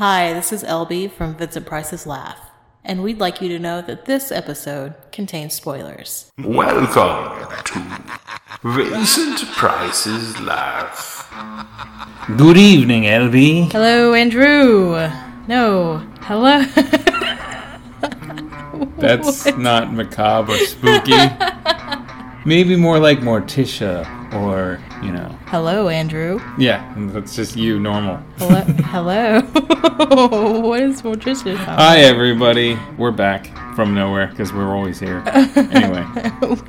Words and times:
Hi, 0.00 0.32
this 0.32 0.50
is 0.50 0.64
LB 0.64 1.12
from 1.12 1.34
Vincent 1.34 1.66
Price's 1.66 2.06
Laugh, 2.06 2.40
and 2.82 3.02
we'd 3.02 3.20
like 3.20 3.42
you 3.42 3.50
to 3.50 3.58
know 3.58 3.82
that 3.82 4.06
this 4.06 4.32
episode 4.32 4.94
contains 5.12 5.52
spoilers. 5.52 6.32
Welcome 6.42 7.46
to 7.64 8.02
Vincent 8.62 9.46
Price's 9.52 10.40
Laugh. 10.40 11.30
Good 12.38 12.56
evening, 12.56 13.02
LB. 13.02 13.72
Hello, 13.72 14.14
Andrew. 14.14 14.92
No, 15.46 15.98
hello. 16.22 16.62
That's 18.96 19.54
not 19.58 19.92
macabre 19.92 20.52
or 20.52 20.58
spooky. 20.60 21.12
Maybe 22.46 22.74
more 22.74 22.98
like 22.98 23.18
Morticia 23.18 24.19
or, 24.32 24.80
you 25.02 25.12
know. 25.12 25.28
hello, 25.46 25.88
Andrew. 25.88 26.40
Yeah, 26.58 26.92
that's 27.12 27.34
just 27.34 27.56
you, 27.56 27.78
normal. 27.80 28.16
Hello. 28.38 28.60
hello. 28.60 29.40
what 30.60 30.82
is 30.82 31.02
Morticia? 31.02 31.56
Hi, 31.56 31.98
everybody. 31.98 32.78
We're 32.96 33.10
back 33.10 33.46
from 33.74 33.94
nowhere 33.94 34.28
because 34.28 34.52
we're 34.52 34.74
always 34.74 34.98
here. 35.00 35.22
Anyway, 35.26 36.04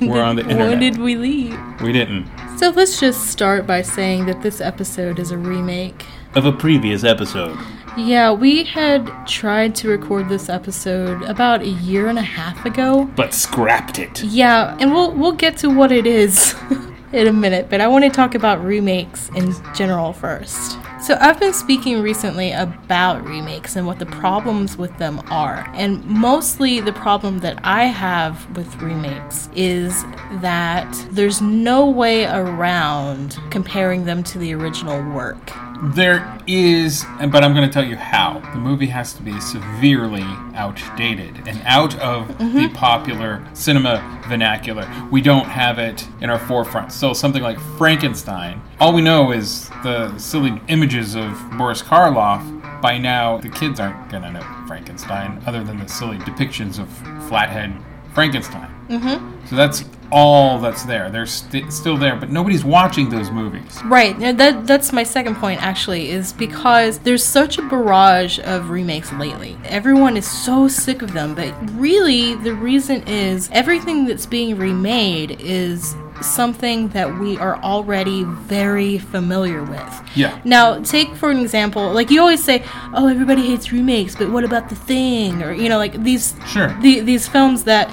we're 0.00 0.22
on 0.22 0.36
the 0.36 0.42
internet 0.42 0.68
When 0.68 0.78
did 0.80 0.98
we 0.98 1.16
leave? 1.16 1.58
we 1.80 1.92
didn't. 1.92 2.28
So 2.58 2.70
let's 2.70 2.98
just 3.00 3.28
start 3.28 3.66
by 3.66 3.82
saying 3.82 4.26
that 4.26 4.42
this 4.42 4.60
episode 4.60 5.18
is 5.18 5.30
a 5.30 5.38
remake. 5.38 6.04
Of 6.34 6.46
a 6.46 6.52
previous 6.52 7.04
episode. 7.04 7.58
Yeah, 7.96 8.32
we 8.32 8.64
had 8.64 9.10
tried 9.26 9.74
to 9.76 9.88
record 9.88 10.28
this 10.30 10.48
episode 10.48 11.22
about 11.24 11.60
a 11.60 11.68
year 11.68 12.08
and 12.08 12.18
a 12.18 12.22
half 12.22 12.64
ago. 12.64 13.10
But 13.16 13.34
scrapped 13.34 13.98
it. 13.98 14.22
Yeah, 14.24 14.76
and 14.80 14.92
we'll 14.92 15.12
we'll 15.12 15.32
get 15.32 15.58
to 15.58 15.68
what 15.68 15.92
it 15.92 16.06
is 16.06 16.54
in 17.12 17.26
a 17.26 17.32
minute, 17.32 17.68
but 17.68 17.80
I 17.80 17.88
want 17.88 18.04
to 18.04 18.10
talk 18.10 18.34
about 18.34 18.64
remakes 18.64 19.28
in 19.30 19.54
general 19.74 20.12
first. 20.12 20.78
So 21.02 21.16
I've 21.20 21.38
been 21.40 21.52
speaking 21.52 22.00
recently 22.00 22.52
about 22.52 23.24
remakes 23.26 23.76
and 23.76 23.86
what 23.86 23.98
the 23.98 24.06
problems 24.06 24.76
with 24.76 24.96
them 24.98 25.20
are. 25.30 25.68
And 25.74 26.04
mostly 26.04 26.80
the 26.80 26.92
problem 26.92 27.40
that 27.40 27.58
I 27.64 27.84
have 27.84 28.56
with 28.56 28.74
remakes 28.76 29.48
is 29.54 30.04
that 30.40 30.90
there's 31.10 31.42
no 31.42 31.88
way 31.90 32.26
around 32.26 33.36
comparing 33.50 34.04
them 34.04 34.22
to 34.24 34.38
the 34.38 34.54
original 34.54 35.02
work. 35.12 35.50
There 35.82 36.38
is, 36.46 37.04
but 37.18 37.42
I'm 37.42 37.54
going 37.54 37.68
to 37.68 37.72
tell 37.72 37.84
you 37.84 37.96
how. 37.96 38.38
The 38.52 38.60
movie 38.60 38.86
has 38.86 39.12
to 39.14 39.22
be 39.22 39.40
severely 39.40 40.22
outdated 40.54 41.48
and 41.48 41.60
out 41.64 41.98
of 41.98 42.28
the 42.28 42.44
mm-hmm. 42.44 42.72
popular 42.72 43.44
cinema 43.52 44.22
vernacular. 44.28 44.88
We 45.10 45.22
don't 45.22 45.46
have 45.46 45.80
it 45.80 46.06
in 46.20 46.30
our 46.30 46.38
forefront. 46.38 46.92
So 46.92 47.12
something 47.12 47.42
like 47.42 47.58
Frankenstein, 47.78 48.62
all 48.78 48.92
we 48.92 49.02
know 49.02 49.32
is 49.32 49.70
the 49.82 50.16
silly 50.18 50.62
images 50.68 51.16
of 51.16 51.36
Boris 51.58 51.82
Karloff. 51.82 52.80
By 52.80 52.98
now, 52.98 53.38
the 53.38 53.48
kids 53.48 53.80
aren't 53.80 54.08
going 54.08 54.22
to 54.22 54.30
know 54.30 54.64
Frankenstein, 54.68 55.42
other 55.46 55.64
than 55.64 55.78
the 55.78 55.88
silly 55.88 56.18
depictions 56.18 56.78
of 56.78 56.88
flathead 57.28 57.76
Frankenstein. 58.14 58.72
Mm-hmm. 58.88 59.46
So 59.46 59.56
that's 59.56 59.84
all 60.10 60.58
that's 60.58 60.82
there. 60.84 61.08
They're 61.10 61.24
st- 61.26 61.72
still 61.72 61.96
there, 61.96 62.16
but 62.16 62.30
nobody's 62.30 62.64
watching 62.64 63.08
those 63.08 63.30
movies. 63.30 63.82
Right. 63.84 64.18
That 64.36 64.66
that's 64.66 64.92
my 64.92 65.02
second 65.04 65.36
point 65.36 65.62
actually 65.62 66.10
is 66.10 66.34
because 66.34 66.98
there's 66.98 67.24
such 67.24 67.56
a 67.58 67.62
barrage 67.62 68.38
of 68.40 68.68
remakes 68.68 69.10
lately. 69.14 69.56
Everyone 69.64 70.16
is 70.18 70.30
so 70.30 70.68
sick 70.68 71.00
of 71.00 71.14
them, 71.14 71.34
but 71.34 71.54
really 71.72 72.34
the 72.34 72.54
reason 72.54 73.02
is 73.08 73.48
everything 73.52 74.04
that's 74.04 74.26
being 74.26 74.56
remade 74.58 75.40
is 75.40 75.94
something 76.20 76.88
that 76.90 77.18
we 77.18 77.38
are 77.38 77.56
already 77.62 78.22
very 78.24 78.98
familiar 78.98 79.62
with. 79.64 80.02
Yeah. 80.14 80.38
Now, 80.44 80.78
take 80.82 81.14
for 81.16 81.30
an 81.30 81.38
example, 81.40 81.90
like 81.90 82.10
you 82.10 82.20
always 82.20 82.44
say, 82.44 82.62
"Oh, 82.92 83.08
everybody 83.08 83.46
hates 83.46 83.72
remakes, 83.72 84.14
but 84.14 84.30
what 84.30 84.44
about 84.44 84.68
the 84.68 84.74
thing?" 84.76 85.42
or 85.42 85.52
you 85.52 85.70
know, 85.70 85.78
like 85.78 86.02
these 86.04 86.34
Sure. 86.46 86.68
the, 86.82 87.00
these 87.00 87.26
films 87.26 87.64
that 87.64 87.90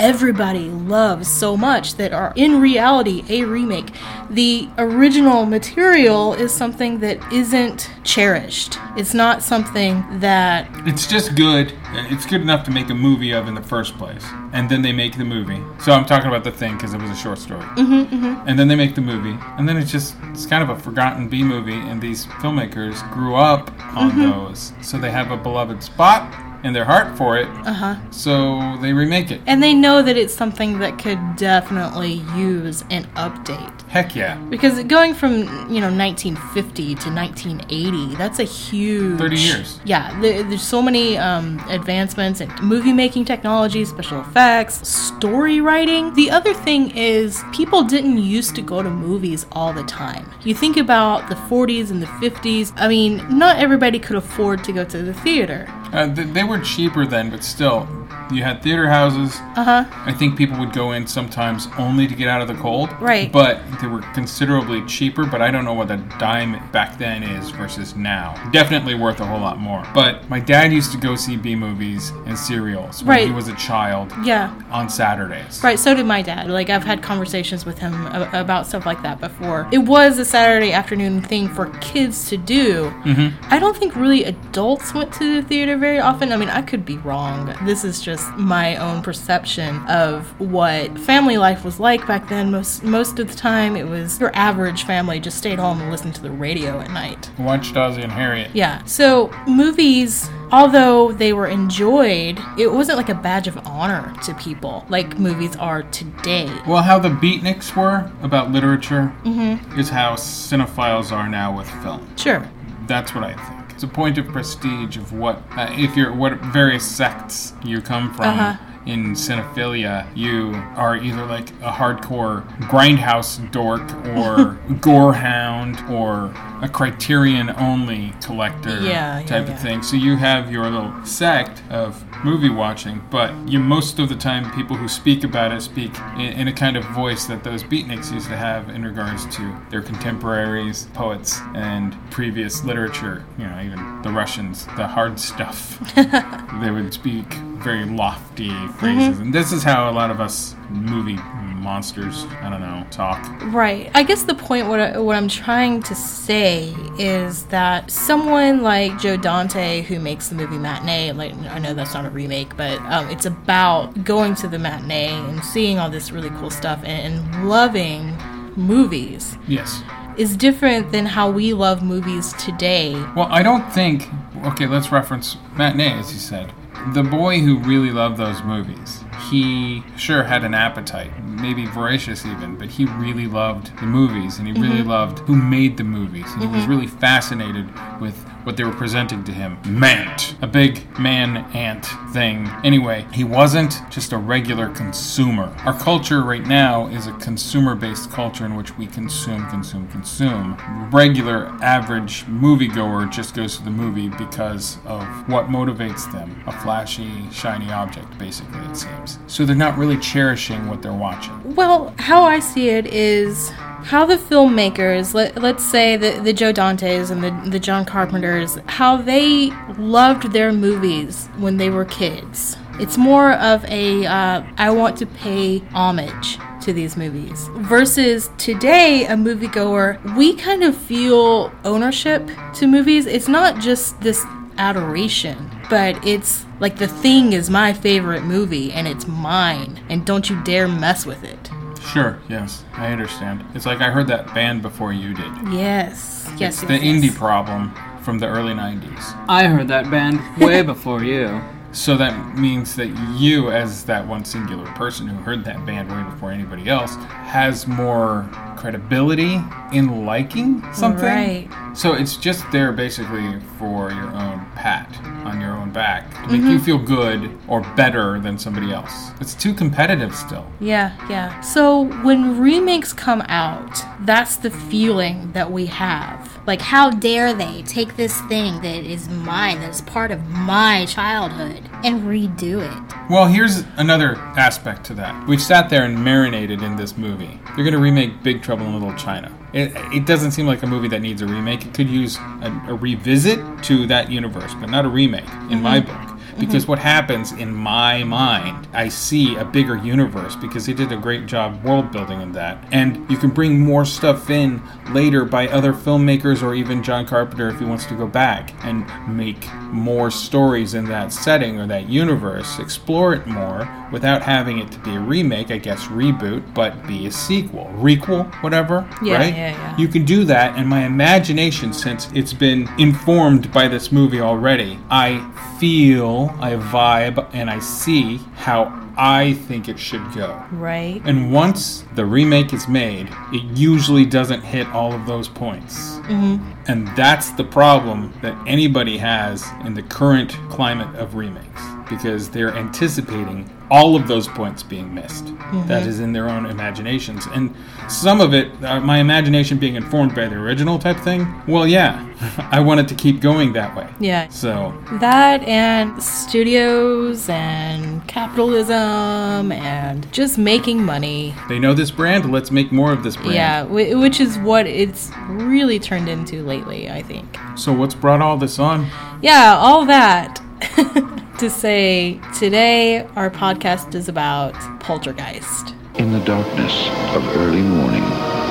everybody 0.00 0.70
loves 0.70 1.28
so 1.28 1.58
much 1.58 1.96
that 1.96 2.12
are 2.12 2.32
in 2.34 2.58
reality 2.58 3.22
a 3.28 3.44
remake. 3.44 3.90
The 4.30 4.66
original 4.78 5.44
material 5.44 6.32
is 6.32 6.52
something 6.54 7.00
that 7.00 7.18
isn't 7.30 7.90
cherished. 8.02 8.78
It's 8.96 9.12
not 9.12 9.42
something 9.42 10.02
that 10.20 10.68
It's 10.86 11.06
just 11.06 11.34
good. 11.36 11.74
It's 11.92 12.24
good 12.24 12.40
enough 12.40 12.64
to 12.64 12.70
make 12.70 12.88
a 12.88 12.94
movie 12.94 13.32
of 13.32 13.46
in 13.46 13.54
the 13.54 13.62
first 13.62 13.98
place, 13.98 14.24
and 14.54 14.70
then 14.70 14.80
they 14.80 14.92
make 14.92 15.18
the 15.18 15.24
movie. 15.24 15.62
So 15.80 15.92
I'm 15.92 16.06
talking 16.06 16.28
about 16.28 16.44
the 16.44 16.52
thing 16.52 16.76
because 16.76 16.94
it 16.94 17.00
was 17.00 17.10
a 17.10 17.16
short 17.16 17.38
story. 17.38 17.60
Mm-hmm, 17.60 18.48
And 18.48 18.58
then 18.58 18.68
they 18.68 18.76
make 18.76 18.94
the 18.94 19.00
movie, 19.02 19.36
and 19.58 19.68
then 19.68 19.76
it's 19.76 19.92
just 19.92 20.16
it's 20.30 20.46
kind 20.46 20.62
of 20.62 20.70
a 20.70 20.80
forgotten 20.80 21.28
B 21.28 21.42
movie. 21.44 21.74
And 21.74 22.00
these 22.00 22.24
filmmakers 22.40 22.98
grew 23.12 23.34
up 23.34 23.70
on 23.94 24.18
those, 24.18 24.72
so 24.80 24.96
they 24.96 25.10
have 25.10 25.30
a 25.30 25.36
beloved 25.36 25.82
spot 25.82 26.32
in 26.62 26.72
their 26.72 26.84
heart 26.84 27.16
for 27.16 27.38
it. 27.38 27.46
Uh-huh. 27.66 27.96
So 28.10 28.76
they 28.82 28.92
remake 28.92 29.30
it. 29.30 29.40
and 29.46 29.62
they 29.62 29.74
know 29.74 30.02
that 30.02 30.16
it's 30.16 30.34
something 30.34 30.78
that 30.80 30.98
could 30.98 31.18
definitely 31.36 32.22
use 32.36 32.84
an 32.90 33.04
update. 33.16 33.76
Heck 33.88 34.14
yeah, 34.14 34.36
Because 34.50 34.82
going 34.84 35.14
from, 35.14 35.32
you 35.68 35.80
know, 35.80 35.90
1950 35.90 36.94
to 36.96 37.10
1980, 37.10 38.14
that's 38.14 38.38
a 38.38 38.44
huge 38.44 39.18
30 39.18 39.36
years. 39.36 39.80
Yeah, 39.84 40.18
there, 40.20 40.42
there's 40.44 40.62
so 40.62 40.80
many 40.80 41.18
um, 41.18 41.58
advancements 41.68 42.40
in 42.40 42.50
movie 42.62 42.92
making 42.92 43.24
technology, 43.24 43.84
special 43.84 44.20
effects, 44.20 44.86
story 44.86 45.60
writing. 45.60 46.14
The 46.14 46.30
other 46.30 46.54
thing 46.54 46.90
is, 46.96 47.42
people 47.52 47.82
didn't 47.82 48.18
used 48.18 48.54
to 48.56 48.62
go 48.62 48.82
to 48.82 48.90
movies 48.90 49.46
all 49.52 49.72
the 49.72 49.82
time. 49.84 50.30
You 50.44 50.54
think 50.54 50.76
about 50.76 51.28
the 51.28 51.34
40s 51.34 51.90
and 51.90 52.00
the 52.00 52.06
50s, 52.06 52.72
I 52.76 52.86
mean, 52.86 53.26
not 53.36 53.56
everybody 53.58 53.98
could 53.98 54.16
afford 54.16 54.62
to 54.64 54.72
go 54.72 54.84
to 54.84 55.02
the 55.02 55.14
theater. 55.14 55.66
uh, 55.92 56.14
th- 56.14 56.28
they 56.28 56.44
were 56.50 56.58
cheaper 56.58 57.06
then, 57.06 57.30
but 57.30 57.44
still, 57.44 57.86
you 58.32 58.42
had 58.42 58.62
theater 58.62 58.88
houses. 58.88 59.36
Uh 59.56 59.64
huh. 59.64 59.84
I 60.06 60.12
think 60.12 60.36
people 60.36 60.58
would 60.58 60.72
go 60.72 60.92
in 60.92 61.06
sometimes 61.06 61.68
only 61.78 62.06
to 62.06 62.14
get 62.14 62.28
out 62.28 62.40
of 62.42 62.48
the 62.48 62.54
cold. 62.54 62.90
Right. 63.00 63.30
But 63.30 63.60
they 63.80 63.86
were 63.86 64.00
considerably 64.14 64.84
cheaper, 64.86 65.24
but 65.26 65.42
I 65.42 65.50
don't 65.50 65.64
know 65.64 65.74
what 65.74 65.90
a 65.90 65.96
dime 66.18 66.56
back 66.70 66.98
then 66.98 67.22
is 67.22 67.50
versus 67.50 67.94
now. 67.94 68.34
Definitely 68.52 68.94
worth 68.94 69.20
a 69.20 69.26
whole 69.26 69.40
lot 69.40 69.58
more. 69.58 69.84
But 69.94 70.28
my 70.28 70.40
dad 70.40 70.72
used 70.72 70.92
to 70.92 70.98
go 70.98 71.14
see 71.16 71.36
B 71.36 71.54
movies 71.54 72.10
and 72.26 72.38
serials 72.38 73.02
when 73.02 73.26
he 73.26 73.32
was 73.32 73.48
a 73.48 73.54
child 73.56 74.12
Yeah. 74.22 74.52
on 74.70 74.88
Saturdays. 74.88 75.60
Right, 75.62 75.78
so 75.78 75.94
did 75.94 76.06
my 76.06 76.22
dad. 76.22 76.48
Like, 76.48 76.70
I've 76.70 76.84
had 76.84 77.02
conversations 77.02 77.64
with 77.66 77.78
him 77.78 78.06
about 78.06 78.66
stuff 78.66 78.86
like 78.86 79.02
that 79.02 79.20
before. 79.20 79.68
It 79.72 79.78
was 79.78 80.18
a 80.18 80.24
Saturday 80.24 80.72
afternoon 80.72 81.22
thing 81.22 81.48
for 81.48 81.66
kids 81.80 82.28
to 82.28 82.36
do. 82.36 82.90
Mm-hmm. 83.04 83.52
I 83.52 83.58
don't 83.58 83.76
think 83.76 83.96
really 83.96 84.24
adults 84.24 84.94
went 84.94 85.12
to 85.14 85.40
the 85.40 85.46
theater 85.46 85.76
very 85.76 85.98
often. 85.98 86.32
I 86.32 86.36
mean, 86.36 86.50
I 86.50 86.62
could 86.62 86.84
be 86.84 86.96
wrong. 86.98 87.54
This 87.64 87.84
is 87.84 88.00
just 88.00 88.19
my 88.36 88.76
own 88.76 89.02
perception 89.02 89.76
of 89.88 90.28
what 90.40 90.98
family 90.98 91.38
life 91.38 91.64
was 91.64 91.78
like 91.80 92.06
back 92.06 92.28
then. 92.28 92.50
Most 92.50 92.82
most 92.84 93.18
of 93.18 93.28
the 93.28 93.34
time, 93.36 93.76
it 93.76 93.86
was 93.88 94.18
your 94.20 94.30
average 94.34 94.84
family 94.84 95.20
just 95.20 95.38
stayed 95.38 95.58
home 95.58 95.80
and 95.80 95.90
listened 95.90 96.14
to 96.16 96.22
the 96.22 96.30
radio 96.30 96.80
at 96.80 96.90
night. 96.90 97.30
Watched 97.38 97.76
Ozzie 97.76 98.02
and 98.02 98.12
Harriet. 98.12 98.50
Yeah. 98.54 98.84
So 98.84 99.30
movies, 99.46 100.28
although 100.52 101.12
they 101.12 101.32
were 101.32 101.46
enjoyed, 101.46 102.38
it 102.58 102.72
wasn't 102.72 102.98
like 102.98 103.08
a 103.08 103.14
badge 103.14 103.46
of 103.48 103.56
honor 103.66 104.14
to 104.24 104.34
people 104.34 104.84
like 104.88 105.18
movies 105.18 105.56
are 105.56 105.82
today. 105.84 106.50
Well, 106.66 106.82
how 106.82 106.98
the 106.98 107.08
beatniks 107.10 107.76
were 107.76 108.10
about 108.22 108.50
literature 108.52 109.12
Mm-hmm. 109.24 109.78
is 109.78 109.88
how 109.90 110.14
cinephiles 110.14 111.12
are 111.12 111.28
now 111.28 111.56
with 111.56 111.68
film. 111.82 112.06
Sure. 112.16 112.48
That's 112.86 113.14
what 113.14 113.24
I 113.24 113.34
think. 113.34 113.59
It's 113.80 113.84
a 113.86 113.88
point 113.88 114.18
of 114.18 114.28
prestige 114.28 114.98
of 114.98 115.14
what, 115.14 115.42
uh, 115.52 115.70
if 115.70 115.96
you're, 115.96 116.12
what 116.12 116.34
various 116.34 116.86
sects 116.86 117.54
you 117.64 117.80
come 117.80 118.12
from. 118.12 118.38
Uh-huh. 118.38 118.62
In 118.84 119.12
cinephilia, 119.12 120.06
you 120.14 120.50
are 120.76 120.96
either 120.96 121.24
like 121.24 121.48
a 121.62 121.72
hardcore 121.72 122.46
grindhouse 122.68 123.38
dork 123.50 123.80
or 124.08 124.58
gorehound 124.82 125.88
or 125.88 126.28
a 126.62 126.68
criterion 126.68 127.50
only 127.56 128.12
collector 128.22 128.80
Yeah, 128.80 129.22
type 129.26 129.46
yeah. 129.48 129.54
of 129.54 129.60
thing. 129.60 129.82
So 129.82 129.96
you 129.96 130.16
have 130.16 130.52
your 130.52 130.64
little 130.68 130.92
sect 131.04 131.62
of 131.70 132.04
movie 132.24 132.50
watching, 132.50 133.02
but 133.10 133.32
you 133.48 133.58
most 133.58 133.98
of 133.98 134.08
the 134.08 134.14
time 134.16 134.50
people 134.54 134.76
who 134.76 134.88
speak 134.88 135.24
about 135.24 135.52
it 135.52 135.60
speak 135.62 135.92
in, 136.16 136.20
in 136.40 136.48
a 136.48 136.52
kind 136.52 136.76
of 136.76 136.84
voice 136.86 137.24
that 137.26 137.42
those 137.44 137.62
beatniks 137.62 138.12
used 138.12 138.28
to 138.28 138.36
have 138.36 138.68
in 138.68 138.84
regards 138.84 139.24
to 139.36 139.56
their 139.70 139.80
contemporaries, 139.80 140.86
poets, 140.94 141.40
and 141.54 141.96
previous 142.10 142.62
literature. 142.64 143.24
You 143.38 143.44
know, 143.46 143.60
even 143.62 144.02
the 144.02 144.10
Russians, 144.10 144.66
the 144.76 144.86
hard 144.86 145.18
stuff. 145.18 145.78
they 146.60 146.70
would 146.70 146.92
speak 146.92 147.32
very 147.62 147.84
lofty 147.84 148.50
phrases, 148.78 149.00
Mm-hmm. 149.16 149.22
and 149.22 149.34
this 149.34 149.52
is 149.52 149.62
how 149.62 149.90
a 149.90 149.92
lot 149.92 150.10
of 150.10 150.20
us 150.20 150.54
movie 150.70 151.16
monsters, 151.60 152.24
I 152.42 152.50
don't 152.50 152.60
know, 152.60 152.84
talk. 152.90 153.18
Right. 153.52 153.90
I 153.94 154.02
guess 154.02 154.22
the 154.24 154.34
point 154.34 154.68
what 154.68 154.80
I, 154.80 154.98
what 154.98 155.16
I'm 155.16 155.28
trying 155.28 155.82
to 155.84 155.94
say 155.94 156.74
is 156.98 157.44
that 157.46 157.90
someone 157.90 158.62
like 158.62 158.98
Joe 158.98 159.16
Dante 159.16 159.82
who 159.82 160.00
makes 160.00 160.28
the 160.28 160.34
movie 160.34 160.58
Matinee, 160.58 161.12
like 161.12 161.32
I 161.50 161.58
know 161.58 161.74
that's 161.74 161.94
not 161.94 162.04
a 162.06 162.10
remake, 162.10 162.56
but 162.56 162.78
um, 162.82 163.08
it's 163.10 163.26
about 163.26 164.04
going 164.04 164.34
to 164.36 164.48
the 164.48 164.58
matinee 164.58 165.08
and 165.12 165.44
seeing 165.44 165.78
all 165.78 165.90
this 165.90 166.10
really 166.10 166.30
cool 166.30 166.50
stuff 166.50 166.80
and, 166.84 167.14
and 167.14 167.48
loving 167.48 168.16
movies 168.56 169.36
Yes. 169.46 169.82
is 170.16 170.36
different 170.36 170.92
than 170.92 171.06
how 171.06 171.30
we 171.30 171.52
love 171.52 171.82
movies 171.82 172.32
today. 172.34 172.94
Well, 173.14 173.28
I 173.30 173.42
don't 173.42 173.70
think 173.72 174.06
okay, 174.44 174.66
let's 174.66 174.90
reference 174.90 175.36
matinee, 175.56 175.92
as 175.98 176.12
you 176.12 176.18
said. 176.18 176.52
The 176.94 177.02
boy 177.02 177.40
who 177.40 177.58
really 177.58 177.90
loved 177.90 178.16
those 178.16 178.42
movies, 178.42 178.99
he 179.30 179.82
sure 179.96 180.24
had 180.24 180.44
an 180.44 180.54
appetite, 180.54 181.22
maybe 181.24 181.64
voracious 181.66 182.26
even, 182.26 182.56
but 182.56 182.68
he 182.68 182.84
really 182.84 183.26
loved 183.26 183.76
the 183.78 183.86
movies 183.86 184.38
and 184.38 184.48
he 184.48 184.52
really 184.52 184.80
mm-hmm. 184.80 184.88
loved 184.88 185.20
who 185.20 185.36
made 185.36 185.76
the 185.76 185.84
movies. 185.84 186.26
And 186.32 186.42
he 186.42 186.48
was 186.48 186.62
mm-hmm. 186.62 186.70
really 186.70 186.86
fascinated 186.86 187.68
with 188.00 188.26
what 188.50 188.56
they 188.56 188.64
were 188.64 188.72
presenting 188.72 189.22
to 189.22 189.30
him. 189.30 189.56
Mant, 189.64 190.34
a 190.42 190.46
big 190.48 190.98
man 190.98 191.36
ant 191.54 191.86
thing. 192.12 192.50
Anyway, 192.64 193.06
he 193.12 193.22
wasn't 193.22 193.80
just 193.90 194.12
a 194.12 194.16
regular 194.16 194.68
consumer. 194.70 195.54
Our 195.64 195.78
culture 195.78 196.24
right 196.24 196.44
now 196.44 196.88
is 196.88 197.06
a 197.06 197.12
consumer 197.18 197.76
based 197.76 198.10
culture 198.10 198.44
in 198.44 198.56
which 198.56 198.76
we 198.76 198.88
consume, 198.88 199.48
consume, 199.50 199.86
consume. 199.86 200.56
Regular, 200.90 201.46
average 201.62 202.24
moviegoer 202.24 203.08
just 203.08 203.36
goes 203.36 203.56
to 203.58 203.62
the 203.62 203.70
movie 203.70 204.08
because 204.08 204.78
of 204.84 205.06
what 205.28 205.46
motivates 205.46 206.10
them 206.10 206.42
a 206.48 206.52
flashy, 206.52 207.30
shiny 207.30 207.70
object, 207.70 208.18
basically, 208.18 208.58
it 208.62 208.76
seems. 208.76 209.20
So 209.28 209.44
they're 209.44 209.54
not 209.54 209.78
really 209.78 209.98
cherishing 209.98 210.66
what 210.66 210.82
they're 210.82 210.92
watching. 210.92 211.54
Well, 211.54 211.94
how 211.98 212.24
I 212.24 212.40
see 212.40 212.70
it 212.70 212.88
is 212.88 213.52
how 213.84 214.06
the 214.06 214.16
filmmakers, 214.16 215.14
let, 215.14 215.40
let's 215.40 215.64
say 215.64 215.96
the, 215.96 216.20
the 216.20 216.32
Joe 216.32 216.52
Dantes 216.52 217.10
and 217.10 217.22
the, 217.22 217.50
the 217.50 217.58
John 217.58 217.84
Carpenters, 217.84 218.58
how 218.66 218.96
they 218.96 219.50
loved 219.78 220.32
their 220.32 220.52
movies 220.52 221.26
when 221.38 221.56
they 221.56 221.70
were 221.70 221.84
kids. 221.84 222.56
It's 222.78 222.96
more 222.96 223.32
of 223.32 223.64
a, 223.64 224.06
uh, 224.06 224.42
I 224.56 224.70
want 224.70 224.96
to 224.98 225.06
pay 225.06 225.58
homage 225.74 226.38
to 226.62 226.72
these 226.72 226.96
movies. 226.96 227.48
Versus 227.56 228.30
today, 228.38 229.06
a 229.06 229.14
moviegoer, 229.14 230.16
we 230.16 230.34
kind 230.36 230.62
of 230.62 230.76
feel 230.76 231.52
ownership 231.64 232.30
to 232.54 232.66
movies. 232.66 233.06
It's 233.06 233.28
not 233.28 233.60
just 233.60 234.00
this 234.00 234.24
adoration, 234.56 235.50
but 235.68 236.06
it's 236.06 236.44
like 236.60 236.76
the 236.76 236.88
thing 236.88 237.32
is 237.32 237.48
my 237.48 237.72
favorite 237.72 238.22
movie 238.22 238.72
and 238.72 238.86
it's 238.86 239.06
mine, 239.06 239.80
and 239.88 240.04
don't 240.04 240.28
you 240.28 240.42
dare 240.44 240.68
mess 240.68 241.06
with 241.06 241.24
it. 241.24 241.50
Sure, 241.92 242.18
yes, 242.28 242.64
I 242.74 242.92
understand. 242.92 243.44
It's 243.54 243.66
like 243.66 243.80
I 243.80 243.90
heard 243.90 244.06
that 244.08 244.32
band 244.32 244.62
before 244.62 244.92
you 244.92 245.12
did. 245.14 245.32
Yes, 245.52 246.30
yes, 246.36 246.58
It's 246.62 246.68
the 246.68 246.74
yes, 246.74 246.82
yes. 246.84 247.04
indie 247.04 247.14
problem 247.14 247.74
from 248.02 248.18
the 248.18 248.26
early 248.26 248.52
90s. 248.54 249.02
I 249.28 249.46
heard 249.48 249.68
that 249.68 249.90
band 249.90 250.20
way 250.40 250.62
before 250.74 251.02
you. 251.02 251.40
So 251.72 251.96
that 251.96 252.36
means 252.36 252.74
that 252.76 252.88
you, 253.16 253.50
as 253.50 253.84
that 253.84 254.06
one 254.06 254.24
singular 254.24 254.66
person 254.72 255.06
who 255.06 255.16
heard 255.22 255.44
that 255.44 255.64
band 255.64 255.90
way 255.90 256.02
before 256.10 256.32
anybody 256.32 256.68
else, 256.68 256.96
has 256.96 257.66
more 257.68 258.28
credibility 258.56 259.40
in 259.72 260.04
liking 260.04 260.62
something. 260.72 261.04
Right. 261.04 261.48
So 261.74 261.94
it's 261.94 262.16
just 262.16 262.44
there 262.50 262.72
basically 262.72 263.38
for 263.58 263.90
your 263.92 264.08
own 264.08 264.44
pat 264.56 264.94
on 265.24 265.40
your 265.40 265.52
own 265.56 265.70
back 265.70 266.10
to 266.24 266.32
make 266.32 266.40
Mm-hmm. 266.40 266.50
you 266.50 266.58
feel 266.58 266.78
good 266.78 267.30
or 267.46 267.60
better 267.76 268.18
than 268.18 268.36
somebody 268.38 268.72
else. 268.72 269.10
It's 269.20 269.34
too 269.34 269.54
competitive 269.54 270.14
still. 270.14 270.46
Yeah, 270.58 270.94
yeah. 271.08 271.40
So 271.40 271.84
when 272.02 272.40
remakes 272.40 272.92
come 272.92 273.22
out, 273.28 273.78
that's 274.00 274.36
the 274.36 274.50
feeling 274.50 275.32
that 275.32 275.52
we 275.52 275.66
have. 275.66 276.39
Like, 276.50 276.62
how 276.62 276.90
dare 276.90 277.32
they 277.32 277.62
take 277.62 277.94
this 277.94 278.20
thing 278.22 278.60
that 278.62 278.84
is 278.84 279.08
mine, 279.08 279.60
that 279.60 279.70
is 279.70 279.82
part 279.82 280.10
of 280.10 280.26
my 280.26 280.84
childhood, 280.86 281.62
and 281.84 282.02
redo 282.02 282.60
it? 282.60 282.96
Well, 283.08 283.28
here's 283.28 283.58
another 283.76 284.16
aspect 284.16 284.82
to 284.86 284.94
that. 284.94 285.28
We've 285.28 285.40
sat 285.40 285.70
there 285.70 285.84
and 285.84 286.02
marinated 286.02 286.60
in 286.60 286.74
this 286.74 286.98
movie. 286.98 287.38
They're 287.54 287.62
going 287.62 287.70
to 287.70 287.78
remake 287.78 288.24
Big 288.24 288.42
Trouble 288.42 288.66
in 288.66 288.72
Little 288.72 288.96
China. 288.96 289.32
It, 289.52 289.70
it 289.94 290.06
doesn't 290.06 290.32
seem 290.32 290.48
like 290.48 290.64
a 290.64 290.66
movie 290.66 290.88
that 290.88 291.02
needs 291.02 291.22
a 291.22 291.26
remake. 291.28 291.64
It 291.64 291.72
could 291.72 291.88
use 291.88 292.16
a, 292.16 292.64
a 292.66 292.74
revisit 292.74 293.38
to 293.62 293.86
that 293.86 294.10
universe, 294.10 294.52
but 294.54 294.70
not 294.70 294.84
a 294.84 294.88
remake, 294.88 295.30
in 295.52 295.62
my 295.62 295.78
mm-hmm. 295.78 296.08
book. 296.08 296.09
Because 296.40 296.62
mm-hmm. 296.62 296.72
what 296.72 296.78
happens 296.80 297.32
in 297.32 297.54
my 297.54 298.02
mind, 298.02 298.66
I 298.72 298.88
see 298.88 299.36
a 299.36 299.44
bigger 299.44 299.76
universe 299.76 300.34
because 300.36 300.66
they 300.66 300.72
did 300.72 300.90
a 300.90 300.96
great 300.96 301.26
job 301.26 301.62
world 301.62 301.92
building 301.92 302.20
in 302.20 302.32
that. 302.32 302.66
And 302.72 303.08
you 303.10 303.16
can 303.16 303.30
bring 303.30 303.60
more 303.60 303.84
stuff 303.84 304.30
in 304.30 304.62
later 304.92 305.24
by 305.24 305.46
other 305.48 305.72
filmmakers 305.72 306.42
or 306.42 306.54
even 306.54 306.82
John 306.82 307.06
Carpenter 307.06 307.50
if 307.50 307.58
he 307.58 307.64
wants 307.64 307.84
to 307.86 307.94
go 307.94 308.06
back 308.06 308.52
and 308.64 308.86
make 309.14 309.52
more 309.70 310.10
stories 310.10 310.74
in 310.74 310.86
that 310.86 311.12
setting 311.12 311.60
or 311.60 311.66
that 311.66 311.88
universe, 311.88 312.58
explore 312.58 313.14
it 313.14 313.26
more 313.26 313.68
without 313.92 314.22
having 314.22 314.58
it 314.58 314.70
to 314.72 314.78
be 314.80 314.94
a 314.94 315.00
remake, 315.00 315.50
I 315.50 315.58
guess 315.58 315.86
reboot, 315.86 316.54
but 316.54 316.86
be 316.86 317.06
a 317.06 317.12
sequel, 317.12 317.66
requel, 317.76 318.32
whatever. 318.42 318.88
Yeah, 319.02 319.14
right? 319.14 319.34
yeah, 319.34 319.50
yeah. 319.50 319.76
You 319.76 319.88
can 319.88 320.04
do 320.04 320.24
that, 320.24 320.56
and 320.56 320.68
my 320.68 320.84
imagination, 320.84 321.72
since 321.72 322.10
it's 322.14 322.32
been 322.32 322.68
informed 322.78 323.52
by 323.52 323.68
this 323.68 323.92
movie 323.92 324.20
already, 324.20 324.78
I 324.90 325.18
feel, 325.58 326.29
I 326.38 326.52
vibe, 326.54 327.28
and 327.32 327.50
I 327.50 327.58
see 327.58 328.18
how 328.34 328.92
I 328.96 329.34
think 329.48 329.68
it 329.68 329.78
should 329.78 330.12
go. 330.14 330.42
Right. 330.52 331.00
And 331.04 331.32
once 331.32 331.84
the 331.94 332.04
remake 332.04 332.52
is 332.52 332.68
made, 332.68 333.08
it 333.32 333.42
usually 333.56 334.04
doesn't 334.04 334.42
hit 334.42 334.66
all 334.68 334.92
of 334.92 335.06
those 335.06 335.28
points. 335.28 335.96
Mm-hmm. 336.00 336.52
And 336.68 336.88
that's 336.96 337.30
the 337.30 337.44
problem 337.44 338.12
that 338.22 338.36
anybody 338.46 338.98
has 338.98 339.46
in 339.64 339.74
the 339.74 339.82
current 339.82 340.32
climate 340.50 340.94
of 340.96 341.14
remakes 341.14 341.62
because 341.88 342.30
they're 342.30 342.54
anticipating 342.54 343.50
all 343.70 343.94
of 343.96 344.08
those 344.08 344.26
points 344.28 344.62
being 344.62 344.92
missed. 344.94 345.26
That 345.66 345.86
is 345.86 345.98
in 346.00 346.12
their 346.12 346.28
own 346.28 346.46
imaginations. 346.46 347.26
And 347.32 347.54
some 347.88 348.20
of 348.20 348.34
it, 348.34 348.50
uh, 348.64 348.80
my 348.80 348.98
imagination 348.98 349.58
being 349.58 349.74
informed 349.74 350.14
by 350.14 350.26
the 350.28 350.36
original 350.36 350.78
type 350.78 350.96
thing, 350.98 351.26
well, 351.48 351.66
yeah, 351.66 352.06
I 352.50 352.60
want 352.60 352.80
it 352.80 352.88
to 352.88 352.94
keep 352.94 353.20
going 353.20 353.52
that 353.54 353.76
way. 353.76 353.88
Yeah. 353.98 354.28
So, 354.28 354.72
That 355.00 355.42
and 355.42 356.00
studios 356.02 357.28
and 357.28 358.06
capitalism 358.08 359.50
and 359.52 360.12
just 360.12 360.38
making 360.38 360.84
money. 360.84 361.34
they 361.48 361.58
know 361.58 361.74
this 361.74 361.90
brand, 361.90 362.30
let's 362.30 362.50
make 362.50 362.70
more 362.72 362.92
of 362.92 363.02
this 363.02 363.16
brand. 363.16 363.34
Yeah, 363.34 363.64
whi- 363.64 363.94
which 363.94 364.20
is 364.20 364.38
what 364.38 364.66
it's 364.66 365.10
really 365.28 365.78
turned 365.78 366.08
into 366.08 366.42
lately, 366.44 366.90
I 366.90 367.02
think. 367.02 367.36
So, 367.56 367.72
what's 367.72 367.94
brought 367.94 368.20
all 368.20 368.36
this 368.36 368.58
on? 368.58 368.88
Yeah, 369.22 369.56
all 369.58 369.84
that 369.86 370.40
to 371.40 371.48
say 371.48 372.20
today 372.38 373.00
our 373.16 373.30
podcast 373.30 373.94
is 373.94 374.10
about 374.10 374.52
poltergeist. 374.78 375.74
In 375.94 376.12
the 376.12 376.20
darkness 376.20 376.88
of 377.16 377.26
early 377.38 377.62
morning, 377.62 378.02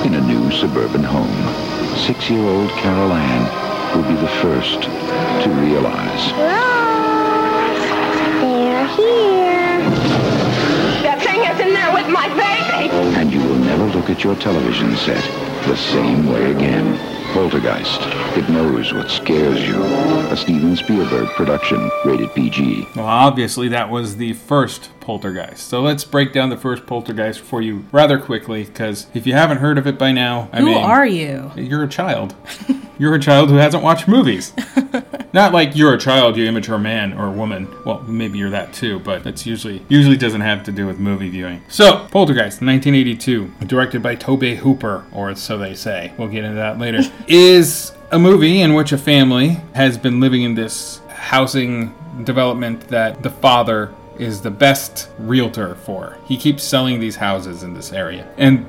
in 0.04 0.14
a 0.14 0.20
new 0.26 0.50
suburban 0.50 1.04
home, 1.04 1.30
six-year-old 1.96 2.68
Carol 2.70 3.12
Anne 3.12 3.96
will 3.96 4.08
be 4.08 4.20
the 4.20 4.26
first 4.42 4.82
to 4.82 5.50
realize 5.62 6.32
They're 8.42 8.88
here. 8.88 9.78
That 11.06 11.20
thing 11.22 11.44
is 11.46 11.60
in 11.60 11.72
there 11.72 11.94
with 11.94 12.08
my 12.08 12.26
baby. 12.26 12.90
and 13.16 13.32
you 13.32 13.38
will 13.38 13.54
never 13.54 13.84
look 13.86 14.10
at 14.10 14.24
your 14.24 14.34
television 14.34 14.96
set 14.96 15.22
the 15.68 15.76
same 15.76 16.26
way 16.26 16.50
again. 16.50 17.19
Poltergeist. 17.32 18.00
It 18.36 18.48
knows 18.48 18.92
what 18.92 19.10
scares 19.10 19.66
you. 19.66 19.82
A 20.30 20.36
Steven 20.36 20.76
Spielberg 20.76 21.28
production, 21.30 21.90
rated 22.04 22.34
PG. 22.34 22.88
Well, 22.96 23.06
obviously, 23.06 23.68
that 23.68 23.88
was 23.88 24.16
the 24.16 24.32
first 24.32 24.90
poltergeist. 25.10 25.66
So 25.66 25.82
let's 25.82 26.04
break 26.04 26.32
down 26.32 26.50
the 26.50 26.56
first 26.56 26.86
poltergeist 26.86 27.40
for 27.40 27.60
you 27.60 27.84
rather 27.90 28.16
quickly, 28.16 28.62
because 28.62 29.08
if 29.12 29.26
you 29.26 29.32
haven't 29.32 29.56
heard 29.56 29.76
of 29.76 29.88
it 29.88 29.98
by 29.98 30.12
now, 30.12 30.48
I 30.52 30.60
Who 30.60 30.66
mean, 30.66 30.76
are 30.76 31.04
you? 31.04 31.50
You're 31.56 31.82
a 31.82 31.88
child. 31.88 32.32
you're 32.96 33.16
a 33.16 33.18
child 33.18 33.50
who 33.50 33.56
hasn't 33.56 33.82
watched 33.82 34.06
movies. 34.06 34.52
Not 35.32 35.52
like 35.52 35.74
you're 35.74 35.94
a 35.94 35.98
child, 35.98 36.36
you 36.36 36.46
immature 36.46 36.78
man 36.78 37.12
or 37.12 37.28
woman. 37.28 37.66
Well, 37.84 38.02
maybe 38.02 38.38
you're 38.38 38.50
that 38.50 38.72
too, 38.72 39.00
but 39.00 39.24
that's 39.24 39.44
usually 39.44 39.82
usually 39.88 40.16
doesn't 40.16 40.42
have 40.42 40.62
to 40.64 40.70
do 40.72 40.86
with 40.86 41.00
movie 41.00 41.28
viewing. 41.28 41.60
So, 41.66 42.06
Poltergeist, 42.12 42.62
1982, 42.62 43.50
directed 43.66 44.04
by 44.04 44.14
Tobe 44.14 44.58
Hooper, 44.58 45.06
or 45.12 45.34
so 45.34 45.58
they 45.58 45.74
say. 45.74 46.12
We'll 46.18 46.28
get 46.28 46.44
into 46.44 46.54
that 46.56 46.78
later. 46.78 47.00
is 47.26 47.90
a 48.12 48.18
movie 48.20 48.60
in 48.60 48.74
which 48.74 48.92
a 48.92 48.98
family 48.98 49.58
has 49.74 49.98
been 49.98 50.20
living 50.20 50.42
in 50.42 50.54
this 50.54 51.00
housing 51.08 51.94
development 52.22 52.86
that 52.88 53.24
the 53.24 53.30
father 53.30 53.92
is 54.20 54.40
the 54.40 54.50
best 54.50 55.08
realtor 55.18 55.74
for. 55.74 56.18
He 56.26 56.36
keeps 56.36 56.62
selling 56.62 57.00
these 57.00 57.16
houses 57.16 57.62
in 57.62 57.74
this 57.74 57.92
area. 57.92 58.28
And 58.36 58.66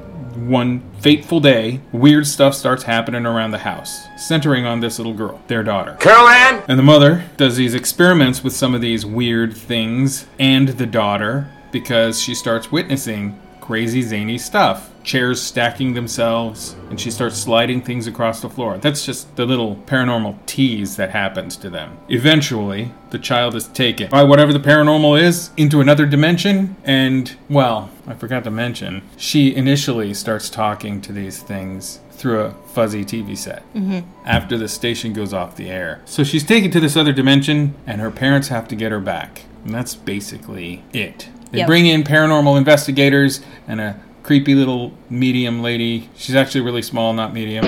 one 0.49 0.81
fateful 0.99 1.39
day, 1.39 1.81
weird 1.91 2.25
stuff 2.25 2.53
starts 2.55 2.83
happening 2.83 3.25
around 3.25 3.51
the 3.51 3.57
house, 3.59 4.07
centering 4.17 4.65
on 4.65 4.79
this 4.79 4.97
little 4.97 5.13
girl, 5.13 5.41
their 5.47 5.63
daughter. 5.63 5.97
Carol 5.99 6.27
Anne? 6.27 6.63
And 6.67 6.79
the 6.79 6.83
mother 6.83 7.25
does 7.37 7.57
these 7.57 7.73
experiments 7.73 8.43
with 8.43 8.53
some 8.53 8.73
of 8.73 8.81
these 8.81 9.05
weird 9.05 9.55
things 9.55 10.25
and 10.39 10.69
the 10.69 10.85
daughter 10.85 11.51
because 11.71 12.21
she 12.21 12.33
starts 12.33 12.71
witnessing 12.71 13.39
crazy 13.59 14.01
zany 14.01 14.37
stuff. 14.37 14.90
Chairs 15.03 15.41
stacking 15.41 15.93
themselves, 15.93 16.75
and 16.89 16.99
she 16.99 17.11
starts 17.11 17.37
sliding 17.37 17.81
things 17.81 18.07
across 18.07 18.41
the 18.41 18.49
floor. 18.49 18.77
That's 18.77 19.05
just 19.05 19.35
the 19.35 19.45
little 19.45 19.75
paranormal 19.87 20.45
tease 20.45 20.95
that 20.97 21.11
happens 21.11 21.57
to 21.57 21.69
them. 21.69 21.97
Eventually, 22.09 22.91
the 23.09 23.19
child 23.19 23.55
is 23.55 23.67
taken 23.67 24.09
by 24.09 24.23
whatever 24.23 24.53
the 24.53 24.59
paranormal 24.59 25.21
is 25.21 25.51
into 25.57 25.81
another 25.81 26.05
dimension, 26.05 26.75
and, 26.83 27.35
well, 27.49 27.89
I 28.07 28.13
forgot 28.13 28.43
to 28.45 28.51
mention, 28.51 29.01
she 29.17 29.55
initially 29.55 30.13
starts 30.13 30.49
talking 30.49 31.01
to 31.01 31.11
these 31.13 31.39
things 31.41 31.99
through 32.11 32.41
a 32.41 32.51
fuzzy 32.67 33.03
TV 33.03 33.35
set 33.35 33.63
mm-hmm. 33.73 34.07
after 34.25 34.55
the 34.57 34.67
station 34.67 35.11
goes 35.11 35.33
off 35.33 35.55
the 35.55 35.69
air. 35.69 36.01
So 36.05 36.23
she's 36.23 36.43
taken 36.43 36.69
to 36.71 36.79
this 36.79 36.95
other 36.95 37.11
dimension, 37.11 37.73
and 37.87 37.99
her 37.99 38.11
parents 38.11 38.49
have 38.49 38.67
to 38.67 38.75
get 38.75 38.91
her 38.91 38.99
back. 38.99 39.43
And 39.65 39.73
that's 39.73 39.95
basically 39.95 40.83
it. 40.93 41.29
They 41.51 41.59
Yep. 41.59 41.67
bring 41.67 41.85
in 41.85 42.03
paranormal 42.03 42.57
investigators 42.57 43.41
and 43.67 43.81
a 43.81 43.99
creepy 44.23 44.55
little 44.55 44.93
medium 45.09 45.61
lady. 45.61 46.09
She's 46.15 46.35
actually 46.35 46.61
really 46.61 46.81
small, 46.81 47.13
not 47.13 47.33
medium. 47.33 47.65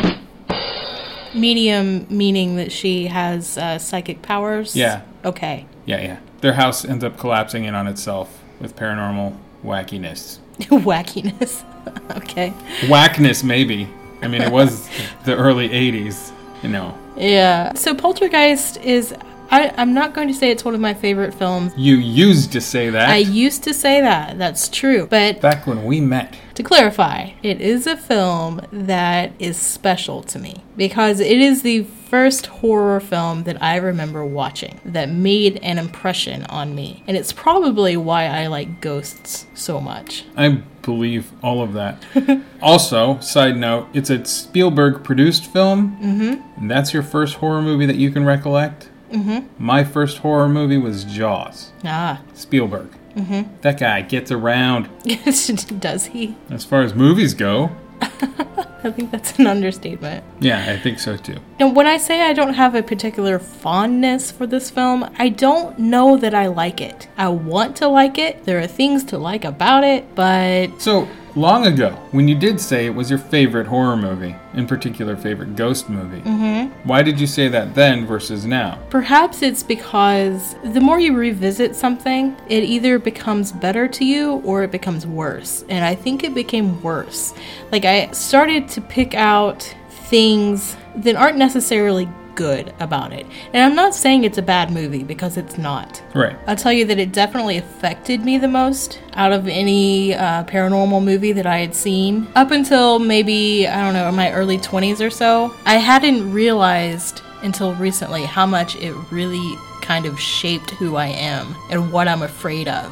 Medium 1.33 2.05
meaning 2.09 2.57
that 2.57 2.71
she 2.71 3.07
has 3.07 3.57
uh, 3.57 3.79
psychic 3.79 4.21
powers. 4.21 4.75
Yeah. 4.75 5.01
Okay. 5.25 5.65
Yeah, 5.85 6.01
yeah. 6.01 6.19
Their 6.41 6.53
house 6.53 6.85
ends 6.85 7.03
up 7.03 7.17
collapsing 7.17 7.65
in 7.65 7.75
on 7.75 7.87
itself 7.87 8.41
with 8.59 8.75
paranormal 8.75 9.37
wackiness. 9.63 10.39
Wackiness. 10.59 11.63
okay. 12.17 12.51
Whackness, 12.87 13.43
maybe. 13.43 13.87
I 14.21 14.27
mean, 14.27 14.41
it 14.41 14.51
was 14.51 14.87
the 15.25 15.35
early 15.35 15.69
80s, 15.69 16.31
you 16.61 16.69
know. 16.69 16.97
Yeah. 17.17 17.73
So 17.73 17.93
Poltergeist 17.93 18.77
is. 18.77 19.13
I, 19.51 19.71
I'm 19.77 19.93
not 19.93 20.15
going 20.15 20.27
to 20.29 20.33
say 20.33 20.49
it's 20.49 20.65
one 20.65 20.73
of 20.73 20.79
my 20.79 20.93
favorite 20.93 21.33
films. 21.33 21.73
You 21.77 21.95
used 21.95 22.51
to 22.53 22.61
say 22.61 22.89
that 22.89 23.09
I 23.09 23.17
used 23.17 23.63
to 23.63 23.73
say 23.73 24.01
that. 24.01 24.37
That's 24.37 24.67
true. 24.67 25.05
But 25.05 25.41
back 25.41 25.67
when 25.67 25.85
we 25.85 26.01
met. 26.01 26.35
To 26.55 26.63
clarify, 26.63 27.31
it 27.41 27.61
is 27.61 27.87
a 27.87 27.97
film 27.97 28.61
that 28.71 29.31
is 29.39 29.57
special 29.57 30.21
to 30.23 30.39
me 30.39 30.63
because 30.77 31.19
it 31.19 31.39
is 31.39 31.61
the 31.61 31.83
first 31.83 32.45
horror 32.45 32.99
film 32.99 33.43
that 33.43 33.61
I 33.61 33.77
remember 33.77 34.23
watching 34.23 34.79
that 34.85 35.09
made 35.09 35.57
an 35.63 35.79
impression 35.79 36.45
on 36.45 36.75
me. 36.75 37.03
And 37.07 37.17
it's 37.17 37.33
probably 37.33 37.97
why 37.97 38.25
I 38.25 38.47
like 38.47 38.81
ghosts 38.81 39.47
so 39.55 39.81
much. 39.81 40.25
I 40.37 40.61
believe 40.83 41.31
all 41.41 41.63
of 41.63 41.73
that. 41.73 42.03
also, 42.61 43.19
side 43.19 43.57
note, 43.57 43.87
it's 43.93 44.11
a 44.11 44.23
Spielberg 44.25 45.03
produced 45.03 45.51
film. 45.51 45.97
Mm-hmm. 45.97 46.61
And 46.61 46.69
that's 46.69 46.93
your 46.93 47.03
first 47.03 47.35
horror 47.35 47.63
movie 47.63 47.87
that 47.87 47.95
you 47.95 48.11
can 48.11 48.25
recollect? 48.25 48.89
Mm-hmm. 49.11 49.47
My 49.63 49.83
first 49.83 50.19
horror 50.19 50.49
movie 50.49 50.77
was 50.77 51.03
Jaws. 51.05 51.71
Ah, 51.83 52.21
Spielberg. 52.33 52.89
Mm-hmm. 53.15 53.43
That 53.61 53.79
guy 53.79 54.01
gets 54.01 54.31
around. 54.31 54.89
does 55.79 56.05
he? 56.07 56.35
As 56.49 56.65
far 56.65 56.81
as 56.81 56.93
movies 56.93 57.33
go, 57.33 57.75
I 58.01 58.91
think 58.91 59.11
that's 59.11 59.39
an 59.39 59.47
understatement. 59.47 60.25
yeah, 60.41 60.65
I 60.71 60.77
think 60.77 60.99
so 60.99 61.15
too. 61.15 61.37
And 61.59 61.75
when 61.75 61.87
I 61.87 61.97
say 61.97 62.21
I 62.21 62.33
don't 62.33 62.53
have 62.55 62.75
a 62.75 62.83
particular 62.83 63.39
fondness 63.39 64.29
for 64.31 64.45
this 64.45 64.69
film, 64.69 65.09
I 65.17 65.29
don't 65.29 65.79
know 65.79 66.17
that 66.17 66.33
I 66.33 66.47
like 66.47 66.81
it. 66.81 67.07
I 67.17 67.29
want 67.29 67.77
to 67.77 67.87
like 67.87 68.17
it. 68.17 68.43
There 68.43 68.59
are 68.59 68.67
things 68.67 69.03
to 69.05 69.17
like 69.17 69.45
about 69.45 69.83
it, 69.83 70.13
but 70.15 70.81
So, 70.81 71.07
long 71.35 71.67
ago, 71.67 71.91
when 72.11 72.27
you 72.27 72.35
did 72.35 72.59
say 72.59 72.85
it 72.85 72.95
was 72.95 73.09
your 73.09 73.19
favorite 73.19 73.67
horror 73.67 73.97
movie, 73.97 74.35
in 74.53 74.67
particular, 74.67 75.15
favorite 75.15 75.55
ghost 75.55 75.89
movie, 75.89 76.21
mm-hmm. 76.21 76.71
why 76.87 77.01
did 77.01 77.19
you 77.19 77.27
say 77.27 77.47
that 77.47 77.73
then 77.73 78.05
versus 78.05 78.45
now? 78.45 78.79
perhaps 78.89 79.41
it's 79.41 79.63
because 79.63 80.55
the 80.63 80.79
more 80.79 80.99
you 80.99 81.15
revisit 81.15 81.75
something, 81.75 82.35
it 82.47 82.63
either 82.63 82.99
becomes 82.99 83.51
better 83.51 83.87
to 83.87 84.05
you 84.05 84.33
or 84.45 84.63
it 84.63 84.71
becomes 84.71 85.07
worse. 85.07 85.65
And 85.67 85.83
I 85.83 85.95
think 85.95 86.23
it 86.23 86.35
became 86.35 86.81
worse. 86.83 87.33
Like, 87.71 87.85
I 87.85 88.11
started 88.11 88.67
to 88.69 88.81
pick 88.81 89.15
out 89.15 89.63
things 89.89 90.77
that 90.97 91.15
aren't 91.15 91.37
necessarily 91.37 92.07
good 92.35 92.73
about 92.79 93.13
it. 93.13 93.25
And 93.53 93.63
I'm 93.63 93.75
not 93.75 93.95
saying 93.95 94.23
it's 94.23 94.37
a 94.37 94.43
bad 94.43 94.71
movie 94.71 95.03
because 95.03 95.37
it's 95.37 95.57
not. 95.57 96.01
Right. 96.13 96.35
I'll 96.47 96.55
tell 96.55 96.73
you 96.73 96.85
that 96.85 96.99
it 96.99 97.11
definitely 97.11 97.57
affected 97.57 98.23
me 98.23 98.37
the 98.37 98.47
most 98.47 98.99
out 99.13 99.31
of 99.31 99.47
any 99.47 100.13
uh, 100.13 100.43
paranormal 100.45 101.03
movie 101.03 101.31
that 101.33 101.45
I 101.45 101.59
had 101.59 101.75
seen. 101.75 102.27
Up 102.35 102.51
until 102.51 102.99
maybe, 102.99 103.67
I 103.67 103.83
don't 103.83 103.93
know, 103.93 104.11
my 104.11 104.31
early 104.31 104.57
20s 104.57 105.05
or 105.05 105.09
so, 105.09 105.53
I 105.65 105.75
hadn't 105.75 106.31
realized 106.31 107.21
until 107.41 107.73
recently 107.75 108.23
how 108.23 108.45
much 108.45 108.75
it 108.77 108.93
really 109.11 109.55
kind 109.81 110.05
of 110.05 110.19
shaped 110.19 110.71
who 110.71 110.95
I 110.95 111.07
am 111.07 111.55
and 111.69 111.91
what 111.91 112.07
I'm 112.07 112.21
afraid 112.21 112.67
of 112.69 112.91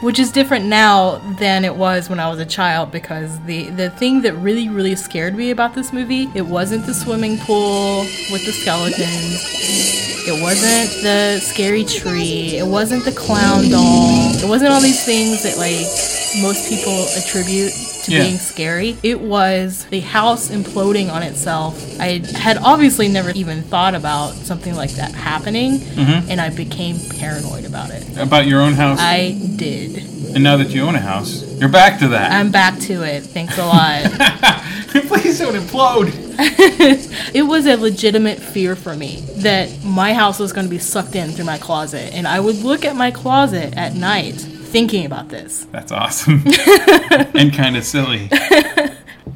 Which 0.00 0.18
is 0.18 0.32
different 0.32 0.66
now 0.66 1.16
than 1.38 1.64
it 1.64 1.76
was 1.76 2.08
when 2.08 2.18
I 2.18 2.28
was 2.28 2.38
a 2.38 2.46
child 2.46 2.90
because 2.90 3.38
the 3.40 3.70
the 3.70 3.90
thing 3.90 4.22
that 4.22 4.34
really 4.34 4.68
really 4.68 4.96
scared 4.96 5.34
me 5.34 5.50
about 5.50 5.74
this 5.74 5.92
movie 5.92 6.30
it 6.34 6.46
wasn't 6.46 6.86
the 6.86 6.94
swimming 6.94 7.38
pool 7.38 8.00
with 8.32 8.44
the 8.46 8.52
skeletons. 8.52 9.60
It 10.26 10.42
wasn't 10.42 11.02
the 11.02 11.40
scary 11.40 11.84
tree. 11.84 12.56
It 12.56 12.66
wasn't 12.66 13.04
the 13.04 13.12
clown 13.12 13.68
doll. 13.70 14.34
It 14.34 14.48
wasn't 14.48 14.72
all 14.72 14.80
these 14.80 15.04
things 15.04 15.42
that 15.42 15.56
like 15.58 15.86
most 16.42 16.68
people 16.68 17.06
attribute 17.16 17.72
to 18.04 18.12
Yeah. 18.12 18.22
being 18.22 18.38
scary 18.38 18.96
it 19.02 19.20
was 19.20 19.86
the 19.90 20.00
house 20.00 20.50
imploding 20.50 21.12
on 21.12 21.22
itself 21.22 22.00
I 22.00 22.22
had 22.34 22.58
obviously 22.58 23.08
never 23.08 23.30
even 23.30 23.62
thought 23.62 23.94
about 23.94 24.34
something 24.34 24.74
like 24.74 24.92
that 24.92 25.12
happening 25.14 25.78
mm-hmm. 25.78 26.30
and 26.30 26.40
I 26.40 26.50
became 26.50 26.98
paranoid 27.10 27.64
about 27.64 27.90
it 27.90 28.00
about 28.16 28.46
your 28.46 28.60
own 28.60 28.74
house. 28.74 28.98
I 29.00 29.38
did. 29.56 29.96
and 30.34 30.42
now 30.42 30.56
that 30.56 30.70
you 30.70 30.82
own 30.82 30.94
a 30.94 31.00
house, 31.00 31.42
you're 31.54 31.68
back 31.68 31.98
to 32.00 32.08
that. 32.08 32.32
I'm 32.32 32.50
back 32.50 32.78
to 32.80 33.02
it. 33.02 33.22
Thanks 33.22 33.58
a 33.58 33.64
lot. 33.64 34.04
Please 35.08 35.38
don't 35.38 35.54
implode. 35.54 36.10
it 37.34 37.42
was 37.42 37.66
a 37.66 37.76
legitimate 37.76 38.38
fear 38.38 38.76
for 38.76 38.94
me 38.94 39.20
that 39.38 39.84
my 39.84 40.14
house 40.14 40.38
was 40.38 40.52
going 40.52 40.66
to 40.66 40.70
be 40.70 40.78
sucked 40.78 41.14
in 41.14 41.30
through 41.30 41.44
my 41.44 41.58
closet. 41.58 42.12
And 42.14 42.26
I 42.26 42.40
would 42.40 42.56
look 42.56 42.84
at 42.84 42.96
my 42.96 43.10
closet 43.10 43.74
at 43.76 43.94
night 43.94 44.46
thinking 44.70 45.04
about 45.06 45.28
this. 45.28 45.66
That's 45.72 45.92
awesome. 45.92 46.44
and 47.34 47.52
kind 47.52 47.76
of 47.76 47.84
silly. 47.84 48.30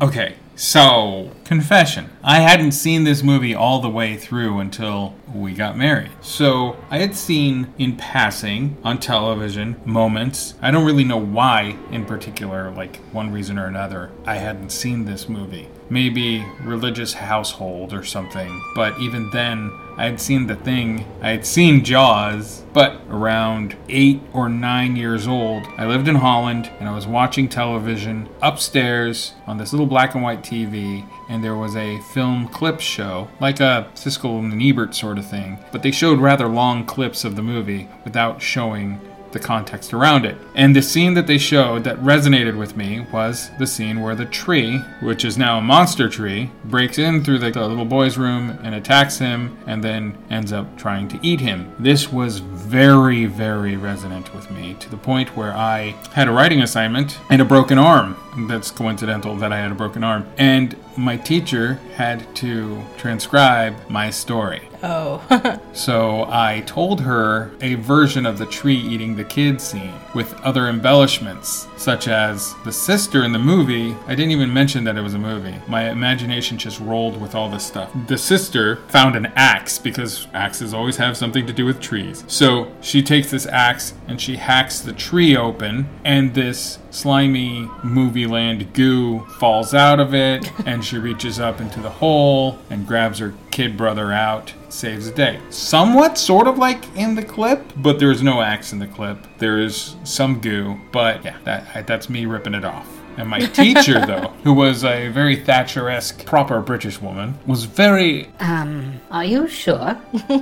Okay, 0.02 0.34
so, 0.56 1.30
confession. 1.44 2.10
I 2.22 2.40
hadn't 2.40 2.72
seen 2.72 3.04
this 3.04 3.22
movie 3.22 3.54
all 3.54 3.80
the 3.80 3.88
way 3.88 4.16
through 4.16 4.58
until 4.58 5.14
we 5.32 5.52
got 5.54 5.76
married. 5.76 6.10
So, 6.20 6.76
I 6.90 6.98
had 6.98 7.14
seen 7.14 7.72
in 7.78 7.96
passing 7.96 8.76
on 8.82 8.98
television 8.98 9.80
moments. 9.84 10.54
I 10.60 10.70
don't 10.72 10.84
really 10.84 11.04
know 11.04 11.16
why, 11.16 11.76
in 11.90 12.04
particular, 12.04 12.70
like 12.70 12.96
one 13.12 13.32
reason 13.32 13.58
or 13.58 13.66
another, 13.66 14.10
I 14.26 14.36
hadn't 14.36 14.70
seen 14.70 15.04
this 15.04 15.28
movie. 15.28 15.68
Maybe 15.90 16.44
religious 16.62 17.14
household 17.14 17.92
or 17.92 18.02
something. 18.02 18.62
But 18.74 18.98
even 18.98 19.30
then, 19.30 19.70
I 19.96 20.06
had 20.06 20.20
seen 20.20 20.48
The 20.48 20.56
Thing, 20.56 21.06
I 21.22 21.30
had 21.30 21.46
seen 21.46 21.84
Jaws, 21.84 22.64
but 22.72 23.00
around 23.08 23.76
eight 23.88 24.20
or 24.32 24.48
nine 24.48 24.96
years 24.96 25.28
old, 25.28 25.64
I 25.78 25.86
lived 25.86 26.08
in 26.08 26.16
Holland 26.16 26.68
and 26.80 26.88
I 26.88 26.94
was 26.94 27.06
watching 27.06 27.48
television 27.48 28.28
upstairs 28.42 29.34
on 29.46 29.58
this 29.58 29.72
little 29.72 29.86
black 29.86 30.14
and 30.14 30.24
white 30.24 30.42
TV, 30.42 31.08
and 31.28 31.44
there 31.44 31.54
was 31.54 31.76
a 31.76 32.00
film 32.12 32.48
clip 32.48 32.80
show, 32.80 33.28
like 33.40 33.60
a 33.60 33.88
Siskel 33.94 34.40
and 34.40 34.60
Ebert 34.60 34.96
sort 34.96 35.16
of 35.16 35.26
thing, 35.26 35.58
but 35.70 35.84
they 35.84 35.92
showed 35.92 36.18
rather 36.18 36.48
long 36.48 36.84
clips 36.84 37.24
of 37.24 37.36
the 37.36 37.42
movie 37.42 37.88
without 38.04 38.42
showing 38.42 39.00
the 39.34 39.38
context 39.38 39.92
around 39.92 40.24
it. 40.24 40.38
And 40.54 40.74
the 40.74 40.80
scene 40.80 41.12
that 41.14 41.26
they 41.26 41.36
showed 41.36 41.84
that 41.84 41.98
resonated 41.98 42.56
with 42.56 42.76
me 42.76 43.06
was 43.12 43.50
the 43.58 43.66
scene 43.66 44.00
where 44.00 44.14
the 44.14 44.24
tree, 44.24 44.78
which 45.00 45.26
is 45.26 45.36
now 45.36 45.58
a 45.58 45.62
monster 45.62 46.08
tree, 46.08 46.50
breaks 46.64 46.96
in 46.96 47.22
through 47.22 47.40
the, 47.40 47.50
the 47.50 47.68
little 47.68 47.84
boy's 47.84 48.16
room 48.16 48.58
and 48.62 48.74
attacks 48.74 49.18
him 49.18 49.58
and 49.66 49.84
then 49.84 50.16
ends 50.30 50.52
up 50.52 50.78
trying 50.78 51.08
to 51.08 51.18
eat 51.22 51.40
him. 51.40 51.74
This 51.78 52.10
was 52.10 52.38
very, 52.38 53.26
very 53.26 53.76
resonant 53.76 54.34
with 54.34 54.50
me 54.50 54.74
to 54.80 54.88
the 54.88 54.96
point 54.96 55.36
where 55.36 55.52
I 55.52 55.90
had 56.12 56.28
a 56.28 56.32
writing 56.32 56.62
assignment 56.62 57.18
and 57.28 57.42
a 57.42 57.44
broken 57.44 57.76
arm. 57.76 58.16
That's 58.48 58.70
coincidental 58.70 59.36
that 59.36 59.52
I 59.52 59.58
had 59.58 59.72
a 59.72 59.74
broken 59.74 60.02
arm. 60.02 60.26
And 60.38 60.76
my 60.96 61.16
teacher 61.16 61.74
had 61.96 62.34
to 62.36 62.82
transcribe 62.96 63.74
my 63.90 64.10
story. 64.10 64.68
Oh. 64.84 65.60
So 65.74 66.26
I 66.30 66.62
told 66.66 67.00
her 67.00 67.50
a 67.60 67.74
version 67.74 68.26
of 68.26 68.38
the 68.38 68.46
tree 68.46 68.76
eating 68.76 69.16
the 69.16 69.24
kid 69.24 69.60
scene 69.60 69.92
with 70.14 70.32
other 70.42 70.68
embellishments, 70.68 71.66
such 71.76 72.06
as 72.06 72.54
the 72.64 72.70
sister 72.70 73.24
in 73.24 73.32
the 73.32 73.40
movie. 73.40 73.96
I 74.06 74.14
didn't 74.14 74.30
even 74.30 74.54
mention 74.54 74.84
that 74.84 74.96
it 74.96 75.00
was 75.00 75.14
a 75.14 75.18
movie. 75.18 75.56
My 75.66 75.90
imagination 75.90 76.58
just 76.58 76.78
rolled 76.78 77.20
with 77.20 77.34
all 77.34 77.50
this 77.50 77.66
stuff. 77.66 77.90
The 78.06 78.16
sister 78.16 78.76
found 78.86 79.16
an 79.16 79.32
axe 79.34 79.78
because 79.78 80.28
axes 80.32 80.72
always 80.72 80.96
have 80.98 81.16
something 81.16 81.44
to 81.48 81.52
do 81.52 81.64
with 81.64 81.80
trees. 81.80 82.22
So 82.28 82.70
she 82.80 83.02
takes 83.02 83.32
this 83.32 83.46
axe 83.46 83.94
and 84.06 84.20
she 84.20 84.36
hacks 84.36 84.78
the 84.78 84.92
tree 84.92 85.36
open, 85.36 85.88
and 86.04 86.34
this 86.34 86.78
slimy 86.94 87.68
movie 87.82 88.26
land 88.26 88.72
goo 88.72 89.20
falls 89.38 89.74
out 89.74 90.00
of 90.00 90.14
it, 90.14 90.50
and 90.66 90.84
she 90.84 90.98
reaches 90.98 91.40
up 91.40 91.60
into 91.60 91.80
the 91.80 91.90
hole 91.90 92.58
and 92.70 92.86
grabs 92.86 93.18
her 93.18 93.34
kid 93.50 93.76
brother 93.76 94.12
out, 94.12 94.52
saves 94.68 95.10
the 95.10 95.14
day. 95.14 95.40
Somewhat 95.50 96.16
sort 96.16 96.46
of 96.46 96.56
like 96.58 96.84
in 96.96 97.14
the 97.14 97.24
clip, 97.24 97.72
but 97.76 97.98
there's 97.98 98.22
no 98.22 98.40
axe 98.40 98.72
in 98.72 98.78
the 98.78 98.86
clip. 98.86 99.18
There 99.38 99.58
is 99.58 99.96
some 100.04 100.40
goo, 100.40 100.80
but 100.92 101.24
yeah, 101.24 101.36
that 101.44 101.86
that's 101.86 102.08
me 102.08 102.26
ripping 102.26 102.54
it 102.54 102.64
off. 102.64 102.88
And 103.16 103.28
my 103.28 103.38
teacher, 103.60 104.04
though, 104.06 104.32
who 104.42 104.52
was 104.52 104.84
a 104.84 105.08
very 105.08 105.36
Thatcher-esque, 105.36 106.24
proper 106.26 106.60
British 106.60 107.00
woman, 107.00 107.38
was 107.46 107.64
very 107.64 108.28
Um, 108.40 109.00
are 109.10 109.24
you 109.24 109.46
sure? 109.48 110.00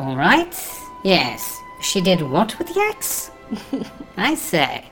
All 0.00 0.16
right. 0.16 0.54
Yes. 1.04 1.56
She 1.80 2.00
did 2.00 2.22
what 2.22 2.58
with 2.58 2.68
the 2.74 2.80
axe? 2.80 3.30
I 4.16 4.34
say. 4.34 4.86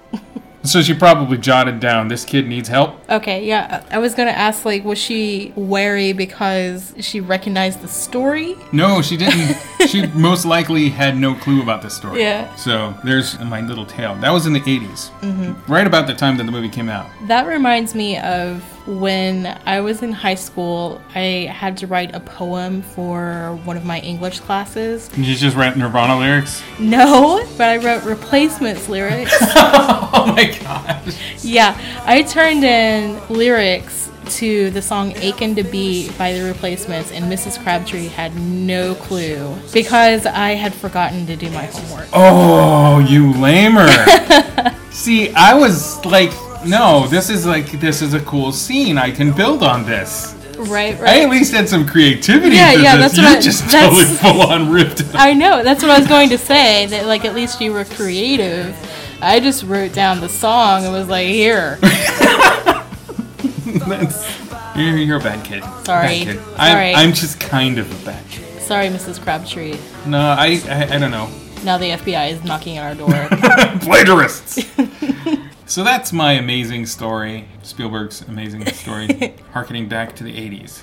So 0.66 0.82
she 0.82 0.94
probably 0.94 1.38
jotted 1.38 1.80
down, 1.80 2.08
this 2.08 2.24
kid 2.24 2.46
needs 2.46 2.68
help. 2.68 2.98
Okay, 3.08 3.44
yeah. 3.44 3.84
I 3.90 3.98
was 3.98 4.14
gonna 4.14 4.30
ask, 4.30 4.64
like, 4.64 4.84
was 4.84 4.98
she 4.98 5.52
wary 5.56 6.12
because 6.12 6.94
she 7.00 7.20
recognized 7.20 7.82
the 7.82 7.88
story? 7.88 8.56
No, 8.72 9.02
she 9.02 9.16
didn't. 9.16 9.56
she 9.88 10.06
most 10.08 10.44
likely 10.44 10.88
had 10.88 11.16
no 11.16 11.34
clue 11.34 11.62
about 11.62 11.82
this 11.82 11.94
story. 11.94 12.20
Yeah. 12.20 12.54
So 12.56 12.94
there's 13.04 13.38
my 13.40 13.60
little 13.60 13.86
tale. 13.86 14.14
That 14.16 14.30
was 14.30 14.46
in 14.46 14.52
the 14.52 14.60
80s. 14.60 15.10
Mm-hmm. 15.20 15.72
Right 15.72 15.86
about 15.86 16.06
the 16.06 16.14
time 16.14 16.36
that 16.38 16.44
the 16.44 16.52
movie 16.52 16.68
came 16.68 16.88
out. 16.88 17.08
That 17.26 17.46
reminds 17.46 17.94
me 17.94 18.18
of 18.18 18.62
when 18.86 19.58
I 19.66 19.80
was 19.80 20.02
in 20.02 20.12
high 20.12 20.34
school. 20.34 21.00
I 21.14 21.50
had 21.52 21.76
to 21.78 21.86
write 21.86 22.14
a 22.14 22.20
poem 22.20 22.82
for 22.82 23.58
one 23.64 23.76
of 23.76 23.84
my 23.84 24.00
English 24.00 24.40
classes. 24.40 25.08
Did 25.08 25.26
you 25.26 25.34
just 25.34 25.56
write 25.56 25.76
Nirvana 25.76 26.18
lyrics? 26.18 26.62
No, 26.78 27.46
but 27.58 27.68
I 27.68 27.76
wrote 27.78 28.04
replacements 28.04 28.88
lyrics. 28.88 29.36
oh 29.40 30.32
my 30.36 30.44
gosh. 30.44 31.44
yeah, 31.44 31.78
I 32.04 32.22
turned 32.22 32.64
in 32.64 33.20
lyrics 33.28 34.10
to 34.26 34.70
the 34.70 34.82
song 34.82 35.12
Achin' 35.16 35.54
to 35.54 35.62
Be 35.62 36.10
by 36.18 36.32
the 36.32 36.42
Replacements, 36.42 37.12
and 37.12 37.24
Mrs. 37.26 37.62
Crabtree 37.62 38.08
had 38.08 38.34
no 38.36 38.94
clue 38.94 39.56
because 39.72 40.26
I 40.26 40.50
had 40.50 40.74
forgotten 40.74 41.26
to 41.26 41.36
do 41.36 41.50
my 41.50 41.66
homework. 41.66 42.08
Oh, 42.12 42.98
you 42.98 43.32
lamer. 43.34 43.88
See, 44.90 45.32
I 45.34 45.54
was 45.54 46.04
like, 46.04 46.32
no, 46.66 47.06
this 47.08 47.30
is 47.30 47.46
like, 47.46 47.70
this 47.80 48.02
is 48.02 48.14
a 48.14 48.20
cool 48.20 48.52
scene. 48.52 48.98
I 48.98 49.10
can 49.10 49.32
build 49.32 49.62
on 49.62 49.84
this. 49.84 50.34
Right, 50.58 50.98
right. 50.98 51.10
I 51.10 51.20
at 51.24 51.30
least 51.30 51.52
had 51.52 51.68
some 51.68 51.86
creativity 51.86 52.56
Yeah, 52.56 52.72
yeah, 52.72 52.96
this. 52.96 53.12
that's 53.12 53.18
you 53.18 53.24
what 53.24 53.36
I- 53.36 53.40
just 53.40 53.70
totally 53.70 54.04
full 54.04 54.40
on 54.42 54.70
ripped 54.70 55.00
it. 55.00 55.14
I 55.14 55.34
know, 55.34 55.62
that's 55.62 55.82
what 55.82 55.90
I 55.90 55.98
was 55.98 56.08
going 56.08 56.30
to 56.30 56.38
say, 56.38 56.86
that 56.86 57.06
like 57.06 57.24
at 57.26 57.34
least 57.34 57.60
you 57.60 57.72
were 57.74 57.84
creative. 57.84 58.74
I 59.20 59.38
just 59.40 59.64
wrote 59.64 59.92
down 59.92 60.20
the 60.20 60.28
song 60.30 60.84
and 60.84 60.92
was 60.94 61.08
like, 61.08 61.26
here. 61.28 61.78
You're, 64.76 64.96
you're 64.98 65.16
a 65.18 65.22
bad 65.22 65.42
kid. 65.44 65.62
Sorry. 65.86 66.24
Bad 66.24 66.24
kid. 66.26 66.38
Sorry. 66.56 66.94
I'm, 66.94 67.08
I'm 67.08 67.12
just 67.14 67.40
kind 67.40 67.78
of 67.78 67.90
a 68.02 68.04
bad 68.04 68.28
kid. 68.28 68.60
Sorry, 68.60 68.88
Mrs. 68.88 69.22
Crabtree. 69.22 69.78
No, 70.06 70.18
I, 70.18 70.60
I, 70.68 70.94
I 70.94 70.98
don't 70.98 71.10
know. 71.10 71.30
Now 71.64 71.78
the 71.78 71.90
FBI 71.90 72.32
is 72.32 72.44
knocking 72.44 72.78
on 72.78 72.84
our 72.84 72.94
door. 72.94 73.08
Plagiarists. 73.80 74.66
so 75.66 75.84
that's 75.84 76.12
my 76.12 76.32
amazing 76.32 76.86
story, 76.86 77.48
Spielberg's 77.62 78.22
amazing 78.22 78.66
story, 78.66 79.34
harkening 79.52 79.88
back 79.88 80.16
to 80.16 80.24
the 80.24 80.32
80s. 80.32 80.82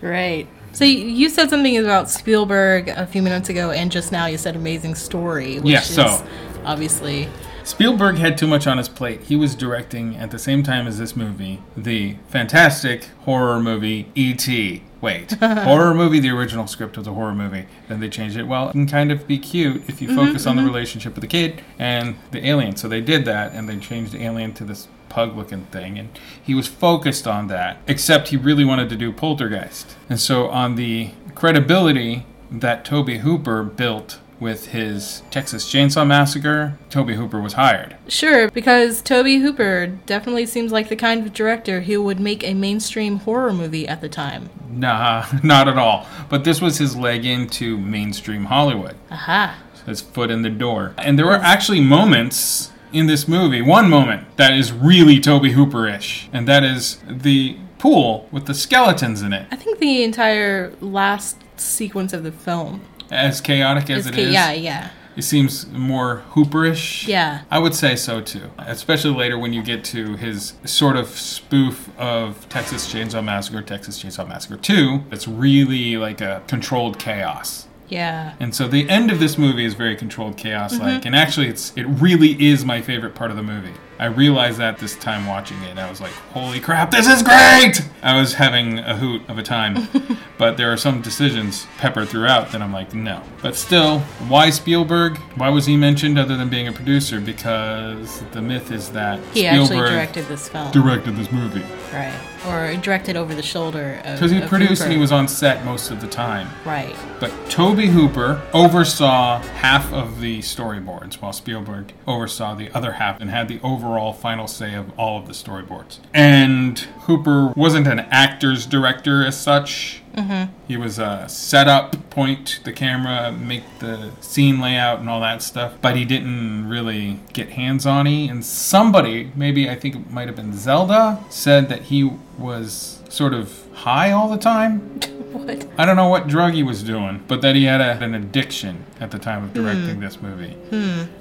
right. 0.00 0.46
So 0.74 0.84
you- 0.86 1.28
said 1.28 1.50
something 1.50 1.76
about 1.76 2.08
Spielberg 2.08 2.88
a 2.88 3.06
few 3.06 3.20
minutes 3.22 3.50
ago, 3.50 3.70
and 3.72 3.90
just 3.92 4.10
now 4.10 4.24
you 4.26 4.38
said 4.38 4.56
amazing 4.56 4.94
story, 4.94 5.58
which 5.60 5.72
Yeah, 5.72 5.80
is 5.80 6.22
obviously 6.64 7.28
Spielberg 7.72 8.18
had 8.18 8.36
too 8.36 8.46
much 8.46 8.66
on 8.66 8.76
his 8.76 8.90
plate. 8.90 9.22
He 9.22 9.34
was 9.34 9.54
directing 9.54 10.14
at 10.16 10.30
the 10.30 10.38
same 10.38 10.62
time 10.62 10.86
as 10.86 10.98
this 10.98 11.16
movie, 11.16 11.62
the 11.74 12.16
fantastic 12.28 13.04
horror 13.20 13.60
movie 13.60 14.08
E.T. 14.14 14.82
Wait, 15.00 15.32
horror 15.40 15.94
movie. 15.94 16.20
The 16.20 16.28
original 16.28 16.66
script 16.66 16.98
was 16.98 17.06
a 17.06 17.14
horror 17.14 17.34
movie. 17.34 17.64
Then 17.88 18.00
they 18.00 18.10
changed 18.10 18.36
it. 18.36 18.42
Well, 18.42 18.68
it 18.68 18.72
can 18.72 18.86
kind 18.86 19.10
of 19.10 19.26
be 19.26 19.38
cute 19.38 19.88
if 19.88 20.02
you 20.02 20.08
mm-hmm, 20.08 20.18
focus 20.18 20.46
on 20.46 20.56
the 20.56 20.60
mm-hmm. 20.60 20.70
relationship 20.70 21.16
of 21.16 21.22
the 21.22 21.26
kid 21.26 21.62
and 21.78 22.16
the 22.30 22.46
alien. 22.46 22.76
So 22.76 22.88
they 22.88 23.00
did 23.00 23.24
that, 23.24 23.54
and 23.54 23.66
they 23.66 23.78
changed 23.78 24.12
the 24.12 24.22
alien 24.22 24.52
to 24.52 24.64
this 24.64 24.88
pug-looking 25.08 25.64
thing, 25.66 25.98
and 25.98 26.10
he 26.42 26.54
was 26.54 26.68
focused 26.68 27.26
on 27.26 27.46
that. 27.46 27.78
Except 27.86 28.28
he 28.28 28.36
really 28.36 28.66
wanted 28.66 28.90
to 28.90 28.96
do 28.96 29.12
Poltergeist, 29.12 29.96
and 30.10 30.20
so 30.20 30.48
on 30.48 30.74
the 30.74 31.12
credibility 31.34 32.26
that 32.50 32.84
Tobe 32.84 33.08
Hooper 33.08 33.62
built 33.62 34.18
with 34.42 34.66
his 34.66 35.22
Texas 35.30 35.64
Chainsaw 35.72 36.06
Massacre, 36.06 36.76
Tobe 36.90 37.10
Hooper 37.10 37.40
was 37.40 37.54
hired. 37.54 37.96
Sure, 38.08 38.50
because 38.50 39.00
Tobe 39.00 39.40
Hooper 39.40 39.86
definitely 40.04 40.44
seems 40.46 40.72
like 40.72 40.88
the 40.88 40.96
kind 40.96 41.24
of 41.24 41.32
director 41.32 41.82
who 41.82 42.02
would 42.02 42.18
make 42.18 42.42
a 42.44 42.52
mainstream 42.52 43.20
horror 43.20 43.52
movie 43.52 43.86
at 43.86 44.00
the 44.00 44.08
time. 44.08 44.50
Nah, 44.68 45.24
not 45.42 45.68
at 45.68 45.78
all. 45.78 46.06
But 46.28 46.44
this 46.44 46.60
was 46.60 46.78
his 46.78 46.96
leg 46.96 47.24
into 47.24 47.78
mainstream 47.78 48.46
Hollywood, 48.46 48.96
Aha. 49.10 49.58
his 49.86 50.00
foot 50.00 50.30
in 50.30 50.42
the 50.42 50.50
door. 50.50 50.94
And 50.98 51.18
there 51.18 51.26
were 51.26 51.36
actually 51.36 51.80
moments 51.80 52.72
in 52.92 53.06
this 53.06 53.26
movie, 53.26 53.62
one 53.62 53.88
moment 53.88 54.36
that 54.36 54.52
is 54.52 54.72
really 54.72 55.20
Tobe 55.20 55.46
Hooper 55.46 55.88
ish, 55.88 56.28
and 56.32 56.46
that 56.48 56.64
is 56.64 56.98
the 57.08 57.56
pool 57.78 58.28
with 58.30 58.46
the 58.46 58.54
skeletons 58.54 59.22
in 59.22 59.32
it. 59.32 59.46
I 59.50 59.56
think 59.56 59.78
the 59.78 60.02
entire 60.02 60.72
last 60.80 61.36
sequence 61.56 62.12
of 62.12 62.22
the 62.22 62.32
film 62.32 62.82
As 63.12 63.40
chaotic 63.40 63.90
as 63.90 64.06
is. 64.06 64.12
it 64.12 64.18
is, 64.18 64.32
Yeah, 64.32 64.52
yeah. 64.52 64.90
it 65.16 65.22
seems 65.22 65.66
more 65.68 66.22
Hooperish. 66.32 67.06
Yeah. 67.06 67.42
I 67.50 67.58
would 67.58 67.74
say 67.74 67.94
so 67.94 68.20
too. 68.20 68.50
Especially 68.58 69.10
later 69.14 69.38
when 69.38 69.52
you 69.52 69.62
get 69.62 69.84
to 69.86 70.16
his 70.16 70.54
sort 70.64 70.96
of 70.96 71.08
spoof 71.08 71.90
of 71.98 72.48
Texas 72.48 72.92
Chainsaw 72.92 73.22
Massacre, 73.22 73.60
Texas 73.62 74.02
Chainsaw 74.02 74.26
Massacre 74.26 74.56
2. 74.56 75.04
It's 75.10 75.28
really 75.28 75.96
like 75.98 76.20
a 76.20 76.42
controlled 76.46 76.98
chaos. 76.98 77.68
Yeah. 77.88 78.34
And 78.40 78.54
so 78.54 78.66
the 78.68 78.88
end 78.88 79.10
of 79.10 79.20
this 79.20 79.36
movie 79.36 79.66
is 79.66 79.74
very 79.74 79.94
controlled 79.96 80.38
chaos 80.38 80.78
like. 80.78 80.98
Mm-hmm. 81.00 81.06
And 81.08 81.16
actually 81.16 81.48
it's 81.48 81.72
it 81.76 81.84
really 81.84 82.42
is 82.42 82.64
my 82.64 82.80
favorite 82.80 83.14
part 83.14 83.30
of 83.30 83.36
the 83.36 83.42
movie. 83.42 83.74
I 84.02 84.06
realized 84.06 84.58
that 84.58 84.78
this 84.78 84.96
time 84.96 85.26
watching 85.26 85.62
it. 85.62 85.78
I 85.78 85.88
was 85.88 86.00
like, 86.00 86.10
"Holy 86.32 86.58
crap, 86.58 86.90
this 86.90 87.06
is 87.06 87.22
great!" 87.22 87.80
I 88.02 88.18
was 88.18 88.34
having 88.34 88.80
a 88.80 88.96
hoot 88.96 89.22
of 89.28 89.38
a 89.38 89.44
time. 89.44 89.86
but 90.38 90.56
there 90.56 90.72
are 90.72 90.76
some 90.76 91.02
decisions 91.02 91.68
peppered 91.78 92.08
throughout 92.08 92.50
that 92.50 92.60
I'm 92.60 92.72
like, 92.72 92.92
"No." 92.94 93.22
But 93.42 93.54
still, 93.54 94.00
why 94.26 94.50
Spielberg? 94.50 95.18
Why 95.36 95.50
was 95.50 95.66
he 95.66 95.76
mentioned 95.76 96.18
other 96.18 96.36
than 96.36 96.48
being 96.48 96.66
a 96.66 96.72
producer? 96.72 97.20
Because 97.20 98.24
the 98.32 98.42
myth 98.42 98.72
is 98.72 98.90
that 98.90 99.20
He 99.32 99.42
Spielberg 99.46 99.62
actually 99.62 99.90
directed 99.90 100.24
this 100.26 100.48
film. 100.48 100.72
directed 100.72 101.14
this 101.16 101.30
movie. 101.30 101.62
right. 101.92 102.12
Or 102.48 102.74
directed 102.82 103.14
over 103.14 103.36
the 103.36 103.42
shoulder 103.42 104.00
of. 104.04 104.14
Because 104.16 104.32
he 104.32 104.40
produced 104.40 104.82
Hooper. 104.82 104.84
and 104.86 104.92
he 104.92 104.98
was 104.98 105.12
on 105.12 105.28
set 105.28 105.64
most 105.64 105.92
of 105.92 106.00
the 106.00 106.08
time. 106.08 106.48
Right. 106.64 106.96
But 107.20 107.30
Tobe 107.48 107.78
Hooper 107.78 108.42
oversaw 108.52 109.38
half 109.40 109.92
of 109.92 110.20
the 110.20 110.40
storyboards, 110.40 111.22
while 111.22 111.32
Spielberg 111.32 111.92
oversaw 112.04 112.56
the 112.56 112.68
other 112.76 112.92
half 112.94 113.20
and 113.20 113.30
had 113.30 113.46
the 113.46 113.60
overall 113.62 113.91
final 114.12 114.46
say 114.46 114.74
of 114.74 114.96
all 114.98 115.18
of 115.18 115.26
the 115.26 115.32
storyboards. 115.32 115.98
And 116.14 116.78
Hooper 116.78 117.52
wasn't 117.56 117.86
an 117.86 118.00
actor's 118.00 118.66
director 118.66 119.24
as 119.24 119.38
such. 119.38 120.02
Mm-hmm. 120.14 120.52
He 120.68 120.76
was 120.76 120.98
a 120.98 121.26
setup, 121.28 122.10
point 122.10 122.60
the 122.64 122.72
camera, 122.72 123.32
make 123.32 123.62
the 123.78 124.12
scene 124.20 124.60
layout 124.60 125.00
and 125.00 125.08
all 125.08 125.20
that 125.20 125.42
stuff. 125.42 125.74
But 125.80 125.96
he 125.96 126.04
didn't 126.04 126.68
really 126.68 127.20
get 127.32 127.50
hands 127.50 127.86
on 127.86 128.04
y. 128.04 128.28
And 128.30 128.44
somebody, 128.44 129.32
maybe 129.34 129.68
I 129.68 129.74
think 129.74 129.96
it 129.96 130.10
might 130.10 130.28
have 130.28 130.36
been 130.36 130.56
Zelda, 130.56 131.24
said 131.30 131.68
that 131.68 131.82
he 131.82 132.10
was 132.38 133.02
sort 133.08 133.34
of 133.34 133.66
high 133.72 134.10
all 134.10 134.28
the 134.28 134.38
time. 134.38 135.00
What? 135.32 135.66
I 135.78 135.86
don't 135.86 135.96
know 135.96 136.08
what 136.08 136.28
drug 136.28 136.52
he 136.52 136.62
was 136.62 136.82
doing, 136.82 137.24
but 137.26 137.40
that 137.40 137.56
he 137.56 137.64
had 137.64 137.80
a, 137.80 137.98
an 138.04 138.14
addiction 138.14 138.84
at 139.02 139.10
the 139.10 139.18
time 139.18 139.42
of 139.44 139.52
directing 139.52 139.98
this 140.00 140.22
movie. 140.22 140.56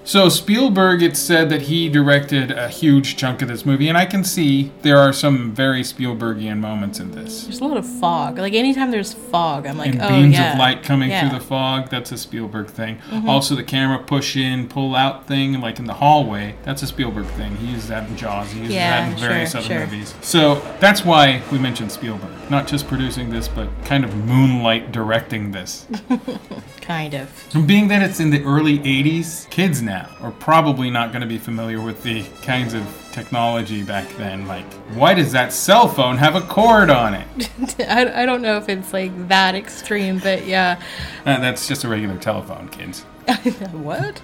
So 0.04 0.30
Spielberg, 0.30 1.02
it 1.02 1.18
said 1.18 1.50
that 1.50 1.64
he 1.64 1.90
directed 1.90 2.52
a 2.52 2.68
huge 2.70 3.18
chunk 3.18 3.42
of 3.42 3.48
this 3.48 3.66
movie, 3.66 3.90
and 3.90 3.98
I 3.98 4.06
can 4.06 4.24
see 4.24 4.72
there 4.84 4.98
are 4.98 5.12
some 5.12 5.52
very 5.52 5.82
Spielbergian 5.82 6.60
moments 6.60 7.00
in 7.00 7.12
this. 7.12 7.44
There's 7.46 7.60
a 7.60 7.64
lot 7.66 7.78
of 7.78 7.86
fog. 7.86 8.38
Like 8.38 8.54
anytime 8.54 8.92
there's 8.92 9.14
fog, 9.14 9.66
I'm 9.66 9.78
like, 9.78 9.94
And 9.94 10.02
oh 10.02 10.08
beams 10.10 10.34
yeah. 10.36 10.54
of 10.54 10.60
light 10.60 10.84
coming 10.84 11.10
Yeah. 11.10 11.22
Mm-hmm. 11.22 11.30
through 11.32 11.40
the 11.40 11.46
fog, 11.46 11.90
that's 11.90 12.12
a 12.12 12.18
Spielberg 12.18 12.68
thing. 12.68 13.00
Also, 13.28 13.56
the 13.56 13.64
camera 13.64 14.00
push 14.00 14.36
in, 14.36 14.68
pull 14.68 14.96
out 14.96 15.28
thing, 15.28 15.60
like 15.60 15.80
in 15.80 15.86
the 15.86 15.94
hallway, 15.96 16.56
that's 16.64 16.84
a 16.84 16.88
Spielberg 16.88 17.26
thing. 17.28 17.56
He 17.58 17.68
used 17.68 17.88
that 17.90 18.08
in 18.10 18.16
Jaws, 18.18 18.52
he 18.52 18.60
uses 18.60 18.76
Yeah, 18.76 19.10
that 19.10 19.14
in 19.14 19.18
various 19.20 19.52
sure, 19.52 19.60
other 19.62 19.68
sure. 19.68 19.80
movies. 19.80 20.14
So 20.22 20.56
that's 20.80 21.04
why 21.04 21.42
we 21.52 21.58
mentioned 21.58 21.92
Spielberg. 21.92 22.32
Not 22.50 22.68
just 22.68 22.88
producing 22.88 23.30
this, 23.32 23.48
but 23.48 23.70
kind 23.86 24.04
of 24.04 24.14
moonlight 24.28 24.92
directing 24.92 25.52
this. 25.52 25.88
Kind 26.82 27.14
of. 27.14 27.30
Being 27.72 27.88
that 27.88 28.02
it's 28.02 28.20
in 28.20 28.32
the 28.32 28.44
early 28.44 28.80
80s, 28.80 29.50
kids 29.50 29.82
now 29.82 30.10
are 30.20 30.32
probably 30.32 30.90
not 30.90 31.14
going 31.14 31.22
to 31.22 31.28
be 31.28 31.38
familiar 31.38 31.80
with 31.80 32.04
the 32.04 32.24
kinds 32.42 32.74
of 32.74 32.86
technology 33.14 33.82
back 33.82 34.10
then. 34.18 34.46
Like, 34.46 34.66
why 34.94 35.14
does 35.14 35.32
that 35.32 35.54
cell 35.54 35.88
phone 35.88 36.18
have 36.18 36.36
a 36.36 36.42
cord 36.42 36.90
on 36.90 37.14
it? 37.14 37.80
I, 37.90 38.24
I 38.24 38.26
don't 38.26 38.42
know 38.42 38.58
if 38.58 38.68
it's 38.68 38.92
like 38.92 39.30
that 39.30 39.56
extreme, 39.56 40.20
but 40.20 40.46
yeah. 40.46 40.82
Uh, 41.26 41.40
that's 41.40 41.66
just 41.66 41.86
a 41.86 41.88
regular 41.88 42.18
telephone, 42.18 42.68
kids. 42.68 43.04
what? 43.72 44.22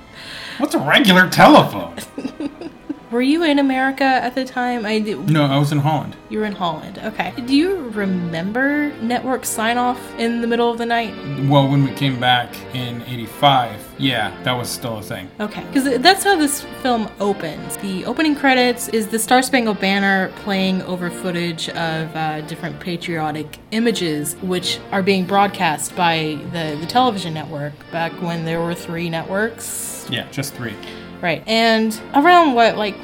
What's 0.57 0.75
a 0.75 0.79
regular 0.79 1.29
telephone? 1.29 1.95
Were 3.10 3.22
you 3.22 3.43
in 3.43 3.58
America 3.58 4.04
at 4.04 4.36
the 4.36 4.43
time? 4.43 4.86
I 4.86 5.00
do. 5.00 5.24
No, 5.24 5.46
I 5.46 5.58
was 5.58 5.72
in 5.72 5.78
Holland. 5.78 6.17
You 6.28 6.39
were 6.39 6.46
in 6.46 6.52
Holland. 6.52 7.00
Okay. 7.00 7.34
Do 7.46 7.56
you 7.56 7.89
remember 7.89 8.91
network 9.02 9.46
sign 9.46 9.78
off 9.78 9.98
in 10.20 10.41
the 10.41 10.48
middle 10.48 10.70
of 10.70 10.78
the 10.78 10.86
night? 10.86 11.15
Well, 11.48 11.70
when 11.70 11.86
we 11.86 11.91
came 11.93 12.20
back 12.20 12.54
in 12.76 13.02
85, 13.04 13.96
yeah, 13.98 14.38
that 14.43 14.52
was 14.52 14.70
still 14.70 14.98
a 14.98 15.02
thing. 15.02 15.30
Okay. 15.39 15.63
Because 15.72 16.00
that's 16.02 16.26
how 16.26 16.36
this 16.36 16.63
film 16.82 17.10
opens. 17.22 17.78
The 17.78 18.04
opening 18.04 18.36
credits 18.36 18.89
is 18.89 19.08
the 19.08 19.20
Star 19.20 19.41
Spangled 19.41 19.80
Banner 19.80 20.30
playing 20.39 20.82
over 20.82 21.10
footage 21.10 21.70
of 21.70 22.13
uh, 22.13 22.41
different 22.41 22.78
patriotic 22.82 23.58
images, 23.72 24.36
which 24.41 24.80
are 24.91 25.02
being 25.02 25.26
broadcast 25.26 25.96
by 25.96 26.38
the, 26.52 26.78
the 26.82 26.86
television 26.86 27.34
network 27.34 27.72
back 27.89 28.12
when 28.22 28.43
there 28.43 28.60
were 28.60 28.76
three 28.76 29.10
networks. 29.10 30.06
Yeah, 30.10 30.30
just 30.30 30.54
three. 30.54 30.76
Right. 31.21 31.43
And 31.47 31.99
around 32.13 32.53
what, 32.53 32.77
like 32.77 32.95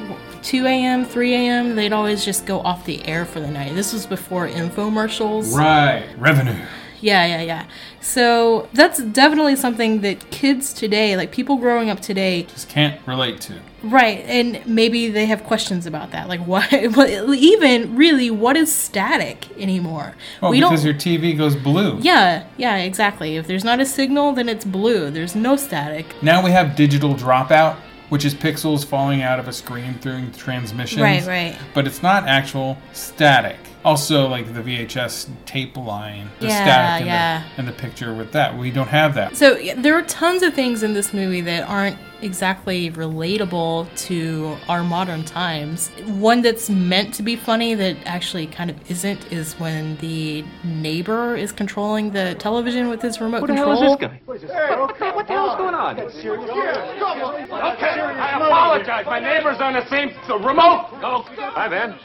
2 0.43 0.65
a.m., 0.65 1.05
3 1.05 1.33
a.m., 1.33 1.75
they'd 1.75 1.93
always 1.93 2.23
just 2.25 2.45
go 2.45 2.59
off 2.61 2.85
the 2.85 3.03
air 3.07 3.25
for 3.25 3.39
the 3.39 3.49
night. 3.49 3.73
This 3.75 3.93
was 3.93 4.05
before 4.05 4.47
infomercials. 4.47 5.53
Right. 5.55 6.05
Revenue. 6.17 6.55
Yeah, 6.99 7.25
yeah, 7.25 7.41
yeah. 7.41 7.65
So 7.99 8.69
that's 8.73 8.99
definitely 9.03 9.57
something 9.57 10.01
that 10.01 10.29
kids 10.31 10.71
today, 10.71 11.17
like 11.17 11.31
people 11.33 11.57
growing 11.57 11.89
up 11.89 11.99
today, 11.99 12.43
Just 12.43 12.69
can't 12.69 13.05
relate 13.05 13.41
to. 13.41 13.55
right, 13.83 14.19
and 14.25 14.65
maybe 14.65 15.09
they 15.09 15.25
have 15.25 15.43
questions 15.43 15.85
about 15.85 16.11
that. 16.11 16.29
Like, 16.29 16.39
what, 16.47 16.71
even 16.71 17.97
really, 17.97 18.31
what 18.31 18.55
is 18.55 18.73
static 18.73 19.47
anymore? 19.57 20.15
Well, 20.41 20.51
we 20.51 20.61
because 20.61 20.83
don't. 20.83 21.05
your 21.05 21.19
TV 21.19 21.37
goes 21.37 21.57
blue. 21.57 21.97
yeah, 21.99 22.45
yeah, 22.55 22.77
exactly. 22.77 23.35
If 23.35 23.47
there's 23.47 23.65
not 23.65 23.81
a 23.81 23.85
signal, 23.85 24.31
then 24.31 24.47
it's 24.47 24.63
blue. 24.63 25.09
There's 25.09 25.35
no 25.35 25.57
static. 25.57 26.05
Now 26.21 26.41
we 26.43 26.51
have 26.51 26.73
digital 26.77 27.15
dropout, 27.15 27.75
which 28.13 28.25
is 28.25 28.35
pixels 28.35 28.85
falling 28.85 29.23
out 29.23 29.39
of 29.39 29.47
a 29.47 29.51
screen 29.51 29.95
through 29.95 30.29
transmissions. 30.37 31.01
Right, 31.01 31.25
right. 31.25 31.57
But 31.73 31.87
it's 31.87 32.03
not 32.03 32.27
actual 32.27 32.77
static. 32.91 33.57
Also, 33.85 34.27
like 34.27 34.53
the 34.53 34.61
VHS 34.61 35.29
tape 35.45 35.75
line, 35.75 36.29
the 36.39 36.47
Yeah, 36.47 36.63
static 36.63 37.01
in, 37.01 37.07
yeah. 37.07 37.43
the, 37.55 37.59
in 37.61 37.65
the 37.65 37.71
picture 37.73 38.13
with 38.13 38.31
that. 38.31 38.57
We 38.57 38.71
don't 38.71 38.87
have 38.87 39.13
that. 39.15 39.35
So 39.35 39.55
there 39.77 39.95
are 39.97 40.03
tons 40.03 40.41
of 40.41 40.53
things 40.53 40.83
in 40.83 40.93
this 40.93 41.13
movie 41.13 41.41
that 41.41 41.67
aren't 41.67 41.97
exactly 42.21 42.89
relatable 42.91 43.93
to 44.07 44.55
our 44.69 44.83
modern 44.83 45.25
times. 45.25 45.89
One 46.05 46.41
that's 46.41 46.69
meant 46.69 47.13
to 47.15 47.23
be 47.23 47.35
funny 47.35 47.75
that 47.75 47.97
actually 48.05 48.47
kind 48.47 48.69
of 48.69 48.89
isn't 48.89 49.31
is 49.31 49.53
when 49.59 49.97
the 49.97 50.45
neighbor 50.63 51.35
is 51.35 51.51
controlling 51.51 52.11
the 52.11 52.35
television 52.35 52.87
with 52.87 53.01
his 53.01 53.19
remote 53.19 53.45
control. 53.45 53.67
What 53.67 53.99
the 53.99 54.07
hell 54.07 54.33
is 54.33 54.41
this 54.41 54.49
guy? 54.49 55.11
What 55.11 55.27
the 55.27 55.33
hell's 55.33 55.57
going 55.57 55.75
on? 55.75 55.99
Okay, 55.99 56.19
I 57.99 58.37
apologize. 58.37 59.05
My 59.05 59.19
neighbor's 59.19 59.59
on 59.59 59.73
the 59.73 59.85
same 59.89 60.13
the 60.27 60.37
remote. 60.37 60.85
Hi, 60.93 61.67
Ben. 61.67 61.95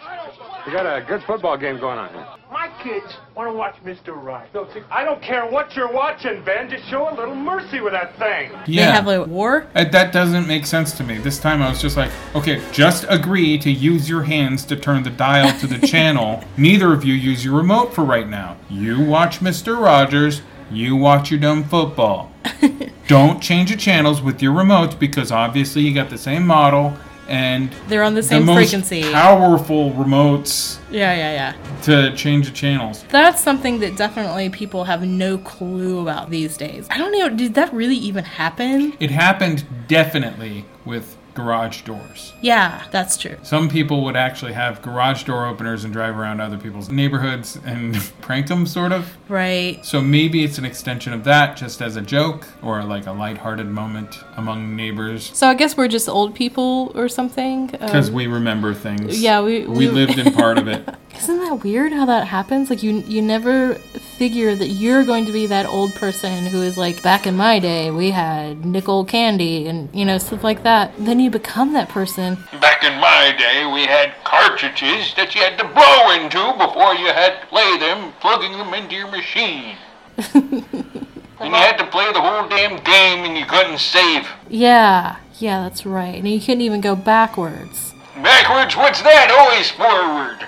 We 0.69 0.75
got 0.75 0.85
a 0.85 1.01
good 1.01 1.23
football 1.23 1.57
game 1.57 1.81
going 1.81 1.97
on 1.97 2.13
here. 2.13 2.27
My 2.53 2.69
kids 2.83 3.07
want 3.35 3.49
to 3.49 3.55
watch 3.55 3.77
Mr. 3.87 4.15
Right. 4.15 4.53
no 4.53 4.69
I 4.91 5.03
don't 5.03 5.23
care 5.23 5.47
what 5.47 5.75
you're 5.75 5.91
watching, 5.91 6.45
Ben. 6.45 6.69
Just 6.69 6.87
show 6.91 7.09
a 7.09 7.15
little 7.15 7.35
mercy 7.35 7.81
with 7.81 7.95
that 7.95 8.19
thing. 8.19 8.51
Yeah. 8.67 8.85
They 8.85 8.93
have 8.93 9.09
a 9.09 9.25
war. 9.25 9.67
Uh, 9.75 9.85
that 9.85 10.13
doesn't 10.13 10.47
make 10.47 10.67
sense 10.67 10.93
to 10.99 11.05
me. 11.05 11.17
This 11.17 11.39
time 11.39 11.63
I 11.63 11.71
was 11.71 11.81
just 11.81 11.97
like, 11.97 12.11
okay, 12.35 12.63
just 12.71 13.07
agree 13.09 13.57
to 13.57 13.71
use 13.71 14.11
your 14.11 14.25
hands 14.25 14.67
to 14.67 14.77
turn 14.77 15.05
the 15.05 15.11
dial 15.11 15.59
to 15.59 15.67
the 15.67 15.87
channel. 15.87 16.45
Neither 16.59 16.93
of 16.93 17.03
you 17.03 17.15
use 17.15 17.47
your 17.47 17.57
remote 17.57 17.95
for 17.95 18.05
right 18.05 18.29
now. 18.29 18.59
You 18.69 19.03
watch 19.03 19.41
Mr. 19.41 19.83
Rogers, 19.83 20.43
you 20.71 20.97
watch 20.97 21.31
your 21.31 21.41
dumb 21.41 21.65
football. 21.65 22.31
Don't 23.07 23.43
change 23.43 23.71
the 23.71 23.77
channels 23.79 24.21
with 24.21 24.43
your 24.43 24.53
remotes 24.53 24.99
because 24.99 25.33
obviously 25.33 25.81
you 25.81 25.95
got 25.95 26.11
the 26.11 26.19
same 26.19 26.47
model 26.47 26.95
and 27.29 27.71
They're 27.89 28.03
on 28.03 28.15
the 28.15 28.23
same 28.23 28.47
most 28.47 28.57
frequency. 28.57 29.03
powerful 29.13 29.93
remotes 29.93 30.79
Yeah, 30.91 31.15
yeah, 31.15 31.33
yeah. 31.55 31.81
to 31.83 32.17
change 32.17 32.47
the 32.49 32.55
channels. 32.55 33.05
That's 33.11 33.43
something 33.43 33.81
that 33.81 33.97
definitely 33.97 34.49
people 34.49 34.85
have 34.85 35.03
no 35.07 35.37
clue 35.39 36.01
about 36.01 36.31
these 36.31 36.57
days. 36.57 36.87
I 36.91 36.97
don't 36.97 37.13
know, 37.13 37.29
did 37.29 37.53
that 37.55 37.73
really 37.75 37.97
even 37.97 38.25
happen? 38.25 38.95
It 38.99 39.11
happened 39.11 39.65
definitely 39.89 40.65
with 40.87 41.18
garage 41.43 41.83
doors. 41.83 42.33
Yeah, 42.41 42.83
that's 42.91 43.17
true. 43.17 43.37
Some 43.43 43.69
people 43.69 44.03
would 44.05 44.17
actually 44.17 44.53
have 44.55 44.83
garage 44.83 45.23
door 45.23 45.47
openers 45.47 45.85
and 45.85 45.93
drive 45.93 46.19
around 46.19 46.41
other 46.41 46.59
people's 46.59 46.89
neighborhoods 46.91 47.59
and 47.65 47.95
prank 48.21 48.49
them, 48.49 48.67
sort 48.67 48.91
of. 48.93 49.17
Right. 49.29 49.85
So 49.85 50.01
maybe 50.01 50.43
it's 50.43 50.59
an 50.59 50.65
extension 50.65 51.13
of 51.13 51.23
that, 51.25 51.57
just 51.57 51.81
as 51.81 51.95
a 51.97 52.03
joke 52.03 52.47
or 52.63 52.83
like 52.83 53.07
a 53.07 53.13
lighthearted 53.13 53.67
moment 53.69 54.19
among 54.37 54.75
neighbors. 54.75 55.31
So 55.33 55.47
I 55.49 55.55
guess 55.55 55.77
we're 55.77 55.89
just 55.89 56.09
old 56.09 56.35
people 56.35 56.91
or 56.97 57.09
something. 57.09 57.69
Because 57.69 58.09
Um, 58.09 58.15
we 58.15 58.27
remember 58.27 58.75
things. 58.75 59.21
yeah, 59.23 59.41
we- 59.41 59.65
we 59.67 59.87
we- 59.87 59.89
lived 59.89 60.19
in 60.19 60.33
part 60.33 60.59
of 60.59 60.67
it. 60.67 60.89
Isn't 61.19 61.39
that 61.41 61.65
weird 61.65 61.93
how 61.93 62.07
that 62.07 62.29
happens? 62.29 62.71
Like 62.71 62.83
you 62.85 63.03
you 63.09 63.21
never 63.23 63.75
figure 63.75 64.55
that 64.55 64.69
you're 64.69 65.05
going 65.05 65.27
to 65.27 65.33
be 65.33 65.47
that 65.49 65.67
old 65.67 65.93
person 65.95 66.47
who 66.47 66.63
is 66.63 66.77
like 66.79 67.03
back 67.03 67.27
in 67.27 67.37
my 67.37 67.59
day 67.59 67.91
we 67.91 68.11
had 68.13 68.65
nickel 68.65 69.05
candy 69.05 69.67
and 69.67 69.89
you 69.93 70.05
know 70.05 70.19
stuff 70.19 70.45
like 70.45 70.63
that. 70.63 70.93
Then 70.99 71.19
you 71.19 71.28
become 71.31 71.73
that 71.73 71.89
person. 71.89 72.37
Back 72.61 72.85
in 72.85 72.99
my 73.01 73.35
day, 73.37 73.71
we 73.73 73.87
had 73.87 74.13
cartridges 74.25 75.15
that 75.15 75.35
you 75.35 75.43
had 75.43 75.59
to 75.59 75.65
blow 75.65 76.11
into 76.13 76.67
before 76.67 76.95
you 76.95 77.07
had 77.07 77.41
to 77.41 77.47
play 77.47 77.79
them, 77.79 78.13
plugging 78.21 78.53
them 78.53 78.75
into 78.75 78.95
your 78.95 79.11
machine. 79.11 79.77
and 80.35 81.51
you 81.51 81.55
had 81.55 81.77
to 81.79 81.87
play 81.87 82.13
the 82.13 82.21
whole 82.21 82.49
damn 82.49 82.83
game 82.85 83.25
and 83.25 83.37
you 83.37 83.47
couldn't 83.47 83.79
save. 83.79 84.29
Yeah, 84.49 85.17
yeah, 85.39 85.63
that's 85.63 85.87
right. 85.87 86.17
And 86.17 86.29
you 86.29 86.41
couldn't 86.41 86.63
even 86.63 86.81
go 86.81 86.97
backwards. 86.97 87.95
Backwards, 88.23 88.77
what's 88.77 89.03
that? 89.03 89.31
Always 89.31 89.71
forward. 89.71 90.45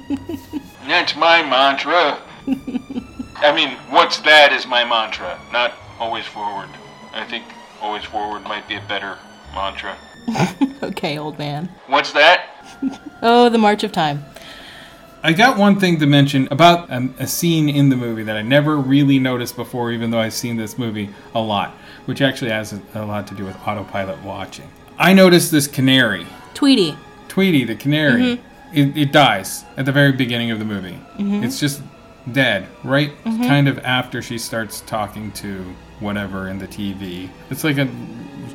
That's 0.88 1.14
my 1.14 1.42
mantra. 1.42 2.18
I 3.36 3.52
mean, 3.54 3.76
what's 3.90 4.18
that 4.20 4.52
is 4.52 4.66
my 4.66 4.84
mantra, 4.84 5.38
not 5.52 5.74
always 5.98 6.24
forward. 6.26 6.68
I 7.12 7.24
think 7.24 7.44
always 7.80 8.04
forward 8.04 8.44
might 8.44 8.66
be 8.66 8.76
a 8.76 8.84
better 8.88 9.18
mantra. 9.54 9.96
Okay, 10.82 11.16
old 11.18 11.38
man. 11.38 11.68
What's 11.86 12.12
that? 12.12 12.48
Oh, 13.24 13.48
the 13.48 13.58
March 13.58 13.84
of 13.84 13.92
Time. 13.92 14.24
I 15.22 15.32
got 15.32 15.56
one 15.56 15.78
thing 15.78 16.00
to 16.00 16.06
mention 16.06 16.48
about 16.50 16.90
um, 16.90 17.14
a 17.20 17.26
scene 17.28 17.68
in 17.68 17.88
the 17.88 17.94
movie 17.94 18.24
that 18.24 18.36
I 18.36 18.42
never 18.42 18.76
really 18.76 19.20
noticed 19.20 19.54
before, 19.54 19.92
even 19.92 20.10
though 20.10 20.18
I've 20.18 20.32
seen 20.32 20.56
this 20.56 20.76
movie 20.76 21.08
a 21.32 21.40
lot, 21.40 21.70
which 22.06 22.20
actually 22.20 22.50
has 22.50 22.72
a, 22.72 22.82
a 22.96 23.04
lot 23.06 23.28
to 23.28 23.34
do 23.36 23.44
with 23.44 23.54
autopilot 23.64 24.20
watching. 24.24 24.68
I 24.98 25.12
noticed 25.12 25.52
this 25.52 25.68
canary, 25.68 26.26
Tweety. 26.54 26.96
Tweety, 27.28 27.62
the 27.64 27.76
canary. 27.76 28.40
It, 28.74 28.96
it 28.96 29.12
dies 29.12 29.64
at 29.76 29.84
the 29.84 29.92
very 29.92 30.10
beginning 30.12 30.50
of 30.50 30.58
the 30.58 30.64
movie. 30.64 30.98
Mhm. 31.18 31.44
It's 31.44 31.60
just 31.60 31.80
dead, 32.30 32.66
right? 32.84 33.12
Mhm. 33.24 33.46
Kind 33.46 33.68
of 33.68 33.78
after 33.80 34.22
she 34.22 34.38
starts 34.38 34.80
talking 34.82 35.32
to 35.32 35.74
whatever 36.00 36.48
in 36.48 36.58
the 36.58 36.66
TV. 36.66 37.30
It's 37.50 37.64
like 37.64 37.78
a 37.78 37.88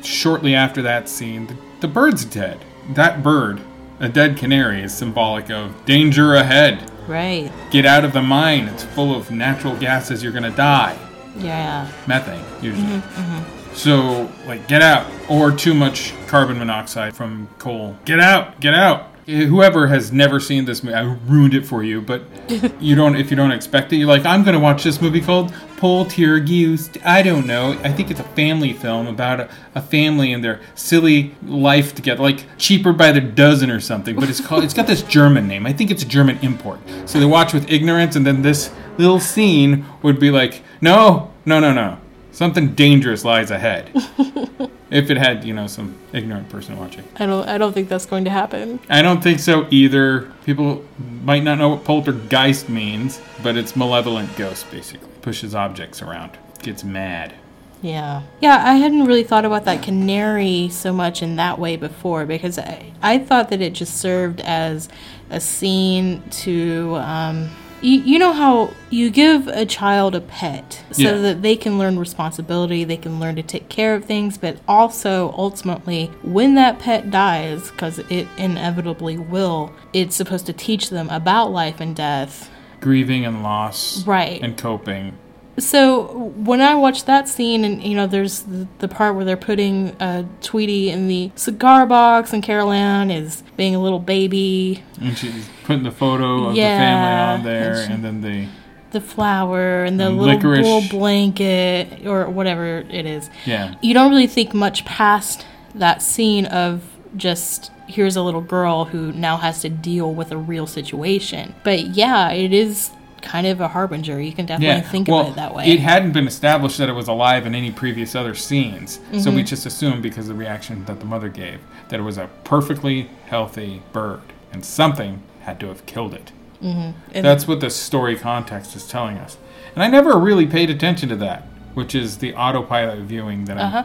shortly 0.02 0.54
after 0.54 0.82
that 0.82 1.08
scene, 1.08 1.46
the, 1.46 1.56
the 1.80 1.88
bird's 1.88 2.24
dead. 2.24 2.58
That 2.94 3.22
bird, 3.22 3.60
a 4.00 4.08
dead 4.08 4.36
canary, 4.36 4.82
is 4.82 4.94
symbolic 4.94 5.50
of 5.50 5.84
danger 5.84 6.34
ahead. 6.34 6.90
Right. 7.06 7.50
Get 7.70 7.86
out 7.86 8.04
of 8.04 8.12
the 8.12 8.22
mine. 8.22 8.68
It's 8.68 8.84
full 8.84 9.14
of 9.14 9.30
natural 9.30 9.76
gases. 9.76 10.22
You're 10.22 10.32
gonna 10.32 10.50
die. 10.50 10.96
Yeah. 11.38 11.86
Methane, 12.06 12.44
usually. 12.60 12.86
Mhm, 12.86 13.02
mhm. 13.02 13.42
So, 13.74 14.28
like, 14.46 14.66
get 14.66 14.82
out. 14.82 15.06
Or 15.28 15.52
too 15.52 15.72
much 15.74 16.12
carbon 16.26 16.58
monoxide 16.58 17.14
from 17.14 17.48
coal. 17.58 17.96
Get 18.04 18.18
out! 18.18 18.58
Get 18.60 18.74
out! 18.74 19.07
Whoever 19.28 19.88
has 19.88 20.10
never 20.10 20.40
seen 20.40 20.64
this 20.64 20.82
movie, 20.82 20.96
I 20.96 21.02
ruined 21.02 21.52
it 21.52 21.66
for 21.66 21.82
you, 21.82 22.00
but 22.00 22.22
you 22.80 22.94
don't, 22.94 23.14
if 23.14 23.30
you 23.30 23.36
don't 23.36 23.50
expect 23.50 23.92
it, 23.92 23.96
you're 23.96 24.08
like, 24.08 24.24
I'm 24.24 24.42
gonna 24.42 24.58
watch 24.58 24.84
this 24.84 25.02
movie 25.02 25.20
called 25.20 25.52
Poltergeist. 25.76 26.96
I 27.04 27.20
don't 27.20 27.46
know. 27.46 27.78
I 27.84 27.92
think 27.92 28.10
it's 28.10 28.20
a 28.20 28.24
family 28.24 28.72
film 28.72 29.06
about 29.06 29.40
a, 29.40 29.50
a 29.74 29.82
family 29.82 30.32
and 30.32 30.42
their 30.42 30.62
silly 30.74 31.34
life 31.44 31.94
together, 31.94 32.22
like 32.22 32.46
cheaper 32.56 32.94
by 32.94 33.12
the 33.12 33.20
dozen 33.20 33.70
or 33.70 33.80
something, 33.80 34.16
but 34.16 34.30
it's 34.30 34.40
called, 34.40 34.64
it's 34.64 34.72
got 34.72 34.86
this 34.86 35.02
German 35.02 35.46
name. 35.46 35.66
I 35.66 35.74
think 35.74 35.90
it's 35.90 36.02
a 36.02 36.08
German 36.08 36.38
import. 36.38 36.80
So 37.04 37.20
they 37.20 37.26
watch 37.26 37.52
with 37.52 37.70
ignorance, 37.70 38.16
and 38.16 38.26
then 38.26 38.40
this 38.40 38.72
little 38.96 39.20
scene 39.20 39.84
would 40.00 40.18
be 40.18 40.30
like, 40.30 40.62
no, 40.80 41.30
no, 41.44 41.60
no, 41.60 41.74
no. 41.74 41.98
Something 42.38 42.76
dangerous 42.76 43.24
lies 43.24 43.50
ahead. 43.50 43.90
if 44.92 45.10
it 45.10 45.16
had, 45.16 45.42
you 45.42 45.52
know, 45.52 45.66
some 45.66 45.96
ignorant 46.12 46.48
person 46.48 46.78
watching. 46.78 47.02
I 47.16 47.26
don't 47.26 47.48
I 47.48 47.58
don't 47.58 47.72
think 47.72 47.88
that's 47.88 48.06
going 48.06 48.26
to 48.26 48.30
happen. 48.30 48.78
I 48.88 49.02
don't 49.02 49.20
think 49.20 49.40
so 49.40 49.66
either. 49.72 50.30
People 50.44 50.84
might 51.24 51.42
not 51.42 51.58
know 51.58 51.70
what 51.70 51.82
poltergeist 51.82 52.68
means, 52.68 53.20
but 53.42 53.56
it's 53.56 53.74
malevolent 53.74 54.36
ghost, 54.36 54.70
basically. 54.70 55.08
Pushes 55.20 55.52
objects 55.52 56.00
around, 56.00 56.38
gets 56.62 56.84
mad. 56.84 57.34
Yeah. 57.82 58.22
Yeah, 58.40 58.62
I 58.64 58.74
hadn't 58.74 59.06
really 59.06 59.24
thought 59.24 59.44
about 59.44 59.64
that 59.64 59.82
canary 59.82 60.68
so 60.68 60.92
much 60.92 61.22
in 61.24 61.34
that 61.34 61.58
way 61.58 61.74
before 61.74 62.24
because 62.24 62.56
I, 62.56 62.92
I 63.02 63.18
thought 63.18 63.48
that 63.50 63.60
it 63.60 63.72
just 63.72 63.96
served 63.96 64.40
as 64.42 64.88
a 65.28 65.40
scene 65.40 66.22
to. 66.30 66.94
Um, 67.00 67.50
you, 67.80 68.00
you 68.00 68.18
know 68.18 68.32
how 68.32 68.72
you 68.90 69.10
give 69.10 69.46
a 69.48 69.64
child 69.66 70.14
a 70.14 70.20
pet 70.20 70.82
so 70.92 71.02
Yeah. 71.02 71.12
that 71.18 71.42
they 71.42 71.56
can 71.56 71.78
learn 71.78 71.98
responsibility, 71.98 72.84
they 72.84 72.96
can 72.96 73.20
learn 73.20 73.36
to 73.36 73.42
take 73.42 73.68
care 73.68 73.94
of 73.94 74.04
things, 74.04 74.36
but 74.38 74.56
also 74.66 75.34
ultimately, 75.36 76.10
when 76.22 76.54
that 76.54 76.78
pet 76.78 77.10
dies, 77.10 77.70
because 77.70 77.98
it 78.10 78.26
inevitably 78.36 79.18
will, 79.18 79.72
it's 79.92 80.16
supposed 80.16 80.46
to 80.46 80.52
teach 80.52 80.90
them 80.90 81.08
about 81.10 81.52
life 81.52 81.80
and 81.80 81.94
death. 81.94 82.50
Grieving 82.80 83.24
and 83.24 83.42
loss. 83.42 84.06
Right. 84.06 84.40
And 84.42 84.56
coping. 84.56 85.16
So 85.58 86.32
when 86.36 86.60
I 86.60 86.74
watch 86.74 87.04
that 87.06 87.28
scene, 87.28 87.64
and 87.64 87.82
you 87.82 87.94
know, 87.96 88.06
there's 88.06 88.40
the, 88.42 88.68
the 88.78 88.88
part 88.88 89.14
where 89.16 89.24
they're 89.24 89.36
putting 89.36 89.90
uh, 90.00 90.24
Tweety 90.42 90.90
in 90.90 91.08
the 91.08 91.30
cigar 91.34 91.86
box, 91.86 92.32
and 92.32 92.42
Carol 92.42 92.70
Anne 92.72 93.10
is 93.10 93.42
being 93.56 93.74
a 93.74 93.80
little 93.82 93.98
baby, 93.98 94.82
And 95.00 95.16
she's 95.18 95.48
putting 95.64 95.82
the 95.82 95.90
photo 95.90 96.48
of 96.48 96.56
Yeah, 96.56 96.74
the 96.74 96.78
family 96.78 97.38
on 97.38 97.44
there, 97.54 97.72
and 97.74 97.86
she- 97.86 97.92
and 97.92 98.04
then 98.04 98.20
they. 98.20 98.48
the 98.92 99.00
flower, 99.00 99.84
and 99.84 99.98
the 100.00 100.06
And 100.06 100.18
little, 100.18 100.34
licorice. 100.36 100.64
little 100.64 100.88
blanket, 100.98 102.06
or 102.06 102.28
whatever 102.30 102.78
it 102.88 103.04
is. 103.06 103.28
Yeah. 103.44 103.74
You 103.82 103.94
don't 103.94 104.10
really 104.10 104.26
think 104.26 104.54
much 104.54 104.84
past 104.84 105.44
that 105.74 106.02
scene 106.02 106.46
of 106.46 106.82
just 107.16 107.70
here's 107.86 108.16
a 108.16 108.22
little 108.22 108.40
girl 108.42 108.84
who 108.84 109.12
now 109.12 109.38
has 109.38 109.62
to 109.62 109.68
deal 109.68 110.12
with 110.12 110.30
a 110.30 110.36
real 110.36 110.66
situation. 110.66 111.54
But 111.64 111.80
yeah, 111.96 112.30
it 112.32 112.52
is 112.52 112.90
kind 113.22 113.46
of 113.46 113.60
a 113.60 113.68
harbinger. 113.68 114.20
You 114.20 114.32
can 114.32 114.46
definitely 114.46 114.82
think 114.88 115.08
well, 115.08 115.20
of 115.20 115.28
it 115.28 115.36
that 115.36 115.54
way. 115.54 115.66
It 115.66 115.80
hadn't 115.80 116.12
been 116.12 116.26
established 116.26 116.78
that 116.78 116.88
it 116.88 116.92
was 116.94 117.08
alive 117.08 117.46
in 117.46 117.54
any 117.54 117.70
previous 117.70 118.14
other 118.14 118.34
scenes, 118.34 119.00
so 119.20 119.30
we 119.30 119.42
Mhm. 119.42 119.46
just 119.46 119.66
assumed 119.66 120.02
because 120.02 120.28
of 120.28 120.36
the 120.36 120.40
reaction 120.40 120.84
that 120.86 121.00
the 121.00 121.06
mother 121.06 121.28
gave 121.28 121.58
that 121.88 122.00
it 122.00 122.02
was 122.02 122.18
a 122.18 122.28
perfectly 122.44 123.08
healthy 123.28 123.82
bird, 123.92 124.20
and 124.52 124.64
something 124.64 125.20
had 125.42 125.58
to 125.60 125.66
have 125.68 125.84
killed 125.86 126.14
it. 126.14 126.32
Mhm. 126.62 126.94
That's 127.12 127.46
what 127.46 127.60
the 127.60 127.70
story 127.70 128.16
context 128.16 128.74
is 128.74 128.86
telling 128.86 129.16
us, 129.18 129.36
and 129.74 129.82
I 129.84 129.88
never 129.88 130.18
really 130.18 130.46
paid 130.46 130.70
attention 130.70 131.08
to 131.10 131.16
that, 131.16 131.44
which 131.74 131.94
is 131.94 132.16
the 132.18 132.34
autopilot 132.34 132.98
viewing 133.00 133.44
that 133.44 133.58
Uh-huh. 133.58 133.84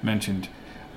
I 0.00 0.06
mentioned. 0.06 0.48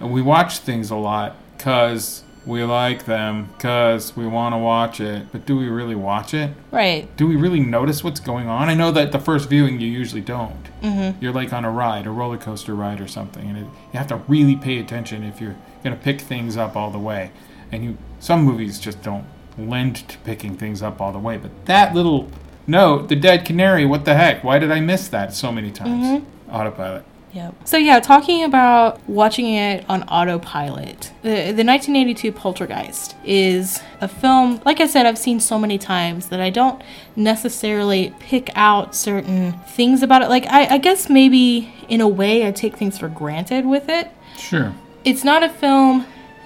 We 0.01 0.21
watch 0.21 0.57
things 0.59 0.91
a 0.91 0.95
lot 0.95 1.35
because 1.57 2.23
we 2.45 2.63
like 2.63 3.05
them, 3.05 3.49
because 3.57 4.15
we 4.15 4.27
want 4.27 4.53
to 4.53 4.57
watch 4.57 4.99
it, 4.99 5.31
but 5.31 5.45
do 5.45 5.57
we 5.57 5.67
really 5.67 5.95
watch 5.95 6.33
it? 6.33 6.51
right. 6.71 7.07
do 7.17 7.25
we 7.27 7.35
really 7.35 7.59
notice 7.59 8.03
what's 8.03 8.19
going 8.19 8.47
on? 8.47 8.69
I 8.69 8.73
know 8.75 8.91
that 8.91 9.11
the 9.11 9.19
first 9.19 9.49
viewing 9.49 9.79
you 9.79 9.87
usually 9.87 10.21
don't. 10.21 10.63
Mm-hmm. 10.81 11.23
You're 11.23 11.33
like 11.33 11.53
on 11.53 11.65
a 11.65 11.71
ride, 11.71 12.05
a 12.05 12.11
roller 12.11 12.37
coaster 12.37 12.75
ride 12.75 13.01
or 13.01 13.07
something, 13.07 13.47
and 13.47 13.57
it, 13.57 13.61
you 13.91 13.97
have 13.97 14.07
to 14.07 14.17
really 14.27 14.55
pay 14.55 14.79
attention 14.79 15.23
if 15.23 15.41
you're 15.41 15.55
going 15.83 15.95
to 15.97 16.01
pick 16.03 16.21
things 16.21 16.57
up 16.57 16.75
all 16.75 16.91
the 16.91 16.99
way. 16.99 17.31
And 17.71 17.83
you, 17.83 17.97
some 18.19 18.43
movies 18.43 18.79
just 18.79 19.01
don't 19.01 19.25
lend 19.57 20.07
to 20.09 20.17
picking 20.19 20.55
things 20.55 20.81
up 20.83 21.01
all 21.01 21.11
the 21.11 21.19
way. 21.19 21.37
But 21.37 21.65
that 21.65 21.95
little 21.95 22.29
note, 22.67 23.09
the 23.09 23.15
dead 23.15 23.45
canary, 23.45 23.85
what 23.85 24.05
the 24.05 24.13
heck? 24.15 24.43
Why 24.43 24.59
did 24.59 24.71
I 24.71 24.79
miss 24.81 25.07
that 25.07 25.33
so 25.33 25.51
many 25.51 25.71
times? 25.71 26.21
Mhm. 26.21 26.25
Autopilot. 26.51 27.05
Yep. 27.35 27.67
So 27.67 27.75
yeah, 27.75 27.99
talking 27.99 28.45
about 28.45 29.07
watching 29.09 29.53
it 29.53 29.83
on 29.89 30.03
autopilot. 30.03 31.11
The 31.21 31.51
the 31.51 31.65
1982 31.65 32.31
Poltergeist 32.31 33.13
is 33.25 33.83
a 33.99 34.07
film 34.07 34.61
like 34.63 34.79
I 34.79 34.87
said 34.87 35.05
I've 35.05 35.17
seen 35.17 35.41
so 35.41 35.59
many 35.59 35.77
times 35.77 36.29
that 36.29 36.39
I 36.39 36.49
don't 36.49 36.81
necessarily 37.17 38.13
pick 38.19 38.49
out 38.55 38.95
certain 38.95 39.51
things 39.67 40.01
about 40.01 40.21
it. 40.21 40.29
Like 40.29 40.45
I, 40.47 40.75
I 40.75 40.77
guess 40.77 41.09
maybe 41.09 41.73
in 41.89 41.99
a 41.99 42.07
way 42.07 42.47
I 42.47 42.51
take 42.53 42.77
things 42.77 42.97
for 42.97 43.09
granted 43.09 43.65
with 43.65 43.89
it. 43.89 44.09
Sure. 44.37 44.73
It's 45.03 45.25
not 45.25 45.43
a 45.43 45.49
film 45.49 46.05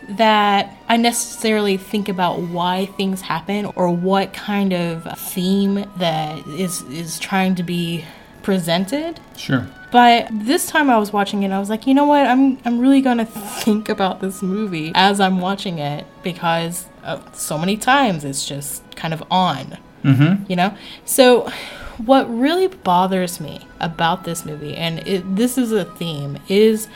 that 0.10 0.76
I 0.88 0.98
necessarily 0.98 1.78
think 1.78 2.10
about 2.10 2.40
why 2.40 2.88
things 2.88 3.22
happen 3.22 3.66
or 3.76 3.92
what 3.92 4.34
kind 4.34 4.74
of 4.74 5.20
theme 5.20 5.86
that 5.98 6.48
is 6.48 6.82
is 6.82 7.20
trying 7.20 7.54
to 7.56 7.64
be 7.64 8.06
presented. 8.42 9.20
Sure. 9.38 9.68
But 9.92 10.28
this 10.32 10.68
time 10.68 10.90
I 10.90 10.98
was 10.98 11.12
watching 11.12 11.44
it, 11.44 11.52
I 11.52 11.60
was 11.60 11.70
like, 11.70 11.88
you 11.88 11.94
know 11.94 12.06
what? 12.06 12.28
I'm 12.28 12.60
I'm 12.66 12.80
really 12.80 13.02
gonna 13.02 13.26
think 13.26 13.90
about 13.90 14.22
this 14.22 14.42
movie 14.42 14.92
as 14.96 15.20
I'm 15.20 15.40
watching 15.40 15.80
it 15.80 16.06
because 16.24 16.86
uh, 17.04 17.20
so 17.32 17.58
many 17.58 17.78
times 17.78 18.24
it's 18.24 18.48
just 18.48 18.84
kind 18.96 19.14
of 19.14 19.24
on. 19.32 19.78
Mm-hmm. 20.04 20.46
You 20.50 20.56
know. 20.56 20.78
So, 21.06 21.50
what 21.98 22.30
really 22.30 22.68
bothers 22.68 23.40
me 23.40 23.68
about 23.80 24.24
this 24.24 24.46
movie, 24.46 24.76
and 24.76 25.06
it, 25.08 25.36
this 25.36 25.58
is 25.58 25.72
a 25.72 25.86
theme, 25.86 26.38
is 26.48 26.88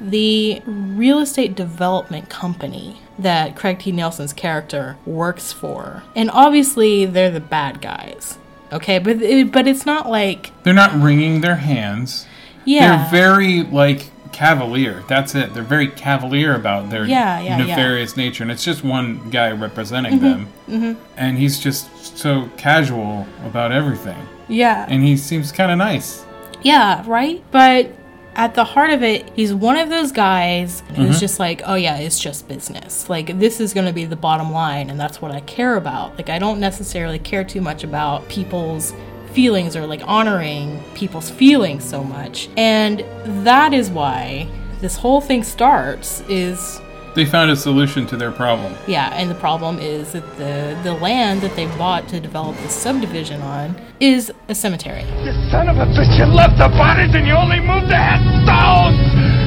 the 0.00 0.62
real 0.66 1.20
estate 1.20 1.54
development 1.54 2.28
company 2.28 3.00
that 3.18 3.56
Craig 3.56 3.78
T. 3.80 3.92
Nelson's 3.92 4.32
character 4.32 4.96
works 5.06 5.52
for, 5.52 6.02
and 6.14 6.30
obviously 6.30 7.06
they're 7.06 7.30
the 7.30 7.40
bad 7.40 7.80
guys. 7.80 8.38
Okay, 8.72 8.98
but 8.98 9.20
it, 9.20 9.52
but 9.52 9.66
it's 9.66 9.84
not 9.84 10.08
like 10.08 10.50
They're 10.62 10.72
not 10.72 10.94
wringing 10.94 11.40
their 11.40 11.56
hands. 11.56 12.26
Yeah. 12.64 12.96
They're 13.10 13.10
very 13.10 13.62
like 13.64 14.10
cavalier. 14.32 15.02
That's 15.08 15.34
it. 15.34 15.52
They're 15.52 15.62
very 15.62 15.88
cavalier 15.88 16.54
about 16.54 16.88
their 16.90 17.04
Yeah, 17.04 17.38
yeah, 17.40 17.58
yeah. 17.58 17.64
nefarious 17.66 18.16
nature, 18.16 18.42
and 18.42 18.50
it's 18.50 18.64
just 18.64 18.82
one 18.82 19.20
guy 19.30 19.50
representing 19.52 20.18
Mhm, 20.18 20.22
them, 20.22 20.46
mhm. 20.70 20.96
and 21.18 21.36
he's 21.38 21.60
just 21.60 22.16
so 22.16 22.48
casual 22.56 23.26
about 23.44 23.72
everything, 23.72 24.16
yeah, 24.48 24.86
and 24.88 25.02
he 25.02 25.18
seems 25.18 25.52
kind 25.52 25.70
of 25.70 25.76
nice. 25.76 26.24
Yeah, 26.62 27.02
right? 27.06 27.42
But 27.50 27.90
at 28.34 28.54
the 28.54 28.64
heart 28.64 28.90
of 28.90 29.02
it, 29.02 29.30
he's 29.36 29.52
one 29.52 29.76
of 29.76 29.90
those 29.90 30.12
guys 30.12 30.82
who's 30.94 31.16
Mhm. 31.18 31.20
just 31.20 31.38
like, 31.38 31.60
oh 31.66 31.74
yeah, 31.74 31.96
it's 31.96 32.18
just 32.18 32.48
business. 32.48 33.10
Like, 33.10 33.38
this 33.38 33.60
is 33.60 33.74
going 33.74 33.86
to 33.86 33.92
be 33.92 34.06
the 34.06 34.16
bottom 34.16 34.50
line, 34.50 34.88
and 34.88 34.98
that's 34.98 35.20
what 35.20 35.30
I 35.32 35.40
care 35.40 35.76
about. 35.76 36.16
Like, 36.16 36.30
I 36.30 36.38
don't 36.38 36.58
necessarily 36.58 37.18
care 37.18 37.44
too 37.44 37.60
much 37.60 37.84
about 37.84 38.26
people's 38.30 38.94
feelings 39.32 39.76
or 39.76 39.86
like 39.86 40.02
honoring 40.06 40.82
people's 40.94 41.30
feelings 41.30 41.84
so 41.84 42.02
much. 42.04 42.48
And 42.56 43.04
that 43.44 43.72
is 43.72 43.90
why 43.90 44.48
this 44.80 44.96
whole 44.96 45.20
thing 45.20 45.42
starts 45.44 46.20
is 46.28 46.80
They 47.14 47.24
found 47.26 47.50
a 47.50 47.56
solution 47.56 48.06
to 48.08 48.16
their 48.16 48.32
problem. 48.32 48.74
yeah, 48.86 49.10
and 49.14 49.30
the 49.30 49.34
problem 49.34 49.78
is 49.78 50.12
that 50.12 50.26
the 50.38 50.76
the 50.82 50.94
land 50.94 51.40
that 51.42 51.54
they 51.56 51.66
bought 51.76 52.08
to 52.08 52.20
develop 52.20 52.56
the 52.62 52.68
subdivision 52.68 53.40
on 53.42 53.76
is 54.00 54.32
a 54.48 54.54
cemetery. 54.54 55.02
You 55.24 55.32
son 55.50 55.68
of 55.68 55.76
a 55.76 55.86
bitch, 55.94 56.18
you 56.18 56.24
left 56.24 56.56
the 56.58 56.68
bodies 56.68 57.14
and 57.14 57.26
you 57.26 57.34
only 57.34 57.60
moved 57.60 57.88
the 57.88 57.96
headstones! 58.10 58.98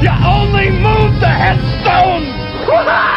You 0.04 0.12
only 0.38 0.70
moved 0.88 1.20
the 1.22 1.34
headstones! 1.44 2.32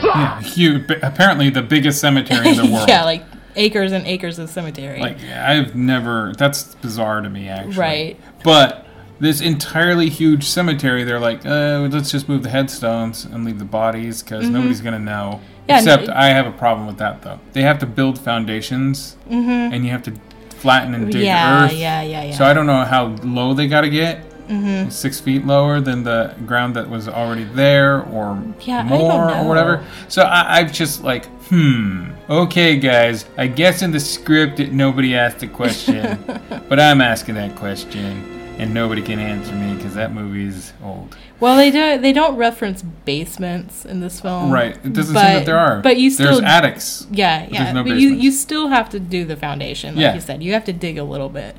Yeah, 0.00 0.40
huge. 0.40 0.88
Apparently, 1.02 1.50
the 1.50 1.62
biggest 1.62 2.00
cemetery 2.00 2.48
in 2.50 2.56
the 2.56 2.66
world. 2.72 2.88
yeah, 2.88 3.04
like 3.04 3.24
acres 3.56 3.92
and 3.92 4.06
acres 4.06 4.38
of 4.38 4.50
cemetery. 4.50 5.00
Like 5.00 5.20
yeah, 5.22 5.50
I've 5.50 5.74
never. 5.74 6.32
That's 6.36 6.74
bizarre 6.76 7.20
to 7.20 7.28
me, 7.30 7.48
actually. 7.48 7.74
Right. 7.76 8.20
But 8.44 8.86
this 9.20 9.40
entirely 9.40 10.08
huge 10.08 10.44
cemetery, 10.44 11.02
they're 11.04 11.18
like, 11.20 11.44
uh, 11.44 11.88
let's 11.90 12.10
just 12.10 12.28
move 12.28 12.42
the 12.44 12.50
headstones 12.50 13.24
and 13.24 13.44
leave 13.44 13.58
the 13.58 13.64
bodies 13.64 14.22
because 14.22 14.44
Mhm. 14.46 14.52
nobody's 14.52 14.80
gonna 14.80 14.98
know. 14.98 15.40
Yeah, 15.68 15.78
Except 15.78 16.06
no- 16.06 16.14
I 16.14 16.26
have 16.26 16.46
a 16.46 16.52
problem 16.52 16.86
with 16.86 16.98
that 16.98 17.22
though. 17.22 17.40
They 17.52 17.62
have 17.62 17.78
to 17.80 17.86
build 17.86 18.18
foundations, 18.18 19.16
Mhm. 19.30 19.72
and 19.74 19.84
you 19.84 19.90
have 19.90 20.02
to 20.04 20.12
flatten 20.56 20.94
and 20.94 21.10
dig 21.12 21.22
Yeah, 21.22 21.64
earth. 21.64 21.72
yeah, 21.72 22.02
yeah, 22.02 22.24
yeah. 22.24 22.32
So 22.34 22.44
I 22.44 22.52
don't 22.52 22.66
know 22.66 22.84
how 22.84 23.14
low 23.22 23.54
they 23.54 23.66
got 23.68 23.82
to 23.82 23.90
get. 23.90 24.24
Mhm. 24.48 24.90
Six 24.90 25.20
feet 25.20 25.46
lower 25.46 25.80
than 25.80 26.02
the 26.04 26.34
ground 26.46 26.74
that 26.76 26.88
was 26.88 27.08
already 27.08 27.44
there, 27.44 28.02
or 28.02 28.42
Yeah, 28.60 28.82
more, 28.82 29.30
or 29.34 29.44
whatever. 29.46 29.84
So 30.08 30.22
I, 30.22 30.58
I've 30.58 30.72
just 30.72 31.02
like, 31.04 31.26
hmm. 31.48 32.06
Okay, 32.30 32.76
guys. 32.76 33.24
I 33.36 33.46
guess 33.46 33.82
in 33.82 33.90
the 33.90 34.00
script 34.00 34.60
it, 34.60 34.72
nobody 34.72 35.14
asked 35.16 35.42
a 35.42 35.46
question, 35.48 36.18
but 36.68 36.78
I'm 36.80 37.00
asking 37.00 37.34
that 37.36 37.56
question, 37.56 38.54
and 38.58 38.72
nobody 38.74 39.02
can 39.02 39.18
answer 39.18 39.54
me 39.54 39.74
because 39.74 39.94
that 39.94 40.12
movie's 40.12 40.72
old. 40.82 41.16
Well, 41.40 41.56
they 41.56 41.70
don't 41.70 42.02
They 42.02 42.12
don't 42.12 42.36
reference 42.36 42.82
basements 42.82 43.84
in 43.84 44.00
this 44.00 44.20
film, 44.20 44.50
Right. 44.50 44.76
It 44.84 44.92
doesn't 44.92 45.14
seem 45.14 45.14
that 45.14 45.46
there 45.46 45.58
are. 45.58 45.80
But 45.80 45.96
you 45.98 46.10
still 46.10 46.32
There's 46.40 46.40
attics, 46.42 47.06
Yeah, 47.10 47.44
but 47.44 47.52
yeah. 47.52 47.72
no 47.72 47.82
but 47.84 47.90
you 47.90 47.94
basements. 48.08 48.24
you 48.24 48.30
still 48.32 48.68
have 48.68 48.88
to 48.90 49.00
do 49.00 49.24
the 49.24 49.36
foundation, 49.36 49.94
like 49.94 50.02
Yeah. 50.02 50.14
you 50.14 50.20
said. 50.20 50.42
You 50.42 50.52
have 50.54 50.64
to 50.64 50.72
dig 50.72 50.98
a 50.98 51.04
little 51.04 51.28
bit, 51.28 51.54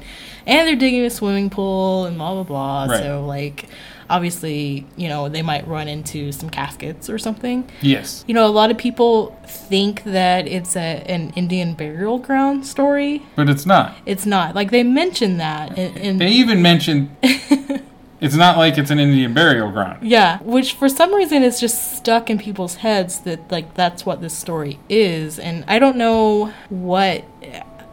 and 0.46 0.68
they're 0.68 0.76
digging 0.76 1.06
a 1.06 1.10
swimming 1.10 1.50
pool 1.50 2.06
and 2.06 2.18
blah 2.18 2.34
blah 2.34 2.44
blah. 2.44 2.86
Right. 2.94 3.00
So 3.04 3.26
like, 3.26 3.66
obviously, 4.10 4.86
you 4.98 5.08
know, 5.08 5.30
they 5.30 5.42
might 5.44 5.66
run 5.68 5.88
into 5.88 6.32
some 6.34 6.50
caskets 6.50 7.10
or 7.10 7.18
something. 7.18 7.70
Yes. 7.82 8.26
You 8.28 8.34
know, 8.34 8.46
a 8.46 8.52
lot 8.52 8.72
of 8.72 8.78
people 8.78 9.38
think 9.48 10.04
that 10.04 10.48
it's 10.48 10.76
a 10.76 11.04
an 11.08 11.32
Indian 11.38 11.74
burial 11.74 12.18
ground 12.18 12.66
story. 12.66 13.22
but 13.36 13.50
it's 13.50 13.66
not. 13.66 13.96
It's 14.06 14.26
not. 14.26 14.56
Like 14.56 14.72
they 14.72 14.84
mention 14.84 15.38
that 15.38 15.78
in, 15.78 15.96
in 15.98 16.18
They 16.18 16.32
even 16.32 16.62
mentioned 16.62 17.10
it's 18.22 18.36
not 18.36 18.58
like 18.58 18.78
it's 18.78 18.92
an 18.92 19.00
Indian 19.00 19.34
burial 19.34 19.72
ground. 19.72 20.06
Yeah, 20.06 20.40
which 20.40 20.74
for 20.74 20.90
some 20.90 21.14
reason 21.14 21.44
is 21.44 21.60
just 21.60 21.98
stuck 21.98 22.30
in 22.30 22.38
people's 22.38 22.76
heads 22.76 23.20
that 23.22 23.52
like 23.52 23.76
that's 23.76 24.06
what 24.06 24.22
this 24.22 24.38
story 24.38 24.80
is, 24.90 25.40
and 25.40 25.64
I 25.68 25.80
don't 25.80 25.98
know 25.98 26.54
what 26.70 27.24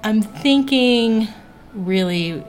I'm 0.02 0.22
thinking. 0.22 1.28
Really, 1.72 2.42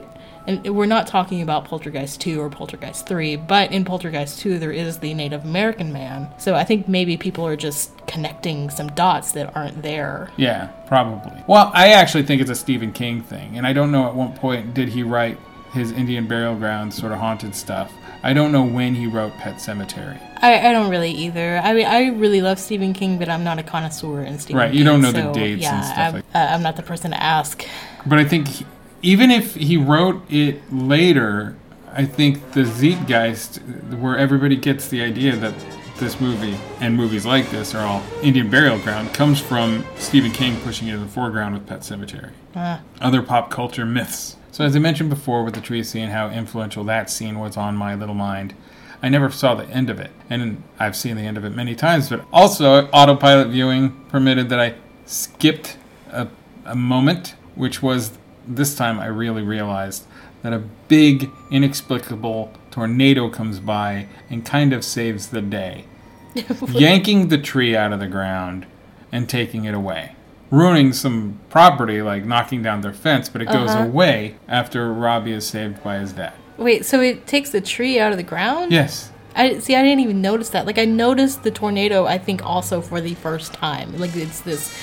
and 0.46 0.74
we're 0.74 0.86
not 0.86 1.06
talking 1.06 1.42
about 1.42 1.66
Poltergeist 1.66 2.20
two 2.20 2.40
or 2.40 2.48
Poltergeist 2.48 3.06
three, 3.06 3.36
but 3.36 3.70
in 3.70 3.84
Poltergeist 3.84 4.40
two 4.40 4.58
there 4.58 4.72
is 4.72 4.98
the 4.98 5.14
Native 5.14 5.44
American 5.44 5.92
man. 5.92 6.32
So 6.38 6.54
I 6.54 6.64
think 6.64 6.88
maybe 6.88 7.16
people 7.16 7.46
are 7.46 7.56
just 7.56 8.06
connecting 8.06 8.70
some 8.70 8.88
dots 8.88 9.32
that 9.32 9.54
aren't 9.54 9.82
there. 9.82 10.30
Yeah, 10.36 10.68
probably. 10.86 11.44
Well, 11.46 11.70
I 11.74 11.92
actually 11.92 12.22
think 12.24 12.40
it's 12.40 12.50
a 12.50 12.56
Stephen 12.56 12.92
King 12.92 13.22
thing, 13.22 13.56
and 13.56 13.66
I 13.66 13.72
don't 13.72 13.92
know 13.92 14.06
at 14.08 14.14
what 14.14 14.34
point 14.34 14.74
did 14.74 14.88
he 14.88 15.02
write 15.02 15.38
his 15.78 15.92
Indian 15.92 16.26
burial 16.26 16.54
ground 16.56 16.92
sort 16.92 17.12
of 17.12 17.18
haunted 17.18 17.54
stuff. 17.54 17.92
I 18.22 18.32
don't 18.32 18.50
know 18.50 18.64
when 18.64 18.94
he 18.96 19.06
wrote 19.06 19.32
Pet 19.34 19.54
Sematary. 19.56 20.20
I, 20.42 20.68
I 20.68 20.72
don't 20.72 20.90
really 20.90 21.12
either. 21.12 21.58
I 21.62 21.72
mean, 21.72 21.86
I 21.86 22.08
really 22.08 22.42
love 22.42 22.58
Stephen 22.58 22.92
King, 22.92 23.16
but 23.18 23.28
I'm 23.28 23.44
not 23.44 23.58
a 23.58 23.62
connoisseur 23.62 24.22
in 24.22 24.38
Stephen 24.38 24.58
Right, 24.58 24.70
King. 24.70 24.78
you 24.78 24.84
don't 24.84 25.00
know 25.00 25.12
the 25.12 25.22
so, 25.22 25.32
dates 25.32 25.52
and 25.54 25.62
yeah, 25.62 25.80
stuff 25.82 25.98
I'm, 25.98 26.12
like- 26.14 26.24
uh, 26.34 26.38
I'm 26.38 26.62
not 26.62 26.76
the 26.76 26.82
person 26.82 27.12
to 27.12 27.22
ask. 27.22 27.64
But 28.04 28.18
I 28.18 28.24
think 28.24 28.48
he, 28.48 28.66
even 29.02 29.30
if 29.30 29.54
he 29.54 29.76
wrote 29.76 30.22
it 30.30 30.60
later, 30.72 31.56
I 31.92 32.04
think 32.04 32.52
the 32.52 32.64
Zeitgeist, 32.64 33.58
where 33.98 34.18
everybody 34.18 34.56
gets 34.56 34.88
the 34.88 35.00
idea 35.02 35.36
that 35.36 35.54
this 35.98 36.20
movie 36.20 36.56
and 36.80 36.96
movies 36.96 37.24
like 37.26 37.50
this 37.50 37.74
are 37.74 37.84
all 37.86 38.02
Indian 38.22 38.50
burial 38.50 38.78
ground, 38.80 39.12
comes 39.14 39.40
from 39.40 39.84
Stephen 39.96 40.30
King 40.32 40.60
pushing 40.60 40.88
it 40.88 40.94
in 40.94 41.00
the 41.00 41.08
foreground 41.08 41.54
with 41.54 41.66
Pet 41.66 41.80
Sematary. 41.80 42.30
Ah. 42.56 42.80
Other 43.00 43.22
pop 43.22 43.50
culture 43.50 43.86
myths. 43.86 44.36
So, 44.50 44.64
as 44.64 44.74
I 44.74 44.78
mentioned 44.78 45.10
before 45.10 45.44
with 45.44 45.54
the 45.54 45.60
tree 45.60 45.82
scene, 45.82 46.08
how 46.08 46.30
influential 46.30 46.84
that 46.84 47.10
scene 47.10 47.38
was 47.38 47.56
on 47.56 47.76
my 47.76 47.94
little 47.94 48.14
mind, 48.14 48.54
I 49.02 49.08
never 49.08 49.30
saw 49.30 49.54
the 49.54 49.66
end 49.66 49.90
of 49.90 50.00
it. 50.00 50.10
And 50.28 50.62
I've 50.78 50.96
seen 50.96 51.16
the 51.16 51.22
end 51.22 51.36
of 51.36 51.44
it 51.44 51.50
many 51.50 51.74
times, 51.74 52.08
but 52.08 52.24
also 52.32 52.88
autopilot 52.88 53.48
viewing 53.48 54.04
permitted 54.08 54.48
that 54.48 54.58
I 54.58 54.74
skipped 55.06 55.76
a, 56.10 56.28
a 56.64 56.74
moment, 56.74 57.34
which 57.54 57.82
was 57.82 58.18
this 58.46 58.74
time 58.74 58.98
I 58.98 59.06
really 59.06 59.42
realized 59.42 60.04
that 60.42 60.52
a 60.52 60.58
big, 60.88 61.30
inexplicable 61.50 62.52
tornado 62.70 63.28
comes 63.28 63.60
by 63.60 64.08
and 64.30 64.44
kind 64.44 64.72
of 64.72 64.84
saves 64.84 65.28
the 65.28 65.42
day, 65.42 65.84
yanking 66.68 67.28
the 67.28 67.38
tree 67.38 67.76
out 67.76 67.92
of 67.92 68.00
the 68.00 68.06
ground 68.06 68.66
and 69.10 69.28
taking 69.28 69.64
it 69.64 69.74
away. 69.74 70.14
Ruining 70.50 70.92
some 70.94 71.38
property, 71.50 72.00
like 72.00 72.24
knocking 72.24 72.62
down 72.62 72.80
their 72.80 72.92
fence, 72.92 73.28
but 73.28 73.42
it 73.42 73.46
goes 73.48 73.70
Uh-huh. 73.70 73.84
away 73.84 74.36
after 74.48 74.92
Robbie 74.92 75.32
is 75.32 75.46
saved 75.46 75.82
by 75.84 75.98
his 75.98 76.12
dad. 76.12 76.32
Wait, 76.56 76.84
so 76.86 77.00
it 77.00 77.26
takes 77.26 77.50
the 77.50 77.60
tree 77.60 78.00
out 78.00 78.12
of 78.12 78.16
the 78.18 78.24
ground? 78.24 78.72
Yes. 78.72 79.10
I 79.36 79.58
see. 79.58 79.76
I 79.76 79.82
didn't 79.82 80.00
even 80.00 80.20
notice 80.22 80.48
that. 80.50 80.66
Like 80.66 80.78
I 80.78 80.84
noticed 80.84 81.42
the 81.44 81.50
tornado. 81.50 82.06
I 82.06 82.18
think 82.18 82.44
also 82.44 82.80
for 82.80 83.00
the 83.00 83.14
first 83.14 83.52
time. 83.52 83.96
Like 83.98 84.16
it's 84.16 84.40
this. 84.40 84.74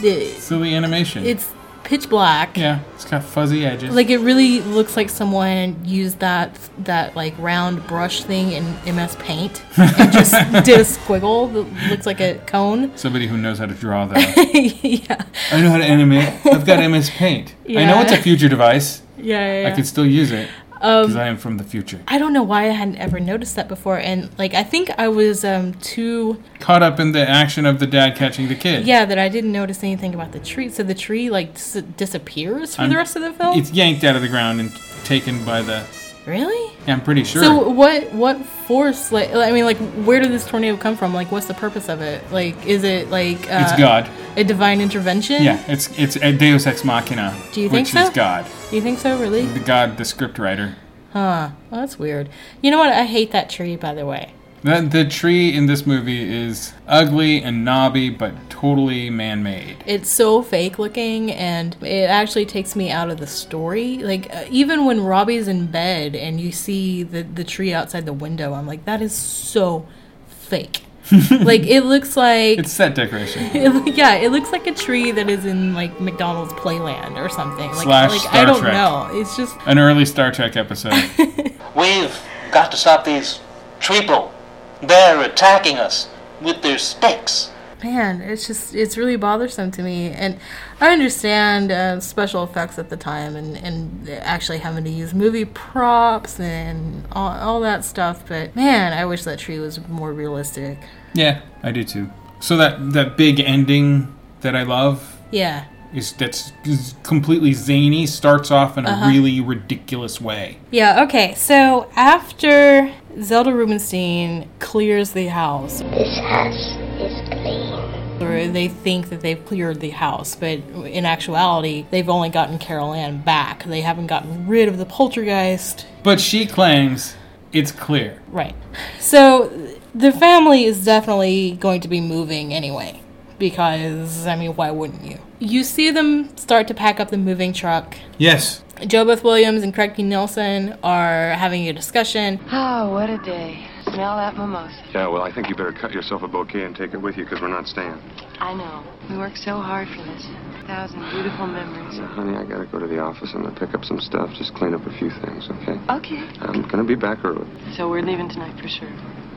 The, 0.00 0.26
Silly 0.34 0.74
animation. 0.74 1.24
it's 1.26 1.48
pitch 1.84 2.08
black. 2.08 2.56
yeah, 2.56 2.80
it's 2.94 3.04
got 3.04 3.24
fuzzy 3.24 3.64
edges. 3.64 3.94
Like 3.94 4.10
it 4.10 4.18
really 4.18 4.60
looks 4.60 4.96
like 4.96 5.10
someone 5.10 5.76
used 5.84 6.18
that 6.20 6.58
that 6.78 7.16
like 7.16 7.34
round 7.38 7.86
brush 7.86 8.24
thing 8.24 8.52
in 8.52 8.64
MS 8.94 9.16
Paint 9.16 9.64
and 9.78 10.12
just 10.12 10.32
did 10.64 10.80
a 10.80 10.84
squiggle 10.84 11.52
that 11.52 11.90
looks 11.90 12.06
like 12.06 12.20
a 12.20 12.38
cone. 12.46 12.96
Somebody 12.96 13.26
who 13.26 13.36
knows 13.36 13.58
how 13.58 13.66
to 13.66 13.74
draw 13.74 14.06
though. 14.06 14.18
yeah. 14.52 15.24
I 15.50 15.60
know 15.60 15.70
how 15.70 15.78
to 15.78 15.84
animate. 15.84 16.46
I've 16.46 16.66
got 16.66 16.86
MS 16.88 17.10
Paint. 17.10 17.54
Yeah. 17.66 17.80
I 17.80 17.84
know 17.86 18.00
it's 18.00 18.12
a 18.12 18.18
future 18.18 18.48
device. 18.48 19.02
Yeah, 19.16 19.38
yeah, 19.38 19.62
yeah. 19.62 19.68
I 19.68 19.70
can 19.72 19.84
still 19.84 20.06
use 20.06 20.30
it 20.30 20.48
because 20.80 21.16
I 21.16 21.26
am 21.28 21.36
from 21.36 21.56
the 21.58 21.64
future. 21.64 22.00
I 22.08 22.18
don't 22.18 22.32
know 22.32 22.42
why 22.42 22.64
I 22.64 22.72
hadn't 22.72 22.96
ever 22.96 23.20
noticed 23.20 23.56
that 23.56 23.68
before, 23.68 23.98
and 23.98 24.30
like 24.38 24.54
I 24.54 24.62
think 24.62 24.90
I 24.98 25.08
was 25.08 25.44
um 25.44 25.74
too 25.74 26.42
Caught 26.60 26.82
up 26.82 26.98
in 27.00 27.12
the 27.12 27.28
action 27.28 27.66
of 27.66 27.78
the 27.78 27.86
dad 27.86 28.16
catching 28.16 28.48
the 28.48 28.54
kid. 28.54 28.86
yeah 28.86 29.04
that 29.04 29.18
I 29.18 29.28
didn't 29.28 29.52
notice 29.52 29.82
anything 29.82 30.14
about 30.14 30.32
the 30.32 30.40
tree. 30.40 30.68
So 30.68 30.82
the 30.82 30.94
tree 30.94 31.30
like 31.30 31.54
dis- 31.54 31.82
disappears 31.96 32.74
for 32.76 32.82
I'm- 32.82 32.90
the 32.90 32.96
rest 32.96 33.16
of 33.16 33.22
the 33.22 33.32
film. 33.32 33.58
It's 33.58 33.72
yanked 33.72 34.04
out 34.04 34.16
of 34.16 34.22
the 34.22 34.28
ground 34.28 34.60
and 34.60 34.70
taken 35.04 35.44
by 35.44 35.62
the. 35.62 35.84
Really? 36.28 36.72
Yeah, 36.86 36.94
I'm 36.94 37.00
pretty 37.00 37.24
sure. 37.24 37.42
So 37.42 37.68
what 37.68 38.12
what 38.12 38.44
force 38.44 39.10
like 39.10 39.34
I 39.34 39.50
mean 39.52 39.64
like 39.64 39.78
where 40.04 40.20
did 40.20 40.30
this 40.30 40.46
tornado 40.46 40.76
come 40.76 40.96
from? 40.96 41.14
Like 41.14 41.32
what's 41.32 41.46
the 41.46 41.54
purpose 41.54 41.88
of 41.88 42.00
it? 42.00 42.30
Like 42.30 42.66
is 42.66 42.84
it 42.84 43.08
like 43.10 43.38
uh, 43.50 43.66
it's 43.68 43.78
God. 43.78 44.08
a 44.36 44.44
divine 44.44 44.80
intervention? 44.80 45.42
Yeah, 45.42 45.62
it's 45.66 45.88
it's 45.98 46.16
a 46.16 46.32
Deus 46.32 46.66
Ex 46.66 46.84
Machina. 46.84 47.36
Do 47.52 47.60
you 47.60 47.68
think 47.68 47.86
which 47.86 47.94
so? 47.94 48.02
is 48.02 48.10
God. 48.10 48.46
You 48.70 48.80
think 48.80 48.98
so? 48.98 49.18
Really? 49.18 49.46
The 49.46 49.60
God, 49.60 49.96
the 49.96 50.04
script 50.04 50.38
writer. 50.38 50.76
Huh. 51.12 51.50
Well, 51.70 51.80
that's 51.80 51.98
weird. 51.98 52.28
You 52.62 52.70
know 52.70 52.78
what? 52.78 52.92
I 52.92 53.04
hate 53.04 53.32
that 53.32 53.50
tree. 53.50 53.76
By 53.76 53.94
the 53.94 54.06
way. 54.06 54.34
The, 54.62 54.80
the 54.80 55.04
tree 55.04 55.54
in 55.54 55.66
this 55.66 55.86
movie 55.86 56.22
is 56.22 56.72
ugly 56.86 57.42
and 57.42 57.64
knobby, 57.64 58.10
but 58.10 58.50
totally 58.50 59.08
man-made. 59.08 59.84
It's 59.86 60.10
so 60.10 60.42
fake 60.42 60.78
looking, 60.78 61.30
and 61.30 61.76
it 61.82 62.10
actually 62.10 62.46
takes 62.46 62.74
me 62.74 62.90
out 62.90 63.08
of 63.10 63.18
the 63.18 63.26
story. 63.26 63.98
Like 63.98 64.34
uh, 64.34 64.46
even 64.50 64.84
when 64.84 65.02
Robbie's 65.04 65.46
in 65.48 65.66
bed 65.66 66.16
and 66.16 66.40
you 66.40 66.50
see 66.52 67.02
the 67.04 67.22
the 67.22 67.44
tree 67.44 67.72
outside 67.72 68.04
the 68.04 68.12
window, 68.12 68.52
I'm 68.52 68.66
like, 68.66 68.84
that 68.84 69.00
is 69.00 69.14
so 69.14 69.86
fake. 70.26 70.82
like 71.40 71.62
it 71.62 71.84
looks 71.84 72.16
like 72.18 72.58
It's 72.58 72.72
set 72.72 72.94
decoration. 72.94 73.42
It, 73.54 73.96
yeah, 73.96 74.16
it 74.16 74.30
looks 74.30 74.52
like 74.52 74.66
a 74.66 74.74
tree 74.74 75.10
that 75.12 75.30
is 75.30 75.46
in 75.46 75.72
like 75.72 75.98
McDonald's 76.00 76.52
Playland 76.54 77.16
or 77.16 77.30
something. 77.30 77.70
Like, 77.70 77.84
Slash 77.84 78.10
like 78.10 78.20
Star 78.20 78.34
I 78.34 78.44
don't 78.44 78.60
Trek. 78.60 78.72
know. 78.74 79.08
It's 79.12 79.34
just 79.36 79.56
An 79.64 79.78
early 79.78 80.04
Star 80.04 80.30
Trek 80.32 80.56
episode. 80.56 80.92
We've 81.74 82.14
got 82.50 82.70
to 82.72 82.76
stop 82.76 83.04
these 83.04 83.40
people. 83.80 84.34
They're 84.82 85.22
attacking 85.22 85.76
us 85.76 86.08
with 86.40 86.62
their 86.62 86.78
sticks. 86.78 87.50
man, 87.82 88.20
it's 88.20 88.46
just 88.46 88.74
it's 88.74 88.96
really 88.96 89.16
bothersome 89.16 89.70
to 89.72 89.82
me. 89.82 90.10
And 90.10 90.38
I 90.80 90.92
understand 90.92 91.70
uh, 91.70 92.00
special 92.00 92.42
effects 92.44 92.78
at 92.78 92.88
the 92.90 92.96
time 92.96 93.36
and 93.36 93.56
and 93.56 94.08
actually 94.08 94.58
having 94.58 94.84
to 94.84 94.90
use 94.90 95.14
movie 95.14 95.44
props 95.44 96.40
and 96.40 97.04
all, 97.12 97.30
all 97.30 97.60
that 97.60 97.84
stuff. 97.84 98.26
But 98.28 98.54
man, 98.56 98.92
I 98.92 99.04
wish 99.04 99.24
that 99.24 99.38
tree 99.38 99.58
was 99.58 99.86
more 99.88 100.12
realistic. 100.12 100.78
yeah, 101.14 101.40
I 101.62 101.70
do 101.72 101.84
too. 101.84 102.10
So 102.40 102.56
that 102.56 102.92
that 102.92 103.16
big 103.16 103.40
ending 103.40 104.14
that 104.40 104.54
I 104.54 104.62
love 104.62 105.18
Yeah. 105.32 105.64
Is 105.94 106.12
that's 106.12 106.52
is 106.64 106.94
completely 107.02 107.54
zany. 107.54 108.06
Starts 108.06 108.50
off 108.50 108.76
in 108.76 108.84
a 108.86 108.90
Uh-huh. 108.90 109.08
really 109.08 109.40
ridiculous 109.40 110.20
way. 110.20 110.58
Yeah, 110.70 111.02
okay. 111.04 111.34
So 111.34 111.88
after 111.96 112.90
Zelda 113.22 113.54
Rubinstein 113.54 114.48
clears 114.58 115.12
the 115.12 115.28
house, 115.28 115.80
This 115.80 116.18
house 116.18 116.76
is 117.00 117.28
clean. 117.30 117.72
or 118.20 118.46
they 118.48 118.68
think 118.68 119.08
that 119.08 119.22
they've 119.22 119.42
cleared 119.46 119.80
the 119.80 119.90
house, 119.90 120.34
but 120.34 120.58
in 120.84 121.06
actuality, 121.06 121.86
they've 121.90 122.08
only 122.10 122.28
gotten 122.28 122.58
Carol 122.58 122.92
Anne 122.92 123.18
back. 123.22 123.64
They 123.64 123.80
haven't 123.80 124.08
gotten 124.08 124.46
rid 124.46 124.68
of 124.68 124.76
the 124.76 124.84
poltergeist. 124.84 125.86
But 126.02 126.20
she 126.20 126.44
claims 126.44 127.14
it's 127.52 127.72
clear. 127.72 128.20
Right. 128.30 128.54
So 129.00 129.50
the 129.94 130.12
family 130.12 130.64
is 130.64 130.84
definitely 130.84 131.52
going 131.58 131.80
to 131.80 131.88
be 131.88 132.00
moving 132.02 132.52
anyway. 132.52 133.00
Because, 133.38 134.26
I 134.26 134.36
mean, 134.36 134.50
why 134.56 134.70
wouldn't 134.72 135.04
you? 135.04 135.18
You 135.40 135.62
see 135.62 135.92
them 135.92 136.36
start 136.36 136.66
to 136.66 136.74
pack 136.74 136.98
up 136.98 137.10
the 137.10 137.16
moving 137.16 137.52
truck. 137.52 137.96
Yes. 138.18 138.62
JoBeth 138.78 139.22
Williams 139.22 139.62
and 139.62 139.72
Craig 139.72 139.94
T. 139.94 140.02
Nelson 140.02 140.76
are 140.82 141.30
having 141.34 141.68
a 141.68 141.72
discussion. 141.72 142.40
Oh, 142.50 142.90
what 142.90 143.08
a 143.08 143.18
day. 143.18 143.66
Smell 143.84 144.16
that 144.16 144.36
mimosa. 144.36 144.74
Yeah, 144.92 145.06
well, 145.08 145.22
I 145.22 145.32
think 145.32 145.48
you 145.48 145.54
better 145.54 145.72
cut 145.72 145.92
yourself 145.92 146.22
a 146.22 146.28
bouquet 146.28 146.64
and 146.64 146.74
take 146.74 146.92
it 146.92 146.98
with 146.98 147.16
you 147.16 147.24
because 147.24 147.40
we're 147.40 147.48
not 147.48 147.66
staying. 147.66 148.00
I 148.40 148.54
know. 148.54 148.84
We 149.08 149.16
worked 149.16 149.38
so 149.38 149.60
hard 149.60 149.88
for 149.88 150.02
this. 150.02 150.26
A 150.62 150.66
thousand 150.66 151.00
beautiful 151.10 151.46
memories. 151.46 151.98
Now, 151.98 152.06
honey, 152.06 152.36
I 152.36 152.44
gotta 152.44 152.66
go 152.66 152.78
to 152.78 152.86
the 152.86 152.98
office 152.98 153.32
and 153.34 153.44
pick 153.56 153.74
up 153.74 153.84
some 153.84 154.00
stuff. 154.00 154.30
Just 154.36 154.54
clean 154.54 154.74
up 154.74 154.84
a 154.86 154.98
few 154.98 155.10
things, 155.10 155.48
okay? 155.50 155.78
Okay. 155.90 156.22
I'm 156.40 156.66
gonna 156.68 156.84
be 156.84 156.96
back 156.96 157.24
early. 157.24 157.46
So 157.76 157.88
we're 157.88 158.02
leaving 158.02 158.28
tonight 158.28 158.60
for 158.60 158.68
sure. 158.68 158.90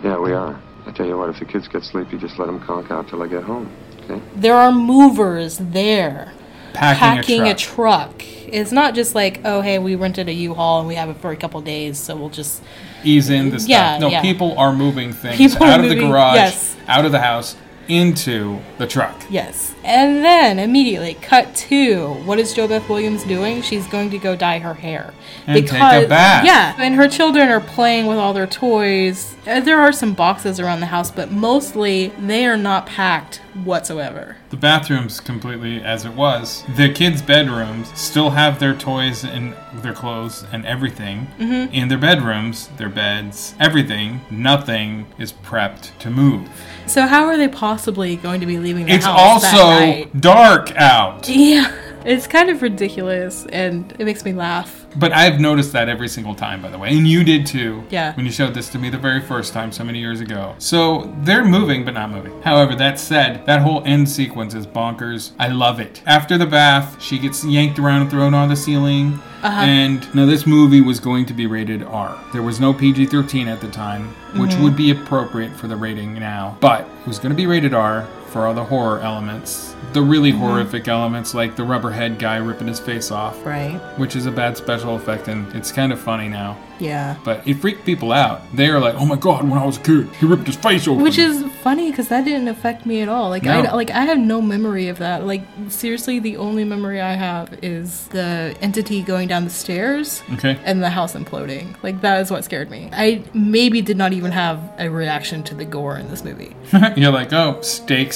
Yeah, 0.03 0.19
we 0.19 0.33
are. 0.33 0.61
I 0.85 0.91
tell 0.91 1.05
you 1.05 1.17
what, 1.17 1.29
if 1.29 1.39
the 1.39 1.45
kids 1.45 1.67
get 1.67 1.83
sleepy, 1.83 2.17
just 2.17 2.37
let 2.39 2.47
them 2.47 2.59
conk 2.59 2.89
out 2.89 3.07
till 3.07 3.21
I 3.21 3.27
get 3.27 3.43
home, 3.43 3.71
okay? 4.03 4.21
There 4.35 4.55
are 4.55 4.71
movers 4.71 5.57
there. 5.57 6.33
Packing, 6.73 7.41
a 7.47 7.55
truck. 7.55 8.23
It's 8.47 8.71
not 8.71 8.95
just 8.95 9.13
like, 9.13 9.41
oh, 9.43 9.61
hey, 9.61 9.77
we 9.79 9.95
rented 9.95 10.29
a 10.29 10.33
U-Haul 10.33 10.79
and 10.79 10.87
we 10.87 10.95
have 10.95 11.09
it 11.09 11.17
for 11.17 11.31
a 11.31 11.35
couple 11.35 11.61
days, 11.61 11.99
so 11.99 12.15
we'll 12.15 12.29
just 12.29 12.61
Ease 13.03 13.29
in 13.29 13.49
the 13.49 13.59
stuff. 13.59 13.99
No, 13.99 14.09
yeah. 14.09 14.21
people 14.21 14.57
are 14.57 14.73
moving 14.73 15.11
things 15.11 15.37
People 15.37 15.65
out 15.65 15.79
of 15.79 15.89
the 15.89 15.95
garage, 15.95 16.35
yes. 16.35 16.75
out 16.87 17.05
of 17.05 17.11
the 17.11 17.19
house, 17.19 17.55
into 17.87 18.59
the 18.77 18.87
truck. 18.87 19.15
Yes. 19.29 19.73
And 19.83 20.23
then 20.23 20.59
immediately 20.59 21.15
cut 21.15 21.55
to 21.55 22.13
what 22.25 22.39
is 22.39 22.53
JoBeth 22.53 22.87
Williams 22.87 23.23
doing? 23.23 23.61
She's 23.61 23.87
going 23.87 24.09
to 24.11 24.17
go 24.17 24.35
dye 24.35 24.59
her 24.59 24.73
hair. 24.75 25.13
And 25.47 25.55
take 25.67 25.73
a 25.79 26.07
bath. 26.07 26.45
Yeah. 26.45 26.75
And 26.77 26.95
her 26.95 27.07
children 27.07 27.49
are 27.49 27.59
playing 27.59 28.05
with 28.07 28.17
all 28.17 28.33
their 28.33 28.47
toys. 28.47 29.35
Uh, 29.47 29.59
There 29.59 29.79
are 29.79 29.91
some 29.91 30.13
boxes 30.13 30.59
around 30.59 30.81
the 30.81 30.85
house, 30.87 31.09
but 31.11 31.31
mostly 31.31 32.07
they 32.19 32.45
are 32.45 32.57
not 32.57 32.85
packed 32.85 33.41
whatsoever. 33.63 34.37
The 34.49 34.57
bathroom's 34.57 35.19
completely 35.19 35.81
as 35.81 36.05
it 36.05 36.13
was. 36.13 36.63
The 36.77 36.89
kids' 36.89 37.21
bedrooms 37.21 37.89
still 37.99 38.29
have 38.31 38.59
their 38.59 38.73
toys 38.73 39.23
and 39.23 39.55
their 39.73 39.93
clothes 39.93 40.45
and 40.51 40.65
everything 40.65 41.27
Mhm. 41.39 41.73
in 41.73 41.87
their 41.87 41.97
bedrooms, 41.97 42.69
their 42.77 42.89
beds, 42.89 43.55
everything. 43.59 44.21
Nothing 44.29 45.07
is 45.17 45.33
prepped 45.33 45.89
to 45.99 46.09
move. 46.09 46.47
So 46.91 47.07
how 47.07 47.23
are 47.27 47.37
they 47.37 47.47
possibly 47.47 48.17
going 48.17 48.41
to 48.41 48.45
be 48.45 48.59
leaving 48.59 48.85
the 48.85 48.91
It's 48.91 49.05
house 49.05 49.43
that 49.43 49.55
also 49.57 50.09
dark 50.19 50.75
out. 50.75 51.29
Yeah. 51.29 51.73
It's 52.03 52.27
kind 52.27 52.49
of 52.49 52.61
ridiculous 52.61 53.45
and 53.45 53.89
it 53.97 54.03
makes 54.03 54.25
me 54.25 54.33
laugh. 54.33 54.80
But 54.95 55.11
I've 55.13 55.39
noticed 55.39 55.71
that 55.73 55.89
every 55.89 56.07
single 56.07 56.35
time, 56.35 56.61
by 56.61 56.69
the 56.69 56.77
way. 56.77 56.89
And 56.95 57.07
you 57.07 57.23
did 57.23 57.45
too. 57.45 57.83
Yeah. 57.89 58.13
When 58.15 58.25
you 58.25 58.31
showed 58.31 58.53
this 58.53 58.69
to 58.69 58.79
me 58.79 58.89
the 58.89 58.97
very 58.97 59.21
first 59.21 59.53
time 59.53 59.71
so 59.71 59.83
many 59.83 59.99
years 59.99 60.19
ago. 60.19 60.55
So 60.57 61.13
they're 61.21 61.45
moving, 61.45 61.85
but 61.85 61.93
not 61.93 62.09
moving. 62.11 62.41
However, 62.41 62.75
that 62.75 62.99
said, 62.99 63.45
that 63.45 63.61
whole 63.61 63.83
end 63.85 64.09
sequence 64.09 64.53
is 64.53 64.67
bonkers. 64.67 65.31
I 65.39 65.47
love 65.47 65.79
it. 65.79 66.01
After 66.05 66.37
the 66.37 66.45
bath, 66.45 67.01
she 67.01 67.17
gets 67.19 67.43
yanked 67.45 67.79
around 67.79 68.01
and 68.01 68.09
thrown 68.11 68.33
on 68.33 68.49
the 68.49 68.55
ceiling. 68.55 69.19
Uh-huh. 69.43 69.61
And 69.61 70.13
now 70.15 70.25
this 70.25 70.45
movie 70.45 70.81
was 70.81 70.99
going 70.99 71.25
to 71.25 71.33
be 71.33 71.47
rated 71.47 71.81
R. 71.83 72.19
There 72.31 72.43
was 72.43 72.59
no 72.59 72.73
PG 72.73 73.07
13 73.07 73.47
at 73.47 73.59
the 73.59 73.67
time, 73.69 74.09
which 74.35 74.51
Mhm. 74.51 74.63
would 74.63 74.75
be 74.75 74.91
appropriate 74.91 75.55
for 75.55 75.67
the 75.67 75.75
rating 75.75 76.13
now. 76.13 76.57
But 76.59 76.81
it 76.81 77.07
was 77.07 77.17
going 77.17 77.31
to 77.31 77.35
be 77.35 77.47
rated 77.47 77.73
R 77.73 78.05
for 78.31 78.47
all 78.47 78.53
the 78.53 78.63
horror 78.63 78.99
elements. 79.01 79.75
The 79.93 80.01
really 80.01 80.31
Mhm. 80.31 80.37
horrific 80.39 80.87
elements, 80.87 81.33
like 81.33 81.55
the 81.57 81.63
rubberhead 81.63 82.17
guy 82.17 82.37
ripping 82.37 82.67
his 82.67 82.79
face 82.79 83.11
off 83.11 83.35
Right. 83.45 83.79
which 83.97 84.15
is 84.15 84.25
a 84.25 84.31
bad 84.31 84.55
special 84.57 84.95
effect 84.95 85.27
and 85.27 85.53
it's 85.53 85.71
kind 85.71 85.91
of 85.91 85.99
funny 85.99 86.29
now. 86.29 86.55
Yeah. 86.79 87.15
But 87.23 87.41
it 87.45 87.59
freaked 87.61 87.85
people 87.85 88.11
out. 88.11 88.41
They 88.55 88.67
are 88.69 88.79
like, 88.79 88.95
"Oh 88.97 89.05
my 89.05 89.15
god, 89.15 89.47
when 89.47 89.59
I 89.59 89.65
was 89.65 89.77
a 89.77 89.81
kid, 89.81 90.07
he 90.19 90.25
ripped 90.25 90.47
his 90.47 90.55
face 90.55 90.87
off. 90.87 90.97
Which 90.99 91.19
is 91.19 91.43
funny 91.61 91.91
because 91.91 92.07
that 92.07 92.25
didn't 92.25 92.47
affect 92.47 92.87
me 92.87 93.01
at 93.01 93.09
all. 93.09 93.29
Like 93.29 93.43
No. 93.43 93.51
I 93.59 93.73
like 93.75 93.91
I 93.91 94.05
have 94.05 94.17
no 94.17 94.41
memory 94.41 94.87
of 94.87 94.97
that. 94.99 95.27
Like 95.27 95.43
seriously, 95.67 96.17
the 96.19 96.37
only 96.37 96.63
memory 96.63 96.99
I 96.99 97.13
have 97.13 97.49
is 97.61 98.07
the 98.11 98.55
entity 98.63 99.03
going 99.03 99.27
down 99.27 99.43
the 99.43 99.51
stairs 99.51 100.23
Okay. 100.33 100.57
and 100.65 100.81
the 100.81 100.89
house 100.89 101.13
imploding. 101.13 101.75
Like 101.83 102.01
that 102.01 102.19
is 102.21 102.31
what 102.31 102.43
scared 102.45 102.71
me. 102.71 102.89
I 102.93 103.21
maybe 103.33 103.81
did 103.81 103.97
not 103.97 104.13
even 104.13 104.31
have 104.31 104.57
a 104.79 104.89
reaction 104.89 105.43
to 105.43 105.53
the 105.55 105.65
gore 105.65 105.97
in 105.97 106.09
this 106.09 106.23
movie. 106.23 106.55
You're 106.95 107.11
like, 107.11 107.31
"Oh, 107.33 107.57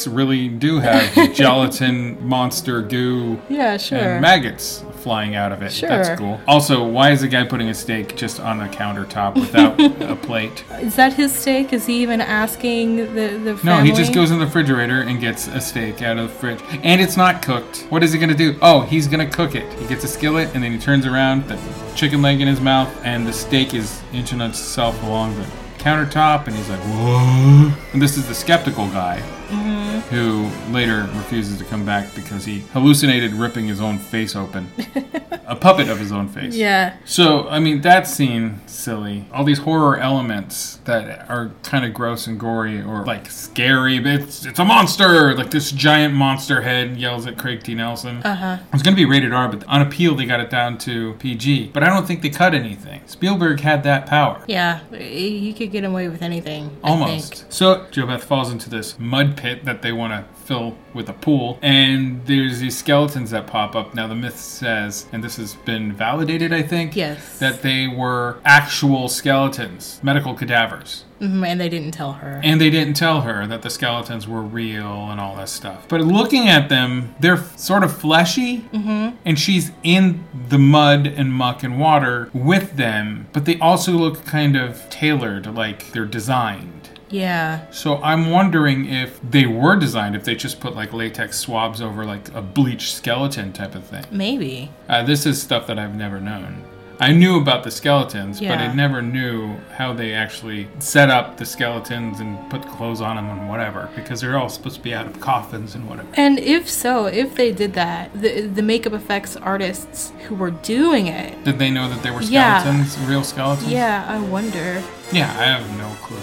really 0.08 0.48
do 0.50 0.80
have 0.80 1.34
gelatin, 1.34 2.18
monster 2.28 2.82
goo, 2.82 3.40
Yeah, 3.50 3.78
sure. 3.78 3.98
and 4.00 4.22
maggots 4.22 4.84
flying 5.02 5.36
out 5.36 5.52
of 5.52 5.62
it. 5.62 5.72
Sure. 5.72 5.90
That's 5.90 6.20
cool." 6.20 6.40
Also, 6.48 6.84
why 6.88 7.12
is 7.12 7.22
the 7.22 7.28
guy 7.28 7.44
putting 7.46 7.70
a 7.70 7.74
steak 7.74 8.16
just 8.16 8.40
on 8.40 8.58
the 8.58 8.66
countertop 8.66 9.36
without 9.36 9.80
a 10.02 10.16
plate? 10.16 10.64
Is 10.82 10.96
that 10.96 11.14
his 11.14 11.34
steak? 11.34 11.74
Is 11.74 11.86
he 11.86 12.02
even 12.02 12.22
asking 12.22 12.98
the 13.16 13.28
the 13.44 13.60
No, 13.64 13.82
he 13.84 13.92
just 13.92 14.14
goes 14.14 14.32
in 14.32 14.40
the 14.40 14.46
refrigerator 14.46 15.02
and 15.02 15.20
gets 15.22 15.48
a 15.48 15.62
steak 15.62 16.02
out 16.02 16.18
of 16.18 16.30
the 16.30 16.34
fridge. 16.36 16.60
And 16.84 17.00
it's 17.02 17.18
not 17.18 17.42
cooked. 17.42 17.86
What 17.90 18.04
is 18.04 18.12
he 18.14 18.20
gonna 18.20 18.34
do? 18.34 18.58
Oh, 18.62 18.82
he's 18.82 19.08
gonna 19.08 19.30
cook 19.30 19.56
it. 19.56 19.72
He 19.80 19.88
gets 19.88 20.04
a 20.04 20.08
skillet 20.08 20.50
and 20.56 20.64
then 20.64 20.72
he 20.72 20.78
turns 20.80 21.06
around, 21.06 21.48
the 21.48 21.58
chicken 21.96 22.22
leg 22.22 22.42
in 22.42 22.48
his 22.48 22.60
mouth, 22.60 22.90
and 23.06 23.26
the 23.28 23.34
steak 23.34 23.74
is 23.74 24.02
inching 24.14 24.42
itself 24.42 25.02
along 25.04 25.36
the 25.36 25.46
countertop, 25.78 26.48
and 26.48 26.56
he's 26.56 26.68
like, 26.68 26.80
"What?" 26.80 27.78
And 27.94 28.02
this 28.02 28.18
is 28.18 28.28
the 28.28 28.34
skeptical 28.34 28.88
guy 28.88 29.22
Mhm. 29.50 29.85
Who 30.10 30.50
later 30.72 31.08
refuses 31.16 31.58
to 31.60 31.66
come 31.66 31.86
back 31.86 32.14
because 32.16 32.46
he 32.46 32.60
hallucinated 32.74 33.34
ripping 33.34 33.68
his 33.68 33.82
own 33.82 33.98
face 33.98 34.36
open. 34.36 34.70
a 35.48 35.56
puppet 35.56 35.90
of 35.90 36.00
his 36.00 36.12
own 36.12 36.28
face. 36.28 36.56
Yeah. 36.56 36.98
So, 37.06 37.48
I 37.50 37.60
mean, 37.60 37.82
that 37.82 38.08
scene, 38.08 38.62
silly. 38.68 39.26
All 39.34 39.44
these 39.44 39.60
horror 39.60 39.98
elements 39.98 40.80
that 40.86 41.30
are 41.30 41.52
kind 41.64 41.86
of 41.86 41.94
gross 41.94 42.28
and 42.28 42.40
gory 42.40 42.82
or 42.82 43.06
like 43.06 43.30
scary. 43.30 44.00
but 44.00 44.22
It's, 44.22 44.46
it's 44.46 44.60
a 44.60 44.66
monster! 44.66 45.36
Like 45.36 45.52
this 45.52 45.72
giant 45.72 46.14
monster 46.14 46.62
head 46.62 46.98
yells 46.98 47.28
at 47.28 47.38
Craig 47.38 47.64
T. 47.64 47.76
Nelson. 47.76 48.18
Uh 48.24 48.36
huh. 48.36 48.58
It 48.66 48.74
was 48.74 48.82
going 48.82 48.96
to 48.96 49.00
be 49.02 49.06
rated 49.06 49.34
R, 49.34 49.48
but 49.50 49.64
on 49.68 49.82
appeal, 49.82 50.16
they 50.16 50.26
got 50.26 50.40
it 50.40 50.50
down 50.50 50.78
to 50.80 51.14
PG. 51.14 51.72
But 51.74 51.84
I 51.84 51.88
don't 51.88 52.08
think 52.08 52.22
they 52.22 52.30
cut 52.30 52.54
anything. 52.54 53.02
Spielberg 53.06 53.60
had 53.60 53.84
that 53.84 54.06
power. 54.06 54.44
Yeah, 54.48 54.80
he 54.92 55.54
could 55.54 55.72
get 55.72 55.84
away 55.84 56.08
with 56.08 56.22
anything. 56.22 56.76
Almost. 56.84 57.52
So 57.52 57.86
JoBeth 57.92 58.22
falls 58.22 58.52
into 58.52 58.70
this 58.70 58.98
mud 59.00 59.38
pit 59.38 59.66
that 59.66 59.82
they 59.86 59.94
want 59.94 60.12
to 60.14 60.26
fill 60.46 60.76
with 60.94 61.08
a 61.10 61.14
pool, 61.14 61.60
and 61.62 62.26
there's 62.26 62.60
these 62.60 62.76
skeletons 62.78 63.30
that 63.32 63.46
pop 63.46 63.76
up. 63.76 63.94
Now 63.94 64.08
the 64.08 64.16
myth 64.16 64.40
says, 64.40 65.06
and 65.12 65.24
this 65.24 65.38
has 65.38 65.54
been 65.56 65.94
validated, 65.94 66.52
I 66.52 66.64
think, 66.64 66.96
Yes. 66.96 67.38
that 67.40 67.62
they 67.62 67.88
were 67.88 68.38
actual 68.44 69.08
skeletons, 69.08 70.00
medical 70.02 70.34
cadavers. 70.34 71.04
Mhm, 71.22 71.46
and 71.48 71.62
they 71.62 71.70
didn't 71.70 71.92
tell 71.92 72.14
her. 72.14 72.42
And 72.44 72.60
they 72.60 72.70
didn't 72.70 72.96
tell 72.96 73.22
her 73.22 73.46
that 73.48 73.62
the 73.62 73.70
skeletons 73.70 74.28
were 74.28 74.42
real 74.42 75.10
and 75.12 75.20
all 75.20 75.36
that 75.38 75.50
stuff. 75.50 75.86
But 75.88 76.02
looking 76.02 76.48
at 76.50 76.68
them, 76.70 77.16
they're 77.20 77.44
sort 77.56 77.84
of 77.84 77.96
fleshy, 77.96 78.66
Mhm. 78.74 79.14
and 79.24 79.40
she's 79.40 79.72
in 79.84 80.24
the 80.50 80.60
mud 80.60 81.06
and 81.08 81.32
muck 81.34 81.64
and 81.64 81.80
water 81.80 82.30
with 82.34 82.76
them, 82.76 83.28
but 83.34 83.46
they 83.46 83.58
also 83.60 83.92
look 83.94 84.26
kind 84.26 84.56
of 84.56 84.90
tailored, 84.90 85.46
like 85.56 85.92
they're 85.92 86.06
designed. 86.06 86.85
Yeah. 87.10 87.70
So 87.72 87.98
I'm 88.02 88.30
wondering 88.32 88.86
if 88.88 89.20
they 89.22 89.46
were 89.46 89.76
designed, 89.76 90.16
if 90.16 90.24
they 90.24 90.36
just 90.36 90.60
put 90.60 90.76
like 90.76 90.94
latex 90.94 91.38
swabs 91.40 91.82
over 91.82 92.06
like 92.06 92.34
a 92.34 92.42
bleached 92.42 92.94
skeleton 92.96 93.54
type 93.54 93.76
of 93.76 93.84
thing. 93.86 94.06
Maybe. 94.12 94.72
Uh, 94.90 95.04
this 95.04 95.26
is 95.26 95.42
stuff 95.42 95.68
that 95.68 95.78
I've 95.80 95.96
never 95.96 96.20
known. 96.20 96.64
I 96.98 97.12
knew 97.12 97.42
about 97.42 97.66
the 97.66 97.72
skeletons, 97.72 98.40
but 98.40 98.52
I 98.58 98.74
never 98.74 99.02
knew 99.02 99.58
how 99.76 99.92
they 99.92 100.14
actually 100.14 100.70
set 100.80 101.10
up 101.10 101.36
the 101.36 101.46
skeletons 101.46 102.22
and 102.22 102.50
put 102.50 102.62
clothes 102.70 103.02
on 103.02 103.18
them 103.18 103.30
and 103.38 103.50
whatever, 103.50 103.90
because 103.98 104.22
they're 104.22 104.38
all 104.38 104.48
supposed 104.48 104.78
to 104.78 104.82
be 104.82 104.94
out 104.94 105.06
of 105.06 105.20
coffins 105.20 105.76
and 105.76 105.90
whatever. 105.90 106.08
And 106.14 106.40
if 106.40 106.70
so, 106.70 107.08
if 107.08 107.36
they 107.36 107.52
did 107.52 107.74
that, 107.74 108.14
the 108.22 108.44
the 108.48 108.62
makeup 108.62 108.94
effects 108.94 109.36
artists 109.36 110.14
who 110.30 110.36
were 110.36 110.52
doing 110.52 111.08
it, 111.08 111.44
Did 111.44 111.60
they 111.60 111.70
know 111.70 111.90
that 111.90 112.02
they 112.02 112.12
were 112.12 112.22
Yeah. 112.22 112.62
skeletons, 112.62 112.98
real 113.10 113.26
skeletons? 113.26 113.70
yeah, 113.70 114.06
I 114.08 114.22
wonder. 114.22 114.82
Yeah, 115.12 115.30
I 115.38 115.44
have 115.44 115.78
no 115.78 115.90
clue. 116.02 116.18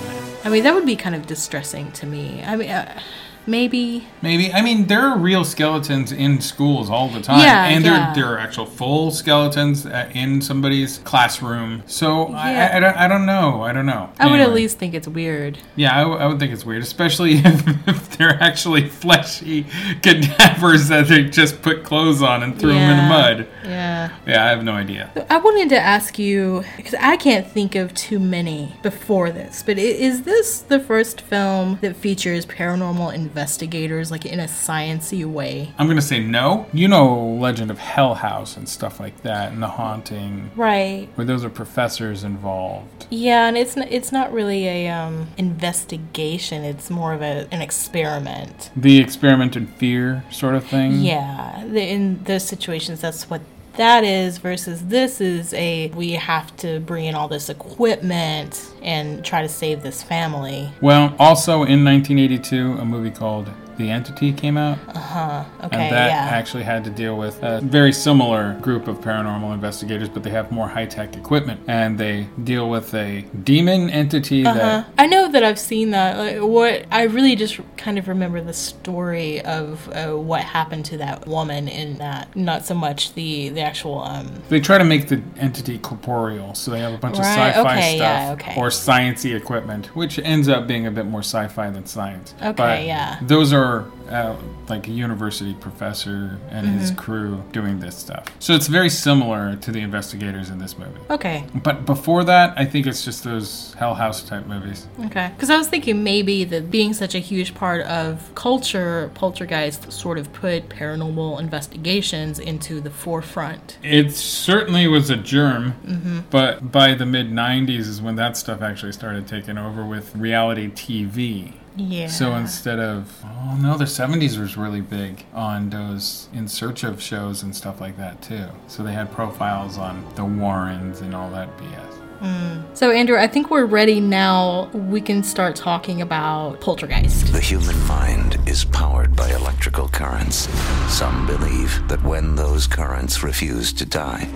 I 0.45 0.49
mean, 0.49 0.65
that 0.65 0.75
would 0.75 0.87
be 0.87 0.97
kind 0.97 1.15
of 1.15 1.27
distressing 1.27 1.93
to 1.93 2.07
me. 2.07 2.43
I 2.45 2.57
mean, 2.57 2.71
uh, 2.71 3.01
maybe. 3.47 4.07
Maybe. 4.23 4.53
I 4.53 4.63
mean, 4.63 4.87
there 4.87 5.01
are 5.01 5.19
real 5.19 5.45
skeletons 5.45 6.13
in 6.13 6.41
schools 6.41 6.91
all 6.91 7.09
the 7.09 7.21
time. 7.21 7.41
Yeah, 7.41 7.65
and 7.67 7.85
yeah. 7.85 8.13
there, 8.15 8.25
there 8.25 8.35
are 8.35 8.39
actual 8.39 8.67
full 8.67 9.11
skeletons 9.11 9.87
uh, 9.87 10.11
in 10.15 10.41
somebody's 10.41 10.99
classroom. 10.99 11.83
So 11.87 12.29
Yeah. 12.31 12.37
I, 12.73 12.77
I, 12.77 12.81
don't, 12.81 12.97
I 12.97 13.09
don't 13.09 13.27
know. 13.27 13.63
I 13.63 13.73
don't 13.73 13.87
know. 13.87 14.11
I 14.19 14.31
would 14.31 14.41
at 14.41 14.53
least 14.53 14.79
think 14.79 14.95
it's 14.95 15.09
weird. 15.09 15.59
Yeah, 15.77 15.95
I, 15.97 16.01
w- 16.03 16.19
I 16.21 16.27
would 16.27 16.39
think 16.39 16.53
it's 16.53 16.65
weird, 16.65 16.83
especially 16.83 17.33
if, 17.45 17.89
if 17.89 18.17
they're 18.19 18.43
actually 18.43 18.89
fleshy 18.89 19.65
cadavers 20.03 20.89
that 20.89 21.09
they 21.09 21.25
just 21.25 21.63
put 21.63 21.85
clothes 21.85 22.23
on 22.23 22.43
and 22.43 22.59
threw 22.59 22.73
them 22.73 22.91
in 22.91 22.97
the 22.97 23.03
mud. 23.09 23.49
Yeah. 23.65 24.11
Yeah, 24.27 24.45
I 24.45 24.49
have 24.51 24.65
no 24.65 24.73
idea. 24.73 25.11
I 25.31 25.39
wanted 25.39 25.69
to 25.71 25.79
ask 25.81 26.19
you 26.19 26.65
because 26.77 26.95
I 26.95 27.17
can't 27.17 27.47
think 27.47 27.75
of 27.75 27.95
too 27.95 28.19
many 28.19 28.75
before 28.83 29.31
this, 29.31 29.63
but 29.63 29.79
is 29.79 30.23
this 30.23 30.61
the 30.61 30.81
first 30.81 31.21
film 31.21 31.79
that 31.81 31.97
features 31.97 32.47
paranormal 32.47 33.15
investigators 33.37 34.11
like 34.11 34.27
in 34.27 34.39
a 34.39 34.45
sciency 34.45 35.25
way? 35.25 35.73
I'm 35.79 35.87
gonna 35.89 36.03
say 36.03 36.21
no. 36.21 36.67
You 36.73 36.87
know, 36.87 37.19
Legend 37.41 37.71
of 37.71 37.79
Hell 37.79 38.15
House 38.15 38.57
and 38.59 38.69
stuff 38.69 39.01
like 39.01 39.23
that, 39.23 39.53
and 39.53 39.63
The 39.63 39.69
Haunting, 39.69 40.51
Right. 40.55 41.09
where 41.15 41.27
those 41.27 41.43
are 41.45 41.49
professors 41.51 42.25
involved. 42.25 43.07
Yeah, 43.11 43.47
and 43.49 43.57
it's 43.57 43.75
n- 43.77 43.89
it's 43.91 44.13
not 44.13 44.33
really 44.33 44.67
a 44.69 44.89
um, 44.91 45.29
investigation. 45.39 46.63
It's 46.65 46.91
more 46.91 47.15
of 47.15 47.23
a, 47.23 47.47
an 47.51 47.63
experiment. 47.63 48.71
The 48.77 48.99
experiment 48.99 49.57
in 49.57 49.67
fear 49.67 50.25
sort 50.31 50.55
of 50.55 50.65
thing. 50.67 51.01
Yeah, 51.01 51.65
the, 51.67 51.83
in 51.83 52.23
those 52.25 52.45
situations, 52.45 53.01
that's 53.01 53.31
what 53.31 53.41
that 53.77 54.05
is. 54.05 54.39
Versus 54.39 54.83
this 54.87 55.21
is 55.21 55.53
a 55.55 55.89
we 55.89 56.13
have 56.13 56.57
to 56.59 56.81
bring 56.81 57.07
in 57.07 57.15
all 57.15 57.29
this 57.29 57.49
equipment 57.49 58.73
and 58.83 59.25
try 59.25 59.43
to 59.43 59.49
save 59.49 59.83
this 59.83 60.03
family. 60.03 60.71
Well, 60.81 61.15
also 61.19 61.65
in 61.65 61.85
1982, 61.85 62.79
a 62.79 62.85
movie 62.85 63.11
called 63.11 63.51
The 63.77 63.91
Entity 63.91 64.33
came 64.33 64.57
out. 64.57 64.79
Uh 64.89 64.99
huh. 64.99 65.45
Okay. 65.65 65.77
and 65.77 65.93
that 65.95 66.09
yeah. 66.11 66.37
actually 66.37 66.63
had 66.63 66.85
to 66.85 66.91
deal 66.91 67.17
with 67.17 67.43
a 67.43 67.61
very 67.61 67.93
similar 67.93 68.55
group 68.61 68.89
of 68.89 68.99
paranormal 69.01 69.53
investigators, 69.55 70.09
but 70.09 70.23
they 70.23 70.31
have 70.31 70.51
more 70.51 70.69
high 70.69 70.87
tech 70.87 71.17
equipment. 71.17 71.61
And 71.67 71.99
they 71.99 72.29
deal 72.45 72.69
with 72.69 72.95
a 72.95 73.23
demon 73.45 73.91
entity 73.91 74.45
Uh-huh. 74.47 74.59
that. 74.59 74.87
I 74.99 75.07
know 75.07 75.31
that 75.31 75.43
I've 75.45 75.59
seen 75.59 75.91
that. 75.91 76.19
Like, 76.19 76.37
what 76.39 76.87
I 76.91 77.03
really 77.05 77.37
just 77.37 77.61
kind 77.77 77.99
of 77.99 78.09
remember 78.09 78.41
the 78.41 78.53
story 78.53 79.41
of 79.43 79.89
uh, 79.93 80.13
what 80.13 80.43
happened 80.43 80.85
to 80.87 80.97
that 80.99 81.27
woman 81.27 81.69
in 81.69 81.99
that. 81.99 82.35
Not 82.37 82.65
so 82.65 82.75
much 82.75 83.15
the 83.15 83.49
the 83.51 83.61
actual. 83.61 84.01
Um, 84.03 84.31
They 84.49 84.61
try 84.61 84.79
to 84.79 84.85
make 84.85 85.09
the 85.09 85.21
entity 85.39 85.79
corporeal, 85.79 86.55
so 86.55 86.71
they 86.71 86.81
have 86.81 86.93
a 86.93 86.99
bunch 86.99 87.17
of 87.19 87.25
sci-fi 87.25 87.61
okay, 87.61 87.97
stuff 87.97 87.99
yeah, 87.99 88.33
okay. 88.33 88.55
or 88.61 88.69
sciency 88.69 89.35
equipment, 89.35 89.87
which 89.97 90.19
ends 90.19 90.49
up 90.49 90.67
being 90.67 90.87
a 90.87 90.91
bit 90.91 91.07
more 91.07 91.21
sci-fi 91.23 91.71
than 91.71 91.87
science. 91.87 92.35
Okay, 92.41 92.53
But 92.53 92.85
yeah. 92.85 93.19
Those 93.23 93.53
are 93.53 93.62
uh, 94.11 94.35
like 94.69 94.87
a 94.89 94.91
university 94.91 95.55
professor 95.55 96.39
and 96.51 96.67
his 96.67 96.91
Mhm. 96.93 96.97
crew 96.97 97.43
doing 97.53 97.79
this 97.81 97.97
stuff. 97.97 98.25
So 98.41 98.55
it's 98.55 98.67
very 98.67 98.91
similar 98.91 99.57
to 99.57 99.71
the 99.73 99.81
investigators 99.81 100.51
in 100.51 100.59
this 100.59 100.77
movie. 100.79 101.01
okay. 101.11 101.45
But 101.63 101.87
before 101.87 102.25
that, 102.25 102.53
I 102.57 102.65
think 102.65 102.87
it's 102.87 103.05
just 103.05 103.25
those 103.25 103.75
Hell 103.79 103.95
House 103.95 104.23
type 104.23 104.47
movies. 104.47 104.87
Okay. 105.07 105.31
Because 105.35 105.51
I 105.51 105.57
was 105.57 105.69
thinking 105.69 106.03
maybe 106.05 106.45
that 106.45 106.71
being 106.71 106.93
such 106.95 107.15
a 107.15 107.19
huge 107.21 107.55
part 107.55 107.83
of 107.87 108.35
culture, 108.35 109.11
Poltergeist 109.15 109.91
sort 109.93 110.19
of 110.19 110.33
put 110.33 110.69
paranormal 110.69 111.41
investigations 111.41 112.39
into 112.39 112.81
the 112.81 112.91
forefront. 112.91 113.79
It 113.83 114.13
certainly 114.13 114.87
was 114.89 115.11
a 115.11 115.17
germ, 115.17 115.75
Mhm. 115.87 116.25
but 116.31 116.71
by 116.73 116.95
the 116.95 117.07
mid 117.07 117.33
90s 117.33 117.89
is 117.89 118.01
when 118.03 118.17
that 118.17 118.37
stuff 118.37 118.61
actually 118.63 118.93
started 118.93 119.27
taking 119.27 119.57
over 119.59 119.85
with 119.85 120.15
reality 120.17 120.69
TV. 120.69 121.55
Yeah. 121.77 122.09
So 122.09 122.33
instead 122.35 122.79
of, 122.79 123.23
oh 123.25 123.59
no, 123.61 123.77
the 123.79 123.85
70s 123.85 124.39
was 124.39 124.57
really 124.57 124.81
big 124.81 125.25
on 125.33 125.71
those 125.71 126.29
in 126.33 126.49
search 126.49 126.85
of 126.85 127.01
shows 127.01 127.43
and 127.43 127.55
stuff 127.55 127.81
like 127.81 127.97
that 127.97 128.21
too. 128.23 128.47
So 128.67 128.83
they 128.83 128.93
had 128.93 129.11
profiles 129.13 129.79
on 129.79 130.05
the 130.15 130.25
Warrens 130.25 131.01
and 131.01 131.15
all 131.15 131.31
that 131.31 131.57
BS. 131.59 132.03
Mm. 132.23 132.65
So, 132.77 132.93
Andrew, 132.93 133.19
I 133.19 133.27
think 133.27 133.51
we're 133.51 133.65
ready 133.65 133.99
now. 133.99 134.69
We 134.73 135.01
can 135.01 135.25
start 135.25 135.57
talking 135.57 136.01
about 136.01 136.61
Poltergeist. 136.61 137.33
The 137.33 137.41
human 137.41 137.79
mind 137.87 138.39
is 138.47 138.65
powered 138.65 139.17
by 139.17 139.31
electrical 139.31 139.89
currents. 139.89 140.49
Some 140.89 141.27
believe 141.27 141.83
that 141.89 142.01
when 142.05 142.37
those 142.37 142.69
currents 142.69 143.25
refuse 143.25 143.73
to 143.73 143.85
die, 143.85 144.29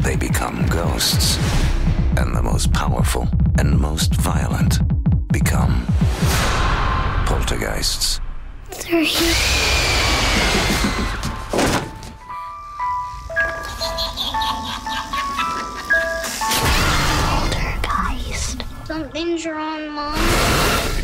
they 0.00 0.16
become 0.16 0.66
ghosts. 0.68 1.36
And 2.16 2.34
the 2.34 2.42
most 2.42 2.72
powerful 2.72 3.28
and 3.58 3.78
most 3.78 4.14
violent 4.14 4.78
become 5.30 5.84
poltergeists. 7.46 8.20
Something's 18.84 19.46
wrong, 19.46 19.90
Mom. 19.90 20.14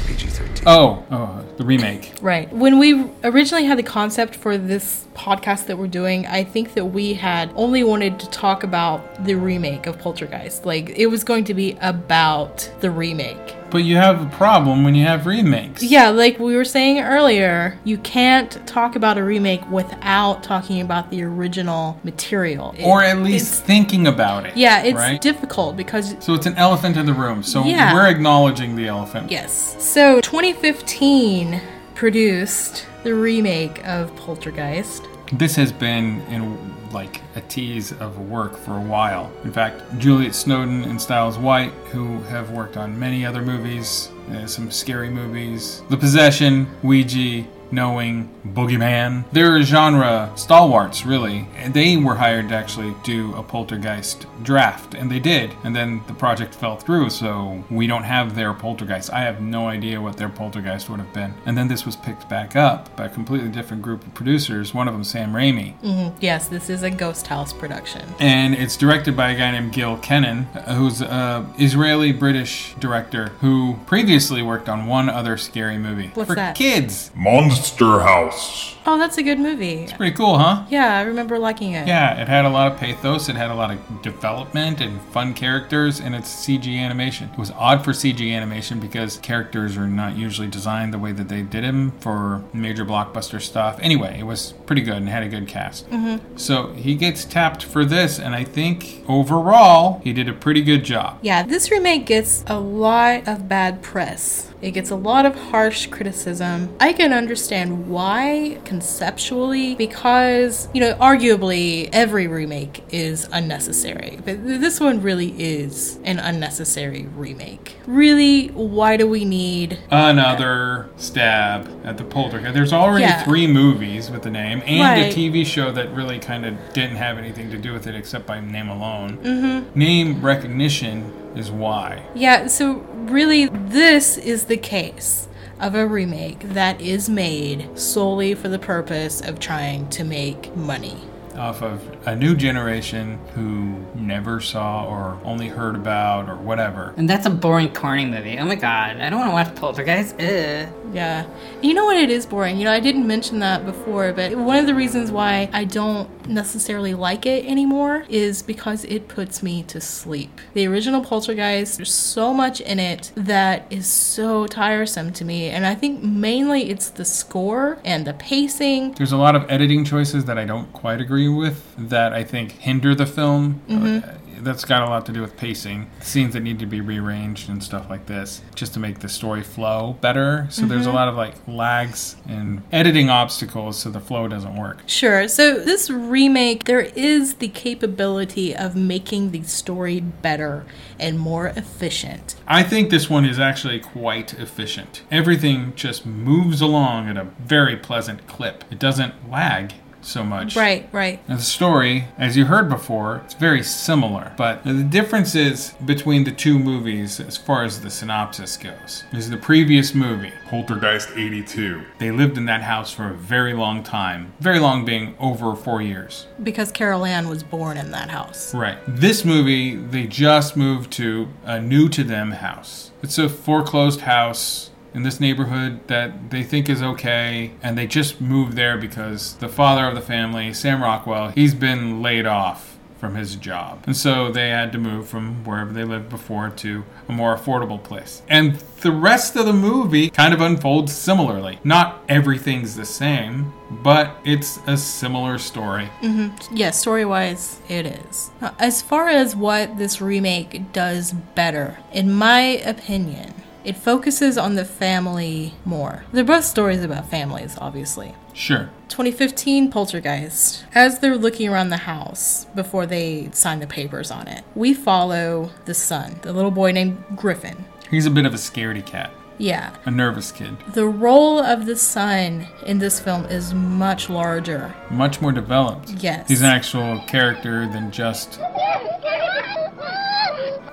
PG-13. 0.07 0.63
Oh, 0.67 1.05
oh, 1.11 1.45
the 1.57 1.65
remake. 1.65 2.15
Right. 2.21 2.53
When 2.53 2.79
we 2.79 3.11
originally 3.23 3.65
had 3.65 3.79
the 3.79 3.83
concept 3.83 4.35
for 4.35 4.59
this 4.59 5.07
podcast 5.15 5.67
that 5.67 5.79
we're 5.79 5.87
doing, 5.87 6.27
I 6.27 6.45
think 6.45 6.75
that 6.75 6.87
we 6.87 7.15
had 7.15 7.53
only 7.55 7.85
wanted 7.85 8.19
to 8.21 8.29
talk 8.31 8.63
about 8.65 9.25
the 9.25 9.35
remake 9.35 9.87
of 9.87 9.99
Poltergeist. 9.99 10.65
Like, 10.67 10.91
it 10.91 11.07
was 11.07 11.25
going 11.25 11.45
to 11.45 11.55
be 11.55 11.77
about 11.81 12.71
the 12.81 12.91
remake. 12.91 13.57
But 13.71 13.85
you 13.85 13.97
have 13.97 14.21
a 14.21 14.27
problem 14.37 14.85
when 14.85 14.95
you 14.95 15.07
have 15.07 15.25
remakes. 15.27 15.83
Yeah, 15.83 16.11
like 16.11 16.39
we 16.39 16.57
were 16.57 16.65
saying 16.65 17.01
earlier, 17.01 17.79
you 17.85 17.97
can't 17.99 18.51
talk 18.67 18.97
about 18.97 19.17
a 19.17 19.25
remake 19.25 19.67
without 19.71 20.43
talking 20.43 20.83
about 20.83 21.11
the 21.11 21.23
original 21.23 21.99
material. 22.05 22.75
It- 22.77 22.85
Or 22.85 23.03
at 23.03 23.19
least 23.19 23.63
thinking 23.65 24.07
about 24.07 24.45
it. 24.45 24.57
yeah, 24.59 24.83
it's 24.83 24.99
right? 24.99 25.19
difficult 25.21 25.77
because 25.79 26.15
So 26.21 26.35
it's 26.35 26.45
an 26.45 26.55
elephant 26.59 26.99
in 26.99 27.07
the 27.07 27.15
room. 27.15 27.43
So 27.43 27.65
Yeah. 27.65 27.95
we're 27.95 28.09
acknowledging 28.09 28.77
the 28.77 28.89
elephant. 28.89 29.31
Yes. 29.31 29.75
So 29.79 30.21
2015 30.21 31.61
produced 31.95 32.87
the 33.03 33.15
remake 33.15 33.85
of 33.87 34.15
Poltergeist. 34.17 35.09
This 35.33 35.57
has 35.57 35.73
been 35.73 36.21
in 36.23 36.73
like 36.93 37.23
a 37.37 37.41
tease 37.41 37.93
of 37.93 38.29
work 38.29 38.57
for 38.57 38.77
a 38.77 38.81
while. 38.83 39.33
In 39.45 39.53
fact, 39.53 39.83
Juliet 39.99 40.35
Snowden 40.35 40.85
and 40.85 41.01
Stiles 41.01 41.39
White, 41.39 41.73
who 41.91 42.19
have 42.25 42.51
worked 42.51 42.77
on 42.77 42.99
many 42.99 43.25
other 43.25 43.41
movies, 43.41 44.11
uh, 44.31 44.47
some 44.47 44.71
scary 44.71 45.09
movies, 45.09 45.83
The 45.89 45.97
Possession, 45.97 46.69
Ouija, 46.83 47.45
Knowing, 47.73 48.29
Boogeyman, 48.47 49.25
they're 49.33 49.63
genre 49.63 50.31
stalwarts, 50.37 51.07
really. 51.07 51.49
And 51.57 51.73
they 51.73 51.97
were 51.97 52.15
hired 52.17 52.51
to 52.51 52.55
actually 52.55 52.95
do 53.03 53.35
a 53.35 53.43
poltergeist 53.43 54.27
draft, 54.43 54.95
and 54.95 55.11
they 55.11 55.19
did. 55.19 55.55
And 55.65 55.75
then 55.75 56.03
the 56.07 56.13
project 56.13 56.55
fell 56.55 56.77
through, 56.77 57.09
so 57.11 57.65
we 57.71 57.87
don't 57.87 58.03
have 58.03 58.35
their 58.35 58.53
poltergeist. 58.53 59.11
I 59.13 59.21
have 59.23 59.41
no 59.41 59.69
idea 59.69 60.01
what 60.01 60.19
their 60.19 60.29
poltergeist 60.29 60.91
would 60.91 61.01
have 61.01 61.13
been. 61.15 61.33
And 61.47 61.57
then 61.57 61.69
this 61.69 61.87
was 61.87 61.97
picked 61.97 62.29
back 62.29 62.57
up 62.57 62.95
by 62.97 63.07
a 63.07 63.09
completely 63.09 63.49
different 63.49 63.83
group 63.83 64.07
of 64.07 64.13
producers, 64.13 64.75
one 64.75 64.87
of 64.87 64.93
them 64.95 65.03
Sam 65.05 65.33
Raimi. 65.33 65.73
hmm 65.77 66.09
Yes, 66.21 66.49
this 66.49 66.69
is 66.69 66.83
a 66.83 66.91
Ghost 66.91 67.27
House 67.27 67.53
production. 67.55 68.03
And 68.21 68.55
it's 68.55 68.77
directed 68.77 69.17
by 69.17 69.31
a 69.31 69.37
guy 69.39 69.51
named 69.51 69.73
Gil 69.73 69.97
Kenan, 69.99 70.43
who's 70.69 71.01
a 71.01 71.47
Israeli 71.59 72.13
British 72.13 72.75
director 72.79 73.29
who 73.41 73.79
previously 73.87 74.43
worked 74.43 74.69
on 74.69 74.87
one 74.87 75.09
other 75.09 75.37
scary 75.39 75.79
movie 75.79 76.11
What's 76.15 76.29
for 76.29 76.37
that? 76.37 76.55
kids. 76.55 77.11
Monster 77.15 77.62
House. 77.71 78.71
Oh, 78.85 78.99
that's 78.99 79.17
a 79.17 79.23
good 79.23 79.39
movie. 79.39 79.75
It's 79.85 79.93
pretty 79.93 80.17
cool, 80.17 80.39
huh? 80.39 80.65
Yeah, 80.69 80.97
I 80.99 81.03
remember 81.03 81.39
liking 81.39 81.73
it. 81.73 81.87
Yeah, 81.87 82.21
it 82.21 82.27
had 82.27 82.45
a 82.45 82.49
lot 82.49 82.73
of 82.73 82.79
pathos, 82.79 83.29
it 83.29 83.37
had 83.37 83.53
a 83.53 83.55
lot 83.55 83.71
of 83.71 84.03
development 84.03 84.81
and 84.81 85.01
fun 85.13 85.35
characters, 85.35 86.01
and 86.01 86.17
it's 86.17 86.29
CG 86.29 86.77
animation. 86.77 87.31
It 87.33 87.39
was 87.39 87.53
odd 87.53 87.85
for 87.85 87.93
CG 87.93 88.33
animation 88.35 88.81
because 88.81 89.19
characters 89.19 89.77
are 89.77 89.87
not 89.87 90.17
usually 90.17 90.49
designed 90.49 90.93
the 90.93 90.99
way 90.99 91.13
that 91.13 91.29
they 91.29 91.43
did 91.43 91.63
them 91.63 91.93
for 92.01 92.43
major 92.53 92.85
blockbuster 92.85 93.41
stuff. 93.41 93.79
Anyway, 93.81 94.17
it 94.19 94.25
was 94.25 94.55
pretty 94.67 94.83
good 94.83 94.97
and 94.97 95.09
had 95.09 95.23
a 95.23 95.29
good 95.29 95.47
cast. 95.47 95.89
Mhm. 95.89 96.21
So 96.35 96.73
he 96.73 96.97
gets 96.97 97.25
tapped 97.25 97.63
for 97.63 97.85
this, 97.85 98.19
and 98.19 98.35
I 98.35 98.43
think 98.43 99.05
overall 99.09 100.01
he 100.03 100.13
did 100.13 100.29
a 100.29 100.33
pretty 100.33 100.63
good 100.63 100.85
job. 100.85 101.19
Yeah, 101.23 101.45
this 101.45 101.71
remake 101.71 102.05
gets 102.05 102.43
a 102.49 102.59
lot 102.59 103.29
of 103.29 103.49
bad 103.49 103.81
press. 103.81 104.49
It 104.63 104.71
gets 104.71 104.91
a 104.91 104.97
lot 104.97 105.27
of 105.27 105.35
harsh 105.35 105.87
criticism. 105.89 106.69
I 106.79 106.93
can 106.93 107.13
understand 107.13 107.89
why 107.89 108.59
conceptually, 108.65 109.75
because, 109.75 110.69
you 110.73 110.81
know, 110.81 110.95
arguably 110.95 111.89
every 111.93 112.29
remake 112.29 112.85
is 112.91 113.29
unnecessary. 113.33 114.21
But 114.25 114.45
this 114.45 114.79
one 114.79 115.03
really 115.03 115.35
is 115.37 115.99
an 116.05 116.21
unnecessary 116.21 117.09
remake. 117.17 117.77
Really, 117.89 118.49
why 118.49 118.97
do 118.97 119.09
we 119.09 119.25
need. 119.25 119.79
Another 119.91 120.89
stab 120.97 121.69
at 121.85 121.99
the 121.99 122.05
poltergeist. 122.05 122.55
There's 122.55 122.73
already 122.73 123.03
Yeah. 123.05 123.25
three 123.25 123.49
movies 123.49 124.11
with 124.11 124.23
the 124.23 124.31
name 124.31 124.63
and 124.65 124.81
Right. 124.81 125.11
a 125.11 125.13
TV 125.13 125.45
show 125.45 125.73
that 125.73 125.93
really 125.93 126.21
kind 126.21 126.47
of 126.47 126.55
didn't 126.73 126.97
have 126.97 127.19
anything 127.19 127.51
to 127.51 127.59
do 127.59 127.73
with 127.73 127.89
it 127.89 127.97
except 127.97 128.27
by 128.27 128.39
name 128.39 128.69
alone. 128.69 129.19
Mhm. 129.25 129.65
Name 129.75 130.21
recognition 130.23 131.13
is 131.37 131.51
why. 131.51 132.07
Yeah, 132.15 132.47
so 132.47 132.75
really, 132.75 133.47
this 133.47 134.19
is 134.19 134.45
the 134.45 134.57
case 134.57 135.29
of 135.61 135.75
a 135.75 135.87
remake 135.87 136.41
that 136.41 136.81
is 136.81 137.09
made 137.09 137.79
solely 137.79 138.35
for 138.35 138.49
the 138.49 138.59
purpose 138.59 139.21
of 139.21 139.39
trying 139.39 139.89
to 139.91 140.05
make 140.05 140.55
money. 140.57 140.97
Off 141.37 141.63
of 141.63 141.83
a 142.07 142.15
new 142.15 142.35
generation 142.35 143.19
who 143.35 143.77
never 143.95 144.41
saw 144.41 144.87
or 144.87 145.19
only 145.25 145.49
heard 145.49 145.75
about 145.75 146.29
or 146.29 146.37
whatever. 146.37 146.93
And 146.97 147.09
that's 147.09 147.27
a 147.27 147.31
boring, 147.31 147.73
corny 147.73 148.07
movie. 148.07 148.39
Oh 148.39 148.45
my 148.45 148.55
god, 148.55 148.99
I 148.99 149.11
don't 149.11 149.21
want 149.21 149.31
to 149.31 149.35
watch 149.35 149.55
Poltergeist. 149.61 150.15
Ugh. 150.21 150.69
Yeah. 150.93 151.27
You 151.63 151.73
know 151.73 151.87
what? 151.87 151.97
It 151.97 152.11
is 152.11 152.27
boring. 152.27 152.59
You 152.59 152.65
know, 152.65 152.73
I 152.73 152.81
didn't 152.81 153.07
mention 153.07 153.39
that 153.39 153.65
before, 153.65 154.13
but 154.13 154.37
one 154.37 154.59
of 154.59 154.67
the 154.67 154.75
reasons 154.75 155.11
why 155.11 155.49
I 155.53 155.65
don't 155.65 156.09
necessarily 156.29 156.95
like 156.95 157.25
it 157.25 157.47
anymore 157.47 158.05
is 158.09 158.43
because 158.43 158.85
it 158.85 159.09
puts 159.09 159.43
me 159.43 159.63
to 159.65 159.81
sleep. 159.81 160.41
The 160.55 160.67
original 160.67 161.03
Poltergeist, 161.03 161.79
there's 161.79 161.95
so 161.95 162.35
much 162.35 162.61
in 162.61 162.79
it 162.79 163.11
that 163.17 163.67
is 163.71 163.87
so 163.87 164.47
tiresome 164.47 165.13
to 165.15 165.25
me. 165.25 165.49
And 165.49 165.67
I 165.67 165.75
think 165.75 166.03
mainly 166.03 166.71
it's 166.71 166.91
the 166.91 167.05
score 167.05 167.79
and 167.85 168.07
the 168.07 168.15
pacing. 168.15 168.93
There's 168.93 169.13
a 169.13 169.17
lot 169.17 169.35
of 169.35 169.51
editing 169.51 169.85
choices 169.85 170.27
that 170.27 170.37
I 170.39 170.45
don't 170.45 170.71
quite 170.73 171.01
agree 171.01 171.22
with 171.29 171.75
that 171.77 172.13
I 172.13 172.25
think 172.25 172.53
hinder 172.53 172.95
the 172.95 173.07
film. 173.07 173.61
Mhm. 173.69 174.03
Uh, 174.09 174.13
that's 174.43 174.65
got 174.65 174.83
a 174.83 174.87
lot 174.87 175.07
to 175.07 175.13
do 175.13 175.21
with 175.21 175.37
pacing. 175.37 175.87
Scenes 176.01 176.33
that 176.35 176.41
need 176.41 176.59
to 176.59 176.67
be 176.67 176.81
rearranged 176.81 177.49
and 177.49 177.63
stuff 177.63 177.89
like 177.89 178.07
this 178.07 178.43
just 178.57 178.75
to 178.75 178.81
make 178.81 178.99
the 178.99 179.09
story 179.09 179.43
flow 179.43 179.97
better. 180.01 180.49
So 180.51 180.67
there's 180.67 180.87
a 180.87 180.91
lot 180.91 181.07
of 181.07 181.15
like 181.15 181.35
lags 181.47 182.17
and 182.29 182.63
editing 182.73 183.09
obstacles 183.09 183.79
so 183.79 183.89
the 183.91 184.01
flow 184.01 184.27
doesn't 184.27 184.57
work. 184.57 184.83
Sure. 184.87 185.29
So 185.29 185.61
this 185.61 185.89
remake, 185.91 186.65
there 186.65 186.81
is 186.97 187.35
the 187.35 187.49
capability 187.49 188.55
of 188.57 188.75
making 188.75 189.31
the 189.31 189.43
story 189.45 190.01
better 190.01 190.65
and 190.99 191.21
more 191.21 191.49
efficient. 191.49 192.35
I 192.49 192.65
think 192.65 192.91
this 192.91 193.09
one 193.09 193.25
is 193.25 193.39
actually 193.39 193.79
quite 193.79 194.35
efficient. 194.35 195.03
Everything 195.11 195.73
just 195.77 196.05
moves 196.05 196.61
along 196.61 197.09
at 197.09 197.17
a 197.17 197.29
very 197.45 197.77
pleasant 197.77 198.27
clip. 198.27 198.65
It 198.73 198.81
doesn't 198.81 199.31
lag 199.31 199.75
so 200.05 200.25
much. 200.25 200.57
Right, 200.57 200.89
right. 200.93 201.27
Now, 201.29 201.37
the 201.37 201.43
story, 201.43 202.07
as 202.19 202.37
you 202.37 202.47
heard 202.47 202.69
before, 202.69 203.23
it's 203.25 203.35
very 203.35 203.63
similar, 203.63 204.33
but 204.37 204.65
the 204.65 204.83
differences 204.83 205.75
between 205.85 206.25
the 206.25 206.33
two 206.33 206.59
movies, 206.59 207.21
as 207.21 207.37
far 207.37 207.65
as 207.65 207.81
the 207.81 207.91
synopsis 207.91 208.57
goes, 208.57 209.05
is 209.13 209.31
the 209.31 209.37
previous 209.37 209.95
movie, 209.95 210.33
Poltergeist 210.49 211.11
82. 211.17 211.83
They 211.99 212.11
lived 212.11 212.37
in 212.37 212.47
that 212.47 212.63
house 212.63 212.93
for 212.93 213.09
a 213.09 213.15
very 213.15 213.55
long 213.55 213.83
time, 213.83 214.33
very 214.41 214.59
long 214.59 214.85
being 214.85 215.15
over 215.19 215.55
four 215.55 215.81
years. 215.83 216.27
Because 216.43 216.73
Carol 216.73 217.05
Anne 217.05 217.29
was 217.29 217.43
born 217.43 217.77
in 217.77 217.91
that 217.93 218.11
house. 218.11 218.55
Right. 218.55 218.79
This 218.87 219.25
movie, 219.25 219.77
they 219.77 220.07
just 220.07 220.57
moved 220.57 220.91
to 220.93 221.29
a 221.45 221.61
new 221.61 221.89
to 221.91 222.05
them 222.05 222.33
house. 222.33 222.91
It's 223.03 223.19
a 223.19 223.29
foreclosed 223.29 224.03
house 224.03 224.71
in 224.95 225.03
this 225.03 225.21
neighborhood 225.21 225.87
that 225.89 226.31
they 226.31 226.43
think 226.43 226.69
is 226.69 226.83
okay, 226.83 227.53
and 227.63 227.77
they 227.79 227.87
just 227.87 228.21
moved 228.21 228.55
there 228.57 228.77
because 228.77 229.35
the 229.37 229.49
father 229.49 229.87
of 229.87 229.95
the 229.95 230.01
family, 230.01 230.53
Sam 230.53 230.83
Rockwell, 230.83 231.31
he's 231.31 231.55
been 231.55 232.03
laid 232.03 232.27
off 232.27 232.73
from 233.03 233.17
his 233.17 233.35
job. 233.35 233.83
And 233.85 233.97
so 233.97 234.31
they 234.31 234.51
had 234.51 234.71
to 234.71 234.79
move 234.79 235.09
from 235.09 235.45
wherever 235.45 235.73
they 235.73 235.83
lived 235.83 236.09
before 236.09 236.51
to 236.51 236.85
a 237.09 237.13
more 237.13 237.37
affordable 237.37 237.83
place. 237.83 238.23
And 238.29 238.55
the 238.83 238.93
rest 238.93 239.35
of 239.35 239.45
the 239.45 239.53
movie 239.53 240.09
kind 240.09 240.33
of 240.33 240.41
unfolds 240.41 240.93
similarly. 240.93 241.59
Not 241.65 242.05
everything's 242.09 242.77
the 242.77 242.85
same, 242.85 243.53
but 243.83 244.17
it's 244.25 244.61
a 244.69 244.77
similar 244.77 245.39
story. 245.39 245.87
hmm 245.99 246.29
Yeah, 246.53 246.71
story 246.71 247.05
wise, 247.05 247.59
it 247.69 247.87
is. 247.87 248.31
As 248.61 248.83
far 248.83 249.09
as 249.09 249.35
what 249.35 249.79
this 249.79 250.01
remake 250.01 250.73
does 250.73 251.13
better, 251.13 251.79
in 251.93 252.13
my 252.13 252.39
opinion, 252.41 253.35
it 253.65 253.77
focuses 253.77 254.37
on 254.37 254.55
the 254.55 254.65
family 254.65 255.55
more. 255.65 256.05
They're 256.13 256.25
both 256.25 256.45
stories 256.45 256.83
about 256.83 257.09
families, 257.09 257.57
obviously. 257.61 258.15
Sure. 258.33 258.71
2015 258.89 259.71
Poltergeist. 259.71 260.65
As 260.75 260.99
they're 260.99 261.17
looking 261.17 261.49
around 261.49 261.71
the 261.71 261.79
house 261.79 262.47
before 262.55 262.87
they 262.87 263.31
sign 263.33 263.61
the 263.61 263.67
papers 263.67 264.11
on 264.11 264.29
it, 264.29 264.45
we 264.55 264.75
follow 264.75 265.51
the 265.65 265.75
son, 265.75 266.19
the 266.23 266.33
little 266.33 266.51
boy 266.51 266.73
named 266.73 267.03
Griffin. 267.15 267.65
He's 267.91 268.07
a 268.07 268.11
bit 268.11 268.27
of 268.27 268.35
a 268.35 268.39
scaredy 268.39 268.85
cat. 268.85 269.11
Yeah. 269.39 269.75
A 269.87 269.91
nervous 269.91 270.31
kid. 270.31 270.57
The 270.73 270.87
role 270.87 271.41
of 271.41 271.67
the 271.67 271.77
son 271.77 272.47
in 272.65 272.79
this 272.79 273.01
film 273.01 273.25
is 273.27 273.53
much 273.53 274.09
larger. 274.09 274.75
Much 274.91 275.21
more 275.21 275.33
developed. 275.33 275.91
Yes. 275.91 276.29
He's 276.29 276.43
an 276.43 276.47
actual 276.47 277.01
character 277.09 277.67
than 277.67 277.91
just 277.91 278.39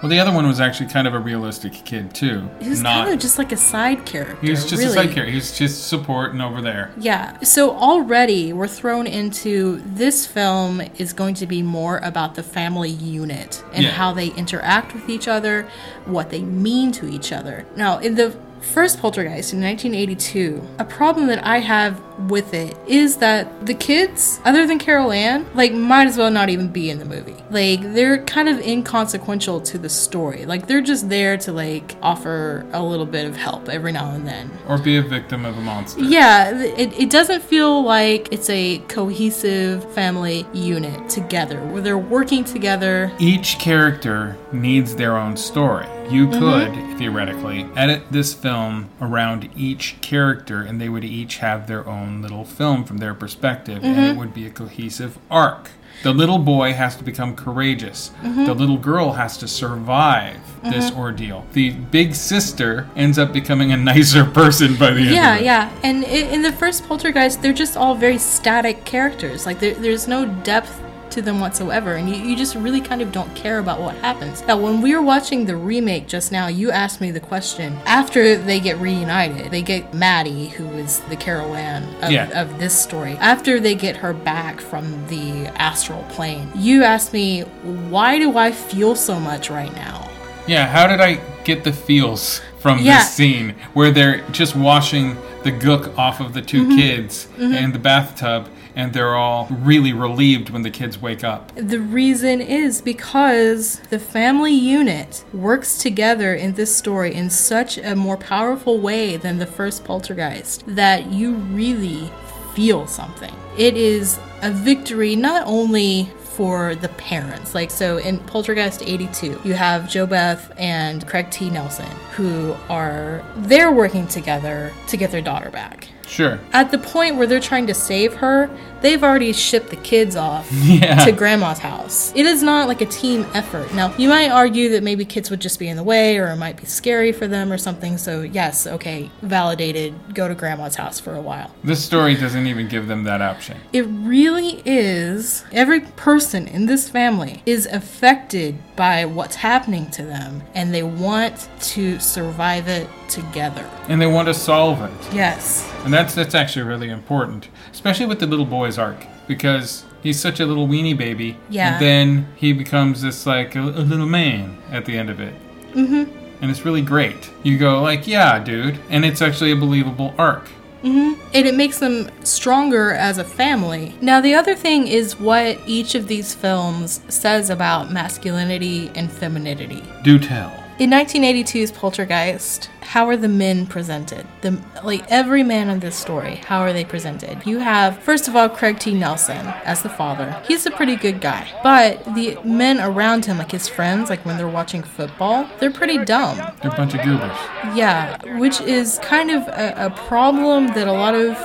Well, 0.02 0.10
the 0.10 0.20
other 0.20 0.32
one 0.32 0.47
was 0.47 0.60
actually 0.62 0.89
kind 0.89 1.08
of 1.08 1.14
a 1.14 1.20
realistic 1.20 1.74
kid 1.74 2.14
too. 2.14 2.50
He 2.62 2.70
was 2.70 2.82
Not 2.82 3.04
kind 3.06 3.14
of 3.14 3.20
just 3.20 3.38
like 3.38 3.52
a 3.52 3.58
side 3.58 4.06
character. 4.06 4.38
he 4.41 4.50
was 4.50 4.62
just 4.66 4.82
really. 4.82 4.86
a 4.86 4.93
side 4.93 5.12
character. 5.14 5.26
He 5.32 5.36
was 5.36 5.58
just 5.58 5.88
supporting 5.89 6.39
over 6.39 6.62
there. 6.62 6.91
Yeah. 6.97 7.38
So 7.41 7.72
already 7.72 8.54
we're 8.54 8.68
thrown 8.68 9.08
into 9.08 9.82
this 9.86 10.26
film 10.26 10.82
is 10.97 11.12
going 11.12 11.34
to 11.36 11.45
be 11.47 11.62
more 11.62 11.97
about 11.97 12.36
the 12.36 12.43
family 12.43 12.89
unit 12.91 13.62
and 13.74 13.84
Yeah. 13.84 13.91
how 13.91 14.14
they 14.14 14.28
interact 14.30 14.93
with 14.93 15.10
each 15.10 15.28
other, 15.28 15.68
what 16.06 16.30
they 16.30 16.41
mean 16.41 16.91
to 16.93 17.08
each 17.10 17.32
other. 17.34 17.66
Now, 17.76 17.97
in 18.00 18.16
the 18.16 18.36
first 18.62 18.99
Poltergeist 18.99 19.53
in 19.53 19.62
1982, 19.62 20.62
a 20.80 20.86
problem 20.86 21.28
that 21.28 21.45
I 21.45 21.60
have 21.60 22.01
with 22.30 22.53
it 22.53 22.78
is 22.88 23.18
that 23.18 23.66
the 23.66 23.74
kids, 23.74 24.39
other 24.43 24.68
than 24.68 24.80
Carol 24.80 25.12
Anne, 25.12 25.45
like 25.53 25.74
might 25.74 26.07
as 26.07 26.18
well 26.18 26.32
not 26.32 26.49
even 26.49 26.68
be 26.68 26.89
in 26.89 26.99
the 26.99 27.05
movie. 27.05 27.36
Like 27.49 27.82
they're 27.93 28.24
kind 28.26 28.49
of 28.49 28.60
inconsequential 28.60 29.62
to 29.62 29.78
the 29.78 29.89
story. 29.89 30.45
Like 30.45 30.68
they're 30.68 30.82
just 30.82 31.10
there 31.10 31.38
to 31.38 31.51
like 31.51 31.95
offer 32.01 32.66
a 32.74 32.84
little 32.84 33.05
bit 33.05 33.26
of 33.26 33.38
help 33.38 33.70
every 33.70 33.91
now 33.91 34.12
and 34.12 34.28
then. 34.28 34.51
Or 34.68 34.78
be 34.78 34.97
a 34.97 35.01
victim 35.01 35.45
of 35.45 35.57
a 35.57 35.62
monster. 35.62 36.01
Yeah, 36.01 36.60
it, 36.60 36.97
it 36.99 37.10
doesn't 37.10 37.41
feel 37.41 37.84
like 37.84 38.32
it's 38.32 38.49
a 38.49 38.80
cohesive 38.88 39.91
family 39.93 40.45
unit 40.53 41.10
together 41.10 41.60
where 41.68 41.82
they're 41.82 41.97
working 41.97 42.43
together. 42.43 43.12
Each 43.20 43.57
character 43.60 44.38
needs 44.51 44.95
their 44.95 45.18
own 45.18 45.38
story. 45.38 45.88
You 46.10 46.28
Mhm. 46.28 46.39
could, 46.39 46.97
theoretically, 46.97 47.68
edit 47.76 48.03
this 48.12 48.34
film 48.34 48.89
around 49.01 49.49
each 49.55 49.95
character 50.01 50.62
and 50.62 50.80
they 50.82 50.89
would 50.89 51.03
each 51.03 51.38
have 51.38 51.68
their 51.68 51.88
own 51.88 52.22
little 52.22 52.43
film 52.45 52.84
from 52.84 52.97
their 52.97 53.14
perspective 53.14 53.80
and 53.84 53.97
it 53.97 54.14
Mhm. 54.16 54.18
would 54.18 54.34
be 54.34 54.45
a 54.45 54.49
cohesive 54.49 55.18
arc. 55.30 55.70
The 56.01 56.14
little 56.14 56.39
boy 56.39 56.74
has 56.74 56.95
to 56.95 57.03
become 57.03 57.36
courageous. 57.36 58.12
Mhm. 58.24 58.45
The 58.45 58.53
little 58.53 58.78
girl 58.78 59.14
has 59.14 59.36
to 59.38 59.47
survive 59.49 60.38
this 60.64 60.91
Mhm. 60.91 60.97
ordeal. 60.97 61.45
The 61.53 61.72
big 61.72 62.16
sister 62.16 62.88
ends 62.95 63.20
up 63.20 63.34
becoming 63.34 63.72
a 63.74 63.78
nicer 63.78 64.24
person 64.41 64.76
by 64.76 64.91
the 64.91 65.01
end 65.01 65.12
Yeah, 65.12 65.38
yeah. 65.38 65.70
And 65.84 66.03
in 66.05 66.41
the 66.41 66.53
first 66.53 66.88
Poltergeist, 66.88 67.41
they're 67.41 67.51
just 67.53 67.76
all 67.76 67.95
very 67.95 68.18
static 68.18 68.86
characters. 68.86 69.45
Like, 69.45 69.60
there, 69.60 69.74
there's 69.74 70.07
no 70.07 70.26
depth 70.26 70.82
to 71.12 71.22
them 71.22 71.39
whatsoever. 71.39 71.95
And 71.95 72.10
you, 72.10 72.16
you 72.16 72.36
just 72.36 72.55
really 72.55 72.82
kind 72.82 73.01
of 73.01 73.12
don't 73.12 73.34
care 73.36 73.60
about 73.60 73.80
what 73.82 73.95
happens. 73.97 74.43
Now, 74.47 74.57
when 74.57 74.82
we 74.82 74.95
were 74.95 75.01
watching 75.01 75.45
the 75.45 75.55
remake 75.55 76.07
just 76.07 76.32
now, 76.32 76.47
you 76.47 76.72
asked 76.72 77.01
me 77.01 77.12
the 77.12 77.20
question 77.20 77.78
after 77.86 78.36
they 78.38 78.60
get 78.60 78.78
reunited, 78.78 79.51
they 79.51 79.62
get 79.62 79.93
Maddie, 79.93 80.47
who 80.47 80.68
is 80.74 80.99
the 81.10 81.16
Carol 81.16 81.55
Anne 81.55 81.84
of, 82.03 82.12
Yeah. 82.12 82.41
of 82.41 82.60
this 82.60 82.78
story, 82.80 83.14
after 83.20 83.60
they 83.60 83.76
get 83.76 83.97
her 83.97 84.14
back 84.14 84.60
from 84.62 85.07
the 85.07 85.47
astral 85.60 86.03
plane, 86.10 86.51
you 86.55 86.84
asked 86.84 87.14
me, 87.14 87.41
why 87.41 88.20
do 88.20 88.38
I 88.38 88.51
feel 88.51 88.95
so 88.95 89.20
much 89.20 89.49
right 89.49 89.74
now? 89.76 90.10
Yeah, 90.47 90.68
how 90.68 90.88
did 90.88 90.99
I 91.01 91.20
get 91.43 91.64
the 91.64 91.72
feels 91.74 92.41
from 92.60 92.80
Yeah. 92.80 92.99
this 92.99 93.12
scene 93.12 93.55
where 93.74 93.91
they're 93.91 94.22
just 94.32 94.55
washing 94.55 95.16
the 95.43 95.51
gook 95.51 95.97
off 95.97 96.20
of 96.20 96.34
the 96.34 96.41
2 96.41 96.66
Mhm. 96.66 96.76
kids 96.78 97.28
Mhm. 97.38 97.55
in 97.64 97.72
the 97.72 97.80
bathtub 97.80 98.47
and 98.76 98.93
they're 98.93 99.15
all 99.15 99.47
really 99.49 99.93
relieved 99.93 100.49
when 100.49 100.61
the 100.61 100.70
kids 100.70 101.01
wake 101.01 101.24
up? 101.24 101.51
The 101.55 101.80
reason 101.80 102.41
is 102.41 102.82
because 102.82 103.80
the 103.89 103.99
family 103.99 104.53
unit 104.53 105.24
works 105.34 105.78
together 105.78 106.34
in 106.34 106.53
this 106.53 106.76
story 106.76 107.13
in 107.13 107.30
such 107.30 107.78
a 107.78 107.95
more 107.95 108.17
powerful 108.17 108.80
way 108.80 109.17
than 109.17 109.38
the 109.38 109.45
first 109.45 109.84
poltergeist 109.84 110.63
that 110.67 111.11
you 111.11 111.34
really 111.34 112.11
feel 112.53 112.88
something. 112.88 113.34
It 113.57 113.78
is 113.78 114.20
a 114.41 114.51
victory 114.51 115.15
not 115.15 115.43
only 115.45 116.09
for 116.39 116.74
the 116.76 116.88
parents. 116.89 117.53
Like 117.53 117.70
so 117.70 117.97
in 117.97 118.17
Poltergeist 118.20 118.82
82, 118.82 119.41
you 119.43 119.53
have 119.55 119.84
JoBeth 119.84 120.53
and 120.57 121.05
Craig 121.05 121.30
T. 121.32 121.49
Nelson 121.49 121.86
who 122.13 122.55
are 122.70 123.24
they're 123.36 123.74
working 123.74 124.07
together 124.07 124.72
to 124.88 124.95
get 124.95 125.11
their 125.11 125.22
daughter 125.22 125.49
back. 125.49 125.89
Sure. 126.10 126.39
At 126.53 126.72
the 126.72 126.80
point 126.80 127.18
where 127.18 127.28
they're 127.28 127.39
trying 127.39 127.68
to 127.68 127.74
save 127.76 128.16
her, 128.16 128.49
they've 128.82 129.04
already 129.04 129.34
shipped 129.34 129.70
the 129.70 129.76
kids 129.78 130.16
off 130.16 130.50
Yeah. 130.54 131.04
to 131.06 131.12
grandma's 131.12 131.60
house. 131.60 132.14
It 132.16 132.26
is 132.26 132.42
not 132.44 132.68
like 132.68 132.82
a 132.82 132.86
team 132.86 133.26
effort. 133.34 133.74
Now, 133.74 133.94
you 133.98 134.10
might 134.10 134.30
argue 134.30 134.70
that 134.70 134.84
maybe 134.84 135.06
kids 135.06 135.30
would 135.30 135.42
just 135.42 135.60
be 135.60 135.68
in 135.68 135.78
the 135.78 135.84
way 135.84 136.18
or 136.18 136.28
it 136.28 136.36
might 136.38 136.58
be 136.58 136.66
scary 136.66 137.12
for 137.12 137.28
them 137.28 137.52
or 137.52 137.58
something. 137.58 137.98
So, 137.98 138.22
yes, 138.22 138.66
okay, 138.68 139.10
validated, 139.22 139.94
go 140.14 140.28
to 140.28 140.36
grandma's 140.36 140.76
house 140.76 141.00
for 141.00 141.16
a 141.16 141.22
while. 141.22 141.54
This 141.64 141.84
story 141.84 142.16
doesn't 142.16 142.48
even 142.48 142.68
give 142.68 142.88
them 142.88 143.04
that 143.06 143.22
option. 143.22 143.58
It 143.74 143.84
really 143.90 144.62
is. 144.66 145.44
Every 145.52 145.82
person 145.82 146.48
in 146.48 146.66
this 146.66 146.90
family 146.90 147.42
is 147.46 147.66
affected 147.68 148.58
by 148.76 149.06
what's 149.06 149.36
happening 149.36 149.90
to 149.92 150.04
them, 150.04 150.42
and 150.56 150.74
they 150.74 150.84
want 150.84 151.50
to 151.62 152.00
survive 152.00 152.68
it 152.68 152.88
together. 153.10 153.70
And 153.88 154.02
they 154.02 154.08
want 154.08 154.28
to 154.28 154.34
solve 154.34 154.82
it. 154.82 154.92
Yes. 155.14 155.70
And 155.84 155.94
that's 155.94 156.14
that's 156.16 156.36
actually 156.36 156.64
really 156.64 156.90
important, 156.90 157.48
especially 157.80 158.06
with 158.06 158.20
the 158.20 158.28
little 158.28 158.46
boy's 158.46 158.78
arc 158.78 158.98
because 159.26 159.86
he's 160.04 160.20
such 160.20 160.42
a 160.42 160.46
little 160.46 160.68
weenie 160.68 160.98
baby. 160.98 161.38
Yeah. 161.50 161.72
And 161.74 161.82
then 161.82 162.28
he 162.36 162.52
becomes 162.52 163.02
this 163.02 163.26
like 163.26 163.56
a, 163.56 163.62
a 163.62 163.84
little 163.88 164.06
man 164.06 164.58
at 164.70 164.84
the 164.84 164.98
end 164.98 165.10
of 165.10 165.22
it. 165.22 165.34
Mm 165.72 165.88
hmm. 165.88 166.18
And 166.42 166.52
it's 166.52 166.66
really 166.66 166.82
great. 166.82 167.32
You 167.44 167.58
go 167.58 167.82
like, 167.82 168.06
"Yeah, 168.06 168.38
dude." 168.40 168.80
And 168.90 169.06
it's 169.06 169.22
actually 169.22 169.52
a 169.52 169.56
believable 169.56 170.14
arc. 170.18 170.48
hmm 170.82 171.14
And 171.34 171.48
it 171.48 171.56
makes 171.56 171.80
them 171.80 172.10
stronger 172.24 172.92
as 172.92 173.18
a 173.18 173.24
family. 173.24 173.96
Now, 174.02 174.20
the 174.20 174.36
other 174.36 174.56
thing 174.56 174.88
is 174.88 175.18
what 175.18 175.58
each 175.66 175.96
of 175.96 176.08
these 176.08 176.36
films 176.36 177.02
says 177.08 177.50
about 177.50 177.92
masculinity 177.92 178.92
and 178.96 179.10
femininity. 179.10 179.84
Do 180.04 180.20
tell. 180.20 180.52
In 180.80 180.92
1982's 180.92 181.74
Poltergeist, 181.74 182.70
how 182.80 183.10
are 183.10 183.18
the 183.18 183.28
men 183.28 183.66
presented? 183.66 184.26
The 184.40 184.58
like 184.82 185.04
every 185.12 185.44
man 185.44 185.70
in 185.70 185.82
this 185.82 185.98
story, 185.98 186.36
how 186.36 186.62
are 186.62 186.72
they 186.72 186.86
presented? 186.86 187.46
You 187.46 187.60
have 187.60 188.00
first 188.00 188.30
of 188.30 188.36
all 188.38 188.48
Craig 188.48 188.80
T. 188.80 188.94
Nelson 188.94 189.46
as 189.66 189.82
the 189.82 189.90
father. 189.90 190.42
He's 190.48 190.66
a 190.66 190.72
pretty 190.72 190.96
good 190.96 191.20
guy, 191.20 191.52
but 191.64 192.06
the 192.16 192.40
men 192.46 192.80
around 192.80 193.26
him, 193.26 193.40
like 193.40 193.52
his 193.52 193.68
friends, 193.68 194.10
like 194.10 194.26
when 194.26 194.38
they're 194.38 194.48
watching 194.48 194.82
football, 194.82 195.50
they're 195.60 195.70
pretty 195.70 195.98
dumb. 196.06 196.38
They're 196.62 196.72
a 196.72 196.78
bunch 196.78 196.94
of 196.94 197.04
goobers. 197.04 197.38
Yeah, 197.76 198.40
which 198.40 198.62
is 198.62 199.00
kind 199.04 199.32
of 199.32 199.50
a, 199.50 199.88
a 199.88 199.90
problem 200.08 200.68
that 200.68 200.88
a 200.88 200.94
lot 200.94 201.14
of 201.14 201.36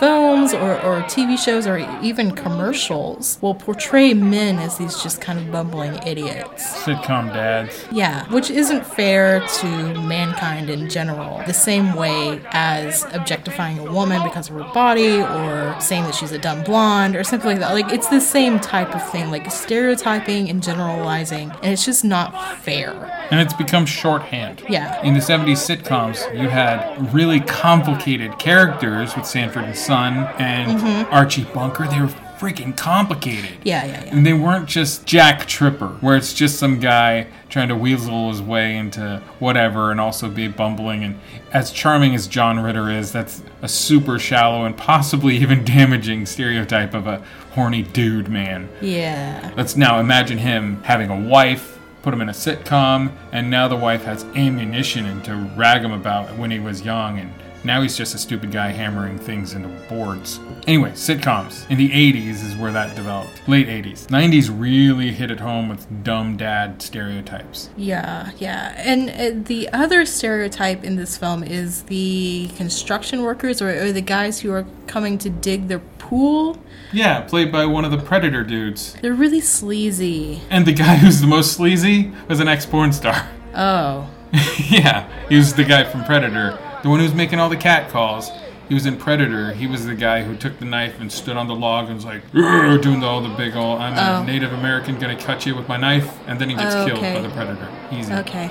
films 0.00 0.54
or, 0.54 0.80
or 0.80 1.02
TV 1.02 1.38
shows 1.38 1.66
or 1.66 1.76
even 2.02 2.30
commercials 2.30 3.38
will 3.42 3.54
portray 3.54 4.14
men 4.14 4.58
as 4.58 4.78
these 4.78 5.00
just 5.02 5.20
kind 5.20 5.38
of 5.38 5.52
bumbling 5.52 5.94
idiots. 6.06 6.82
Sitcom 6.84 7.30
dads. 7.34 7.84
Yeah, 7.92 8.26
which 8.32 8.48
isn't 8.48 8.86
fair 8.86 9.46
to 9.46 9.66
mankind 10.00 10.70
in 10.70 10.88
general. 10.88 11.42
The 11.46 11.52
same 11.52 11.94
way 11.94 12.40
as 12.52 13.04
objectifying 13.12 13.78
a 13.78 13.92
woman 13.92 14.22
because 14.22 14.48
of 14.48 14.54
her 14.54 14.72
body 14.72 15.20
or 15.20 15.78
saying 15.80 16.04
that 16.04 16.14
she's 16.14 16.32
a 16.32 16.38
dumb 16.38 16.64
blonde 16.64 17.14
or 17.14 17.22
something 17.22 17.50
like 17.50 17.58
that. 17.58 17.74
Like, 17.74 17.92
it's 17.92 18.08
the 18.08 18.20
same 18.22 18.58
type 18.58 18.94
of 18.94 19.06
thing, 19.10 19.30
like 19.30 19.50
stereotyping 19.52 20.48
and 20.48 20.62
generalizing, 20.62 21.50
and 21.62 21.74
it's 21.74 21.84
just 21.84 22.04
not 22.04 22.56
fair. 22.60 22.90
And 23.30 23.38
it's 23.38 23.52
become 23.52 23.84
shorthand. 23.84 24.62
Yeah. 24.66 25.02
In 25.02 25.12
the 25.12 25.20
70s 25.20 25.60
sitcoms, 25.60 26.18
you 26.40 26.48
had 26.48 27.12
really 27.12 27.40
complicated 27.40 28.38
characters 28.38 29.14
with 29.14 29.26
Sanford 29.26 29.64
and 29.64 29.76
Son 29.76 29.89
and 29.94 30.78
Mhm. 30.80 31.06
Archie 31.12 31.44
Bunker. 31.44 31.86
They 31.86 32.00
were 32.00 32.10
freaking 32.38 32.74
complicated. 32.74 33.50
Yeah, 33.64 33.84
yeah, 33.84 34.02
yeah. 34.06 34.10
And 34.16 34.24
they 34.24 34.32
weren't 34.32 34.66
just 34.66 35.04
Jack 35.04 35.46
Tripper, 35.46 35.88
where 36.00 36.16
it's 36.16 36.32
just 36.32 36.58
some 36.58 36.80
guy 36.80 37.26
trying 37.50 37.68
to 37.68 37.76
weasel 37.76 38.30
his 38.30 38.40
way 38.40 38.76
into 38.78 39.20
whatever 39.40 39.90
and 39.90 40.00
also 40.00 40.28
be 40.30 40.48
bumbling. 40.48 41.04
And 41.04 41.18
as 41.52 41.70
charming 41.70 42.14
as 42.14 42.26
John 42.26 42.58
Ritter 42.60 42.88
is, 42.90 43.12
that's 43.12 43.42
a 43.60 43.68
super 43.68 44.18
shallow 44.18 44.64
and 44.64 44.74
possibly 44.74 45.36
even 45.42 45.64
damaging 45.64 46.24
stereotype 46.24 46.94
of 46.94 47.06
a 47.06 47.20
horny 47.54 47.82
dude 47.82 48.28
man. 48.30 48.68
Yeah. 48.80 49.50
Let's 49.56 49.76
now 49.76 50.00
imagine 50.00 50.38
him 50.38 50.80
having 50.84 51.10
a 51.10 51.16
wife, 51.20 51.78
put 52.00 52.14
him 52.14 52.22
in 52.22 52.30
a 52.30 52.32
sitcom, 52.32 53.10
and 53.32 53.50
now 53.50 53.68
the 53.68 53.76
wife 53.76 54.04
has 54.04 54.24
ammunition 54.34 55.04
and 55.04 55.22
to 55.24 55.34
rag 55.56 55.82
him 55.82 55.92
about 55.92 56.34
when 56.38 56.50
he 56.50 56.58
was 56.58 56.82
young, 56.86 57.18
and 57.18 57.34
now 57.64 57.82
he's 57.82 57.96
just 57.96 58.14
a 58.14 58.18
stupid 58.18 58.50
guy 58.50 58.68
hammering 58.68 59.18
things 59.18 59.52
into 59.54 59.68
boards. 59.88 60.40
Anyway, 60.66 60.90
sitcoms. 60.92 61.68
In 61.70 61.78
the 61.78 61.90
80s 61.90 62.44
is 62.44 62.56
where 62.56 62.72
that 62.72 62.94
developed. 62.96 63.46
Late 63.48 63.68
80s. 63.68 64.06
90s 64.06 64.50
really 64.52 65.12
hit 65.12 65.30
it 65.30 65.40
home 65.40 65.68
with 65.68 66.04
dumb 66.04 66.36
dad 66.36 66.80
stereotypes. 66.80 67.70
Yeah, 67.76 68.30
yeah. 68.38 68.74
And 68.76 69.10
uh, 69.10 69.46
the 69.46 69.68
other 69.70 70.06
stereotype 70.06 70.84
in 70.84 70.96
this 70.96 71.16
film 71.16 71.42
is 71.42 71.82
the 71.84 72.50
construction 72.56 73.22
workers 73.22 73.60
or, 73.60 73.70
or 73.70 73.92
the 73.92 74.00
guys 74.00 74.40
who 74.40 74.52
are 74.52 74.66
coming 74.86 75.18
to 75.18 75.30
dig 75.30 75.68
their 75.68 75.80
pool. 75.98 76.58
Yeah, 76.92 77.20
played 77.20 77.52
by 77.52 77.66
one 77.66 77.84
of 77.84 77.90
the 77.90 77.98
Predator 77.98 78.42
dudes. 78.42 78.94
They're 79.00 79.12
really 79.14 79.40
sleazy. 79.40 80.42
And 80.50 80.66
the 80.66 80.72
guy 80.72 80.96
who's 80.96 81.20
the 81.20 81.26
most 81.26 81.52
sleazy 81.52 82.12
was 82.28 82.40
an 82.40 82.48
ex 82.48 82.66
porn 82.66 82.92
star. 82.92 83.28
Oh. 83.54 84.08
yeah, 84.70 85.08
he 85.28 85.36
was 85.36 85.54
the 85.54 85.64
guy 85.64 85.84
from 85.84 86.04
Predator, 86.04 86.58
the 86.82 86.88
one 86.88 87.00
who's 87.00 87.14
making 87.14 87.38
all 87.38 87.48
the 87.48 87.56
cat 87.56 87.90
calls. 87.90 88.30
He 88.68 88.74
was 88.74 88.86
in 88.86 88.96
Predator. 88.98 89.52
He 89.52 89.66
was 89.66 89.84
the 89.84 89.96
guy 89.96 90.22
who 90.22 90.36
took 90.36 90.58
the 90.60 90.64
knife 90.64 91.00
and 91.00 91.10
stood 91.10 91.36
on 91.36 91.48
the 91.48 91.54
log 91.56 91.86
and 91.86 91.96
was 91.96 92.04
like, 92.04 92.22
doing 92.32 93.02
all 93.02 93.20
the 93.20 93.28
big 93.30 93.56
old, 93.56 93.80
I'm 93.80 93.94
Oh. 93.98 94.22
a 94.22 94.24
Native 94.24 94.52
American, 94.52 94.96
gonna 94.98 95.16
cut 95.20 95.44
you 95.44 95.56
with 95.56 95.66
my 95.68 95.76
knife. 95.76 96.08
And 96.28 96.38
then 96.38 96.48
he 96.50 96.54
gets 96.54 96.74
Oh, 96.76 96.86
killed 96.86 97.00
by 97.00 97.20
the 97.20 97.28
Predator. 97.30 97.66
Easy. 97.90 98.12
Okay. 98.12 98.50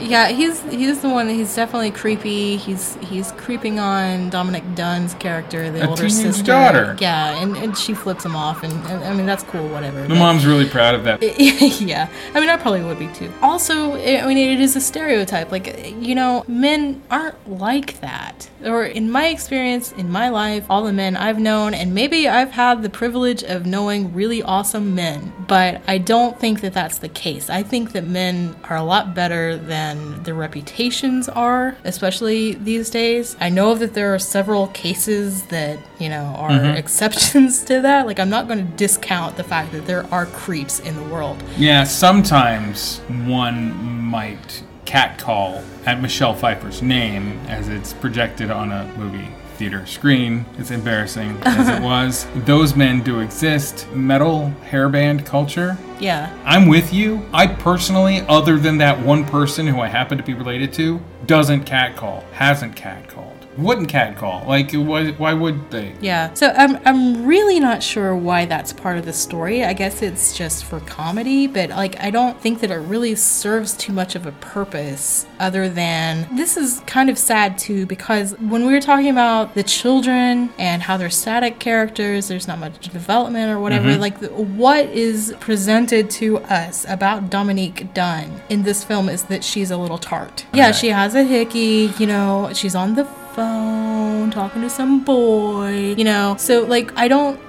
Yeah, 0.00 0.28
he's 0.28 0.60
he's 0.62 1.00
the 1.00 1.08
one. 1.08 1.28
He's 1.28 1.54
definitely 1.54 1.90
creepy. 1.90 2.56
He's 2.56 2.96
he's 2.96 3.30
creeping 3.32 3.78
on 3.78 4.30
Dominique 4.30 4.74
Dunne's 4.74 5.14
character, 5.14 5.70
the 5.70 5.84
A 5.84 5.88
older 5.88 6.08
sister. 6.08 6.42
daughter. 6.42 6.96
Yeah, 7.00 7.40
and, 7.40 7.56
and 7.56 7.76
she 7.76 7.94
flips 7.94 8.24
him 8.24 8.34
off, 8.34 8.62
and, 8.62 8.72
and 8.86 9.04
I 9.04 9.14
mean 9.14 9.26
that's 9.26 9.44
cool, 9.44 9.68
whatever. 9.68 10.02
The 10.06 10.14
mom's 10.14 10.44
really 10.46 10.68
proud 10.68 10.94
of 10.94 11.04
that. 11.04 11.22
yeah, 11.80 12.08
I 12.34 12.40
mean, 12.40 12.48
I 12.48 12.56
probably 12.56 12.82
would 12.82 12.98
be 12.98 13.08
too. 13.08 13.32
Also, 13.42 13.94
I 13.94 14.26
mean, 14.26 14.38
it 14.38 14.60
is 14.60 14.76
a 14.76 14.80
stereotype. 14.80 15.52
Like, 15.52 15.92
you 16.00 16.14
know, 16.14 16.44
men 16.48 17.02
aren't 17.10 17.48
like 17.48 18.00
that. 18.00 18.48
Or, 18.64 18.84
in 18.84 19.10
my 19.10 19.26
experience, 19.28 19.92
in 19.92 20.10
my 20.10 20.28
life, 20.28 20.64
all 20.70 20.84
the 20.84 20.92
men 20.92 21.16
I've 21.16 21.38
known, 21.40 21.74
and 21.74 21.94
maybe 21.94 22.28
I've 22.28 22.52
had 22.52 22.82
the 22.82 22.90
privilege 22.90 23.42
of 23.42 23.66
knowing 23.66 24.14
really 24.14 24.42
awesome 24.42 24.94
men, 24.94 25.32
but 25.48 25.82
I 25.88 25.98
don't 25.98 26.38
think 26.38 26.60
that 26.60 26.72
that's 26.72 26.98
the 26.98 27.08
case. 27.08 27.50
I 27.50 27.62
think 27.62 27.92
that 27.92 28.06
men 28.06 28.54
are 28.64 28.76
a 28.76 28.84
lot 28.84 29.14
better 29.14 29.56
than 29.56 29.81
their 30.24 30.34
reputations 30.34 31.28
are, 31.28 31.76
especially 31.84 32.54
these 32.54 32.90
days. 32.90 33.36
I 33.40 33.48
know 33.48 33.74
that 33.74 33.94
there 33.94 34.14
are 34.14 34.18
several 34.18 34.68
cases 34.68 35.42
that, 35.44 35.78
you 35.98 36.08
know, 36.08 36.34
are 36.38 36.50
Mhm. 36.50 36.76
exceptions 36.76 37.62
to 37.64 37.80
that. 37.80 38.06
Like, 38.06 38.18
I'm 38.20 38.30
not 38.30 38.46
going 38.48 38.58
to 38.66 38.72
discount 38.76 39.36
the 39.36 39.44
fact 39.44 39.72
that 39.72 39.86
there 39.86 40.04
are 40.10 40.26
creeps 40.26 40.78
in 40.80 40.94
the 40.96 41.02
world. 41.04 41.42
Yeah, 41.56 41.84
sometimes 41.84 43.00
one 43.26 43.74
might 44.02 44.62
catcall 44.84 45.62
at 45.86 46.00
Michelle 46.02 46.34
Pfeiffer's 46.34 46.82
name 46.82 47.40
as 47.48 47.68
it's 47.68 47.92
projected 47.92 48.50
on 48.50 48.70
a 48.72 48.86
movie 48.96 49.28
theater 49.52 49.86
screen. 49.86 50.44
It's 50.58 50.70
embarrassing 50.70 51.38
as 51.44 51.68
it 51.68 51.82
was. 51.82 52.26
Those 52.34 52.74
men 52.74 53.02
do 53.02 53.20
exist. 53.20 53.90
Metal 53.92 54.52
hairband 54.70 55.24
culture. 55.26 55.76
Yeah. 56.00 56.36
I'm 56.44 56.66
with 56.66 56.92
you. 56.92 57.22
I 57.32 57.46
personally, 57.46 58.22
other 58.28 58.58
than 58.58 58.78
that 58.78 58.98
one 59.00 59.24
person 59.24 59.66
who 59.66 59.80
I 59.80 59.88
happen 59.88 60.18
to 60.18 60.24
be 60.24 60.34
related 60.34 60.72
to, 60.74 61.00
doesn't 61.26 61.64
catcall, 61.64 62.24
hasn't 62.32 62.74
catcalled, 62.76 63.31
wouldn't 63.58 63.88
catcall. 63.88 64.44
Like, 64.46 64.72
why, 64.72 65.12
why 65.12 65.32
would 65.32 65.70
they? 65.70 65.94
Yeah. 66.00 66.32
So 66.34 66.52
I'm 66.56 66.78
I'm 66.84 67.24
really 67.26 67.60
not 67.60 67.82
sure 67.82 68.14
why 68.16 68.46
that's 68.46 68.72
part 68.72 68.96
of 68.98 69.04
the 69.04 69.12
story. 69.12 69.64
I 69.64 69.72
guess 69.72 70.02
it's 70.02 70.36
just 70.36 70.64
for 70.64 70.80
comedy, 70.80 71.46
but 71.46 71.70
like 71.70 71.98
I 72.00 72.10
don't 72.10 72.40
think 72.40 72.60
that 72.60 72.70
it 72.70 72.76
really 72.78 73.14
serves 73.14 73.74
too 73.76 73.92
much 73.92 74.14
of 74.14 74.26
a 74.26 74.32
purpose 74.32 75.26
other 75.38 75.68
than 75.68 76.28
this 76.36 76.56
is 76.56 76.80
kind 76.86 77.10
of 77.10 77.18
sad 77.18 77.58
too 77.58 77.86
because 77.86 78.32
when 78.38 78.66
we 78.66 78.72
were 78.72 78.80
talking 78.80 79.08
about 79.10 79.54
the 79.54 79.62
children 79.62 80.52
and 80.58 80.82
how 80.82 80.96
they're 80.96 81.10
static 81.10 81.58
characters, 81.58 82.28
there's 82.28 82.48
not 82.48 82.58
much 82.58 82.78
development 82.88 83.50
or 83.50 83.58
whatever. 83.60 83.88
Mhm. 83.88 83.98
Like 84.00 84.18
what 84.30 84.86
is 84.86 85.34
presented 85.40 86.10
to 86.10 86.38
us 86.38 86.86
about 86.88 87.28
Dominique 87.30 87.92
Dunne 87.94 88.40
in 88.48 88.62
this 88.62 88.82
film 88.84 89.08
is 89.08 89.24
that 89.24 89.44
she's 89.44 89.70
a 89.70 89.76
little 89.76 89.98
tart. 89.98 90.46
Yeah, 90.52 90.72
she 90.72 90.88
has 90.88 91.14
a 91.14 91.24
hickey, 91.24 91.92
you 91.98 92.06
know, 92.06 92.50
she's 92.54 92.74
on 92.74 92.94
the 92.94 93.04
phone 93.34 94.30
talking 94.30 94.62
to 94.62 94.70
some 94.70 95.04
boy, 95.04 95.94
you 95.96 96.04
know. 96.04 96.36
So 96.38 96.64
like 96.64 96.96
I 96.96 97.08
don't 97.08 97.40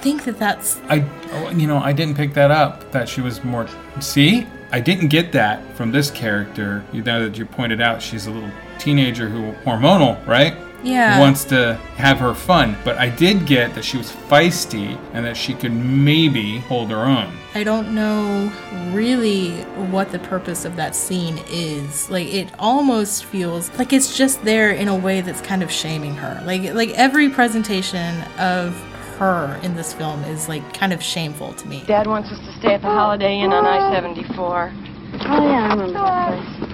think 0.00 0.24
that 0.24 0.38
that's 0.38 0.80
I, 0.88 1.04
oh, 1.32 1.50
you 1.50 1.66
know, 1.66 1.78
I 1.78 1.92
didn't 1.92 2.16
pick 2.16 2.34
that 2.34 2.50
up. 2.50 2.90
That 2.92 3.08
she 3.08 3.20
was 3.20 3.42
more. 3.44 3.68
See, 4.00 4.46
I 4.72 4.80
didn't 4.80 5.08
get 5.08 5.32
that 5.32 5.74
from 5.76 5.92
this 5.92 6.10
character. 6.10 6.84
You 6.92 7.02
know 7.02 7.22
that 7.24 7.38
you 7.38 7.46
pointed 7.46 7.80
out 7.80 8.02
she's 8.02 8.26
a 8.26 8.30
little 8.30 8.50
teenager 8.78 9.28
who 9.28 9.52
hormonal, 9.68 10.24
right? 10.26 10.54
Yeah. 10.82 11.18
Wants 11.18 11.44
to 11.46 11.74
have 11.96 12.18
her 12.18 12.34
fun, 12.34 12.76
but 12.84 12.96
I 12.98 13.08
did 13.08 13.46
get 13.46 13.74
that 13.74 13.84
she 13.84 13.96
was 13.96 14.12
feisty 14.12 14.98
and 15.12 15.24
that 15.24 15.36
she 15.36 15.54
could 15.54 15.72
maybe 15.72 16.58
hold 16.60 16.90
her 16.90 17.04
own. 17.04 17.36
I 17.56 17.64
don't 17.64 17.94
know 17.94 18.52
really 18.92 19.52
what 19.90 20.12
the 20.12 20.18
purpose 20.18 20.66
of 20.66 20.76
that 20.76 20.94
scene 20.94 21.42
is. 21.48 22.10
Like 22.10 22.26
it 22.26 22.52
almost 22.58 23.24
feels 23.24 23.70
like 23.78 23.94
it's 23.94 24.14
just 24.14 24.44
there 24.44 24.72
in 24.72 24.88
a 24.88 24.94
way 24.94 25.22
that's 25.22 25.40
kind 25.40 25.62
of 25.62 25.72
shaming 25.72 26.14
her. 26.16 26.42
Like 26.44 26.74
like 26.74 26.90
every 26.90 27.30
presentation 27.30 28.20
of 28.38 28.74
her 29.16 29.58
in 29.62 29.74
this 29.74 29.94
film 29.94 30.22
is 30.24 30.50
like 30.50 30.74
kind 30.74 30.92
of 30.92 31.02
shameful 31.02 31.54
to 31.54 31.66
me. 31.66 31.82
Dad 31.86 32.06
wants 32.06 32.30
us 32.30 32.38
to 32.40 32.58
stay 32.58 32.74
at 32.74 32.82
the 32.82 32.88
Holiday 32.88 33.40
Inn 33.40 33.54
on 33.54 33.64
I-74. 33.64 34.36
Oh, 34.38 35.48
yeah, 35.48 35.64
I 35.64 35.72
remember 35.72 35.92
that 35.94 36.58
place. 36.58 36.65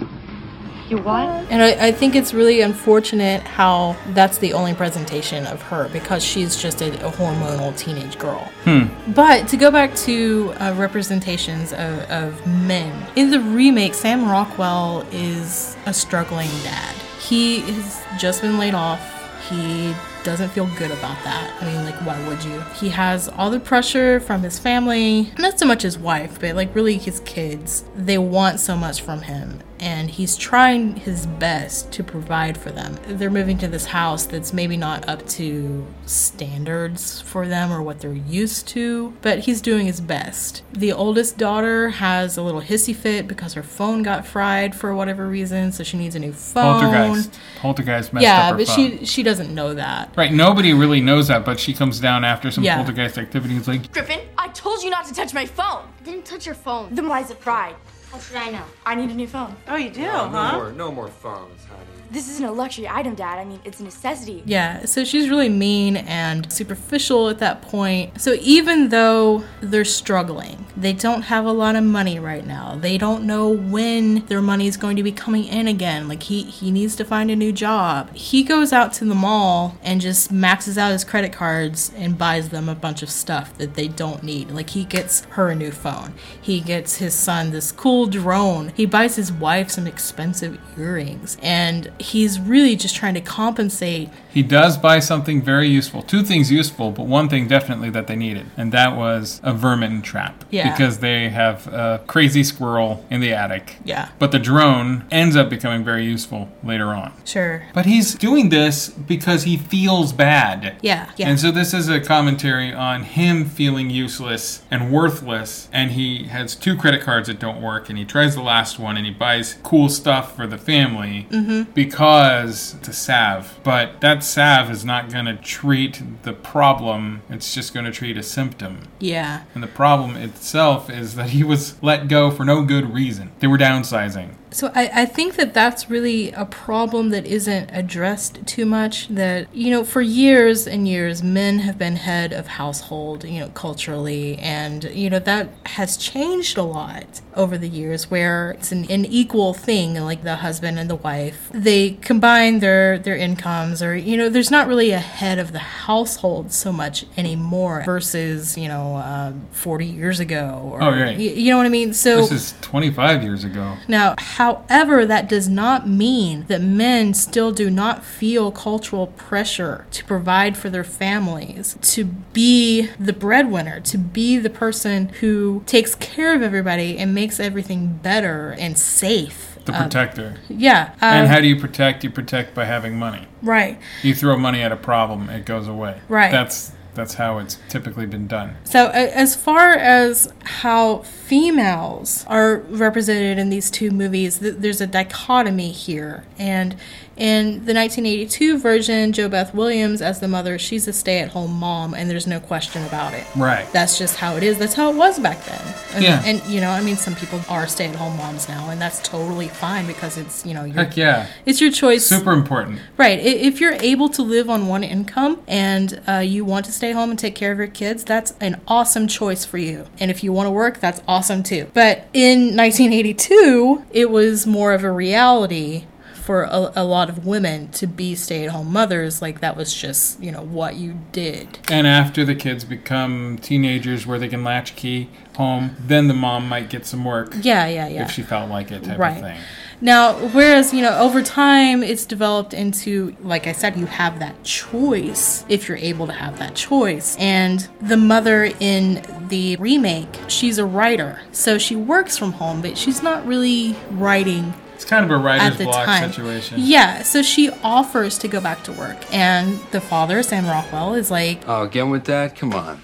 You 0.93 0.99
what? 0.99 1.51
And 1.51 1.63
I, 1.63 1.87
I 1.87 1.91
think 1.91 2.15
it's 2.15 2.35
really 2.35 2.61
unfortunate 2.61 3.43
how 3.45 3.97
that's 4.09 4.37
the 4.37 4.53
only 4.53 4.75
presentation 4.75 5.47
of 5.47 5.63
her 5.63 5.89
because 5.89 6.23
she's 6.23 6.55
just 6.55 6.83
a, 6.83 6.93
a 7.07 7.11
hormonal 7.11 7.75
teenage 7.79 8.19
girl. 8.19 8.53
Hmm. 8.65 8.89
But 9.15 9.49
to 9.49 9.57
go 9.57 9.71
back 9.71 9.95
to 9.95 10.53
uh, 10.61 10.75
representations 10.77 11.73
of, 11.73 11.99
of 12.11 12.47
men, 12.47 13.09
in 13.17 13.31
the 13.31 13.41
remake, 13.41 13.95
Sam 13.95 14.29
Rockwell 14.29 15.07
is 15.13 15.79
a 15.87 15.95
struggling 15.95 16.51
dad. 16.63 16.95
He 17.19 17.61
has 17.61 18.03
just 18.19 18.43
been 18.43 18.59
laid 18.59 18.75
off. 18.75 19.01
He 19.49 19.95
doesn't 20.25 20.51
feel 20.51 20.67
good 20.77 20.91
about 20.91 21.17
that. 21.25 21.57
I 21.63 21.73
mean, 21.73 21.87
like, 21.87 21.97
why 22.07 22.29
would 22.29 22.45
you? 22.45 22.61
He 22.79 22.91
has 22.91 23.31
all 23.31 23.49
the 23.49 23.61
pressure 23.61 24.21
from 24.21 24.43
his 24.43 24.59
family, 24.59 25.33
not 25.39 25.59
so 25.59 25.65
much 25.65 25.83
his 25.83 25.99
wife, 25.99 26.39
but 26.39 26.55
like 26.55 26.75
really 26.75 26.99
his 26.99 27.21
kids. 27.21 27.85
They 27.97 28.19
want 28.19 28.61
so 28.61 28.77
much 28.77 29.01
from 29.01 29.23
him, 29.23 29.63
and 29.83 30.09
he's 30.09 30.37
trying 30.37 30.95
his 30.95 31.27
best 31.27 31.91
to 31.91 32.05
provide 32.05 32.57
for 32.57 32.71
them. 32.71 32.97
They're 33.09 33.31
moving 33.31 33.59
to 33.59 33.67
this 33.67 33.85
house 33.85 34.25
that's 34.25 34.53
maybe 34.53 34.77
not 34.77 35.09
up 35.09 35.27
to 35.31 35.85
standards 36.07 37.21
for 37.21 37.49
them 37.49 37.73
or 37.73 37.83
what 37.83 37.99
they're 37.99 38.13
used 38.13 38.69
to, 38.69 39.13
but 39.23 39.41
he's 39.41 39.61
doing 39.61 39.87
his 39.87 40.01
best. 40.01 40.63
The 40.73 40.93
oldest 40.93 41.37
daughter 41.37 41.89
has 41.89 42.37
a 42.37 42.43
little 42.43 42.61
hissy 42.61 42.95
fit 42.95 43.27
because 43.27 43.55
her 43.55 43.63
phone 43.65 44.05
got 44.05 44.25
fried 44.25 44.73
for 44.77 44.95
whatever 44.95 45.27
reason, 45.27 45.73
so 45.73 45.83
she 45.83 45.99
needs 45.99 46.15
a 46.15 46.21
new 46.21 46.33
phone. 46.33 46.81
Poltergeist. 46.81 47.41
Poltergeist 47.57 48.13
messed 48.13 48.23
yeah, 48.23 48.51
up 48.51 48.53
her 48.53 48.59
but 48.59 48.69
phone. 48.69 48.99
she 49.01 49.05
she 49.05 49.23
doesn't 49.25 49.53
know 49.53 49.75
that. 49.75 50.15
Right, 50.17 50.33
nobody 50.33 50.73
really 50.75 51.01
knows 51.01 51.27
that, 51.27 51.45
but 51.45 51.59
she 51.59 51.75
comes 51.75 51.99
down 51.99 52.25
after 52.25 52.53
some 52.53 52.63
Yeah. 52.63 52.77
poltergeist 52.77 53.19
activity. 53.19 53.55
and 53.55 53.63
is 53.63 53.67
like, 53.69 53.93
Griffin, 53.93 54.21
I 54.39 54.47
told 54.49 54.85
you 54.85 54.91
not 54.91 55.07
to 55.07 55.13
touch 55.13 55.35
my 55.35 55.45
phone. 55.45 55.89
I 56.01 56.05
didn't 56.05 56.25
touch 56.25 56.47
your 56.47 56.55
phone. 56.55 56.95
Then 56.95 57.09
why 57.09 57.21
is 57.21 57.31
it 57.33 57.39
fried? 57.41 57.75
How 58.13 58.19
should 58.19 58.37
I 58.37 58.51
know? 58.51 58.65
I 58.85 58.95
need 58.95 59.09
a 59.09 59.15
new 59.15 59.27
phone. 59.27 59.57
Oh, 59.67 59.77
you 59.77 59.89
do, 59.89 60.03
huh? 60.05 60.29
No 60.29 60.59
more, 60.59 60.73
no 60.73 60.93
more 60.93 61.09
phones, 61.09 61.65
honey. 61.65 61.81
This 62.13 62.29
isn't 62.29 62.45
a 62.45 62.53
luxury 62.53 62.87
item, 62.87 63.15
Dad. 63.15 63.39
I 63.39 63.45
mean, 63.47 63.59
it's 63.65 63.81
a 63.81 63.85
necessity. 63.85 64.43
Yeah, 64.45 64.85
so 64.85 65.03
she's 65.03 65.31
really 65.31 65.49
mean 65.49 65.97
and 65.97 66.53
superficial 66.53 67.31
at 67.31 67.39
that 67.39 67.63
point. 67.63 68.21
So 68.21 68.37
even 68.43 68.91
though 68.91 69.45
they're 69.63 69.87
struggling, 69.87 70.67
they 70.77 70.93
don't 70.93 71.23
have 71.23 71.47
a 71.47 71.53
lot 71.53 71.75
of 71.75 71.85
money 71.85 72.19
right 72.19 72.47
now. 72.47 72.77
They 72.77 72.99
don't 72.99 73.25
know 73.25 73.49
when 73.49 74.27
their 74.27 74.43
money 74.43 74.67
is 74.67 74.77
going 74.77 74.97
to 74.97 75.03
be 75.03 75.13
coming 75.13 75.45
in 75.45 75.67
again. 75.67 76.07
Like 76.07 76.25
he 76.25 76.43
he 76.43 76.71
needs 76.71 76.97
to 76.97 77.05
find 77.05 77.31
a 77.31 77.37
new 77.37 77.51
job. 77.51 78.15
He 78.15 78.43
goes 78.43 78.75
out 78.75 78.93
to 78.95 79.07
the 79.07 79.15
mall 79.15 79.79
and 79.83 80.01
just 80.01 80.31
maxes 80.31 80.77
out 80.77 80.93
his 80.93 81.05
credit 81.05 81.33
cards 81.33 81.93
and 81.97 82.19
buys 82.19 82.51
them 82.51 82.69
a 82.69 82.75
bunch 82.75 83.03
of 83.03 83.09
stuff 83.09 83.57
that 83.57 83.73
they 83.73 83.89
don't 83.89 84.23
need. 84.23 84.51
Like 84.51 84.71
he 84.71 84.85
gets 84.85 85.25
her 85.31 85.49
a 85.49 85.55
new 85.55 85.71
phone. 85.71 86.13
He 86.41 86.61
gets 86.61 86.97
his 86.97 87.15
son 87.15 87.53
this 87.53 87.73
cool 87.73 88.07
drone. 88.07 88.73
He 88.77 88.85
buys 88.85 89.17
his 89.17 89.33
wife 89.33 89.71
some 89.71 89.87
expensive 89.87 90.59
earrings 90.79 91.39
and 91.43 91.91
he's 92.03 92.39
really 92.41 92.77
just 92.77 92.95
trying 92.95 93.15
to 93.15 93.21
compensate 93.21 94.09
he 94.33 94.43
does 94.43 94.79
buy 94.79 94.99
something 94.99 95.43
very 95.43 95.69
useful. 95.69 96.01
Two 96.03 96.23
things 96.23 96.51
useful, 96.51 96.91
but 96.91 97.05
one 97.05 97.29
thing 97.29 97.47
definitely 97.49 97.91
that 97.91 98.07
they 98.07 98.17
needed, 98.17 98.47
and 98.57 98.73
that 98.73 98.97
was 98.97 99.41
a 99.45 99.53
vermin 99.53 100.01
trap. 100.01 100.47
Yeah. 100.51 100.73
Because 100.73 101.01
they 101.01 101.29
have 101.29 101.67
a 101.67 102.01
crazy 102.07 102.43
squirrel 102.43 103.05
in 103.11 103.21
the 103.21 103.35
attic. 103.35 103.77
Yeah. 103.85 104.09
But 104.19 104.33
the 104.33 104.39
drone 104.39 105.05
ends 105.11 105.37
up 105.37 105.51
becoming 105.51 105.85
very 105.85 106.07
useful 106.07 106.49
later 106.65 106.95
on. 106.95 107.13
Sure. 107.27 107.67
But 107.75 107.85
he's 107.85 108.15
doing 108.15 108.49
this 108.49 108.89
because 108.89 109.43
he 109.43 109.59
feels 109.59 110.15
bad. 110.15 110.77
Yeah, 110.81 111.11
yeah. 111.19 111.29
And 111.29 111.39
so 111.39 111.51
this 111.51 111.75
is 111.75 111.91
a 111.91 112.01
commentary 112.01 112.73
on 112.73 113.03
him 113.03 113.45
feeling 113.45 113.91
useless 113.91 114.63
and 114.71 114.91
worthless. 114.91 115.69
And 115.75 115.91
he 115.91 116.25
has 116.29 116.55
two 116.55 116.75
credit 116.75 117.03
cards 117.03 117.29
that 117.29 117.39
don't 117.39 117.61
work. 117.61 117.91
And 117.91 117.99
he 117.99 118.07
tries 118.07 118.35
the 118.35 118.43
last 118.43 118.79
one 118.79 118.97
and 118.97 119.05
he 119.05 119.13
buys 119.13 119.59
cool 119.63 119.91
stuff 119.91 120.35
for 120.35 120.47
the 120.47 120.57
family 120.59 121.27
Mhm. 121.31 121.67
because 121.75 121.92
it's 121.95 122.89
a 122.89 122.93
salve. 122.93 123.59
But 123.63 124.01
that 124.01 124.25
salve 124.25 124.71
is 124.71 124.85
not 124.85 125.13
going 125.13 125.27
to 125.27 125.37
treat 125.37 126.03
the 126.23 126.33
problem, 126.33 127.23
it's 127.29 127.55
just 127.55 127.73
going 127.75 127.87
to 127.87 127.93
treat 127.93 128.17
a 128.17 128.23
symptom. 128.23 128.81
Yeah. 128.99 129.45
And 129.55 129.63
the 129.63 129.69
problem 129.69 130.17
itself 130.17 130.91
is 130.91 131.15
that 131.17 131.31
he 131.31 131.45
was 131.45 131.83
let 131.83 132.09
go 132.09 132.31
for 132.31 132.45
no 132.45 132.63
good 132.65 132.93
reason. 132.93 133.33
They 133.41 133.47
were 133.47 133.59
downsizing. 133.59 134.35
So 134.53 134.71
I, 134.75 134.91
I 135.03 135.05
think 135.07 135.37
that 135.37 135.55
that's 135.55 135.89
really 135.91 136.31
a 136.33 136.45
problem 136.45 137.11
that 137.11 137.27
isn't 137.27 137.71
addressed 137.73 138.47
too 138.47 138.67
much. 138.67 139.09
That, 139.09 139.49
you 139.55 139.71
know, 139.71 139.83
for 139.85 140.01
years 140.03 140.67
and 140.67 140.87
years, 140.87 141.23
men 141.23 141.61
have 141.61 141.79
been 141.79 141.97
head 141.97 142.33
of 142.33 142.47
household, 142.47 143.25
you 143.25 143.41
know, 143.41 143.49
culturally. 143.49 144.39
And, 144.39 144.85
you 144.85 145.09
know, 145.11 145.19
that 145.21 145.49
has 145.67 145.97
changed 145.97 146.59
a 146.59 146.63
lot 146.63 147.21
over 147.35 147.57
the 147.57 147.69
years 147.69 148.11
where 148.11 148.51
it's 148.53 148.73
an, 148.73 148.85
an 148.91 149.07
equal 149.07 149.55
thing, 149.55 149.95
like 149.95 150.23
the 150.23 150.37
husband 150.37 150.79
and 150.79 150.89
the 150.91 150.97
wife. 150.97 151.49
They 151.53 151.93
combine 151.93 152.61
their, 152.61 152.99
their 152.99 153.17
incomes 153.17 153.83
or, 153.83 153.97
you 153.97 154.17
know, 154.19 154.29
there's 154.29 154.51
not 154.51 154.69
really 154.69 154.91
a 154.91 154.99
head 154.99 155.39
of 155.39 155.53
the 155.53 155.59
household 155.59 156.53
so 156.53 156.73
much 156.73 157.07
anymore 157.17 157.83
versus, 157.87 158.59
you 158.59 158.69
know, 158.69 158.97
uh, 158.97 159.33
40 159.53 159.87
years 159.87 160.21
ago. 160.21 160.61
Or, 160.73 160.83
Oh, 160.83 160.91
right. 160.91 161.17
y- 161.17 161.23
You 161.23 161.51
know 161.53 161.57
what 161.57 161.67
I 161.67 161.71
mean? 161.71 161.95
So 161.95 162.17
This 162.17 162.33
is 162.33 162.55
25 162.61 163.23
years 163.23 163.45
ago. 163.45 163.77
now, 163.89 164.15
however, 164.43 165.07
that 165.07 165.29
does 165.29 165.49
not 165.49 165.89
mean 165.89 166.45
that 166.49 166.61
men 166.61 167.15
still 167.15 167.53
do 167.53 167.71
not 167.71 168.05
feel 168.05 168.51
cultural 168.51 169.07
pressure 169.09 169.87
to 169.93 170.05
provide 170.05 170.57
for 170.57 170.69
their 170.71 170.83
families, 170.85 171.77
to 171.83 172.05
be 172.05 172.89
the 172.99 173.13
breadwinner, 173.13 173.79
to 173.81 173.97
be 173.99 174.39
the 174.39 174.51
person 174.51 175.09
who 175.21 175.63
takes 175.67 175.95
care 175.95 176.35
of 176.35 176.43
everybody 176.43 176.99
and 176.99 177.15
makes 177.15 177.39
everything 177.39 177.99
better 178.03 178.55
and 178.59 178.77
safe. 178.79 179.59
The 179.65 179.73
Um, 179.77 179.83
protector. 179.83 180.35
yeah. 180.49 180.91
and 181.01 181.27
um, 181.27 181.33
how 181.33 181.41
do 181.41 181.47
you 181.47 181.55
protect? 181.61 182.03
You 182.03 182.11
protect 182.11 182.53
by 182.53 182.65
having 182.65 182.99
money. 182.99 183.29
Right. 183.43 183.79
You 184.03 184.13
throw 184.13 184.37
money 184.37 184.61
at 184.61 184.73
a 184.73 184.77
problem, 184.77 185.29
it 185.31 185.45
goes 185.47 185.69
away. 185.69 186.01
Right. 186.09 186.33
That's 186.33 186.73
that's 186.95 187.15
how 187.15 187.39
it's 187.39 187.59
typically 187.69 188.07
been 188.07 188.27
done. 188.27 188.57
So, 188.65 188.89
as 188.89 189.35
far 189.35 189.71
as 189.71 190.33
how 190.45 190.99
females 190.99 192.25
are 192.29 192.59
represented 192.69 193.39
in 193.39 193.51
these 193.51 193.71
two 193.71 193.91
movies, 193.91 194.39
th- 194.39 194.57
there's 194.59 194.81
a 194.81 194.87
dichotomy 194.87 195.73
here. 195.73 196.25
And 196.39 196.77
in 197.17 197.65
the 197.65 197.75
1982 197.75 198.59
version, 198.59 199.13
JoBeth 199.13 199.55
Williams 199.55 200.01
as 200.03 200.21
the 200.21 200.29
mother, 200.29 200.59
she's 200.59 200.89
a 200.89 200.93
stay 200.93 201.19
at 201.21 201.29
home 201.31 201.53
mom, 201.53 201.95
and 201.95 202.11
there's 202.11 202.27
no 202.27 202.41
question 202.41 202.83
about 202.85 203.15
it. 203.15 203.25
Right. 203.37 203.71
That's 203.73 203.99
just 203.99 204.17
how 204.17 204.37
it 204.37 204.43
is. 204.43 204.59
That's 204.59 204.75
how 204.75 204.91
it 204.91 204.97
was 204.97 205.19
back 205.19 205.45
then. 205.45 205.75
And, 205.95 206.05
Yeah. 206.05 206.23
and 206.25 206.43
you 206.53 206.61
know, 206.61 206.71
I 206.71 206.81
mean, 206.81 206.97
some 206.97 207.15
people 207.15 207.41
are 207.49 207.67
stay 207.67 207.87
at 207.87 207.95
home 207.97 208.17
moms 208.17 208.49
now, 208.49 208.71
and 208.71 208.81
that's 208.81 209.01
totally 209.01 209.49
fine 209.49 209.87
because 209.87 210.17
it's, 210.17 210.45
you 210.47 210.55
know, 210.55 210.65
your, 210.65 210.75
Heck 210.75 210.97
yeah. 210.97 211.27
it's 211.47 211.61
your 211.61 211.71
choice. 211.71 212.07
Super 212.07 212.33
important. 212.33 212.81
Right. 212.97 213.19
If 213.21 213.61
you're 213.61 213.75
able 213.75 214.09
to 214.11 214.23
live 214.23 214.49
on 214.49 214.67
one 214.67 214.83
income 214.85 215.41
and 215.47 216.01
uh, 216.09 216.19
you 216.19 216.45
want 216.45 216.65
to 216.67 216.73
stay 216.73 216.93
home 216.93 217.11
and 217.11 217.19
take 217.19 217.35
care 217.35 217.53
of 217.53 217.59
your 217.59 217.67
kids, 217.67 218.05
that's 218.05 218.35
an 218.41 218.61
awesome 218.67 219.07
choice 219.09 219.45
for 219.45 219.59
you. 219.59 219.87
And 220.01 220.11
if 220.11 220.25
you 220.25 220.33
want 220.33 220.47
to 220.47 220.51
work, 220.51 220.81
that's 220.81 221.01
awesome 221.07 221.43
too. 221.43 221.67
But 221.75 222.07
in 222.13 222.57
1982, 222.57 223.85
it 223.93 224.11
was 224.11 224.47
more 224.47 224.73
of 224.73 224.85
a 224.85 224.91
reality 224.91 225.85
for 226.23 226.45
a, 226.45 226.73
a 226.77 226.85
lot 226.85 227.09
of 227.09 227.27
women 227.27 227.69
to 227.73 227.87
be 227.87 228.15
stay 228.15 228.45
at 228.45 228.51
home 228.53 228.73
mothers. 228.73 229.21
Like 229.21 229.41
that 229.41 229.57
was 229.57 229.75
just, 229.75 230.23
you 230.23 230.31
know, 230.31 230.43
what 230.43 230.77
you 230.77 230.99
did. 231.11 231.59
And 231.71 231.87
after 231.87 232.25
the 232.25 232.35
kids 232.35 232.65
become 232.65 233.39
teenagers 233.43 234.07
where 234.07 234.19
they 234.19 234.29
can 234.29 234.45
latchkey 234.45 235.11
home, 235.37 235.77
then 235.81 236.09
the 236.09 236.15
mom 236.15 236.49
might 236.49 236.71
get 236.71 236.87
some 236.87 237.05
work. 237.05 237.35
Yeah, 237.43 237.67
yeah, 237.67 237.89
yeah. 237.89 238.05
If 238.05 238.13
she 238.13 238.23
felt 238.23 238.49
like 238.51 238.71
it, 238.71 238.85
type 238.85 238.99
Right. 238.99 239.17
of 239.17 239.23
thing. 239.23 239.41
Now, 239.81 240.13
whereas, 240.29 240.73
you 240.73 240.81
know, 240.81 240.97
over 241.01 241.23
time 241.25 241.83
it's 241.83 242.07
developed 242.07 242.55
into, 242.55 243.17
like 243.21 243.49
I 243.49 243.53
said, 243.53 243.77
you 243.77 243.87
have 243.87 244.21
that 244.21 244.45
choice 244.45 245.45
if 245.49 245.67
you're 245.67 245.77
able 245.79 246.07
to 246.07 246.13
have 246.13 246.39
that 246.39 246.55
choice. 246.55 247.17
And 247.19 247.67
the 247.81 247.97
mother 247.97 248.45
in 248.61 249.03
the 249.29 249.57
remake, 249.57 250.21
she's 250.29 250.59
a 250.59 250.65
writer. 250.65 251.21
So 251.33 251.59
she 251.59 251.75
works 251.75 252.17
from 252.17 252.33
home, 252.33 252.63
but 252.63 252.79
she's 252.79 253.03
not 253.03 253.27
really 253.27 253.75
writing 253.91 254.55
It's 254.83 254.91
kind 254.91 255.05
of 255.05 255.13
a 255.13 255.15
at 255.15 255.21
writer's 255.25 255.59
the 255.59 255.65
block 255.65 255.87
time. 255.87 256.11
situation. 256.11 256.57
Yeah, 256.59 257.03
so 257.05 257.23
she 257.23 257.51
offers 257.63 258.19
to 258.19 258.27
go 258.27 258.41
back 258.41 258.65
to 258.65 258.73
work. 258.73 258.97
And 259.15 259.61
the 259.71 259.81
father, 259.81 260.25
Sam 260.25 260.45
Rockwell, 260.45 260.95
is 260.95 261.09
like, 261.09 261.43
Oh, 261.47 261.63
again 261.63 261.91
with 261.91 262.05
that? 262.07 262.35
Come 262.35 262.53
on. 262.53 262.83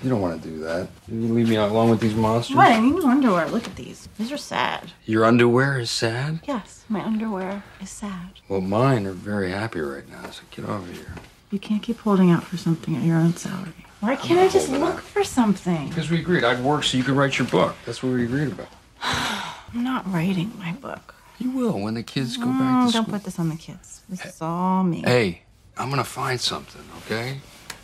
You 0.00 0.10
don't 0.10 0.20
want 0.20 0.40
to 0.40 0.48
do 0.48 0.60
that. 0.60 0.88
You 1.08 1.20
leave 1.34 1.48
me 1.48 1.56
alone 1.56 1.90
with 1.90 1.98
these 1.98 2.14
monsters? 2.14 2.54
What? 2.56 2.70
I 2.70 2.78
need 2.78 2.94
new 2.94 3.04
underwear. 3.04 3.48
Look 3.48 3.66
at 3.66 3.74
these. 3.74 4.08
These 4.16 4.30
are 4.30 4.36
sad. 4.36 4.92
Your 5.06 5.24
underwear 5.24 5.80
is 5.80 5.90
sad? 5.90 6.38
Yes, 6.46 6.84
my 6.88 7.02
underwear 7.04 7.64
is 7.82 7.90
sad. 7.90 8.30
Well, 8.48 8.60
mine 8.60 9.04
are 9.06 9.12
very 9.12 9.50
happy 9.50 9.80
right 9.80 10.08
now, 10.08 10.30
so 10.30 10.42
get 10.52 10.66
over 10.66 10.90
here. 10.92 11.14
You 11.50 11.58
can't 11.58 11.82
keep 11.82 11.98
holding 11.98 12.30
out 12.30 12.44
for 12.44 12.58
something 12.58 12.94
at 12.94 13.02
your 13.02 13.16
own 13.16 13.34
salary. 13.34 13.86
Why 13.98 14.14
can't 14.14 14.38
I 14.38 14.48
just 14.48 14.70
look 14.70 15.00
for 15.00 15.24
something? 15.24 15.88
Because 15.88 16.10
we 16.10 16.20
agreed 16.20 16.44
I'd 16.44 16.62
work 16.62 16.84
so 16.84 16.96
you 16.96 17.02
could 17.02 17.16
write 17.16 17.40
your 17.40 17.48
book. 17.48 17.74
That's 17.84 18.04
what 18.04 18.12
we 18.12 18.24
agreed 18.24 18.52
about. 18.52 18.68
I'm 19.02 19.82
not 19.84 20.10
writing 20.12 20.52
my 20.58 20.72
book. 20.72 21.14
You 21.40 21.50
will 21.50 21.80
when 21.80 21.94
the 21.94 22.02
kids 22.02 22.36
go 22.36 22.44
Mm, 22.46 22.58
back 22.58 22.86
to 22.88 22.92
don't 22.92 23.02
school. 23.04 23.14
put 23.14 23.24
this 23.24 23.38
on 23.38 23.48
the 23.48 23.56
kids. 23.56 24.02
This 24.08 24.24
is 24.24 24.40
all 24.42 24.84
me. 24.84 25.02
Hey, 25.04 25.42
I'm 25.76 25.88
gonna 25.90 26.04
find 26.04 26.38
something, 26.40 26.82
okay? 26.98 27.40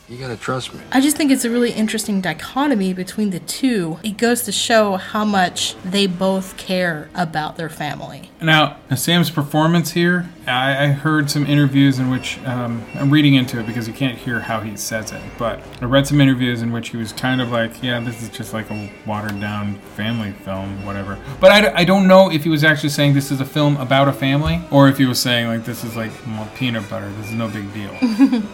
You 0.08 0.18
gotta 0.18 0.36
trust 0.36 0.72
me. 0.72 0.80
I 0.92 1.00
just 1.00 1.16
think 1.16 1.32
it's 1.32 1.44
a 1.44 1.50
really 1.50 1.72
interesting 1.72 2.20
dichotomy 2.20 2.92
between 2.92 3.30
the 3.30 3.40
two. 3.40 3.98
It 4.04 4.18
goes 4.18 4.42
to 4.42 4.52
show 4.52 4.96
how 4.96 5.24
much 5.24 5.74
they 5.84 6.06
both 6.06 6.56
care 6.58 7.08
about 7.14 7.56
their 7.56 7.68
family. 7.70 8.30
Now, 8.40 8.76
Sam's 8.94 9.30
performance 9.30 9.90
here, 9.92 10.28
I, 10.46 10.84
I 10.84 10.86
heard 10.88 11.30
some 11.30 11.46
interviews 11.46 11.98
in 11.98 12.08
which 12.08 12.38
um, 12.44 12.84
I'm 12.94 13.10
reading 13.10 13.34
into 13.34 13.58
it 13.58 13.66
because 13.66 13.88
you 13.88 13.94
can't 13.94 14.16
hear 14.16 14.40
how 14.40 14.60
he 14.60 14.76
says 14.76 15.12
it, 15.12 15.22
but 15.38 15.60
I 15.80 15.86
read 15.86 16.06
some 16.06 16.20
interviews 16.20 16.62
in 16.62 16.72
which 16.72 16.90
he 16.90 16.96
was 16.96 17.12
kind 17.12 17.40
of 17.40 17.50
like, 17.50 17.82
yeah, 17.82 17.98
this 18.00 18.22
is 18.22 18.28
just 18.28 18.52
like 18.52 18.70
a 18.70 18.90
watered 19.06 19.40
down 19.40 19.74
family 19.96 20.32
film, 20.32 20.84
whatever. 20.84 21.18
But 21.40 21.52
I, 21.52 21.80
I 21.80 21.84
don't 21.84 22.06
know 22.06 22.30
if 22.30 22.44
he 22.44 22.50
was 22.50 22.62
actually 22.62 22.90
saying 22.90 23.14
this 23.14 23.30
is 23.30 23.40
a 23.40 23.44
film 23.44 23.76
about 23.78 24.08
a 24.08 24.12
family 24.12 24.60
or 24.70 24.88
if 24.88 24.98
he 24.98 25.04
was 25.04 25.20
saying 25.20 25.48
like 25.48 25.64
this 25.64 25.82
is 25.82 25.96
like 25.96 26.12
well, 26.26 26.48
peanut 26.54 26.88
butter, 26.88 27.08
this 27.10 27.26
is 27.26 27.34
no 27.34 27.48
big 27.48 27.72
deal. 27.74 27.90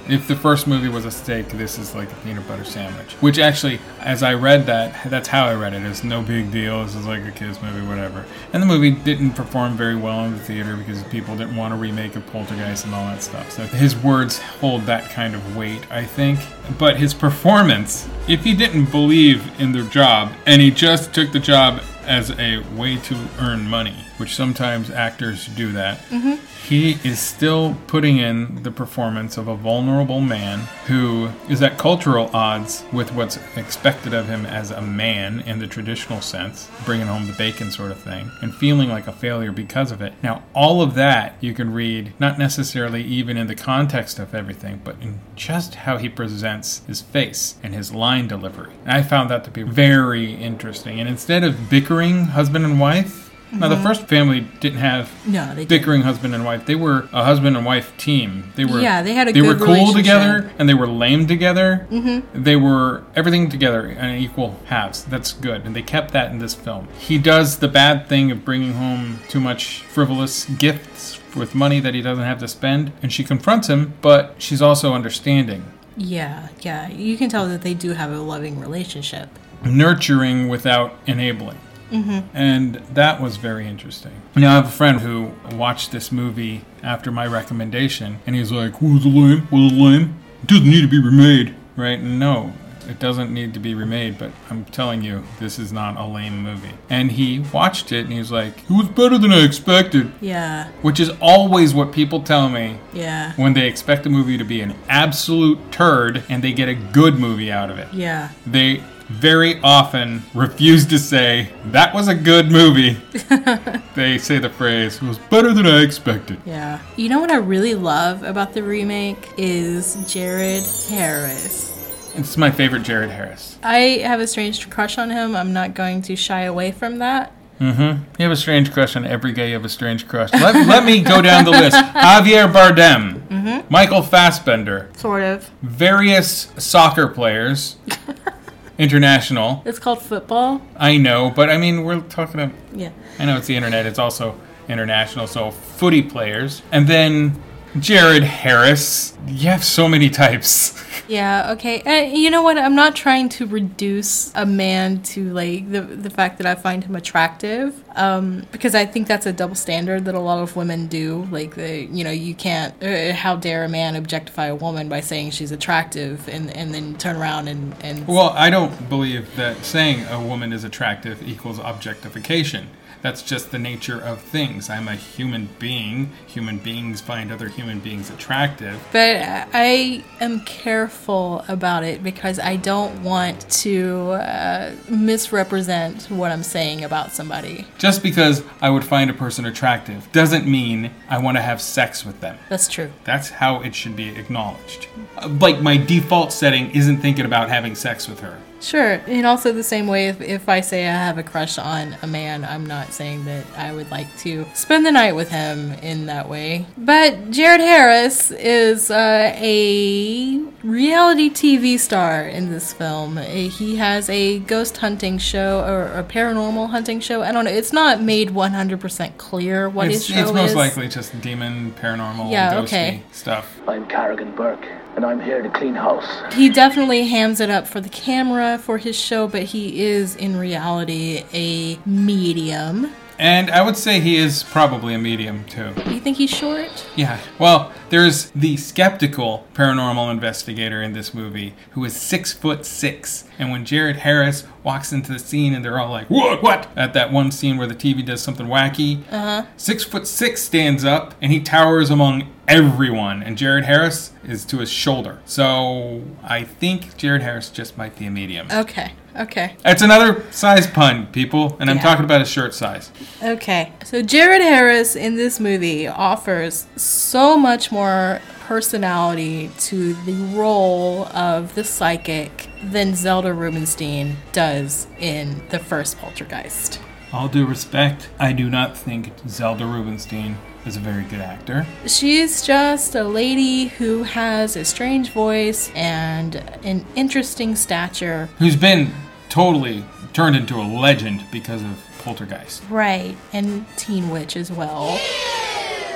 if 0.09 0.27
the 0.29 0.37
first 0.37 0.67
movie 0.67 0.89
was 0.89 1.05
a 1.05 1.11
steak, 1.11 1.49
this 1.51 1.79
is 1.79 1.95
like 1.95 2.11
a 2.11 2.17
peanut 2.17 2.47
butter 2.49 2.65
sandwich. 2.65 3.13
Which 3.15 3.39
actually, 3.39 3.81
as 4.01 4.23
I 4.23 4.35
read 4.35 4.67
that, 4.67 5.11
that's 5.11 5.29
how 5.29 5.47
I 5.47 5.55
read 5.55 5.75
it. 5.75 5.83
It's 5.83 6.05
no 6.05 6.23
big 6.23 6.51
deal. 6.51 6.83
This 6.85 6.95
is 6.95 7.07
like 7.07 7.25
a 7.25 7.31
kids 7.31 7.61
movie, 7.61 7.87
whatever. 7.87 8.25
And 8.53 8.63
the 8.63 8.67
movie 8.67 8.93
didn't 8.93 9.33
perform 9.33 9.77
very 9.77 9.97
well 9.97 10.25
in 10.25 10.33
the 10.33 10.39
theater 10.39 10.77
because 10.77 11.03
people 11.05 11.37
didn't 11.37 11.57
want 11.57 11.75
to 11.75 11.82
remake 11.83 12.15
of 12.15 12.25
Poltergeist 12.29 12.85
and 12.85 12.95
all 12.95 13.05
that 13.07 13.23
stuff. 13.23 13.51
So 13.51 13.67
his 13.67 13.97
words 13.97 14.39
hold 14.39 14.83
that 14.83 15.11
kind 15.11 15.35
of 15.35 15.57
weight, 15.57 15.83
I 15.91 16.05
think. 16.05 16.39
But 16.79 16.97
his 16.97 17.13
performance, 17.13 18.09
if 18.29 18.45
he 18.45 18.55
didn't 18.55 18.91
believe 18.91 19.61
in 19.61 19.73
the 19.73 19.83
job 19.83 20.33
and 20.47 20.63
he 20.63 20.71
just 20.71 21.13
took 21.13 21.33
the 21.33 21.41
job 21.41 21.83
as 22.05 22.31
a 22.39 22.59
way 22.77 22.97
to 22.99 23.17
earn 23.41 23.69
money, 23.69 23.97
which 24.23 24.37
sometimes 24.37 24.89
actors 24.89 25.49
do 25.57 25.73
that. 25.73 26.09
Mhm. 26.09 26.39
He 26.69 26.97
is 27.03 27.19
still 27.19 27.77
putting 27.89 28.19
in 28.19 28.63
the 28.63 28.71
performance 28.71 29.37
of 29.37 29.49
a 29.49 29.57
vulnerable 29.57 30.21
man 30.21 30.69
who 30.87 31.31
is 31.49 31.61
at 31.61 31.77
cultural 31.77 32.31
odds 32.33 32.85
with 32.93 33.13
what's 33.13 33.37
expected 33.57 34.15
of 34.15 34.29
him 34.29 34.47
as 34.47 34.71
a 34.71 34.81
man 34.81 35.43
in 35.45 35.59
the 35.59 35.67
traditional 35.67 36.21
sense, 36.21 36.69
bringing 36.85 37.09
home 37.09 37.27
the 37.27 37.33
bacon 37.33 37.73
sort 37.73 37.91
of 37.91 37.99
thing, 37.99 38.31
and 38.41 38.55
feeling 38.55 38.89
like 38.91 39.09
a 39.09 39.13
failure 39.13 39.51
because 39.51 39.91
of 39.91 40.01
it. 40.01 40.13
Now, 40.23 40.43
all 40.55 40.81
of 40.81 40.95
that 40.95 41.35
you 41.41 41.53
can 41.53 41.73
read, 41.73 42.13
not 42.21 42.39
necessarily 42.39 43.03
even 43.03 43.37
in 43.37 43.49
the 43.49 43.57
context 43.57 44.21
of 44.21 44.37
everything, 44.37 44.83
but 44.85 44.95
in 45.03 45.19
just 45.35 45.75
how 45.75 45.97
he 45.97 46.09
presents 46.09 46.83
his 46.87 47.01
face 47.01 47.57
and 47.61 47.75
his 47.75 47.93
line 47.93 48.29
delivery. 48.29 48.71
And 48.85 48.93
I 48.93 49.03
found 49.03 49.29
that 49.31 49.43
to 49.45 49.51
be 49.51 49.65
very 49.65 50.33
interesting. 50.35 51.01
And 51.01 51.09
instead 51.09 51.43
of 51.43 51.69
bickering 51.69 52.27
husband 52.27 52.65
and 52.65 52.79
wife, 52.79 53.31
now 53.53 53.69
the 53.69 53.77
first 53.77 54.07
family 54.09 54.41
didn't 54.61 54.79
have 54.79 55.11
No, 55.27 55.55
they 55.55 55.65
bickering 55.65 56.03
husband 56.03 56.35
and 56.35 56.45
wife. 56.45 56.67
They 56.67 56.75
were 56.75 57.09
a 57.13 57.25
husband 57.25 57.57
and 57.57 57.65
wife 57.67 57.93
team. 57.99 58.53
They 58.57 58.65
were 58.65 58.81
Yeah, 58.81 59.03
they 59.03 59.15
had 59.15 59.29
a 59.29 59.33
they 59.33 59.43
were 59.43 59.55
cool 59.55 59.67
relationship. 59.69 59.97
together 59.97 60.51
and 60.59 60.69
they 60.69 60.75
were 60.75 60.87
lame 60.87 61.27
together. 61.27 61.87
Mhm. 61.91 62.23
They 62.35 62.57
were 62.57 63.03
everything 63.15 63.49
together 63.51 63.87
in 63.87 64.17
equal 64.17 64.59
halves. 64.67 65.03
That's 65.05 65.33
good, 65.33 65.63
and 65.65 65.77
they 65.77 65.83
kept 65.83 66.13
that 66.13 66.31
in 66.31 66.39
this 66.39 66.55
film. 66.55 66.89
He 66.99 67.19
does 67.19 67.59
the 67.59 67.69
bad 67.69 68.09
thing 68.09 68.31
of 68.31 68.45
bringing 68.45 68.75
home 68.75 69.19
too 69.29 69.41
much 69.41 69.83
frivolous 69.89 70.45
gifts 70.47 71.19
with 71.37 71.55
money 71.55 71.81
that 71.81 71.95
he 71.95 72.03
doesn't 72.03 72.25
have 72.25 72.39
to 72.41 72.49
spend, 72.49 72.93
and 73.03 73.13
she 73.13 73.25
confronts 73.25 73.69
him, 73.69 73.95
but 74.03 74.35
she's 74.39 74.61
also 74.63 74.93
understanding, 74.95 75.63
Yeah, 75.97 76.49
yeah. 76.63 76.89
You 76.89 77.17
can 77.19 77.29
tell 77.29 77.47
that 77.49 77.61
they 77.63 77.75
do 77.75 77.93
have 77.93 78.11
a 78.13 78.19
loving 78.21 78.59
relationship. 78.61 79.29
nurturing 79.65 80.49
without 80.49 80.95
enabling. 81.07 81.57
Hmm 81.93 82.21
And 82.35 82.77
that 82.95 83.21
was 83.21 83.37
very 83.37 83.67
interesting. 83.69 84.13
Now, 84.37 84.53
I 84.53 84.55
have 84.57 84.67
a 84.67 84.71
friend 84.71 85.01
who 85.01 85.33
watched 85.57 85.93
this 85.93 86.11
movie 86.11 86.65
after 86.83 87.11
my 87.13 87.27
recommendation, 87.27 88.19
and 88.27 88.35
he's 88.37 88.51
like, 88.53 88.81
Was 88.83 89.05
it 89.05 89.09
lame? 89.09 89.49
Was 89.51 89.73
it 89.73 89.77
lame? 89.77 90.17
It 90.43 90.49
doesn't 90.49 90.67
need 90.69 90.83
to 90.83 90.89
be 90.89 90.99
remade. 91.01 91.55
Right? 91.77 92.01
No, 92.03 92.53
it 92.89 92.99
doesn't 92.99 93.33
need 93.33 93.55
to 93.55 93.61
be 93.61 93.75
remade, 93.75 94.19
but 94.19 94.33
I'm 94.51 94.65
telling 94.67 95.03
you, 95.03 95.23
this 95.39 95.59
is 95.59 95.73
not 95.73 95.97
a 95.97 96.05
lame 96.05 96.43
movie. 96.43 96.73
And 96.91 97.13
he 97.13 97.39
watched 97.39 97.93
it, 97.93 98.01
and 98.05 98.13
he 98.13 98.19
was 98.19 98.33
like, 98.33 98.59
It 98.69 98.71
was 98.71 98.89
better 98.89 99.17
than 99.19 99.33
I 99.33 99.45
expected. 99.45 100.11
Yeah, 100.21 100.69
Which 100.83 100.99
is 101.01 101.11
always 101.21 101.73
what 101.75 101.93
people 101.93 102.21
tell 102.23 102.49
me 102.49 102.79
yeah, 102.93 103.33
when 103.37 103.53
they 103.55 103.69
expect 103.69 104.05
a 104.07 104.11
movie 104.11 104.37
to 104.37 104.45
be 104.45 104.61
an 104.61 104.75
absolute 104.89 105.59
turd 105.71 106.25
and 106.29 106.43
they 106.43 106.53
get 106.53 106.69
a 106.69 106.75
good 106.75 107.15
movie 107.19 107.53
out 107.53 107.71
of 107.71 107.79
it. 107.79 107.89
yeah. 107.95 108.31
They 108.47 108.83
very 109.13 109.61
often 109.63 110.23
refuse 110.35 110.87
to 110.87 110.99
say, 110.99 111.49
that 111.67 111.95
was 111.95 112.09
a 112.09 112.15
good 112.15 112.51
movie. 112.51 112.95
they 113.95 114.19
say 114.19 114.39
the 114.39 114.51
phrase, 114.51 114.97
it 114.97 115.03
was 115.03 115.19
better 115.19 115.53
than 115.53 115.67
I 115.67 115.83
expected. 115.83 116.41
Yeah. 116.45 116.81
You 116.97 117.09
know 117.09 117.21
what 117.21 117.31
I 117.31 117.37
really 117.37 117.75
love 117.75 118.23
about 118.23 118.55
the 118.55 118.63
remake 118.63 119.29
is 119.37 119.97
Jared 120.13 120.65
Harris. 120.89 121.71
It's 122.15 122.37
my 122.37 122.51
favorite 122.51 122.83
Jared 122.83 123.11
Harris. 123.11 123.59
I 123.63 124.01
have 124.05 124.21
a 124.21 124.27
strange 124.27 124.69
crush 124.71 124.99
on 124.99 125.11
him. 125.11 125.35
I'm 125.37 125.53
not 125.53 125.75
going 125.75 126.03
to 126.03 126.17
shy 126.17 126.43
away 126.43 126.73
from 126.73 126.99
that. 126.99 127.33
Mm-hmm. 127.61 128.03
You 128.19 128.23
have 128.25 128.33
a 128.33 128.37
strange 128.37 128.73
crush 128.73 128.97
on 128.97 129.07
every 129.07 129.33
guy. 129.33 129.45
You 129.45 129.55
have 129.55 129.65
a 129.65 129.69
strange 129.69 130.09
crush. 130.09 130.33
Let, 130.33 130.67
let 130.67 130.85
me 130.85 131.01
go 131.01 131.23
down 131.23 131.45
the 131.45 131.53
list. 131.53 131.77
Javier 131.95 132.53
Bardem, 132.53 133.21
Mhm. 133.29 133.71
Michael 133.71 134.03
Fassbender, 134.03 134.91
Sort 134.97 135.23
of. 135.23 135.49
various 135.63 136.51
soccer 136.59 137.07
players, 137.07 137.77
international. 138.83 139.63
It's 139.65 139.79
called 139.79 140.03
football. 140.03 140.61
I 140.77 140.97
know, 140.97 141.31
but 141.31 141.49
I 141.49 141.57
mean, 141.57 141.85
we're 141.85 142.01
talking 142.01 142.41
about. 142.41 142.55
Yeah. 142.75 142.91
I 143.19 143.25
know 143.25 143.37
it's 143.37 143.47
the 143.47 143.57
internet. 143.57 143.87
It's 143.87 143.99
also 143.99 144.39
international. 144.69 145.27
So 145.27 145.51
footy 145.51 146.03
players, 146.03 146.63
and 146.73 146.87
then 146.89 147.41
Jared 147.79 148.25
Harris. 148.25 149.17
You 149.27 149.49
have 149.49 149.65
so 149.65 149.89
many 149.89 150.11
types. 150.11 150.83
Yeah, 151.09 151.53
okay. 151.53 151.83
And 151.85 152.17
you 152.17 152.31
know 152.31 152.43
what? 152.43 152.57
I'm 152.57 152.77
not 152.77 152.95
trying 152.95 153.29
to 153.31 153.45
reduce 153.45 154.33
a 154.35 154.47
man 154.47 155.03
to 155.03 155.31
like 155.33 155.71
the 155.71 155.83
the 155.83 156.09
fact 156.09 156.39
that 156.39 156.47
I 156.47 156.55
find 156.55 156.85
him 156.85 156.95
attractive. 156.95 157.83
Um 157.97 158.47
because 158.53 158.75
I 158.75 158.87
think 158.87 159.09
that's 159.09 159.27
a 159.27 159.33
double 159.33 159.55
standard 159.55 160.05
that 160.05 160.15
a 160.15 160.21
lot 160.21 160.43
of 160.43 160.57
women 160.57 160.87
do. 160.87 161.29
Like 161.31 161.55
they, 161.55 161.83
you 161.85 162.05
know, 162.05 162.11
you 162.11 162.35
can't 162.35 162.75
uh, 162.83 163.13
how 163.15 163.37
dare 163.37 163.65
a 163.65 163.69
man 163.69 163.97
objectify 163.97 164.47
a 164.47 164.55
woman 164.55 164.89
by 164.89 165.01
saying 165.01 165.31
she's 165.31 165.53
attractive 165.53 166.29
and 166.29 166.51
and 166.57 166.75
then 166.75 166.97
turn 166.97 167.17
around 167.17 167.49
and 167.49 167.75
and 167.83 168.07
Well, 168.07 168.31
I 168.31 168.51
don't 168.51 168.89
believe 168.89 169.37
that 169.37 169.65
saying 169.65 170.07
a 170.07 170.21
woman 170.21 170.53
is 170.53 170.65
attractive 170.65 171.23
equals 171.27 171.59
objectification. 171.59 172.69
That's 173.03 173.23
just 173.23 173.51
the 173.51 173.59
nature 173.59 174.01
of 174.01 174.23
things. 174.23 174.71
I'm 174.71 174.87
a 174.87 174.95
human 174.95 175.49
being. 175.59 176.13
Human 176.29 176.59
beings 176.59 177.01
find 177.01 177.33
other 177.33 177.49
human 177.49 177.81
beings 177.81 178.11
attractive. 178.11 178.81
But 178.93 179.17
I 179.53 180.05
am 180.21 180.41
careful 180.43 181.45
about 181.49 181.83
it 181.83 182.05
because 182.05 182.39
I 182.39 182.55
don't 182.55 183.03
want 183.03 183.51
to 183.63 184.13
uh, 184.13 184.71
misrepresent 184.89 186.05
what 186.11 186.31
I'm 186.31 186.45
saying 186.45 186.85
about 186.85 187.11
somebody. 187.11 187.67
Just 187.83 188.01
because 188.01 188.45
I 188.61 188.71
would 188.71 188.85
find 188.85 189.11
a 189.11 189.13
person 189.13 189.45
attractive 189.45 190.07
doesn't 190.13 190.47
mean 190.47 190.93
I 191.09 191.19
want 191.19 191.37
to 191.37 191.43
have 191.43 191.61
sex 191.61 192.05
with 192.07 192.21
them. 192.21 192.39
That's 192.49 192.69
true. 192.69 192.93
That's 193.03 193.29
how 193.29 193.61
it 193.61 193.75
should 193.75 193.97
be 193.97 194.11
acknowledged. 194.11 194.87
Uh, 195.17 195.27
Like 195.41 195.61
my 195.61 195.79
default 195.79 196.33
setting 196.33 196.71
isn't 196.71 196.99
thinking 196.99 197.25
about 197.25 197.49
having 197.49 197.75
sex 197.75 198.07
with 198.07 198.21
her. 198.21 198.39
Sure. 198.63 199.01
And 199.07 199.27
also 199.27 199.53
the 199.53 199.63
same 199.63 199.87
way 199.89 200.09
if, 200.09 200.21
if 200.21 200.49
I 200.49 200.61
say 200.61 200.87
I 200.87 200.93
have 200.93 201.19
a 201.19 201.23
crush 201.23 201.59
on 201.59 201.97
a 202.03 202.07
man, 202.07 202.45
I'm 202.45 202.65
not 202.65 202.93
saying 202.93 203.25
that 203.25 203.45
I 203.57 203.73
would 203.73 203.91
like 203.91 204.15
to 204.19 204.47
spend 204.55 204.87
the 204.87 204.93
night 204.93 205.17
with 205.17 205.31
him 205.31 205.73
in 205.83 206.07
that 206.07 206.29
way. 206.29 206.67
But 206.79 207.31
Jared 207.31 207.61
Harris 207.61 208.31
is 208.31 208.91
uh, 208.91 209.33
a 209.37 210.39
reality 210.63 211.29
TV 211.29 211.79
star 211.79 212.23
in 212.23 212.51
this 212.51 212.73
film. 212.73 213.19
Uh, 213.19 213.23
He 213.23 213.77
has 213.77 214.09
a 214.09 214.39
ghost 214.41 214.77
hunting 214.77 215.19
show 215.19 215.65
or 215.67 215.87
a 215.99 216.05
paranormal 216.05 216.71
hunting 216.71 217.01
show. 217.01 217.23
I 217.23 217.33
don't 217.33 217.45
know. 217.45 217.51
It's 217.51 217.73
not 217.73 218.01
made 218.01 218.31
100% 218.31 219.17
clear 219.19 219.69
what 219.69 219.89
it's, 219.89 220.07
his 220.07 220.15
show 220.15 220.23
it's 220.23 220.33
most 220.33 220.51
is. 220.51 220.57
likely 220.57 220.89
just 220.89 221.21
demon, 221.21 221.73
paranormal, 221.73 222.31
Yeah, 222.31 222.55
ghosty 222.55 222.63
okay. 222.65 223.03
stuff. 223.11 223.59
I'm 223.67 223.87
Carrigan 223.89 224.35
Burke, 224.37 224.67
and 224.97 225.05
I'm 225.05 225.21
here 225.21 225.43
to 225.43 225.49
clean 225.51 225.75
house. 225.75 226.07
He 226.35 226.49
definitely 226.49 227.07
hams 227.09 227.41
it 227.41 227.51
up 227.51 227.67
for 227.67 227.81
the 227.81 227.89
camera 227.89 228.59
for 228.59 228.79
his 228.79 228.97
show, 228.97 229.27
but 229.29 229.43
he 229.45 229.83
is 229.83 230.15
in 230.17 230.37
reality 230.37 231.25
a 231.33 231.79
medium. 231.89 232.91
And 233.19 233.51
I 233.51 233.63
would 233.63 233.77
say 233.77 234.01
he 234.01 234.17
is 234.17 234.43
probably 234.43 234.95
a 234.95 234.99
medium 234.99 235.45
too. 235.45 235.73
You 235.87 236.01
think 236.01 236.17
he's 236.17 236.31
short? 236.31 236.89
Yeah. 236.97 237.21
Well, 237.39 237.71
there's 237.91 238.31
the 238.31 238.57
skeptical 238.57 239.47
paranormal 239.55 240.11
investigator 240.11 240.83
in 240.83 240.93
this 240.93 241.15
movie 241.15 241.55
who 241.73 241.85
is 241.85 241.95
six 241.95 242.33
foot 242.33 242.67
six. 242.67 243.25
And 243.39 243.53
when 243.53 243.65
Jared 243.65 243.97
Harris 243.97 244.45
walks 244.65 244.93
into 244.93 245.13
the 245.13 245.21
scene 245.21 245.55
and 245.55 245.65
they're 245.65 245.79
all 245.79 245.91
like, 245.91 246.09
What? 246.09 246.43
What? 246.43 246.69
At 246.75 246.95
that 246.95 247.13
one 247.13 247.31
scene 247.31 247.59
where 247.59 247.67
the 247.69 247.77
TV 247.77 248.05
does 248.05 248.21
something 248.23 248.47
wacky, 248.47 249.03
Uh 249.13 249.43
huh. 249.43 249.47
six 249.57 249.85
foot 249.85 250.09
six 250.09 250.43
stands 250.43 250.85
up 250.85 251.15
and 251.23 251.31
he 251.31 251.39
towers 251.41 251.91
among 251.91 252.29
everyone. 252.53 253.23
And 253.23 253.39
Jared 253.39 253.65
Harris 253.65 254.13
is 254.25 254.45
to 254.45 254.59
his 254.59 254.71
shoulder. 254.71 255.21
So 255.25 256.03
I 256.23 256.45
think 256.45 256.97
Jared 256.99 257.23
Harris 257.23 257.49
just 257.49 257.79
might 257.79 257.99
be 257.99 258.05
a 258.05 258.11
medium. 258.11 258.47
Okay. 258.53 258.93
Okay. 259.19 259.57
It's 259.65 259.81
another 259.83 260.23
size 260.31 260.67
pun, 260.67 261.07
people. 261.07 261.57
And 261.61 261.71
I'm 261.71 261.77
Yeah. 261.77 261.83
talking 261.83 262.05
about 262.05 262.21
his 262.21 262.29
shirt 262.31 262.55
size. 262.55 262.91
Okay. 263.23 263.73
So 263.85 264.03
Jared 264.03 264.43
Harris 264.43 264.95
in 264.95 265.17
this 265.17 265.41
movie 265.41 265.89
offers 265.89 266.67
so 266.77 267.39
much 267.39 267.73
more 267.73 268.21
personality 268.47 269.51
to 269.59 269.95
the 270.05 270.13
role 270.35 271.07
of 271.15 271.55
the 271.55 271.65
psychic 271.65 272.49
than 272.63 272.95
Zelda 272.95 273.33
Rubinstein 273.33 274.17
does 274.33 274.87
in 275.01 275.43
the 275.49 275.59
first 275.59 275.99
Poltergeist. 275.99 276.81
All 277.15 277.29
due 277.29 277.47
respect, 277.47 278.09
I 278.19 278.33
do 278.33 278.49
not 278.51 278.77
think 278.77 279.11
Zelda 279.29 279.65
Rubinstein 279.67 280.37
is 280.67 280.77
a 280.77 280.81
very 280.81 281.05
good 281.05 281.21
actor. 281.21 281.67
She's 281.87 282.43
just 282.43 282.95
a 282.95 283.05
lady 283.05 283.69
who 283.69 284.03
has 284.05 284.57
a 284.57 284.65
strange 284.65 285.11
voice 285.11 285.71
and 285.75 286.37
an 286.63 286.85
interesting 286.95 287.57
stature. 287.57 288.29
Who's 288.39 288.57
been 288.57 288.93
totally 289.29 289.85
turned 290.13 290.37
into 290.37 290.57
a 290.57 290.63
legend 290.63 291.25
because 291.31 291.63
of 291.63 291.83
Poltergeist. 291.99 292.63
Right, 292.69 293.17
and 293.33 293.65
Teen 293.77 294.11
Witch 294.11 294.37
as 294.37 294.51
well. 294.51 295.01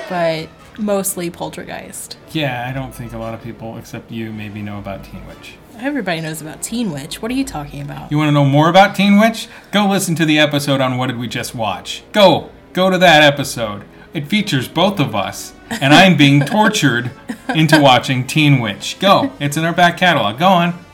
But 0.09 0.49
mostly 0.77 1.29
Poltergeist. 1.29 2.17
Yeah, 2.31 2.67
I 2.67 2.73
don't 2.73 2.93
think 2.95 3.13
a 3.13 3.17
lot 3.17 3.33
of 3.33 3.43
people, 3.43 3.77
except 3.77 4.11
you, 4.11 4.31
maybe 4.31 4.61
know 4.61 4.79
about 4.79 5.03
Teen 5.03 5.25
Witch. 5.27 5.55
Everybody 5.79 6.21
knows 6.21 6.41
about 6.41 6.63
Teen 6.63 6.91
Witch. 6.91 7.21
What 7.21 7.29
are 7.29 7.35
you 7.35 7.43
talking 7.45 7.81
about? 7.81 8.11
You 8.11 8.17
want 8.17 8.29
to 8.29 8.31
know 8.31 8.45
more 8.45 8.69
about 8.69 8.95
Teen 8.95 9.19
Witch? 9.19 9.47
Go 9.71 9.87
listen 9.87 10.15
to 10.15 10.25
the 10.25 10.39
episode 10.39 10.81
on 10.81 10.97
What 10.97 11.07
Did 11.07 11.17
We 11.17 11.27
Just 11.27 11.53
Watch. 11.53 12.03
Go! 12.11 12.49
Go 12.73 12.89
to 12.89 12.97
that 12.97 13.21
episode. 13.21 13.85
It 14.17 14.25
features 14.25 14.67
both 14.67 14.99
of 14.99 15.13
us, 15.13 15.53
and 15.69 15.93
I'm 15.93 16.17
being 16.17 16.43
tortured 16.43 17.11
into 17.49 17.79
watching 17.79 18.25
Teen 18.25 18.59
Witch. 18.59 18.97
Go! 18.99 19.31
It's 19.39 19.57
in 19.57 19.63
our 19.63 19.73
back 19.73 19.95
catalog. 19.95 20.39
Go 20.39 20.47
on. 20.47 20.85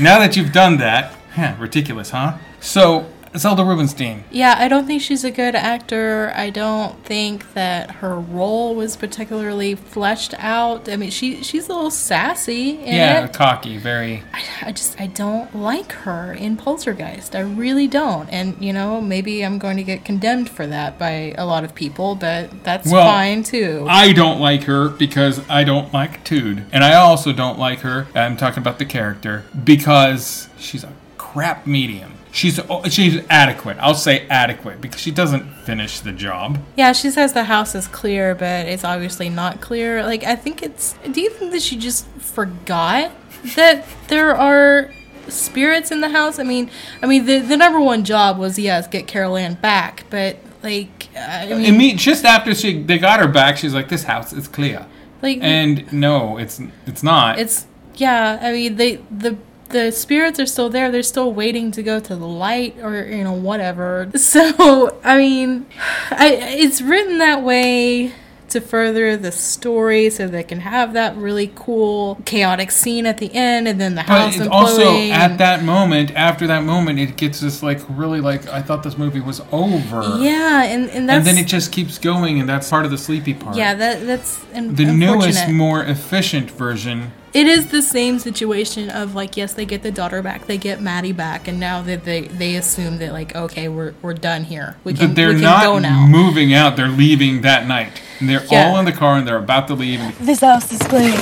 Now 0.00 0.18
that 0.20 0.34
you've 0.34 0.50
done 0.50 0.78
that, 0.78 1.12
huh, 1.34 1.54
ridiculous, 1.58 2.08
huh? 2.08 2.38
So, 2.60 3.10
Zelda 3.36 3.64
Rubinstein. 3.64 4.22
Yeah, 4.30 4.54
I 4.58 4.68
don't 4.68 4.86
think 4.86 5.02
she's 5.02 5.24
a 5.24 5.30
good 5.30 5.54
actor. 5.54 6.32
I 6.36 6.50
don't 6.50 7.04
think 7.04 7.52
that 7.54 7.90
her 7.96 8.14
role 8.18 8.74
was 8.74 8.96
particularly 8.96 9.74
fleshed 9.74 10.34
out. 10.38 10.88
I 10.88 10.96
mean, 10.96 11.10
she 11.10 11.42
she's 11.42 11.68
a 11.68 11.74
little 11.74 11.90
sassy 11.90 12.78
Yeah, 12.84 13.24
it. 13.24 13.32
cocky, 13.32 13.76
very. 13.76 14.22
I 14.62 14.70
just 14.72 15.00
I 15.00 15.08
don't 15.08 15.54
like 15.54 15.92
her 15.92 16.32
in 16.32 16.56
Poltergeist. 16.56 17.34
I 17.34 17.40
really 17.40 17.88
don't. 17.88 18.28
And 18.30 18.56
you 18.64 18.72
know, 18.72 19.00
maybe 19.00 19.44
I'm 19.44 19.58
going 19.58 19.76
to 19.78 19.84
get 19.84 20.04
condemned 20.04 20.48
for 20.48 20.66
that 20.68 20.98
by 20.98 21.34
a 21.36 21.44
lot 21.44 21.64
of 21.64 21.74
people, 21.74 22.14
but 22.14 22.62
that's 22.64 22.90
Well, 22.90 23.04
fine 23.06 23.42
too. 23.42 23.86
I 23.88 24.12
don't 24.12 24.40
like 24.40 24.62
her 24.64 24.88
because 24.88 25.40
I 25.50 25.64
don't 25.64 25.92
like 25.92 26.22
Tude. 26.24 26.64
And 26.72 26.84
I 26.84 26.94
also 26.94 27.32
don't 27.32 27.58
like 27.58 27.80
her, 27.80 28.06
I'm 28.14 28.36
talking 28.36 28.60
about 28.62 28.78
the 28.78 28.84
character, 28.84 29.44
because 29.64 30.48
she's 30.58 30.84
a 30.84 30.92
crap 31.18 31.66
medium. 31.66 32.13
She's 32.34 32.58
oh, 32.68 32.82
she's 32.88 33.22
adequate. 33.30 33.76
I'll 33.78 33.94
say 33.94 34.26
adequate 34.28 34.80
because 34.80 35.00
she 35.00 35.12
doesn't 35.12 35.44
finish 35.62 36.00
the 36.00 36.10
job. 36.10 36.58
Yeah, 36.76 36.92
she 36.92 37.10
says 37.10 37.32
the 37.32 37.44
house 37.44 37.76
is 37.76 37.86
clear, 37.86 38.34
but 38.34 38.66
it's 38.66 38.82
obviously 38.82 39.28
not 39.28 39.60
clear. 39.60 40.02
Like, 40.02 40.24
I 40.24 40.34
think 40.34 40.60
it's. 40.60 40.96
Do 41.12 41.20
you 41.20 41.30
think 41.30 41.52
that 41.52 41.62
she 41.62 41.76
just 41.76 42.08
forgot 42.18 43.12
that 43.54 43.86
there 44.08 44.34
are 44.34 44.90
spirits 45.28 45.92
in 45.92 46.00
the 46.00 46.08
house? 46.08 46.40
I 46.40 46.42
mean, 46.42 46.72
I 47.00 47.06
mean, 47.06 47.24
the 47.24 47.38
the 47.38 47.56
number 47.56 47.80
one 47.80 48.02
job 48.02 48.36
was 48.36 48.58
yes, 48.58 48.88
get 48.88 49.06
Carol 49.06 49.36
Anne 49.36 49.54
back, 49.54 50.02
but 50.10 50.36
like, 50.64 51.08
I 51.16 51.46
mean, 51.54 51.72
Imme- 51.72 51.96
just 51.96 52.24
after 52.24 52.52
she 52.52 52.82
they 52.82 52.98
got 52.98 53.20
her 53.20 53.28
back, 53.28 53.58
she's 53.58 53.74
like, 53.74 53.88
"This 53.90 54.02
house 54.02 54.32
is 54.32 54.48
clear." 54.48 54.86
Like- 55.22 55.38
and 55.40 55.90
no, 55.92 56.36
it's 56.38 56.60
it's 56.84 57.04
not. 57.04 57.38
it's 57.38 57.68
yeah. 57.94 58.40
I 58.42 58.50
mean, 58.50 58.74
they 58.74 58.96
the. 59.08 59.38
The 59.70 59.90
spirits 59.90 60.38
are 60.38 60.46
still 60.46 60.70
there. 60.70 60.90
They're 60.90 61.02
still 61.02 61.32
waiting 61.32 61.70
to 61.72 61.82
go 61.82 61.98
to 62.00 62.16
the 62.16 62.26
light, 62.26 62.76
or 62.80 63.04
you 63.06 63.24
know, 63.24 63.32
whatever. 63.32 64.10
So, 64.24 64.98
I 65.04 65.16
mean, 65.18 65.66
I 66.10 66.32
it's 66.40 66.80
written 66.80 67.18
that 67.18 67.42
way 67.42 68.12
to 68.48 68.60
further 68.60 69.16
the 69.16 69.32
story, 69.32 70.10
so 70.10 70.28
they 70.28 70.42
can 70.42 70.60
have 70.60 70.92
that 70.92 71.16
really 71.16 71.52
cool, 71.54 72.20
chaotic 72.24 72.70
scene 72.70 73.04
at 73.04 73.18
the 73.18 73.32
end, 73.34 73.66
and 73.68 73.80
then 73.80 73.94
the 73.96 74.02
but 74.02 74.06
house 74.06 74.36
it's 74.36 74.46
imploding. 74.46 74.50
also 74.50 74.96
at 74.96 75.38
that 75.38 75.64
moment, 75.64 76.12
after 76.12 76.46
that 76.46 76.62
moment, 76.62 76.98
it 76.98 77.16
gets 77.16 77.40
this 77.40 77.62
like 77.62 77.80
really 77.88 78.20
like 78.20 78.46
I 78.48 78.62
thought 78.62 78.82
this 78.82 78.96
movie 78.96 79.20
was 79.20 79.40
over. 79.52 80.18
yeah, 80.20 80.64
and 80.64 80.88
and 80.90 81.08
that's 81.08 81.18
and 81.18 81.26
then 81.26 81.38
it 81.38 81.48
just 81.48 81.72
keeps 81.72 81.98
going, 81.98 82.40
and 82.40 82.48
that's 82.48 82.70
part 82.70 82.84
of 82.84 82.90
the 82.90 82.98
sleepy 82.98 83.34
part. 83.34 83.56
yeah, 83.56 83.74
that 83.74 84.06
that's 84.06 84.44
un- 84.54 84.74
the 84.74 84.84
newest, 84.84 85.48
more 85.48 85.82
efficient 85.82 86.50
version 86.50 87.12
it 87.34 87.46
is 87.46 87.66
the 87.68 87.82
same 87.82 88.18
situation 88.18 88.88
of 88.90 89.14
like 89.14 89.36
yes 89.36 89.52
they 89.54 89.64
get 89.66 89.82
the 89.82 89.90
daughter 89.90 90.22
back 90.22 90.46
they 90.46 90.56
get 90.56 90.80
maddie 90.80 91.12
back 91.12 91.48
and 91.48 91.58
now 91.58 91.82
that 91.82 92.04
they 92.04 92.22
they 92.28 92.54
assume 92.56 92.98
that 92.98 93.12
like 93.12 93.34
okay 93.34 93.68
we're, 93.68 93.92
we're 94.02 94.14
done 94.14 94.44
here 94.44 94.76
we 94.84 94.94
can, 94.94 95.14
they're 95.14 95.28
we 95.28 95.34
can 95.34 95.42
not 95.42 95.64
go 95.64 95.78
now 95.78 96.06
moving 96.06 96.54
out. 96.54 96.76
They're 96.76 96.88
leaving 96.88 97.40
that 97.42 97.66
night. 97.66 98.00
And 98.20 98.28
they're 98.28 98.44
Yeah. 98.50 98.68
all 98.68 98.78
in 98.78 98.84
the 98.84 98.92
car 98.92 99.16
and 99.18 99.26
they're 99.26 99.36
about 99.36 99.66
to 99.68 99.74
leave. 99.74 100.00
This 100.24 100.40
house 100.40 100.72
is 100.72 100.78
clean. 100.80 101.12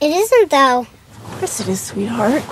It 0.00 0.10
isn't, 0.16 0.50
though. 0.50 0.80
Of 0.80 1.38
course 1.40 1.60
it 1.60 1.68
is, 1.68 1.80
sweetheart. 1.80 2.44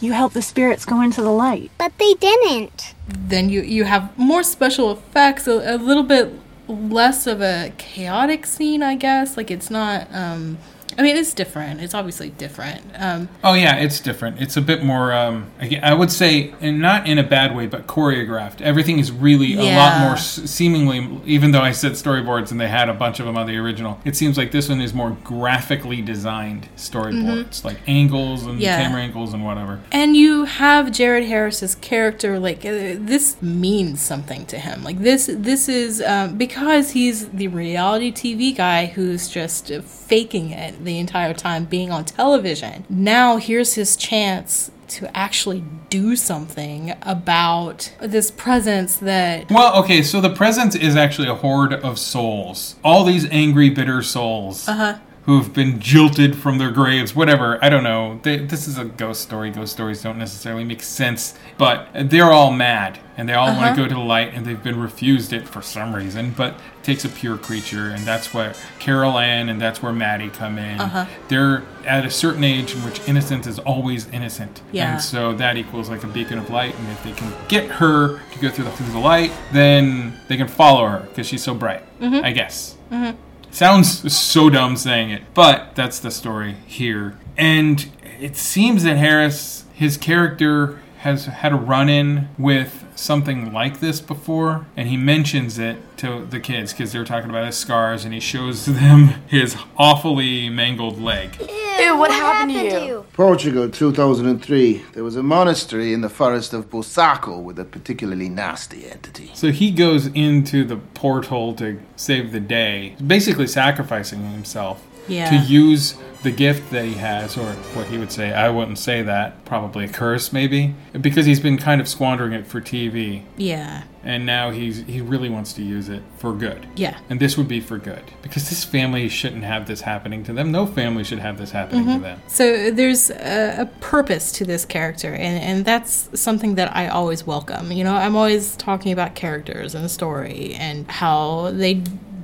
You 0.00 0.12
helped 0.12 0.32
the 0.34 0.40
spirits 0.42 0.84
go 0.86 1.00
into 1.02 1.20
the 1.20 1.30
light. 1.30 1.70
But 1.76 1.92
they 1.98 2.14
didn't. 2.14 2.94
then 3.08 3.50
you 3.50 3.60
you 3.62 3.84
have 3.84 4.16
more 4.16 4.42
special 4.42 4.90
effects 4.90 5.46
a, 5.46 5.74
a 5.74 5.76
little 5.76 6.02
bit 6.02 6.32
less 6.66 7.26
of 7.26 7.40
a 7.42 7.72
chaotic 7.78 8.44
scene 8.46 8.82
i 8.82 8.94
guess 8.94 9.36
like 9.38 9.50
it's 9.50 9.70
not 9.70 10.06
um 10.12 10.58
i 10.98 11.02
mean 11.02 11.16
it's 11.16 11.32
different 11.32 11.80
it's 11.80 11.94
obviously 11.94 12.30
different 12.30 12.82
um 12.96 13.28
Oh 13.44 13.54
yeah, 13.54 13.76
it's 13.76 14.00
different. 14.00 14.40
It's 14.42 14.56
a 14.56 14.60
bit 14.60 14.82
more. 14.82 15.12
Um, 15.12 15.46
I 15.60 15.78
I 15.82 15.94
would 15.94 16.10
say, 16.10 16.52
and 16.60 16.80
not 16.80 17.08
in 17.08 17.18
a 17.18 17.22
bad 17.22 17.54
way, 17.56 17.66
but 17.66 17.86
choreographed. 17.86 18.60
Everything 18.60 18.98
is 18.98 19.10
really 19.12 19.54
a 19.54 19.76
lot 19.76 20.00
more 20.00 20.16
seemingly. 20.16 21.20
Even 21.24 21.52
though 21.52 21.60
I 21.62 21.70
said 21.72 21.92
storyboards 21.92 22.50
and 22.50 22.60
they 22.60 22.68
had 22.68 22.88
a 22.88 22.94
bunch 22.94 23.20
of 23.20 23.26
them 23.26 23.36
on 23.38 23.46
the 23.46 23.56
original, 23.56 24.00
it 24.04 24.16
seems 24.16 24.36
like 24.36 24.50
this 24.50 24.68
one 24.68 24.80
is 24.80 24.92
more 24.92 25.16
graphically 25.24 26.02
designed 26.02 26.68
storyboards, 26.76 27.64
like 27.64 27.78
angles 27.86 28.42
and 28.42 28.48
Mm-hmm. 28.58 28.62
Yeah. 28.62 28.82
camera 28.82 29.02
angles 29.02 29.32
and 29.34 29.44
whatever. 29.44 29.78
And 29.92 30.16
you 30.16 30.44
have 30.44 30.90
Jared 30.90 31.26
Harris's 31.26 31.74
character 31.76 32.38
like 32.40 32.64
uh, 32.64 32.96
this 32.98 33.40
means 33.40 34.00
something 34.00 34.46
to 34.46 34.58
him. 34.58 34.82
Like 34.82 34.98
this 34.98 35.30
this 35.32 35.68
is 35.68 36.02
um, 36.02 36.36
because 36.36 36.90
he's 36.90 37.28
the 37.28 37.46
reality 37.48 38.10
TV 38.12 38.56
guy 38.56 38.86
who's 38.86 39.28
just 39.28 39.70
uh, 39.70 39.82
faking 40.08 40.50
it 40.50 40.84
the 40.84 40.98
entire 40.98 41.34
time 41.34 41.66
being 41.66 41.90
on 41.90 42.04
television. 42.04 42.84
Now 42.88 43.36
here's 43.36 43.74
his 43.74 43.94
chance 43.96 44.70
to 44.88 45.14
actually 45.14 45.62
do 45.90 46.16
something 46.16 46.94
about 47.02 47.92
this 48.00 48.30
presence 48.30 48.96
that 48.96 49.50
Well, 49.50 49.82
okay, 49.82 50.02
so 50.02 50.20
the 50.20 50.34
presence 50.34 50.74
is 50.74 50.96
actually 50.96 51.28
a 51.28 51.34
horde 51.34 51.74
of 51.74 51.98
souls. 51.98 52.76
All 52.82 53.04
these 53.04 53.28
angry, 53.30 53.68
bitter 53.68 54.02
souls. 54.02 54.66
uh-huh 54.66 54.98
who've 55.28 55.52
been 55.52 55.78
jilted 55.78 56.34
from 56.34 56.56
their 56.56 56.70
graves, 56.70 57.14
whatever. 57.14 57.62
I 57.62 57.68
don't 57.68 57.82
know. 57.82 58.18
They, 58.22 58.38
this 58.38 58.66
is 58.66 58.78
a 58.78 58.86
ghost 58.86 59.20
story. 59.20 59.50
Ghost 59.50 59.74
stories 59.74 60.02
don't 60.02 60.16
necessarily 60.16 60.64
make 60.64 60.82
sense, 60.82 61.34
but 61.58 61.86
they're 61.94 62.32
all 62.32 62.50
mad 62.50 62.98
and 63.18 63.28
they 63.28 63.34
all 63.34 63.48
Uh-huh. 63.48 63.60
want 63.60 63.76
to 63.76 63.82
go 63.82 63.86
to 63.86 63.94
the 63.94 64.00
light 64.00 64.32
and 64.32 64.46
they've 64.46 64.62
been 64.62 64.80
refused 64.80 65.34
it 65.34 65.46
for 65.46 65.60
some 65.60 65.94
reason. 65.94 66.32
But 66.34 66.54
it 66.54 66.82
takes 66.82 67.04
a 67.04 67.10
pure 67.10 67.36
creature, 67.36 67.88
and 67.90 68.06
that's 68.06 68.32
where 68.32 68.54
Carol 68.78 69.18
Anne 69.18 69.50
and 69.50 69.60
that's 69.60 69.82
where 69.82 69.92
Maddie 69.92 70.30
come 70.30 70.56
in. 70.56 70.80
Uh-huh. 70.80 71.04
They're 71.28 71.62
at 71.84 72.06
a 72.06 72.10
certain 72.10 72.42
age 72.42 72.74
in 72.74 72.82
which 72.82 73.06
innocence 73.06 73.46
is 73.46 73.58
always 73.58 74.08
innocent. 74.08 74.62
Yeah. 74.72 74.92
And 74.94 75.02
so 75.02 75.34
that 75.34 75.58
equals 75.58 75.90
like 75.90 76.04
a 76.04 76.06
beacon 76.06 76.38
of 76.38 76.48
light, 76.48 76.74
and 76.78 76.88
if 76.88 77.02
they 77.04 77.12
can 77.12 77.30
get 77.48 77.68
her 77.72 78.18
to 78.32 78.38
go 78.38 78.48
through 78.48 78.64
the, 78.64 78.70
through 78.70 78.92
the 78.92 78.98
light, 78.98 79.32
then 79.52 80.18
they 80.28 80.38
can 80.38 80.48
follow 80.48 80.86
her 80.86 81.00
because 81.00 81.26
she's 81.26 81.42
so 81.42 81.52
bright. 81.52 81.82
Mhm. 82.00 82.24
I 82.24 82.30
guess. 82.32 82.76
Mhm. 82.90 83.14
Sounds 83.50 84.12
so 84.14 84.50
dumb 84.50 84.76
saying 84.76 85.10
it, 85.10 85.22
but 85.34 85.74
that's 85.74 85.98
the 85.98 86.10
story 86.10 86.56
here. 86.66 87.18
And 87.36 87.90
it 88.20 88.36
seems 88.36 88.82
that 88.84 88.96
Harris, 88.96 89.64
his 89.72 89.96
character, 89.96 90.80
has 90.98 91.26
had 91.26 91.52
a 91.52 91.56
run 91.56 91.88
in 91.88 92.28
with 92.38 92.84
something 92.98 93.52
like 93.52 93.80
this 93.80 94.00
before, 94.00 94.66
and 94.76 94.88
he 94.88 94.96
mentions 94.96 95.58
it 95.58 95.76
to 95.98 96.26
the 96.26 96.40
kids 96.40 96.72
because 96.72 96.92
they're 96.92 97.04
talking 97.04 97.30
about 97.30 97.46
his 97.46 97.56
scars, 97.56 98.04
and 98.04 98.12
he 98.12 98.20
shows 98.20 98.66
them 98.66 99.14
his 99.28 99.56
awfully 99.76 100.48
mangled 100.48 101.00
leg. 101.00 101.36
Ew, 101.40 101.96
what, 101.96 102.10
happened, 102.10 102.52
to 102.52 102.86
you? 102.86 103.06
Portugal, 103.12 103.70
2003. 103.70 104.84
There 104.94 105.04
was 105.04 105.16
a 105.16 105.22
monastery 105.22 105.92
in 105.92 106.00
the 106.00 106.08
forest 106.08 106.52
of 106.52 106.70
Busaco 106.70 107.40
with 107.40 107.58
a 107.58 107.64
particularly 107.64 108.28
nasty 108.28 108.90
entity. 108.90 109.30
So 109.34 109.52
he 109.52 109.70
goes 109.70 110.06
into 110.06 110.64
the 110.64 110.76
porthole 110.76 111.54
to 111.54 111.80
save 111.94 112.32
the 112.32 112.40
day, 112.40 112.96
basically 113.04 113.46
sacrificing 113.46 114.28
himself 114.32 114.84
Yeah. 115.08 115.30
to 115.30 115.36
use 115.36 115.96
the 116.24 116.30
gift 116.32 116.72
that 116.72 116.84
he 116.84 116.94
has, 116.94 117.38
or 117.38 117.46
what 117.74 117.86
he 117.86 117.96
would 117.96 118.10
say, 118.10 118.32
I 118.32 118.48
wouldn't 118.48 118.78
say 118.80 119.02
that, 119.02 119.44
probably 119.44 119.84
a 119.84 119.88
curse 119.88 120.32
maybe, 120.32 120.74
because 121.00 121.26
he's 121.26 121.38
been 121.38 121.56
kind 121.58 121.80
of 121.80 121.86
squandering 121.86 122.32
it 122.32 122.44
for 122.44 122.60
TV. 122.60 123.22
yeah 123.36 123.84
And 124.02 124.26
now 124.26 124.50
he's 124.50 124.78
he 124.84 125.00
really 125.00 125.28
wants 125.28 125.52
to 125.52 125.62
use 125.62 125.88
it 125.88 126.02
for 126.16 126.32
good. 126.32 126.66
Yeah. 126.74 126.98
And 127.08 127.20
this 127.20 127.36
would 127.38 127.46
be 127.46 127.60
for 127.60 127.78
good. 127.78 128.02
Because 128.22 128.48
this 128.48 128.64
family 128.64 129.08
shouldn't 129.08 129.44
have 129.44 129.68
this 129.68 129.82
happening 129.82 130.24
to 130.24 130.32
them. 130.32 130.50
No 130.50 130.66
family 130.66 131.04
should 131.04 131.20
have 131.20 131.38
this 131.38 131.52
happening 131.52 131.84
to 131.86 131.92
Mhm. 131.92 132.02
them. 132.02 132.22
So 132.26 132.72
there's 132.72 133.10
a, 133.10 133.60
a 133.60 133.66
purpose 133.80 134.32
to 134.32 134.44
this 134.44 134.64
character, 134.64 135.14
and, 135.14 135.40
and 135.40 135.64
that's 135.64 136.08
something 136.20 136.56
that 136.56 136.74
I 136.76 136.88
always 136.88 137.24
welcome. 137.28 137.70
You 137.70 137.84
know, 137.84 137.94
I'm 137.94 138.16
always 138.16 138.56
talking 138.56 138.90
about 138.90 139.14
characters 139.14 139.72
and 139.76 139.84
the 139.84 139.88
story 139.88 140.54
and 140.58 140.90
how 140.90 141.52
they 141.52 141.82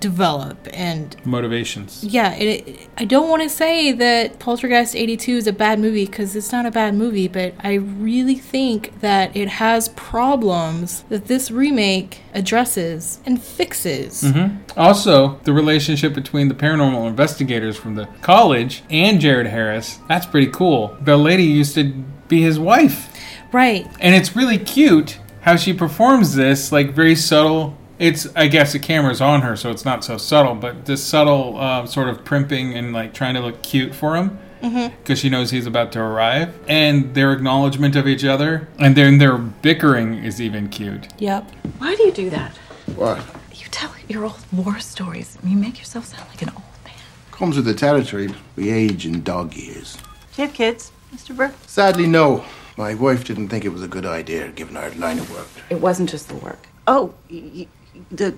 develop 0.09 0.59
and 0.73 1.17
Motivations. 1.25 2.05
yeah, 2.05 2.35
it, 2.35 2.89
I 2.99 3.05
don't 3.07 3.29
want 3.31 3.43
to 3.43 3.49
say 3.49 3.91
that 3.93 4.39
Poltergeist 4.39 4.95
82 4.95 5.33
is 5.43 5.47
a 5.47 5.53
bad 5.53 5.79
movie 5.79 6.05
because 6.07 6.37
it's 6.37 6.53
not 6.53 6.67
a 6.67 6.71
bad 6.71 6.95
movie, 6.95 7.27
but 7.29 7.55
I 7.63 7.75
really 7.75 8.35
think 8.37 9.01
that 9.01 9.35
it 9.35 9.49
has 9.49 9.89
problems 9.91 11.03
that 11.09 11.25
this 11.27 11.51
remake 11.51 12.21
addresses 12.35 13.19
and 13.27 13.43
fixes. 13.43 14.21
hmm 14.21 14.57
Also, 14.77 15.39
the 15.45 15.53
relationship 15.53 16.13
between 16.15 16.49
the 16.49 16.55
paranormal 16.55 17.09
investigators 17.09 17.77
from 17.77 17.95
the 17.95 18.07
college 18.21 18.83
and 18.91 19.21
Jared 19.21 19.47
Harris, 19.47 19.99
that's 20.09 20.27
pretty 20.27 20.51
cool. 20.51 20.97
The 21.01 21.17
lady 21.17 21.45
used 21.45 21.75
to 21.77 21.85
be 22.29 22.43
his 22.43 22.59
wife. 22.59 23.09
Right. 23.53 23.87
And 24.01 24.15
it's 24.15 24.37
really 24.37 24.59
cute 24.59 25.19
how 25.43 25.57
she 25.57 25.73
performs 25.73 26.35
this, 26.35 26.73
like 26.73 26.91
very 26.93 27.15
subtle. 27.15 27.77
It's, 28.05 28.27
I 28.37 28.49
guess, 28.49 28.75
the 28.75 28.79
camera's 28.79 29.23
on 29.23 29.41
her, 29.41 29.57
so 29.57 29.71
it's 29.71 29.87
not 29.87 30.05
so 30.05 30.19
subtle, 30.19 30.55
but 30.55 30.85
this 30.85 31.03
subtle 31.03 31.57
uh, 31.59 31.87
sort 31.87 32.11
of 32.11 32.23
primping 32.23 32.75
and 32.75 32.93
like 32.93 33.15
trying 33.15 33.33
to 33.33 33.41
look 33.41 33.63
cute 33.63 33.95
for 33.95 34.15
him 34.15 34.39
because 34.61 35.19
she 35.19 35.31
knows 35.31 35.51
he's 35.51 35.67
about 35.67 35.91
to 35.93 36.01
arrive, 36.01 36.55
and 36.69 37.15
their 37.15 37.33
acknowledgement 37.33 37.97
of 37.97 38.07
each 38.07 38.23
other, 38.25 38.69
and 38.79 38.95
then 38.95 39.17
their 39.19 39.39
bickering 39.39 40.15
is 40.23 40.39
even 40.41 40.69
cute. 40.69 41.07
Yep. 41.19 41.51
Why 41.79 41.95
do 41.97 42.03
you 42.03 42.13
do 42.13 42.29
that? 42.31 42.53
What? 42.97 43.19
You 43.55 43.67
tell 43.71 43.91
your 44.09 44.25
old 44.25 44.41
war 44.53 44.79
stories. 44.81 45.39
You 45.43 45.57
make 45.57 45.79
yourself 45.79 46.05
sound 46.07 46.29
like 46.29 46.43
an 46.43 46.51
old. 46.51 46.63
Man. 46.85 46.95
Comes 47.31 47.57
with 47.57 47.65
the 47.65 47.75
territory. 47.75 48.29
We 48.57 48.71
age 48.71 49.07
in 49.07 49.23
dog 49.23 49.55
years. 49.55 49.97
Do 50.35 50.43
you 50.43 50.49
have 50.49 50.55
kids, 50.55 50.93
Mr. 51.15 51.35
Burke? 51.37 51.55
Sadly, 51.67 52.07
no. 52.07 52.45
My 52.77 52.95
wife 52.95 53.25
didn't 53.25 53.49
think 53.49 53.65
it 53.65 53.71
was 53.71 53.83
a 53.83 53.89
good 53.89 54.05
idea, 54.07 54.49
given 54.49 54.77
our 54.77 54.91
line 54.93 55.19
of 55.19 55.31
work. 55.31 55.49
It 55.71 55.81
wasn't 55.81 56.11
just 56.11 56.29
the 56.29 56.37
work. 56.37 56.67
Oh, 56.87 57.15
y- 57.31 57.43
y- 57.55 57.69
the 58.11 58.35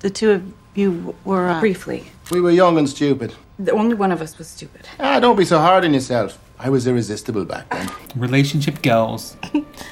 the 0.00 0.10
two 0.10 0.30
of 0.30 0.42
you 0.74 1.14
were 1.24 1.48
uh, 1.48 1.60
briefly. 1.60 2.04
We 2.30 2.40
were 2.40 2.50
young 2.50 2.78
and 2.78 2.88
stupid. 2.88 3.34
The 3.58 3.72
only 3.72 3.94
one 3.94 4.12
of 4.12 4.20
us 4.22 4.38
was 4.38 4.48
stupid. 4.48 4.88
Ah, 4.98 5.20
don't 5.20 5.36
be 5.36 5.44
so 5.44 5.58
hard 5.58 5.84
on 5.84 5.94
yourself. 5.94 6.38
I 6.64 6.70
was 6.70 6.86
irresistible 6.86 7.44
back 7.44 7.68
then. 7.70 7.90
Relationship 8.14 8.82
girls, 8.82 9.36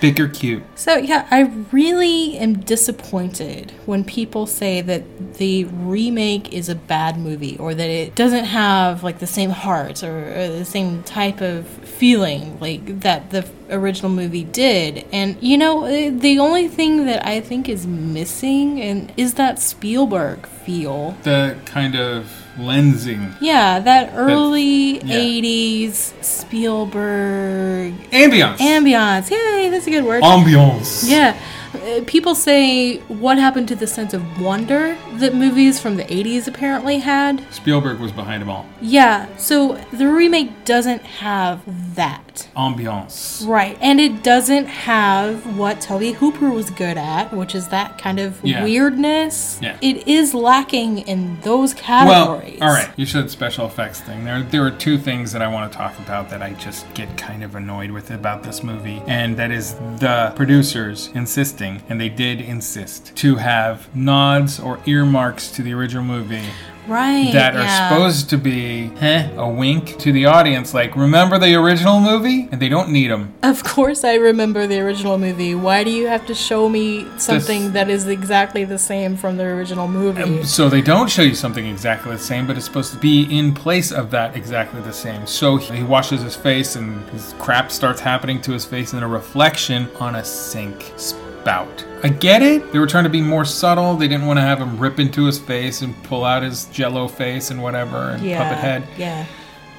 bicker 0.00 0.28
cute. 0.28 0.62
So 0.76 0.96
yeah, 0.96 1.26
I 1.30 1.42
really 1.72 2.38
am 2.38 2.60
disappointed 2.60 3.72
when 3.84 4.02
people 4.02 4.46
say 4.46 4.80
that 4.80 5.34
the 5.34 5.64
remake 5.64 6.54
is 6.54 6.68
a 6.68 6.74
bad 6.74 7.18
movie 7.18 7.58
or 7.58 7.74
that 7.74 7.90
it 7.90 8.14
doesn't 8.14 8.44
have 8.46 9.02
like 9.02 9.18
the 9.18 9.26
same 9.26 9.50
heart 9.50 10.02
or, 10.02 10.28
or 10.28 10.48
the 10.48 10.64
same 10.64 11.02
type 11.02 11.40
of 11.42 11.66
feeling 11.66 12.58
like 12.60 13.00
that 13.00 13.30
the 13.30 13.46
original 13.68 14.10
movie 14.10 14.44
did. 14.44 15.04
And 15.12 15.36
you 15.42 15.58
know, 15.58 15.84
eh, 15.84 16.10
the 16.10 16.38
only 16.38 16.68
thing 16.68 17.04
that 17.06 17.26
I 17.26 17.40
think 17.40 17.68
is 17.68 17.86
missing 17.86 18.80
and 18.80 19.12
is 19.16 19.34
that 19.34 19.58
Spielberg 19.58 20.46
feel. 20.46 21.16
The 21.24 21.58
kind 21.66 21.94
of 21.94 22.39
lensing. 22.60 23.34
Yeah, 23.40 23.80
that 23.80 24.12
early 24.14 24.98
yeah. 25.00 25.16
80s 25.16 26.12
Spielberg 26.22 27.94
Ambiance. 28.10 28.58
Ambiance. 28.58 29.30
Yay, 29.30 29.68
that's 29.70 29.86
a 29.86 29.90
good 29.90 30.04
word. 30.04 30.22
Ambiance. 30.22 31.08
Yeah. 31.08 31.36
Uh, 31.74 32.00
People 32.06 32.34
say 32.34 32.98
what 33.08 33.38
happened 33.38 33.68
to 33.68 33.74
the 33.76 33.86
sense 33.86 34.12
of 34.14 34.40
wonder 34.40 34.96
that 35.14 35.34
movies 35.34 35.78
from 35.80 35.96
the 35.96 36.04
80s 36.04 36.48
apparently 36.48 36.98
had. 36.98 37.44
Spielberg 37.52 38.00
was 38.00 38.10
behind 38.12 38.42
them 38.42 38.50
all. 38.50 38.66
Yeah, 38.80 39.26
so 39.36 39.74
the 39.92 40.08
remake 40.08 40.64
doesn't 40.64 41.02
have 41.02 41.60
that. 41.94 42.48
Ambiance. 42.56 43.46
Right, 43.46 43.76
and 43.80 44.00
it 44.00 44.22
doesn't 44.22 44.66
have 44.66 45.56
what 45.58 45.80
Tobe 45.80 46.14
Hooper 46.14 46.50
was 46.50 46.70
good 46.70 46.96
at, 46.96 47.32
which 47.32 47.54
is 47.54 47.68
that 47.68 47.98
kind 47.98 48.18
of 48.18 48.40
Yeah. 48.42 48.64
weirdness. 48.64 49.58
Yeah. 49.62 49.76
It 49.80 50.08
is 50.08 50.34
lacking 50.34 50.98
in 50.98 51.38
those 51.42 51.74
categories. 51.74 52.58
Well, 52.60 52.68
all 52.68 52.74
right. 52.74 52.88
You 52.96 53.06
said 53.06 53.30
special 53.30 53.66
effects 53.66 54.00
thing. 54.00 54.24
There, 54.24 54.42
there 54.42 54.64
are 54.64 54.70
two 54.70 54.98
things 54.98 55.32
that 55.32 55.42
I 55.42 55.48
want 55.48 55.70
to 55.70 55.76
talk 55.78 55.98
about 55.98 56.30
that 56.30 56.42
I 56.42 56.50
just 56.54 56.92
get 56.94 57.16
kind 57.16 57.42
of 57.44 57.54
annoyed 57.54 57.90
with 57.90 58.10
about 58.10 58.42
this 58.42 58.62
movie, 58.62 59.02
and 59.06 59.36
that 59.36 59.50
is 59.50 59.74
the 59.98 60.32
producers 60.36 61.10
insisting, 61.60 61.90
and 61.90 62.00
they 62.00 62.08
did 62.08 62.40
insist, 62.40 63.14
to 63.16 63.36
have 63.36 63.94
nods 63.94 64.60
or 64.60 64.80
earmarks 64.86 65.50
to 65.52 65.62
the 65.62 65.72
original 65.72 66.04
movie. 66.04 66.48
Right. 66.88 67.32
that 67.34 67.54
are 67.54 67.60
yeah. 67.60 67.88
supposed 67.88 68.30
to 68.30 68.38
be 68.38 68.90
a 69.00 69.48
wink 69.48 69.98
to 69.98 70.10
the 70.10 70.26
audience, 70.26 70.74
like 70.74 70.96
remember 70.96 71.38
the 71.38 71.54
original 71.54 72.00
movie, 72.00 72.48
and 72.50 72.60
they 72.60 72.68
don't 72.68 72.90
need 72.90 73.12
them. 73.12 73.32
Of 73.44 73.62
course, 73.62 74.02
I 74.02 74.14
remember 74.14 74.66
the 74.66 74.80
original 74.80 75.16
movie. 75.16 75.54
Why 75.54 75.84
do 75.84 75.90
you 75.90 76.08
have 76.08 76.26
to 76.26 76.34
show 76.34 76.68
me 76.68 77.06
something 77.16 77.72
that 77.72 77.88
is 77.88 78.08
exactly 78.08 78.64
the 78.64 78.78
same 78.78 79.16
from 79.16 79.36
the 79.36 79.44
original 79.44 79.86
movie? 79.86 80.22
Um, 80.22 80.44
so 80.44 80.68
they 80.68 80.80
don't 80.80 81.08
show 81.08 81.22
you 81.22 81.34
something 81.34 81.64
exactly 81.64 82.10
the 82.12 82.18
same, 82.18 82.46
but 82.46 82.56
it's 82.56 82.66
supposed 82.66 82.92
to 82.92 82.98
be 82.98 83.38
in 83.38 83.54
place 83.54 83.92
of 83.92 84.10
that 84.10 84.34
exactly 84.34 84.80
the 84.80 84.92
same. 84.92 85.26
So 85.28 85.58
he 85.58 85.84
washes 85.84 86.22
his 86.22 86.34
face, 86.34 86.74
and 86.74 87.08
his 87.10 87.34
crap 87.38 87.70
starts 87.70 88.00
happening 88.00 88.40
to 88.40 88.52
his 88.52 88.64
face 88.64 88.94
in 88.94 89.02
a 89.04 89.08
reflection 89.08 89.88
on 90.00 90.16
a 90.16 90.24
sink 90.24 90.92
I 92.02 92.08
get 92.08 92.42
it. 92.42 92.72
They 92.72 92.78
were 92.78 92.86
trying 92.86 93.04
to 93.04 93.10
be 93.10 93.20
more 93.20 93.44
subtle. 93.44 93.96
They 93.96 94.08
didn't 94.08 94.26
want 94.26 94.38
to 94.38 94.42
have 94.42 94.58
him 94.58 94.78
rip 94.78 94.98
into 94.98 95.24
his 95.26 95.38
face 95.38 95.82
and 95.82 96.00
pull 96.04 96.24
out 96.24 96.42
his 96.42 96.66
jello 96.66 97.08
face 97.08 97.50
and 97.50 97.62
whatever 97.62 97.96
and 98.10 98.22
yeah. 98.22 98.42
puppet 98.42 98.58
head. 98.58 98.88
Yeah. 98.96 99.26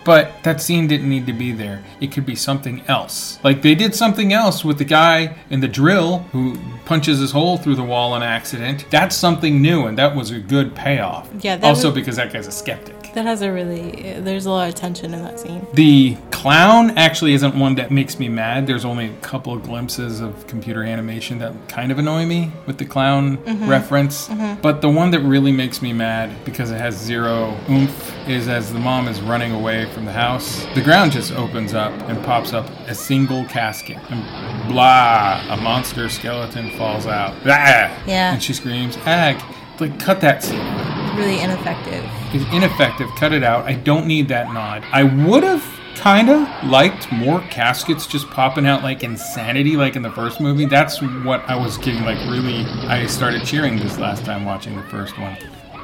But 0.03 0.31
that 0.43 0.61
scene 0.61 0.87
didn't 0.87 1.09
need 1.09 1.27
to 1.27 1.33
be 1.33 1.51
there. 1.51 1.83
It 1.99 2.11
could 2.11 2.25
be 2.25 2.35
something 2.35 2.81
else. 2.87 3.39
Like 3.43 3.61
they 3.61 3.75
did 3.75 3.93
something 3.93 4.33
else 4.33 4.65
with 4.65 4.77
the 4.79 4.85
guy 4.85 5.35
in 5.49 5.59
the 5.59 5.67
drill 5.67 6.19
who 6.31 6.57
punches 6.85 7.19
his 7.19 7.31
hole 7.31 7.57
through 7.57 7.75
the 7.75 7.83
wall 7.83 8.13
on 8.13 8.23
accident. 8.23 8.85
That's 8.89 9.15
something 9.15 9.61
new, 9.61 9.85
and 9.85 9.97
that 9.97 10.15
was 10.15 10.31
a 10.31 10.39
good 10.39 10.73
payoff. 10.75 11.29
Yeah, 11.41 11.59
Also 11.61 11.89
was- 11.89 11.95
because 11.95 12.15
that 12.15 12.33
guy's 12.33 12.47
a 12.47 12.51
skeptic. 12.51 12.95
That 13.13 13.25
has 13.25 13.41
a 13.41 13.51
really. 13.51 14.13
There's 14.19 14.45
a 14.45 14.51
lot 14.51 14.69
of 14.69 14.75
tension 14.75 15.13
in 15.13 15.21
that 15.23 15.39
scene. 15.39 15.65
The 15.73 16.15
clown 16.31 16.97
actually 16.97 17.33
isn't 17.33 17.55
one 17.55 17.75
that 17.75 17.91
makes 17.91 18.17
me 18.17 18.29
mad. 18.29 18.65
There's 18.67 18.85
only 18.85 19.07
a 19.07 19.13
couple 19.17 19.53
of 19.53 19.63
glimpses 19.63 20.21
of 20.21 20.47
computer 20.47 20.83
animation 20.83 21.37
that 21.39 21.53
kind 21.67 21.91
of 21.91 21.99
annoy 21.99 22.25
me 22.25 22.51
with 22.65 22.77
the 22.77 22.85
clown 22.85 23.37
Mhm. 23.39 23.67
reference. 23.67 24.27
Mhm. 24.29 24.61
But 24.61 24.81
the 24.81 24.89
one 24.89 25.11
that 25.11 25.19
really 25.19 25.51
makes 25.51 25.81
me 25.81 25.93
mad 25.93 26.29
because 26.45 26.71
it 26.71 26.79
has 26.79 26.95
zero 26.97 27.55
oomph 27.69 28.13
is 28.27 28.47
as 28.47 28.71
the 28.71 28.79
mom 28.79 29.07
is 29.07 29.19
running 29.21 29.51
away 29.51 29.85
from 29.93 30.05
the 30.05 30.13
house, 30.13 30.65
the 30.73 30.81
ground 30.81 31.11
just 31.11 31.31
opens 31.33 31.73
up 31.73 31.91
and 32.09 32.23
pops 32.23 32.53
up 32.53 32.67
a 32.87 32.95
single 32.95 33.43
casket. 33.45 33.97
And 34.09 34.23
blah, 34.69 35.41
a 35.49 35.57
monster 35.57 36.07
skeleton 36.09 36.71
falls 36.77 37.07
out. 37.07 37.33
Blah, 37.43 37.89
Yeah. 38.07 38.33
And 38.33 38.41
she 38.41 38.53
screams, 38.53 38.97
Ag. 39.05 39.37
Like, 39.81 39.99
cut 39.99 40.21
that 40.21 40.43
scene 40.43 40.59
Really 41.17 41.39
ineffective. 41.41 42.05
is 42.33 42.43
ineffective. 42.53 43.09
Cut 43.17 43.33
it 43.33 43.43
out. 43.43 43.65
I 43.65 43.73
don't 43.73 44.05
need 44.07 44.27
that 44.29 44.53
nod. 44.53 44.83
I 44.93 45.03
would 45.03 45.43
have 45.43 45.65
kind 45.95 46.29
of 46.29 46.47
liked 46.63 47.11
more 47.11 47.41
caskets 47.49 48.07
just 48.07 48.27
popping 48.29 48.65
out 48.65 48.81
like 48.83 49.03
insanity, 49.03 49.75
like 49.75 49.95
in 49.95 50.01
the 50.03 50.11
first 50.11 50.39
movie. 50.39 50.65
That's 50.65 51.01
what 51.01 51.41
I 51.49 51.55
was 51.55 51.77
getting 51.79 52.03
like 52.05 52.17
really. 52.29 52.63
I 52.87 53.05
started 53.07 53.43
cheering 53.45 53.77
this 53.77 53.97
last 53.97 54.23
time 54.23 54.45
watching 54.45 54.75
the 54.75 54.83
first 54.83 55.17
one 55.19 55.35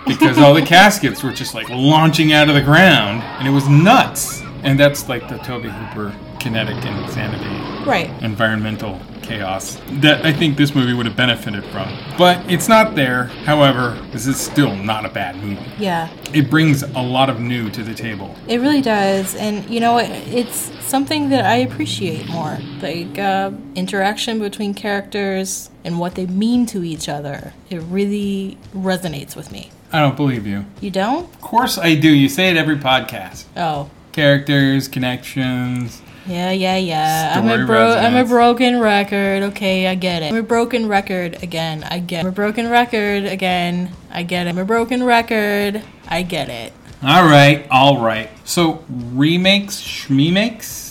because 0.07 0.38
all 0.38 0.53
the 0.53 0.61
caskets 0.65 1.22
were 1.24 1.34
just 1.34 1.53
like 1.53 1.68
launching 1.69 2.32
out 2.34 2.48
of 2.49 2.56
the 2.56 2.61
ground 2.61 3.22
and 3.40 3.48
it 3.48 3.52
was 3.52 3.68
nuts. 3.68 4.41
And 4.64 4.80
that's 4.80 5.10
like 5.10 5.28
the 5.28 5.38
Tobe 5.40 5.65
Hooper 5.65 6.15
kinetic 6.40 6.78
insanity, 6.86 7.84
Right. 7.88 8.10
environmental 8.24 8.99
chaos 9.27 9.79
that 9.99 10.25
I 10.25 10.31
think 10.31 10.57
this 10.57 10.73
movie 10.73 10.93
would 10.93 11.05
have 11.05 11.15
benefited 11.17 11.63
from. 11.65 11.93
But 12.17 12.39
it's 12.49 12.67
not 12.67 12.95
there. 12.95 13.25
However, 13.45 13.99
this 14.11 14.25
is 14.25 14.39
still 14.39 14.75
not 14.75 15.05
a 15.05 15.09
bad 15.09 15.35
movie. 15.35 15.65
Yeah. 15.77 16.09
It 16.33 16.49
brings 16.49 16.83
a 16.83 17.01
lot 17.01 17.29
of 17.29 17.39
new 17.39 17.69
to 17.71 17.83
the 17.83 17.93
table. 17.93 18.35
It 18.47 18.59
really 18.61 18.81
does, 18.81 19.35
and 19.35 19.69
you 19.69 19.79
know 19.79 19.93
what? 19.93 20.09
It's 20.09 20.71
something 20.85 21.29
that 21.29 21.45
I 21.45 21.57
appreciate 21.57 22.27
more, 22.29 22.57
like 22.81 23.19
uh, 23.19 23.51
interaction 23.75 24.39
between 24.39 24.73
characters 24.73 25.69
and 25.83 25.99
what 25.99 26.15
they 26.15 26.25
mean 26.25 26.65
to 26.67 26.83
each 26.83 27.09
other. 27.09 27.53
It 27.69 27.79
really 27.83 28.57
resonates 28.73 29.35
with 29.35 29.51
me. 29.51 29.71
I 29.91 29.99
don't 30.01 30.15
believe 30.17 30.45
you. 30.47 30.65
You 30.81 30.91
don't? 30.91 31.25
Of 31.25 31.41
course 31.41 31.77
I 31.77 31.95
do. 31.95 32.09
You 32.09 32.27
say 32.29 32.49
it 32.49 32.57
every 32.57 32.77
podcast. 32.77 33.45
Oh, 33.55 33.89
Characters, 34.11 34.87
connections. 34.87 36.01
Yeah, 36.27 36.51
yeah, 36.51 36.77
yeah. 36.77 37.33
I'm 37.35 37.45
Story 37.45 37.63
a 37.63 37.65
bro. 37.65 37.93
I'm 37.93 38.15
a 38.15 38.25
broken 38.25 38.79
record. 38.79 39.43
Okay, 39.43 39.87
I 39.87 39.95
get 39.95 40.23
it. 40.23 40.31
I'm 40.31 40.37
a 40.37 40.43
broken 40.43 40.87
record 40.87 41.41
again. 41.41 41.83
I 41.83 41.99
get. 41.99 42.19
It. 42.19 42.21
I'm 42.21 42.27
a 42.27 42.35
broken 42.35 42.69
record 42.69 43.25
again. 43.25 43.91
I 44.11 44.23
get 44.23 44.47
it. 44.47 44.49
I'm 44.49 44.57
a 44.57 44.65
broken 44.65 45.03
record. 45.03 45.81
I 46.07 46.23
get 46.23 46.49
it. 46.49 46.73
All 47.03 47.25
right, 47.25 47.67
all 47.69 48.01
right. 48.03 48.29
So 48.43 48.83
remakes, 48.89 49.81
schmemakes. 49.81 50.86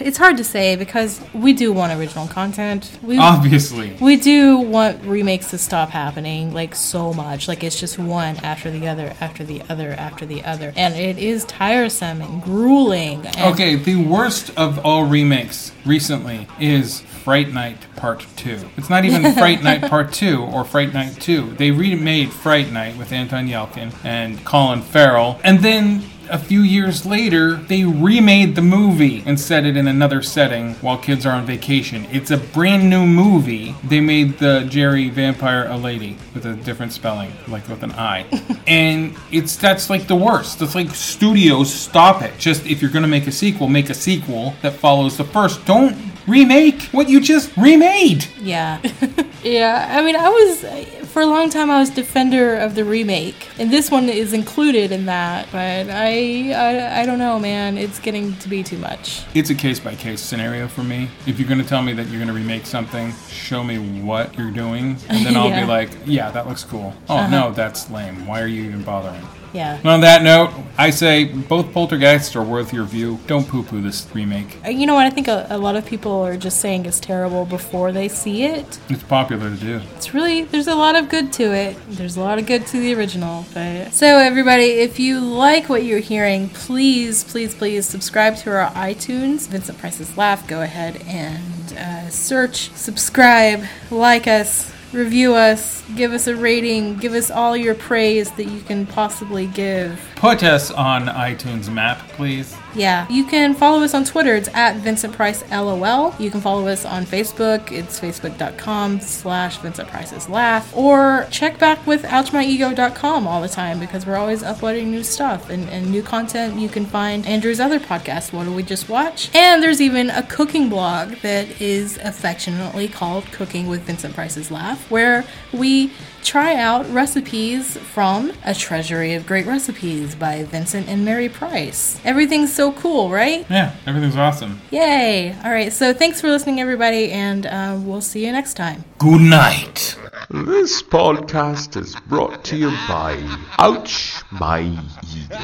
It's 0.00 0.18
hard 0.18 0.36
to 0.36 0.44
say 0.44 0.76
because 0.76 1.20
we 1.34 1.52
do 1.52 1.72
want 1.72 1.92
original 1.98 2.26
content. 2.28 2.98
We 3.02 3.18
Obviously. 3.18 3.96
We 4.00 4.16
do 4.16 4.58
want 4.58 5.02
remakes 5.04 5.50
to 5.50 5.58
stop 5.58 5.90
happening 5.90 6.52
like 6.52 6.74
so 6.74 7.12
much. 7.12 7.48
Like 7.48 7.64
it's 7.64 7.78
just 7.78 7.98
one 7.98 8.36
after 8.38 8.70
the 8.70 8.88
other, 8.88 9.14
after 9.20 9.44
the 9.44 9.62
other, 9.68 9.90
after 9.92 10.24
the 10.26 10.44
other. 10.44 10.72
And 10.76 10.94
it 10.94 11.18
is 11.18 11.44
tiresome 11.44 12.22
and 12.22 12.42
grueling. 12.42 13.26
And 13.26 13.52
Okay, 13.52 13.74
the 13.76 13.96
worst 13.96 14.50
of 14.56 14.78
all 14.84 15.04
remakes 15.04 15.72
recently 15.84 16.46
is 16.60 17.00
Fright 17.00 17.52
Night 17.52 17.86
Part 17.96 18.26
2. 18.36 18.70
It's 18.76 18.88
not 18.88 19.04
even 19.04 19.32
Fright 19.34 19.62
Night 19.62 19.82
Part 19.82 20.12
2 20.12 20.42
or 20.42 20.64
Fright 20.64 20.94
Night 20.94 21.20
2. 21.20 21.54
They 21.54 21.70
remade 21.70 22.32
Fright 22.32 22.70
Night 22.70 22.96
with 22.96 23.12
Anton 23.12 23.48
Yelchin 23.48 23.92
and 24.04 24.44
Colin 24.44 24.82
Farrell. 24.82 25.40
And 25.44 25.60
then 25.60 26.04
a 26.30 26.38
few 26.38 26.62
years 26.62 27.04
later, 27.06 27.54
they 27.54 27.84
remade 27.84 28.54
the 28.54 28.62
movie 28.62 29.22
and 29.26 29.38
set 29.38 29.64
it 29.64 29.76
in 29.76 29.88
another 29.88 30.22
setting 30.22 30.74
while 30.74 30.98
kids 30.98 31.26
are 31.26 31.32
on 31.32 31.46
vacation. 31.46 32.06
It's 32.10 32.30
a 32.30 32.36
brand 32.36 32.88
new 32.88 33.06
movie. 33.06 33.74
They 33.84 34.00
made 34.00 34.38
the 34.38 34.66
Jerry 34.68 35.08
vampire 35.08 35.66
a 35.68 35.76
lady 35.76 36.16
with 36.34 36.46
a 36.46 36.54
different 36.54 36.92
spelling, 36.92 37.32
like 37.48 37.68
with 37.68 37.82
an 37.82 37.92
I. 37.92 38.26
and 38.66 39.14
it's 39.30 39.56
that's 39.56 39.90
like 39.90 40.06
the 40.06 40.16
worst. 40.16 40.60
It's 40.62 40.74
like 40.74 40.90
studios 40.94 41.72
stop 41.72 42.22
it. 42.22 42.38
Just 42.38 42.66
if 42.66 42.82
you're 42.82 42.90
gonna 42.90 43.08
make 43.08 43.26
a 43.26 43.32
sequel, 43.32 43.68
make 43.68 43.90
a 43.90 43.94
sequel 43.94 44.54
that 44.62 44.74
follows 44.74 45.16
the 45.16 45.24
first. 45.24 45.64
Don't 45.66 45.96
remake 46.26 46.82
what 46.92 47.08
you 47.08 47.20
just 47.20 47.56
remade. 47.56 48.26
Yeah. 48.40 48.80
yeah. 49.42 49.88
I 49.90 50.02
mean, 50.02 50.16
I 50.16 50.28
was, 50.28 50.64
for 51.08 51.22
a 51.22 51.26
long 51.26 51.50
time, 51.50 51.70
I 51.70 51.78
was 51.80 51.90
defender 51.90 52.56
of 52.56 52.74
the 52.74 52.84
remake. 52.84 53.48
And 53.58 53.70
this 53.72 53.90
one 53.90 54.08
is 54.08 54.32
included 54.32 54.92
in 54.92 55.06
that. 55.06 55.48
But 55.50 55.88
I, 55.90 56.52
I, 56.52 57.00
I 57.02 57.06
don't 57.06 57.18
know, 57.18 57.38
man. 57.38 57.76
It's 57.78 57.98
getting 57.98 58.36
to 58.38 58.48
be 58.48 58.62
too 58.62 58.78
much. 58.78 59.22
It's 59.34 59.50
a 59.50 59.54
case 59.54 59.80
by 59.80 59.94
case 59.94 60.20
scenario 60.20 60.68
for 60.68 60.82
me. 60.84 61.08
If 61.26 61.38
you're 61.38 61.48
gonna 61.48 61.64
tell 61.64 61.82
me 61.82 61.92
that 61.94 62.06
you're 62.08 62.20
gonna 62.20 62.32
remake 62.32 62.66
something, 62.66 63.12
show 63.30 63.64
me 63.64 64.00
what 64.02 64.36
you're 64.38 64.50
doing, 64.50 64.96
and 65.08 65.24
then 65.26 65.36
I'll 65.36 65.48
Yeah. 65.50 65.60
be 65.62 65.66
like, 65.66 65.90
yeah, 66.06 66.30
that 66.30 66.46
looks 66.48 66.64
cool. 66.64 66.94
Oh 67.08 67.16
Uh-huh. 67.16 67.28
no, 67.30 67.52
that's 67.52 67.90
lame. 67.90 68.26
Why 68.26 68.40
are 68.42 68.46
you 68.46 68.64
even 68.64 68.82
bothering? 68.82 69.22
Yeah. 69.58 69.80
On 69.84 70.00
that 70.02 70.22
note, 70.22 70.52
I 70.78 70.90
say 70.90 71.24
both 71.24 71.72
poltergeists 71.72 72.36
are 72.36 72.44
worth 72.44 72.72
your 72.72 72.84
view. 72.84 73.18
Don't 73.26 73.46
poo 73.48 73.64
poo 73.64 73.80
this 73.82 74.06
remake. 74.14 74.56
Uh, 74.64 74.68
You 74.70 74.86
know 74.86 74.94
what? 74.94 75.04
I 75.06 75.10
think 75.10 75.26
a, 75.26 75.48
a 75.50 75.58
lot 75.58 75.74
of 75.74 75.84
people 75.84 76.12
are 76.28 76.36
just 76.36 76.60
saying 76.60 76.86
it's 76.86 77.00
terrible 77.00 77.44
before 77.44 77.90
they 77.90 78.06
see 78.08 78.44
it. 78.44 78.78
It's 78.88 79.02
popular 79.02 79.50
to 79.50 79.56
do. 79.56 79.80
It's 79.96 80.14
really 80.14 80.44
there's 80.44 80.68
a 80.68 80.76
lot 80.76 80.94
of 80.94 81.08
good 81.08 81.32
to 81.34 81.52
it. 81.52 81.76
There's 81.88 82.16
a 82.16 82.20
lot 82.20 82.38
of 82.38 82.46
good 82.46 82.66
to 82.68 82.78
the 82.78 82.94
original. 82.94 83.46
But 83.52 83.92
so 83.92 84.06
everybody, 84.18 84.66
if 84.88 85.00
you 85.00 85.18
like 85.18 85.68
what 85.68 85.82
you're 85.82 85.98
hearing, 85.98 86.50
please, 86.50 87.24
please, 87.24 87.52
please 87.54 87.84
subscribe 87.84 88.36
to 88.36 88.50
our 88.50 88.70
iTunes. 88.72 89.48
Vincent 89.48 89.76
Price's 89.78 90.16
Laugh. 90.16 90.46
Go 90.46 90.62
ahead 90.62 91.02
and 91.08 91.72
uh, 91.76 92.08
search, 92.10 92.70
subscribe, 92.74 93.64
like 93.90 94.28
us, 94.28 94.72
review 94.92 95.34
us, 95.34 95.82
give 95.96 96.12
us 96.12 96.26
a 96.26 96.36
rating, 96.36 96.96
give 96.96 97.12
us 97.12 97.30
all 97.30 97.56
your 97.56 97.74
praise 97.74 98.30
that 98.32 98.44
you 98.44 98.60
can 98.60 98.86
possibly 98.86 99.46
give. 99.46 100.00
Put 100.16 100.42
us 100.42 100.70
on 100.70 101.06
iTunes 101.06 101.72
map, 101.72 101.98
please. 102.10 102.56
Yeah. 102.74 103.06
You 103.08 103.24
can 103.24 103.54
follow 103.54 103.82
us 103.82 103.94
on 103.94 104.04
Twitter. 104.04 104.34
It's 104.34 104.48
at 104.54 104.76
Vincent 104.76 105.14
Price 105.14 105.42
LOL. 105.50 106.14
You 106.18 106.30
can 106.30 106.40
follow 106.40 106.66
us 106.68 106.84
on 106.84 107.04
Facebook. 107.06 107.72
It's 107.72 107.98
facebook.com 107.98 109.00
slash 109.00 109.58
Vincent 109.58 109.88
Price's 109.88 110.28
Laugh. 110.28 110.76
Or 110.76 111.26
check 111.30 111.58
back 111.58 111.84
with 111.86 112.02
ouchmyego.com 112.04 113.26
all 113.26 113.40
the 113.40 113.48
time 113.48 113.80
because 113.80 114.06
we're 114.06 114.16
always 114.16 114.42
uploading 114.42 114.90
new 114.90 115.02
stuff 115.02 115.50
and, 115.50 115.68
and 115.70 115.90
new 115.90 116.02
content. 116.02 116.58
You 116.58 116.68
can 116.68 116.86
find 116.86 117.26
Andrew's 117.26 117.60
other 117.60 117.80
podcast, 117.80 118.32
What 118.32 118.44
Did 118.44 118.54
We 118.54 118.62
Just 118.62 118.88
Watch? 118.88 119.34
And 119.34 119.62
there's 119.62 119.80
even 119.80 120.10
a 120.10 120.22
cooking 120.22 120.68
blog 120.68 121.14
that 121.22 121.60
is 121.60 121.98
affectionately 121.98 122.88
called 122.88 123.24
Cooking 123.32 123.66
with 123.66 123.82
Vincent 123.82 124.14
Price's 124.14 124.50
Laugh, 124.50 124.77
where 124.90 125.24
we 125.52 125.92
try 126.22 126.54
out 126.56 126.88
recipes 126.90 127.76
from 127.78 128.32
A 128.44 128.54
Treasury 128.54 129.14
of 129.14 129.26
Great 129.26 129.46
Recipes 129.46 130.14
by 130.14 130.44
Vincent 130.44 130.88
and 130.88 131.04
Mary 131.04 131.28
Price. 131.28 132.00
Everything's 132.04 132.52
so 132.52 132.72
cool, 132.72 133.10
right? 133.10 133.46
Yeah, 133.48 133.74
everything's 133.86 134.16
awesome. 134.16 134.60
Yay! 134.70 135.34
All 135.44 135.50
right, 135.50 135.72
so 135.72 135.94
thanks 135.94 136.20
for 136.20 136.28
listening, 136.28 136.60
everybody, 136.60 137.10
and 137.12 137.46
uh, 137.46 137.78
we'll 137.80 138.00
see 138.00 138.26
you 138.26 138.32
next 138.32 138.54
time. 138.54 138.84
Good 138.98 139.20
night. 139.22 139.96
This 140.30 140.82
podcast 140.82 141.76
is 141.80 141.94
brought 142.08 142.44
to 142.46 142.56
you 142.56 142.70
by 142.88 143.16
Ouch 143.58 144.22
My 144.30 144.60
Ego. 144.60 145.38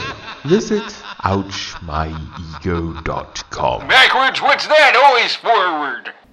Visit 0.44 0.82
ouchmyego.com. 1.24 3.88
Backwards, 3.88 4.42
what's 4.42 4.66
that? 4.66 5.00
Always 5.02 5.34
forward. 5.36 6.12